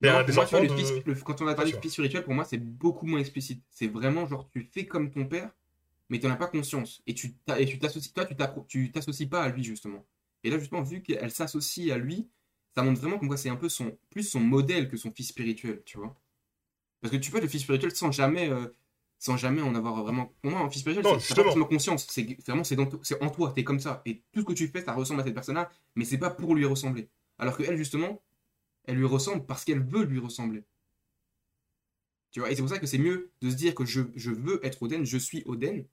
T'es 0.00 0.08
Non, 0.08 0.10
un 0.10 0.22
des 0.24 0.32
vois, 0.32 0.44
enfants 0.44 0.60
le 0.60 0.68
de... 0.68 0.74
fils- 0.74 0.92
le- 1.06 1.14
quand 1.14 1.40
on 1.40 1.46
a 1.46 1.54
parlé 1.54 1.72
de 1.72 1.78
fils 1.78 1.92
spirituel, 1.92 2.24
pour 2.24 2.34
moi, 2.34 2.44
c'est 2.44 2.58
beaucoup 2.58 3.06
moins 3.06 3.20
explicite. 3.20 3.62
C'est 3.70 3.86
vraiment 3.86 4.26
genre, 4.26 4.48
tu 4.52 4.68
fais 4.72 4.86
comme 4.86 5.10
ton 5.10 5.24
père, 5.26 5.50
mais 6.10 6.18
tu 6.20 6.26
n'en 6.26 6.34
as 6.34 6.36
pas 6.36 6.48
conscience. 6.48 7.02
Et 7.06 7.14
tu 7.14 7.34
t'associes, 7.46 8.12
toi, 8.14 8.26
tu 8.68 8.92
t'associes 8.92 9.28
pas 9.28 9.42
à 9.44 9.48
lui, 9.50 9.64
justement. 9.64 10.06
Et 10.44 10.50
là, 10.50 10.58
justement, 10.58 10.82
vu 10.82 11.02
qu'elle 11.02 11.30
s'associe 11.30 11.90
à 11.92 11.98
lui, 11.98 12.28
ça 12.74 12.82
montre 12.82 13.00
vraiment 13.00 13.18
comme 13.18 13.28
quoi 13.28 13.36
c'est 13.38 13.50
un 13.50 13.56
peu 13.56 13.68
son, 13.70 13.96
plus 14.10 14.24
son 14.24 14.40
modèle 14.40 14.88
que 14.90 14.96
son 14.98 15.12
fils 15.12 15.28
spirituel, 15.28 15.82
tu 15.86 15.98
vois. 15.98 16.16
Parce 17.00 17.12
que 17.12 17.18
tu 17.18 17.30
peux 17.30 17.38
être 17.38 17.44
le 17.44 17.48
fils 17.50 17.62
spirituel 17.62 17.94
sans 17.94 18.12
jamais, 18.12 18.50
euh, 18.50 18.68
sans 19.18 19.36
jamais 19.36 19.62
en 19.62 19.74
avoir 19.74 20.02
vraiment. 20.02 20.34
Pour 20.42 20.50
moi, 20.50 20.60
un 20.60 20.70
fils 20.70 20.80
spirituel, 20.80 21.06
c'est 21.20 21.34
pas 21.34 21.42
forcément 21.42 21.66
conscience. 21.66 22.06
C'est 22.10 22.36
vraiment, 22.46 22.64
c'est 22.64 23.22
en 23.22 23.30
toi, 23.30 23.52
t'es 23.54 23.64
comme 23.64 23.80
ça. 23.80 24.02
Et 24.06 24.22
tout 24.32 24.40
ce 24.40 24.44
que 24.44 24.52
tu 24.52 24.68
fais, 24.68 24.82
ça 24.82 24.92
ressemble 24.92 25.20
à 25.20 25.24
cette 25.24 25.34
personne-là, 25.34 25.70
mais 25.94 26.04
c'est 26.04 26.18
pas 26.18 26.30
pour 26.30 26.54
lui 26.54 26.64
ressembler. 26.64 27.08
Alors 27.38 27.56
que 27.56 27.62
elle, 27.62 27.76
justement, 27.76 28.22
elle 28.84 28.96
lui 28.96 29.06
ressemble 29.06 29.46
parce 29.46 29.64
qu'elle 29.64 29.82
veut 29.82 30.04
lui 30.04 30.18
ressembler. 30.18 30.64
Tu 32.32 32.40
vois, 32.40 32.50
et 32.50 32.56
c'est 32.56 32.62
pour 32.62 32.70
ça 32.70 32.78
que 32.78 32.86
c'est 32.86 32.98
mieux 32.98 33.30
de 33.40 33.50
se 33.50 33.54
dire 33.54 33.74
que 33.74 33.84
je, 33.84 34.02
je 34.16 34.32
veux 34.32 34.64
être 34.66 34.82
Oden, 34.82 35.04
je 35.04 35.18
suis 35.18 35.42
Oden, 35.46 35.86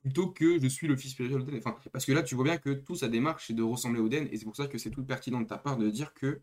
plutôt 0.00 0.28
que 0.28 0.60
je 0.60 0.68
suis 0.68 0.86
le 0.86 0.96
fils 0.96 1.10
spirituel 1.10 1.40
d'Oden. 1.40 1.58
Enfin, 1.58 1.76
parce 1.92 2.04
que 2.04 2.12
là, 2.12 2.22
tu 2.22 2.36
vois 2.36 2.44
bien 2.44 2.56
que 2.56 2.70
toute 2.70 2.98
sa 2.98 3.08
démarche, 3.08 3.48
c'est 3.48 3.52
de 3.52 3.64
ressembler 3.64 4.00
à 4.00 4.04
Oden, 4.04 4.28
et 4.30 4.38
c'est 4.38 4.44
pour 4.44 4.54
ça 4.54 4.68
que 4.68 4.78
c'est 4.78 4.90
tout 4.90 5.04
pertinent 5.04 5.40
de 5.40 5.46
ta 5.46 5.58
part 5.58 5.76
de 5.76 5.90
dire 5.90 6.14
que 6.14 6.40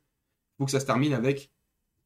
faut 0.58 0.66
que 0.66 0.72
ça 0.72 0.82
se 0.82 0.86
termine 0.86 1.14
avec 1.14 1.53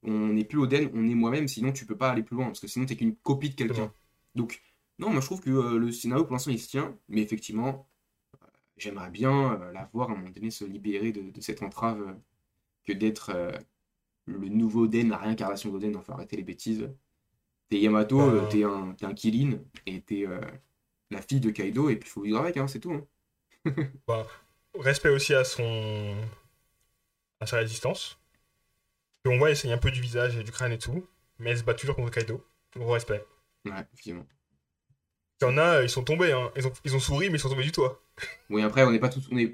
on 0.03 0.29
n'est 0.33 0.45
plus 0.45 0.57
Oden, 0.59 0.89
on 0.93 1.07
est 1.09 1.15
moi-même, 1.15 1.47
sinon 1.47 1.71
tu 1.71 1.85
peux 1.85 1.97
pas 1.97 2.11
aller 2.11 2.23
plus 2.23 2.35
loin, 2.35 2.45
parce 2.47 2.59
que 2.59 2.67
sinon 2.67 2.85
t'es 2.85 2.95
qu'une 2.95 3.15
copie 3.15 3.49
de 3.49 3.55
quelqu'un. 3.55 3.91
Donc, 4.35 4.61
non, 4.99 5.09
moi 5.09 5.21
je 5.21 5.25
trouve 5.25 5.41
que 5.41 5.49
euh, 5.49 5.77
le 5.77 5.91
scénario 5.91 6.23
pour 6.25 6.33
l'instant 6.33 6.51
il 6.51 6.59
se 6.59 6.69
tient, 6.69 6.97
mais 7.09 7.21
effectivement, 7.21 7.87
euh, 8.43 8.47
j'aimerais 8.77 9.09
bien 9.11 9.53
euh, 9.61 9.71
la 9.73 9.89
voir 9.93 10.09
à 10.09 10.13
un 10.13 10.15
moment 10.17 10.29
donné 10.29 10.51
se 10.51 10.65
libérer 10.65 11.11
de, 11.11 11.31
de 11.31 11.41
cette 11.41 11.61
entrave 11.63 12.15
que 12.85 12.93
d'être 12.93 13.31
le 14.25 14.37
nouveau 14.49 14.83
Oden, 14.85 15.09
la 15.09 15.17
réincarnation 15.17 15.71
d'Oden, 15.71 15.95
enfin 15.97 16.13
arrêter 16.13 16.37
les 16.37 16.43
bêtises. 16.43 16.89
T'es 17.69 17.79
Yamato, 17.79 18.19
euh, 18.21 18.47
t'es 18.49 18.63
un, 18.63 18.95
un 19.01 19.13
Kirin, 19.13 19.59
et 19.85 20.01
t'es 20.01 20.25
la 21.11 21.21
fille 21.21 21.39
de 21.41 21.49
Kaido, 21.51 21.89
et 21.89 21.95
puis 21.97 22.09
il 22.09 22.11
faut 22.11 22.21
vivre 22.21 22.39
avec, 22.39 22.57
hein, 22.57 22.67
c'est 22.67 22.79
tout. 22.79 22.93
hein. 22.93 23.05
Respect 24.79 25.09
aussi 25.09 25.33
à 25.33 25.43
son. 25.43 26.15
à 27.39 27.45
sa 27.45 27.57
résistance. 27.57 28.19
On 29.27 29.37
voit, 29.37 29.53
saigne 29.55 29.71
un 29.73 29.77
peu 29.77 29.91
du 29.91 30.01
visage 30.01 30.35
et 30.37 30.43
du 30.43 30.51
crâne 30.51 30.71
et 30.71 30.77
tout. 30.77 31.05
Mais 31.39 31.51
elle 31.51 31.57
se 31.57 31.63
bat 31.63 31.73
toujours 31.73 31.95
contre 31.95 32.11
Kaido. 32.11 32.43
Gros 32.75 32.91
respect. 32.91 33.23
Ouais, 33.65 33.71
effectivement. 33.79 34.25
Il 35.41 35.45
y 35.45 35.47
en 35.47 35.57
a, 35.57 35.83
ils 35.83 35.89
sont 35.89 36.03
tombés, 36.03 36.31
hein. 36.31 36.51
Ils 36.55 36.65
ont, 36.65 36.73
ils 36.83 36.95
ont 36.95 36.99
souri, 36.99 37.29
mais 37.29 37.37
ils 37.37 37.39
sont 37.39 37.49
tombés 37.49 37.63
du 37.63 37.71
toit. 37.71 38.01
Oui, 38.49 38.63
après, 38.63 38.83
on 38.83 38.91
n'est 38.91 38.99
pas 38.99 39.09
tous, 39.09 39.27
on 39.31 39.37
est, 39.37 39.53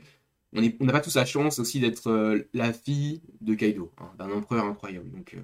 on 0.55 0.63
est, 0.63 0.78
on 0.80 0.86
n'a 0.86 0.93
pas 0.93 1.01
tous 1.01 1.15
la 1.15 1.26
chance 1.26 1.59
aussi 1.59 1.80
d'être 1.82 2.09
euh, 2.09 2.47
la 2.53 2.71
fille 2.71 3.21
de 3.41 3.55
Kaido, 3.55 3.91
hein, 3.97 4.09
d'un 4.17 4.32
empereur 4.32 4.63
incroyable. 4.63 5.11
Donc, 5.11 5.34
euh, 5.34 5.41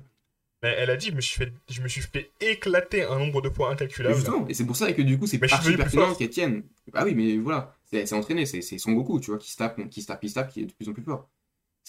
Mais 0.63 0.73
elle 0.77 0.89
a 0.89 0.95
dit, 0.95 1.07
je 1.07 1.15
me 1.15 1.21
suis 1.21 1.36
fait, 1.36 1.51
je 1.69 1.82
me 1.82 1.89
suis 1.89 2.01
fait 2.01 2.32
éclater 2.39 3.03
un 3.03 3.19
nombre 3.19 3.41
de 3.41 3.49
points 3.49 3.71
incalculable. 3.71 4.15
justement, 4.15 4.47
et 4.47 4.53
c'est 4.53 4.65
pour 4.65 4.77
ça 4.77 4.93
que 4.93 5.01
du 5.01 5.19
coup, 5.19 5.27
c'est 5.27 5.43
archi 5.51 5.75
pertinent 5.75 6.15
qu'elle 6.15 6.30
tienne. 6.30 6.63
Ah 6.93 7.03
oui, 7.03 7.13
mais 7.15 7.38
voilà, 7.38 7.75
c'est 7.91 8.13
entraîné, 8.13 8.45
c'est 8.45 8.61
c'est 8.61 8.77
Son 8.77 8.93
Goku, 8.93 9.19
tu 9.19 9.32
vois, 9.32 9.39
qui 9.39 9.51
se 9.51 9.57
tape, 9.57 9.89
qui 9.89 10.01
se 10.01 10.07
tape, 10.07 10.21
qui 10.21 10.30
se 10.30 10.36
tape, 10.36 10.49
qui 10.49 10.61
est 10.61 10.65
de 10.65 10.71
plus 10.73 10.88
en 10.88 10.93
plus 10.93 11.03
fort. 11.03 11.27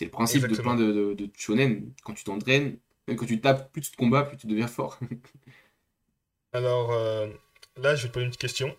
C'est 0.01 0.07
le 0.07 0.13
principe 0.13 0.45
Exactement. 0.45 0.77
de 0.77 0.83
plein 0.83 0.95
de, 0.95 1.13
de, 1.13 1.27
de 1.27 1.31
shonen. 1.37 1.93
Quand 2.03 2.15
tu 2.15 2.25
t'entraînes, 2.25 2.79
quand 3.07 3.27
tu 3.27 3.39
tapes, 3.39 3.71
plus 3.71 3.83
tu 3.83 3.91
te 3.91 3.99
combats, 3.99 4.23
plus 4.23 4.39
tu 4.39 4.47
deviens 4.47 4.67
fort. 4.67 4.99
Alors, 6.55 6.91
euh, 6.93 7.29
là, 7.77 7.95
je 7.95 8.05
vais 8.05 8.09
te 8.09 8.15
poser 8.15 8.25
une 8.25 8.31
petite 8.31 8.41
question. 8.41 8.75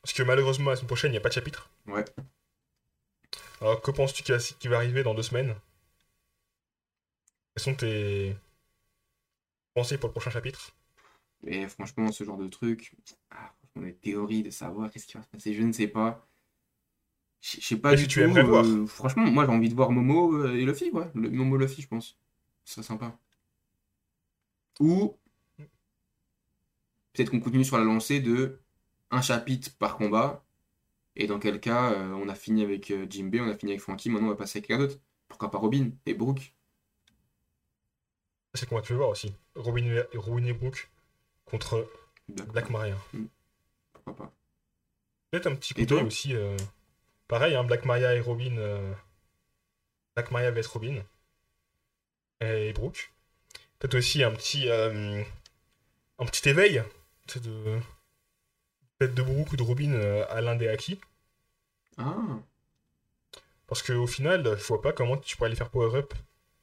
Parce 0.00 0.12
que 0.12 0.22
malheureusement, 0.22 0.70
la 0.70 0.76
semaine 0.76 0.86
prochaine, 0.86 1.10
il 1.10 1.14
n'y 1.14 1.18
a 1.18 1.20
pas 1.20 1.28
de 1.28 1.34
chapitre. 1.34 1.70
Ouais. 1.88 2.04
Alors, 3.60 3.82
que 3.82 3.90
penses-tu 3.90 4.22
qui 4.22 4.30
va, 4.30 4.38
qui 4.38 4.68
va 4.68 4.76
arriver 4.76 5.02
dans 5.02 5.14
deux 5.14 5.24
semaines? 5.24 5.56
Quelles 7.56 7.64
sont 7.64 7.74
tes 7.74 8.36
pensées 9.74 9.98
pour 9.98 10.08
le 10.08 10.12
prochain 10.12 10.30
chapitre? 10.30 10.70
Et 11.44 11.66
franchement, 11.66 12.12
ce 12.12 12.22
genre 12.22 12.38
de 12.38 12.46
truc, 12.46 12.94
ah, 13.32 13.52
franchement, 13.58 13.88
les 13.88 13.96
théories 13.96 14.44
de 14.44 14.50
savoir 14.50 14.88
qu'est-ce 14.88 15.06
qui 15.06 15.14
va 15.14 15.24
se 15.24 15.28
passer, 15.30 15.52
je 15.52 15.62
ne 15.62 15.72
sais 15.72 15.88
pas. 15.88 16.24
Je 17.44 17.60
sais 17.60 17.76
pas 17.76 17.94
du 17.94 18.04
que 18.04 18.08
tu 18.08 18.24
tout. 18.24 18.46
voir 18.46 18.64
euh, 18.64 18.86
franchement, 18.86 19.26
moi 19.26 19.44
j'ai 19.44 19.52
envie 19.52 19.68
de 19.68 19.74
voir 19.74 19.90
Momo 19.90 20.34
euh, 20.34 20.54
et 20.54 20.64
Luffy, 20.64 20.90
ouais. 20.92 21.10
Le, 21.14 21.28
Momo 21.30 21.58
Luffy, 21.58 21.82
je 21.82 21.88
pense. 21.88 22.16
Ce 22.64 22.74
serait 22.74 22.86
sympa. 22.86 23.18
Ou 24.80 25.14
peut-être 27.12 27.30
qu'on 27.30 27.40
continue 27.40 27.64
sur 27.64 27.76
la 27.76 27.84
lancée 27.84 28.20
de 28.20 28.60
un 29.10 29.20
chapitre 29.20 29.70
par 29.78 29.98
combat. 29.98 30.42
Et 31.16 31.26
dans 31.26 31.38
quel 31.38 31.60
cas, 31.60 31.92
euh, 31.92 32.12
on 32.14 32.28
a 32.28 32.34
fini 32.34 32.62
avec 32.62 32.90
euh, 32.90 33.06
Jinbei, 33.08 33.40
on 33.40 33.48
a 33.48 33.54
fini 33.54 33.72
avec 33.72 33.82
Franky, 33.82 34.08
maintenant 34.10 34.28
on 34.28 34.30
va 34.30 34.36
passer 34.36 34.58
avec 34.58 34.68
quelqu'un 34.68 34.82
d'autre. 34.82 34.98
Pourquoi 35.28 35.50
pas 35.50 35.58
Robin 35.58 35.90
et 36.06 36.14
Brooke 36.14 36.54
C'est 38.54 38.66
qu'on 38.66 38.76
va 38.76 38.82
te 38.82 38.92
voir 38.94 39.10
aussi. 39.10 39.34
Robin 39.54 39.84
et, 39.84 40.16
Robin 40.16 40.44
et 40.46 40.54
Brooke 40.54 40.90
contre 41.44 41.86
D'accord. 42.28 42.52
Black 42.52 42.70
Maria. 42.70 42.96
Pourquoi 43.92 44.16
pas 44.16 44.32
Peut-être 45.30 45.46
un 45.46 45.54
petit 45.54 45.86
toi 45.86 46.02
aussi. 46.02 46.34
euh, 46.34 46.56
Pareil, 47.28 47.54
hein, 47.54 47.64
Black 47.64 47.84
Maria 47.84 48.14
et 48.14 48.20
Robin. 48.20 48.56
euh, 48.58 48.92
Black 50.16 50.30
Maria 50.30 50.50
vs 50.50 50.66
Robin. 50.66 51.02
Et 52.40 52.72
Brooke. 52.72 53.12
Peut-être 53.78 53.94
aussi 53.96 54.22
un 54.22 54.32
petit. 54.32 54.68
euh, 54.68 55.22
Un 56.18 56.26
petit 56.26 56.48
éveil. 56.48 56.82
de. 57.36 57.78
Peut-être 58.98 59.14
de 59.14 59.22
Brooke 59.22 59.52
ou 59.52 59.56
de 59.56 59.62
Robin 59.62 59.92
euh, 59.92 60.24
à 60.30 60.40
l'un 60.40 60.54
des 60.56 60.68
acquis. 60.68 61.00
Ah, 61.96 62.16
Parce 63.66 63.82
qu'au 63.82 64.06
final, 64.06 64.56
je 64.58 64.64
vois 64.64 64.80
pas 64.82 64.92
comment 64.92 65.16
tu 65.16 65.36
pourrais 65.36 65.50
les 65.50 65.56
faire 65.56 65.70
power-up 65.70 66.12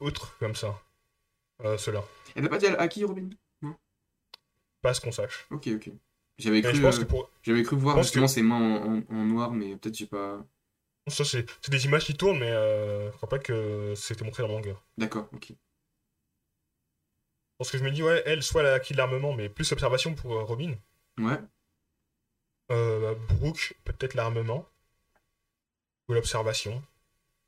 autre 0.00 0.36
comme 0.38 0.54
ça. 0.54 0.80
Euh, 1.64 1.76
Ceux-là. 1.78 2.02
elle 2.34 2.42
n'a 2.42 2.48
pas 2.48 2.58
dit 2.58 2.66
à 2.66 2.88
qui, 2.88 3.04
Robin? 3.04 3.28
Pas 4.80 4.90
à 4.90 4.94
ce 4.94 5.00
qu'on 5.00 5.12
sache. 5.12 5.46
Ok, 5.50 5.68
ok. 5.74 5.90
J'avais 6.38 6.60
cru, 6.62 6.84
euh, 6.84 6.90
que 6.98 7.04
pour. 7.04 7.30
cru 7.44 7.76
voir 7.76 8.02
justement 8.02 8.26
ses 8.26 8.42
mains 8.42 8.56
en, 8.56 8.96
en- 8.98 9.02
en 9.10 9.24
noir, 9.24 9.52
mais 9.52 9.76
peut-être 9.76 9.94
j'ai 9.96 10.06
pas. 10.06 10.44
Ça, 11.08 11.24
c'est 11.24 11.46
des 11.70 11.84
images 11.84 12.04
qui 12.04 12.14
tournent, 12.16 12.38
mais 12.38 12.50
euh, 12.50 13.10
je 13.10 13.16
crois 13.16 13.28
pas 13.28 13.38
que 13.40 13.92
c'était 13.96 14.24
montré 14.24 14.42
dans 14.42 14.48
le 14.48 14.54
manga. 14.54 14.74
D'accord, 14.96 15.28
ok. 15.32 15.52
Parce 17.58 17.70
que 17.70 17.78
je 17.78 17.84
me 17.84 17.90
dis, 17.90 18.02
ouais, 18.02 18.22
elle, 18.26 18.42
soit 18.42 18.62
elle 18.62 18.68
a 18.68 18.74
acquis 18.74 18.92
de 18.92 18.98
l'armement, 18.98 19.32
mais 19.34 19.48
plus 19.48 19.70
observation 19.72 20.14
pour 20.14 20.32
euh, 20.34 20.42
Robin. 20.44 20.74
Ouais. 21.18 21.38
Euh, 22.70 23.14
Brooke, 23.28 23.74
peut-être 23.84 24.14
l'armement. 24.14 24.68
Ou 26.08 26.14
l'observation. 26.14 26.82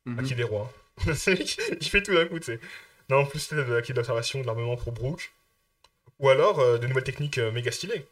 mhm. 0.04 0.18
Acquis 0.18 0.34
des 0.34 0.44
rois. 0.44 0.72
C'est 1.14 1.34
lui 1.34 1.44
qui- 1.44 1.60
il 1.80 1.88
fait 1.88 2.02
tout 2.02 2.14
d'un 2.14 2.26
coup, 2.26 2.38
tu 2.38 2.46
sais. 2.46 2.60
Non, 3.08 3.26
plus 3.26 3.46
peut-être 3.46 3.72
acquis 3.72 3.92
de 3.92 3.96
l'observation, 3.98 4.40
de 4.40 4.46
l'armement 4.46 4.76
pour 4.76 4.92
Brooke. 4.92 5.32
Ou 6.20 6.28
alors 6.28 6.60
euh, 6.60 6.78
de 6.78 6.86
nouvelles 6.86 7.04
techniques 7.04 7.38
euh, 7.38 7.50
méga 7.50 7.70
stylées. 7.72 8.06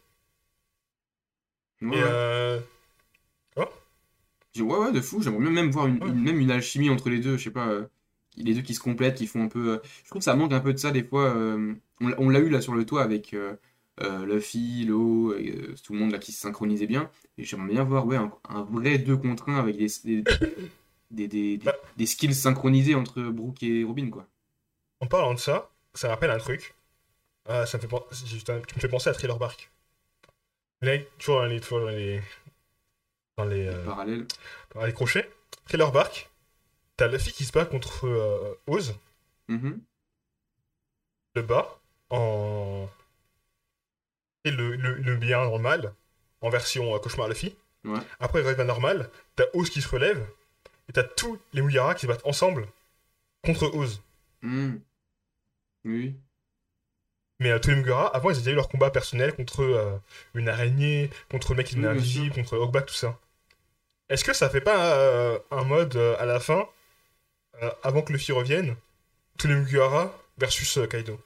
Ouais, 1.81 1.97
Et 1.97 2.01
euh, 2.03 2.59
J'ai- 4.53 4.61
ouais, 4.61 4.77
ouais, 4.77 4.91
de 4.91 5.01
fou. 5.01 5.21
J'aimerais 5.21 5.41
bien 5.41 5.51
même 5.51 5.71
voir 5.71 5.87
une, 5.87 6.01
Ouais. 6.03 6.09
une- 6.09 6.21
même 6.23 6.39
une 6.39 6.51
alchimie 6.51 6.89
entre 6.89 7.09
les 7.09 7.19
deux. 7.19 7.37
Je 7.37 7.43
sais 7.45 7.51
pas. 7.51 7.67
euh, 7.69 7.85
les 8.35 8.53
deux 8.55 8.61
qui 8.61 8.73
se 8.73 8.79
complètent, 8.79 9.15
qui 9.17 9.27
font 9.27 9.43
un 9.43 9.47
peu. 9.47 9.73
euh, 9.73 9.79
je 10.03 10.09
trouve 10.09 10.19
que 10.19 10.23
ça 10.25 10.35
manque 10.35 10.53
un 10.53 10.59
peu 10.59 10.73
de 10.73 10.77
ça 10.79 10.91
des 10.91 11.03
fois. 11.03 11.35
euh, 11.35 11.73
on 12.01 12.07
l'a- 12.07 12.19
on 12.19 12.29
l'a 12.29 12.39
eu 12.39 12.49
là 12.49 12.61
sur 12.61 12.73
le 12.73 12.85
toit 12.85 13.03
avec 13.03 13.35
Luffy, 14.25 14.85
Lo, 14.85 15.33
tout 15.83 15.93
le 15.93 15.99
monde 15.99 16.11
là 16.11 16.17
qui 16.19 16.31
se 16.31 16.41
synchronisait 16.41 16.87
bien. 16.87 17.09
Et 17.37 17.43
j'aimerais 17.43 17.69
bien 17.73 17.83
voir 17.83 18.05
ouais, 18.07 18.17
un, 18.17 18.31
un 18.49 18.63
vrai 18.63 18.97
2 18.97 19.17
contre 19.17 19.49
1 19.49 19.57
avec 19.59 19.77
des, 19.77 19.87
des, 20.03 20.23
des, 21.11 21.27
des- 21.27 21.57
Bah. 21.63 21.75
des 21.97 22.05
skills 22.07 22.33
synchronisés 22.33 22.95
entre 22.95 23.21
Brooke 23.23 23.61
et 23.63 23.83
Robin, 23.83 24.09
quoi. 24.09 24.27
en 24.99 25.05
parlant 25.07 25.33
de 25.33 25.39
ça, 25.39 25.69
ça 25.93 26.07
me 26.07 26.13
rappelle 26.13 26.31
un 26.31 26.37
truc. 26.39 26.73
Ça 27.47 27.65
me 27.77 27.81
fait 27.81 27.87
Tu 28.67 28.75
me 28.75 28.79
fais 28.81 28.87
penser 28.87 29.09
à 29.09 29.13
Thriller 29.13 29.37
Bark. 29.37 29.69
Là, 30.81 30.97
toujours 31.19 31.43
les, 31.43 31.59
toujours 31.59 31.87
les, 31.89 32.19
dans 33.37 33.45
les, 33.45 33.67
euh, 33.67 33.85
Parallèle. 33.85 34.25
dans 34.75 34.85
les 34.85 34.93
crochets. 34.93 35.29
Thriller 35.65 35.91
Bark. 35.91 36.29
T'as 36.97 37.07
Luffy 37.07 37.31
qui 37.33 37.43
se 37.45 37.51
bat 37.51 37.65
contre 37.65 38.05
euh, 38.07 38.53
Oz, 38.67 38.95
Mhm. 39.47 39.81
le 41.35 41.41
bas, 41.41 41.79
en. 42.11 42.87
Et 44.45 44.51
le, 44.51 44.75
le, 44.75 44.95
le 44.95 45.15
bien 45.15 45.41
normal, 45.43 45.93
en 46.41 46.49
version 46.49 46.93
euh, 46.93 46.99
cauchemar 46.99 47.27
Luffy. 47.29 47.55
Ouais. 47.85 47.99
Après, 48.19 48.41
il 48.41 48.47
revient 48.47 48.61
à 48.61 48.65
normal, 48.65 49.09
t'as 49.35 49.45
Oz 49.53 49.69
qui 49.69 49.81
se 49.81 49.87
relève, 49.89 50.23
et 50.89 50.93
t'as 50.93 51.03
tous 51.03 51.39
les 51.53 51.61
Muyara 51.61 51.95
qui 51.95 52.01
se 52.01 52.07
battent 52.07 52.25
ensemble 52.25 52.67
contre 53.43 53.73
Oz. 53.75 54.01
Mhm. 54.43 54.79
Oui. 55.85 56.15
Mais 57.39 57.51
euh, 57.51 57.59
tous 57.59 57.71
les 57.71 57.75
Mugara, 57.77 58.15
avant, 58.15 58.29
ils 58.29 58.33
avaient 58.33 58.41
déjà 58.41 58.51
eu 58.51 58.55
leur 58.55 58.69
combat 58.69 58.91
personnel 58.91 59.33
contre 59.35 59.63
euh, 59.63 59.97
une 60.35 60.47
araignée, 60.47 61.09
contre 61.31 61.51
le 61.53 61.57
mec 61.57 61.67
qui 61.67 61.75
Oui, 61.75 61.81
bien 61.81 61.89
invisible, 61.89 62.35
contre 62.35 62.55
Hawkback, 62.57 62.85
tout 62.85 62.93
ça. 62.93 63.17
Est-ce 64.09 64.23
que 64.23 64.31
ça 64.33 64.49
fait 64.49 64.61
pas 64.61 64.95
euh, 64.95 65.39
un 65.51 65.63
mode 65.65 65.95
euh, 65.97 66.15
à 66.17 66.25
la 66.25 66.39
fin, 66.39 66.67
euh, 67.63 67.71
avant 67.83 68.01
que 68.03 68.13
Luffy 68.13 68.31
revienne, 68.33 68.75
tous 69.37 69.47
les 69.47 69.55
Mugara 69.55 70.13
versus 70.37 70.79
Kaido? 70.89 71.19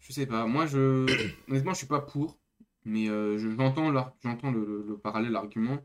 Je 0.00 0.12
sais 0.12 0.26
pas. 0.26 0.46
Moi, 0.46 0.66
je. 0.66 1.06
Honnêtement, 1.48 1.72
je 1.72 1.78
suis 1.78 1.86
pas 1.86 2.00
pour. 2.00 2.38
Mais 2.84 3.06
je- 3.06 3.54
j'entends 3.58 3.92
j'entends 4.22 4.50
le, 4.52 4.64
le- 4.64 4.84
le 4.86 4.98
parallèle, 4.98 5.32
l'argument. 5.32 5.78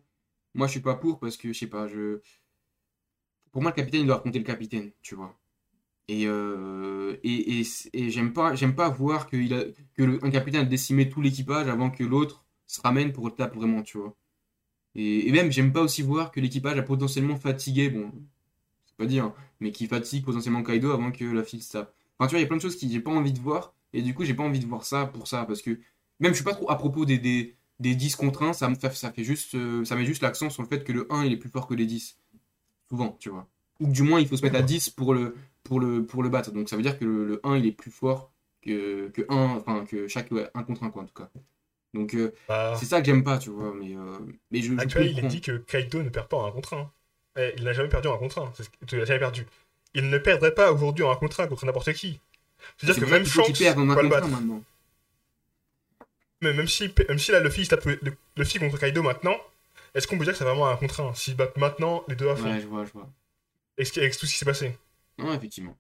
Moi, 0.56 0.68
je 0.68 0.72
suis 0.74 0.82
pas 0.82 0.96
pour 0.96 1.20
parce 1.20 1.38
que, 1.38 1.54
je 1.54 1.58
sais 1.60 1.68
pas, 1.68 1.88
je. 1.88 2.22
Pour 3.52 3.62
moi, 3.62 3.72
le 3.72 3.76
capitaine, 3.76 4.02
il 4.02 4.08
doit 4.08 4.18
raconter 4.18 4.40
le 4.40 4.46
capitaine, 4.46 4.92
tu 5.02 5.16
vois. 5.16 5.38
Et, 6.08 6.24
et, 7.24 7.62
et, 7.94 8.10
j'aime 8.10 8.34
pas, 8.34 8.56
j'aime 8.56 8.76
pas 8.76 8.90
voir 8.90 9.28
que, 9.28 9.38
il 9.38 9.54
a, 9.54 9.64
que 9.96 10.04
le- 10.04 10.20
capitaine 10.32 10.62
a 10.62 10.66
décimé 10.66 11.10
tout 11.10 11.22
l'équipage 11.22 11.68
avant 11.68 11.92
que 11.92 12.04
l'autre 12.04 12.46
se 12.72 12.82
ramène 12.82 13.12
pour 13.12 13.26
le 13.26 13.34
taper 13.34 13.58
vraiment, 13.58 13.84
tu 13.84 13.98
vois. 13.98 14.16
Et, 14.96 15.32
même, 15.32 15.52
j'aime 15.52 15.74
pas 15.74 15.82
aussi 15.82 16.02
voir 16.02 16.32
que 16.32 16.40
l'équipage 16.40 16.78
a 16.78 16.84
potentiellement 16.84 17.36
fatigué, 17.36 17.90
bon, 17.90 18.12
c'est 18.86 18.96
pas 18.96 19.06
dire, 19.06 19.26
hein, 19.26 19.34
mais 19.60 19.72
qui 19.72 19.88
fatigue 19.88 20.24
potentiellement 20.26 20.64
Kaido 20.64 20.92
avant 20.92 21.12
que 21.12 21.26
la 21.26 21.44
file 21.44 21.64
se 21.64 21.74
tape. 21.74 21.94
Enfin, 22.18 22.28
tu 22.28 22.32
vois, 22.32 22.40
il 22.40 22.44
y 22.44 22.46
a 22.46 22.48
plein 22.48 22.58
de 22.58 22.62
choses 22.62 22.80
que 22.80 22.88
j'ai 22.88 23.00
pas 23.00 23.12
envie 23.12 23.34
de 23.34 23.40
voir. 23.40 23.74
Et 23.94 24.02
du 24.02 24.14
coup, 24.14 24.24
j'ai 24.24 24.34
pas 24.34 24.44
envie 24.44 24.60
de 24.60 24.66
voir 24.66 24.86
ça 24.86 25.06
pour 25.06 25.28
ça. 25.28 25.46
Parce 25.46 25.62
que 25.62 25.72
même, 26.20 26.32
je 26.32 26.36
suis 26.36 26.44
pas 26.44 26.54
trop 26.54 26.70
à 26.70 26.78
propos 26.78 27.06
des, 27.06 27.18
des, 27.18 27.56
des 27.80 27.96
10 27.96 28.16
contre 28.16 28.44
1. 28.44 28.54
Ça, 28.54 28.70
me 28.70 28.76
fait, 28.76 28.94
ça, 28.96 29.12
fait 29.12 29.24
juste, 29.24 29.56
euh, 29.56 29.84
ça 29.86 29.96
met 29.96 30.06
juste 30.06 30.22
l'accent 30.22 30.50
sur 30.50 30.62
le 30.62 30.68
fait 30.68 30.84
que 30.84 30.92
le 30.92 31.08
1 31.12 31.26
il 31.26 31.34
est 31.34 31.38
plus 31.38 31.50
fort 31.50 31.68
que 31.68 31.74
les 31.74 31.86
10. 31.86 32.18
Souvent, 32.90 33.18
tu 33.20 33.30
vois. 33.30 33.48
Ou 33.80 33.88
du 33.88 34.04
moins, 34.04 34.20
il 34.20 34.28
faut 34.28 34.38
se 34.38 34.44
mettre 34.44 34.58
à 34.58 34.62
10 34.62 34.92
pour 34.92 35.14
le, 35.14 35.36
pour 35.64 35.80
le, 35.80 36.06
pour 36.06 36.24
le 36.24 36.30
battre. 36.30 36.52
Donc 36.52 36.70
ça 36.70 36.76
veut 36.76 36.84
dire 36.84 37.00
que 37.00 37.06
le, 37.06 37.26
le 37.26 37.42
1 37.44 37.58
il 37.58 37.66
est 37.66 37.72
plus 37.72 37.92
fort 37.92 38.32
que, 38.62 39.10
que 39.10 39.24
1, 39.28 39.36
enfin 39.36 39.86
que 39.86 40.08
chaque 40.08 40.32
ouais, 40.32 40.48
1 40.54 40.64
contre 40.64 40.84
1, 40.84 40.92
quoi, 40.92 41.04
en 41.04 41.06
tout 41.06 41.14
cas. 41.14 41.30
Donc 41.94 42.14
euh, 42.14 42.34
Bah, 42.48 42.76
c'est 42.80 42.86
ça 42.86 43.00
que 43.02 43.06
j'aime 43.06 43.24
pas, 43.24 43.38
tu 43.38 43.50
vois. 43.50 43.74
Mais, 43.74 43.96
euh, 43.96 44.18
mais 44.52 44.62
je, 44.62 44.74
je 44.74 44.80
actuellement, 44.80 45.10
il 45.12 45.20
est 45.26 45.28
dit 45.28 45.42
que 45.42 45.58
Kaito 45.58 46.02
ne 46.04 46.10
perd 46.10 46.28
pas 46.28 46.38
en 46.38 46.46
1 46.48 46.52
contre 46.52 46.74
1. 46.76 46.92
Eh, 47.38 47.54
il 47.58 47.64
n'a 47.64 47.74
jamais 47.74 47.90
perdu 47.90 48.08
en 48.08 48.16
1 48.16 48.18
contre 48.18 48.40
1. 48.40 48.54
C'est 48.56 48.64
ce 48.64 48.70
que- 48.70 48.86
Tu 48.86 48.98
l'as 48.98 49.06
jamais 49.06 49.20
perdu. 49.20 49.46
Il 49.94 50.10
ne 50.10 50.18
perdrait 50.18 50.54
pas 50.54 50.72
aujourd'hui 50.72 51.04
en 51.04 51.12
1 51.12 51.16
contre 51.18 51.40
1 51.42 51.48
contre 51.48 51.66
n'importe 51.66 51.92
qui. 51.94 52.20
C'est-à-dire 52.78 52.96
C'est 52.96 53.02
que 53.02 53.12
même 53.12 53.26
Shanks 53.26 53.46
qu'il 53.48 53.58
perde 53.58 53.80
en 53.80 53.90
1 53.90 53.96
va 53.96 54.02
le 54.04 54.10
contre 54.10 54.18
1 54.18 54.22
battre. 54.22 54.32
maintenant. 54.32 54.64
Mais 56.42 56.54
même 56.54 56.68
si, 56.68 56.92
même 57.08 57.20
si 57.20 57.32
là, 57.32 57.40
Luffy, 57.40 57.62
il 57.62 57.66
se 57.66 57.70
tape 57.70 57.86
le, 57.86 58.00
le, 58.02 58.14
Luffy 58.38 58.58
contre 58.60 58.80
Kaido 58.80 59.04
maintenant, 59.04 59.36
est-ce 59.94 60.08
qu'on 60.08 60.18
peut 60.18 60.24
dire 60.24 60.34
que 60.34 60.40
c'est 60.40 60.44
vraiment 60.46 60.68
un 60.70 60.76
contre 60.78 61.02
1 61.02 61.14
S'ils 61.14 61.36
battent 61.36 61.58
maintenant, 61.58 62.04
les 62.08 62.16
deux 62.16 62.30
à 62.30 62.36
fond, 62.36 62.52
Ouais, 62.52 62.60
je 62.62 62.68
vois, 62.68 62.86
je 62.86 62.92
vois. 62.94 63.08
avec, 63.78 63.98
avec 63.98 64.18
tout 64.18 64.26
ce 64.26 64.32
qui 64.34 64.40
s'est 64.40 64.46
passé. 64.46 64.76
Non, 65.18 65.34
effectivement. 65.34 65.78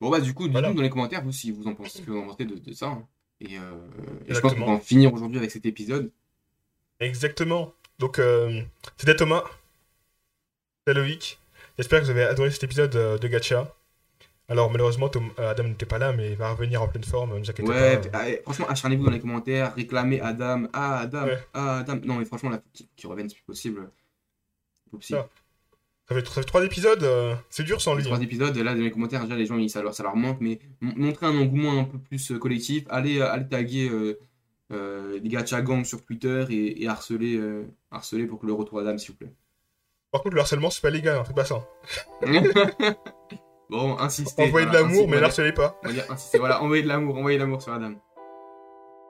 Bon, 0.00 0.08
bah, 0.10 0.20
du 0.20 0.32
coup, 0.34 0.48
Voilà. 0.50 0.68
dites-nous 0.68 0.76
dans 0.76 0.82
les 0.82 0.90
commentaires, 0.90 1.22
vous, 1.22 1.32
si 1.32 1.50
vous 1.50 1.66
en 1.66 1.74
pensez, 1.74 2.02
vous 2.06 2.16
en 2.18 2.26
pensez 2.26 2.44
de, 2.44 2.54
de 2.56 2.72
ça. 2.72 2.86
hein. 2.86 3.06
Et, 3.40 3.58
euh, 3.58 3.60
et 4.26 4.34
je 4.34 4.40
pense 4.40 4.54
qu'on 4.54 4.64
va 4.66 4.72
en 4.72 4.80
finir 4.80 5.12
aujourd'hui 5.12 5.38
avec 5.38 5.50
cet 5.50 5.66
épisode. 5.66 6.10
Exactement. 7.00 7.72
Donc, 7.98 8.18
euh, 8.18 8.62
c'était 8.96 9.16
Thomas. 9.16 9.44
C'était 10.86 10.98
Loïc. 10.98 11.38
J'espère 11.78 12.00
que 12.00 12.04
vous 12.04 12.10
avez 12.10 12.22
adoré 12.24 12.50
cet 12.50 12.64
épisode 12.64 12.94
euh, 12.96 13.18
de 13.18 13.28
Gacha. 13.28 13.74
Alors, 14.48 14.70
malheureusement, 14.70 15.08
Tom- 15.08 15.32
Adam 15.36 15.64
n'était 15.64 15.86
pas 15.86 15.98
là, 15.98 16.12
mais 16.12 16.30
il 16.30 16.36
va 16.36 16.52
revenir 16.52 16.80
en 16.80 16.86
pleine 16.88 17.02
forme, 17.04 17.34
ne 17.34 17.38
vous 17.40 17.50
inquiétez 17.50 17.68
Ouais, 17.68 18.00
pas. 18.00 18.18
allez, 18.20 18.40
franchement, 18.42 18.68
acharnez-vous 18.68 19.04
dans 19.04 19.10
les 19.10 19.18
commentaires, 19.20 19.74
réclamez 19.74 20.20
Adam, 20.20 20.68
ah 20.72 21.00
Adam, 21.00 21.24
Ouais. 21.24 21.38
ah 21.52 21.78
Adam. 21.78 21.96
Non, 22.04 22.14
mais 22.16 22.24
franchement, 22.24 22.50
là, 22.50 22.62
qu'il 22.96 23.10
revienne, 23.10 23.28
c'est 23.28 23.34
plus 23.34 23.44
possible. 23.44 23.90
Possible. 24.90 25.24
Ça. 26.08 26.14
Fait, 26.14 26.26
ça 26.26 26.34
fait 26.34 26.44
trois 26.44 26.64
épisodes, 26.64 27.02
euh, 27.02 27.34
c'est 27.50 27.64
dur 27.64 27.80
sans 27.80 27.94
lui. 27.94 28.04
Trois 28.04 28.18
hein. 28.18 28.20
épisodes, 28.20 28.56
là, 28.56 28.74
dans 28.74 28.80
les 28.80 28.90
commentaires, 28.92 29.22
déjà, 29.24 29.34
les 29.36 29.46
gens, 29.46 29.56
ils- 29.58 29.68
ça, 29.70 29.82
leur, 29.82 29.92
ça 29.94 30.02
leur 30.04 30.14
manque, 30.16 30.38
mais 30.40 30.60
m- 30.82 30.92
montrez 30.96 31.26
un 31.26 31.36
engouement 31.36 31.80
un 31.80 31.84
peu 31.84 31.98
plus 31.98 32.30
euh, 32.32 32.38
collectif. 32.38 32.84
Allez, 32.90 33.18
euh, 33.20 33.30
allez 33.30 33.48
taguer 33.48 33.90
euh, 34.72 35.18
les 35.20 35.28
gacha 35.28 35.60
gang 35.62 35.84
sur 35.84 36.04
Twitter 36.04 36.44
et, 36.50 36.82
et 36.82 36.88
harceler, 36.88 37.40
harceler 37.90 38.26
pour 38.26 38.38
que 38.40 38.46
le 38.46 38.52
retour 38.52 38.78
Adam, 38.80 38.96
s'il 38.98 39.10
vous 39.12 39.16
plaît. 39.18 39.32
Par 40.12 40.22
contre, 40.22 40.34
le 40.36 40.40
harcèlement, 40.40 40.70
c'est 40.70 40.80
pas 40.82 40.90
légal, 40.90 41.16
hein, 41.18 41.24
faites 41.24 41.34
pas 41.36 41.44
ça. 41.44 41.66
bon, 43.70 43.96
insistez. 43.98 44.44
Envoyez 44.44 44.66
de 44.66 44.72
l'amour, 44.72 45.06
mais 45.06 45.12
voilà. 45.14 45.26
harcelez 45.26 45.52
pas. 45.52 45.78
On 45.82 45.88
va 45.88 45.92
dire 45.92 46.04
insistez, 46.10 46.38
voilà, 46.38 46.62
envoyez 46.62 46.82
de 46.82 46.88
l'amour, 46.88 47.16
envoyez 47.16 47.36
de 47.38 47.42
l'amour 47.42 47.62
sur 47.62 47.72
Adam. 47.72 47.94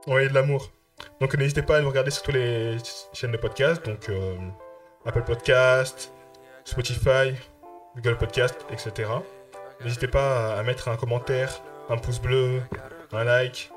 Envoyez 0.06 0.28
de 0.28 0.34
l'amour. 0.34 0.70
Donc, 1.20 1.34
n'hésitez 1.36 1.62
pas 1.62 1.76
à 1.78 1.80
nous 1.82 1.88
regarder 1.90 2.10
sur 2.10 2.22
toutes 2.22 2.34
les 2.34 2.76
chaînes 3.12 3.32
de 3.32 3.36
podcast, 3.36 3.84
donc 3.84 4.08
euh, 4.08 4.36
Apple 5.04 5.24
Podcast, 5.24 6.12
Spotify, 6.66 7.34
Google 7.94 8.18
Podcast, 8.18 8.56
etc. 8.70 9.08
N'hésitez 9.82 10.08
pas 10.08 10.58
à- 10.58 10.62
mettre 10.62 10.88
un 10.88 10.96
commentaire, 10.96 11.62
un 11.88 11.96
pouce 11.96 12.18
bleu, 12.20 12.60
un 13.12 13.24
like. 13.24 13.70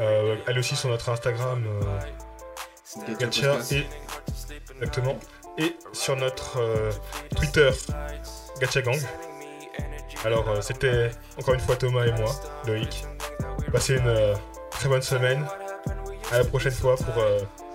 Euh, 0.00 0.36
allez 0.46 0.58
aussi 0.60 0.74
sur 0.74 0.88
notre 0.88 1.08
Instagram. 1.10 1.64
euh, 1.66 3.14
Gacha 3.18 3.58
et 5.58 5.76
sur 5.92 6.16
notre 6.16 6.58
euh, 6.58 6.90
Twitter 7.36 7.70
Gacha 8.60 8.80
Gang. 8.82 8.98
Alors 10.24 10.62
c'était 10.62 11.10
encore 11.38 11.54
une 11.54 11.60
fois 11.60 11.76
Thomas 11.76 12.04
et 12.06 12.12
moi, 12.12 12.30
Loïc. 12.66 13.04
Passez 13.72 13.96
une 13.96 14.34
très 14.70 14.88
bonne 14.88 15.02
semaine. 15.02 15.44
À 16.32 16.38
la 16.38 16.44
prochaine 16.44 16.72
fois 16.72 16.96
pour 16.96 17.14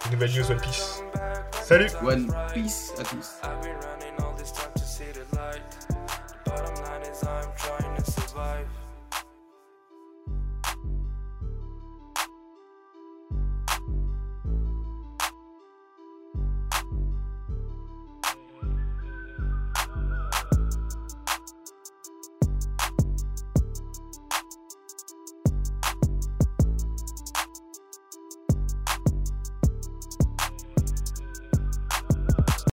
une 0.06 0.12
nouvelle 0.14 0.32
news 0.32 0.50
One 0.52 0.60
Piece. 0.62 1.04
Salut 1.64 1.90
One 2.04 2.34
Piece 2.54 2.94
à 3.00 3.04
tous. 3.04 3.40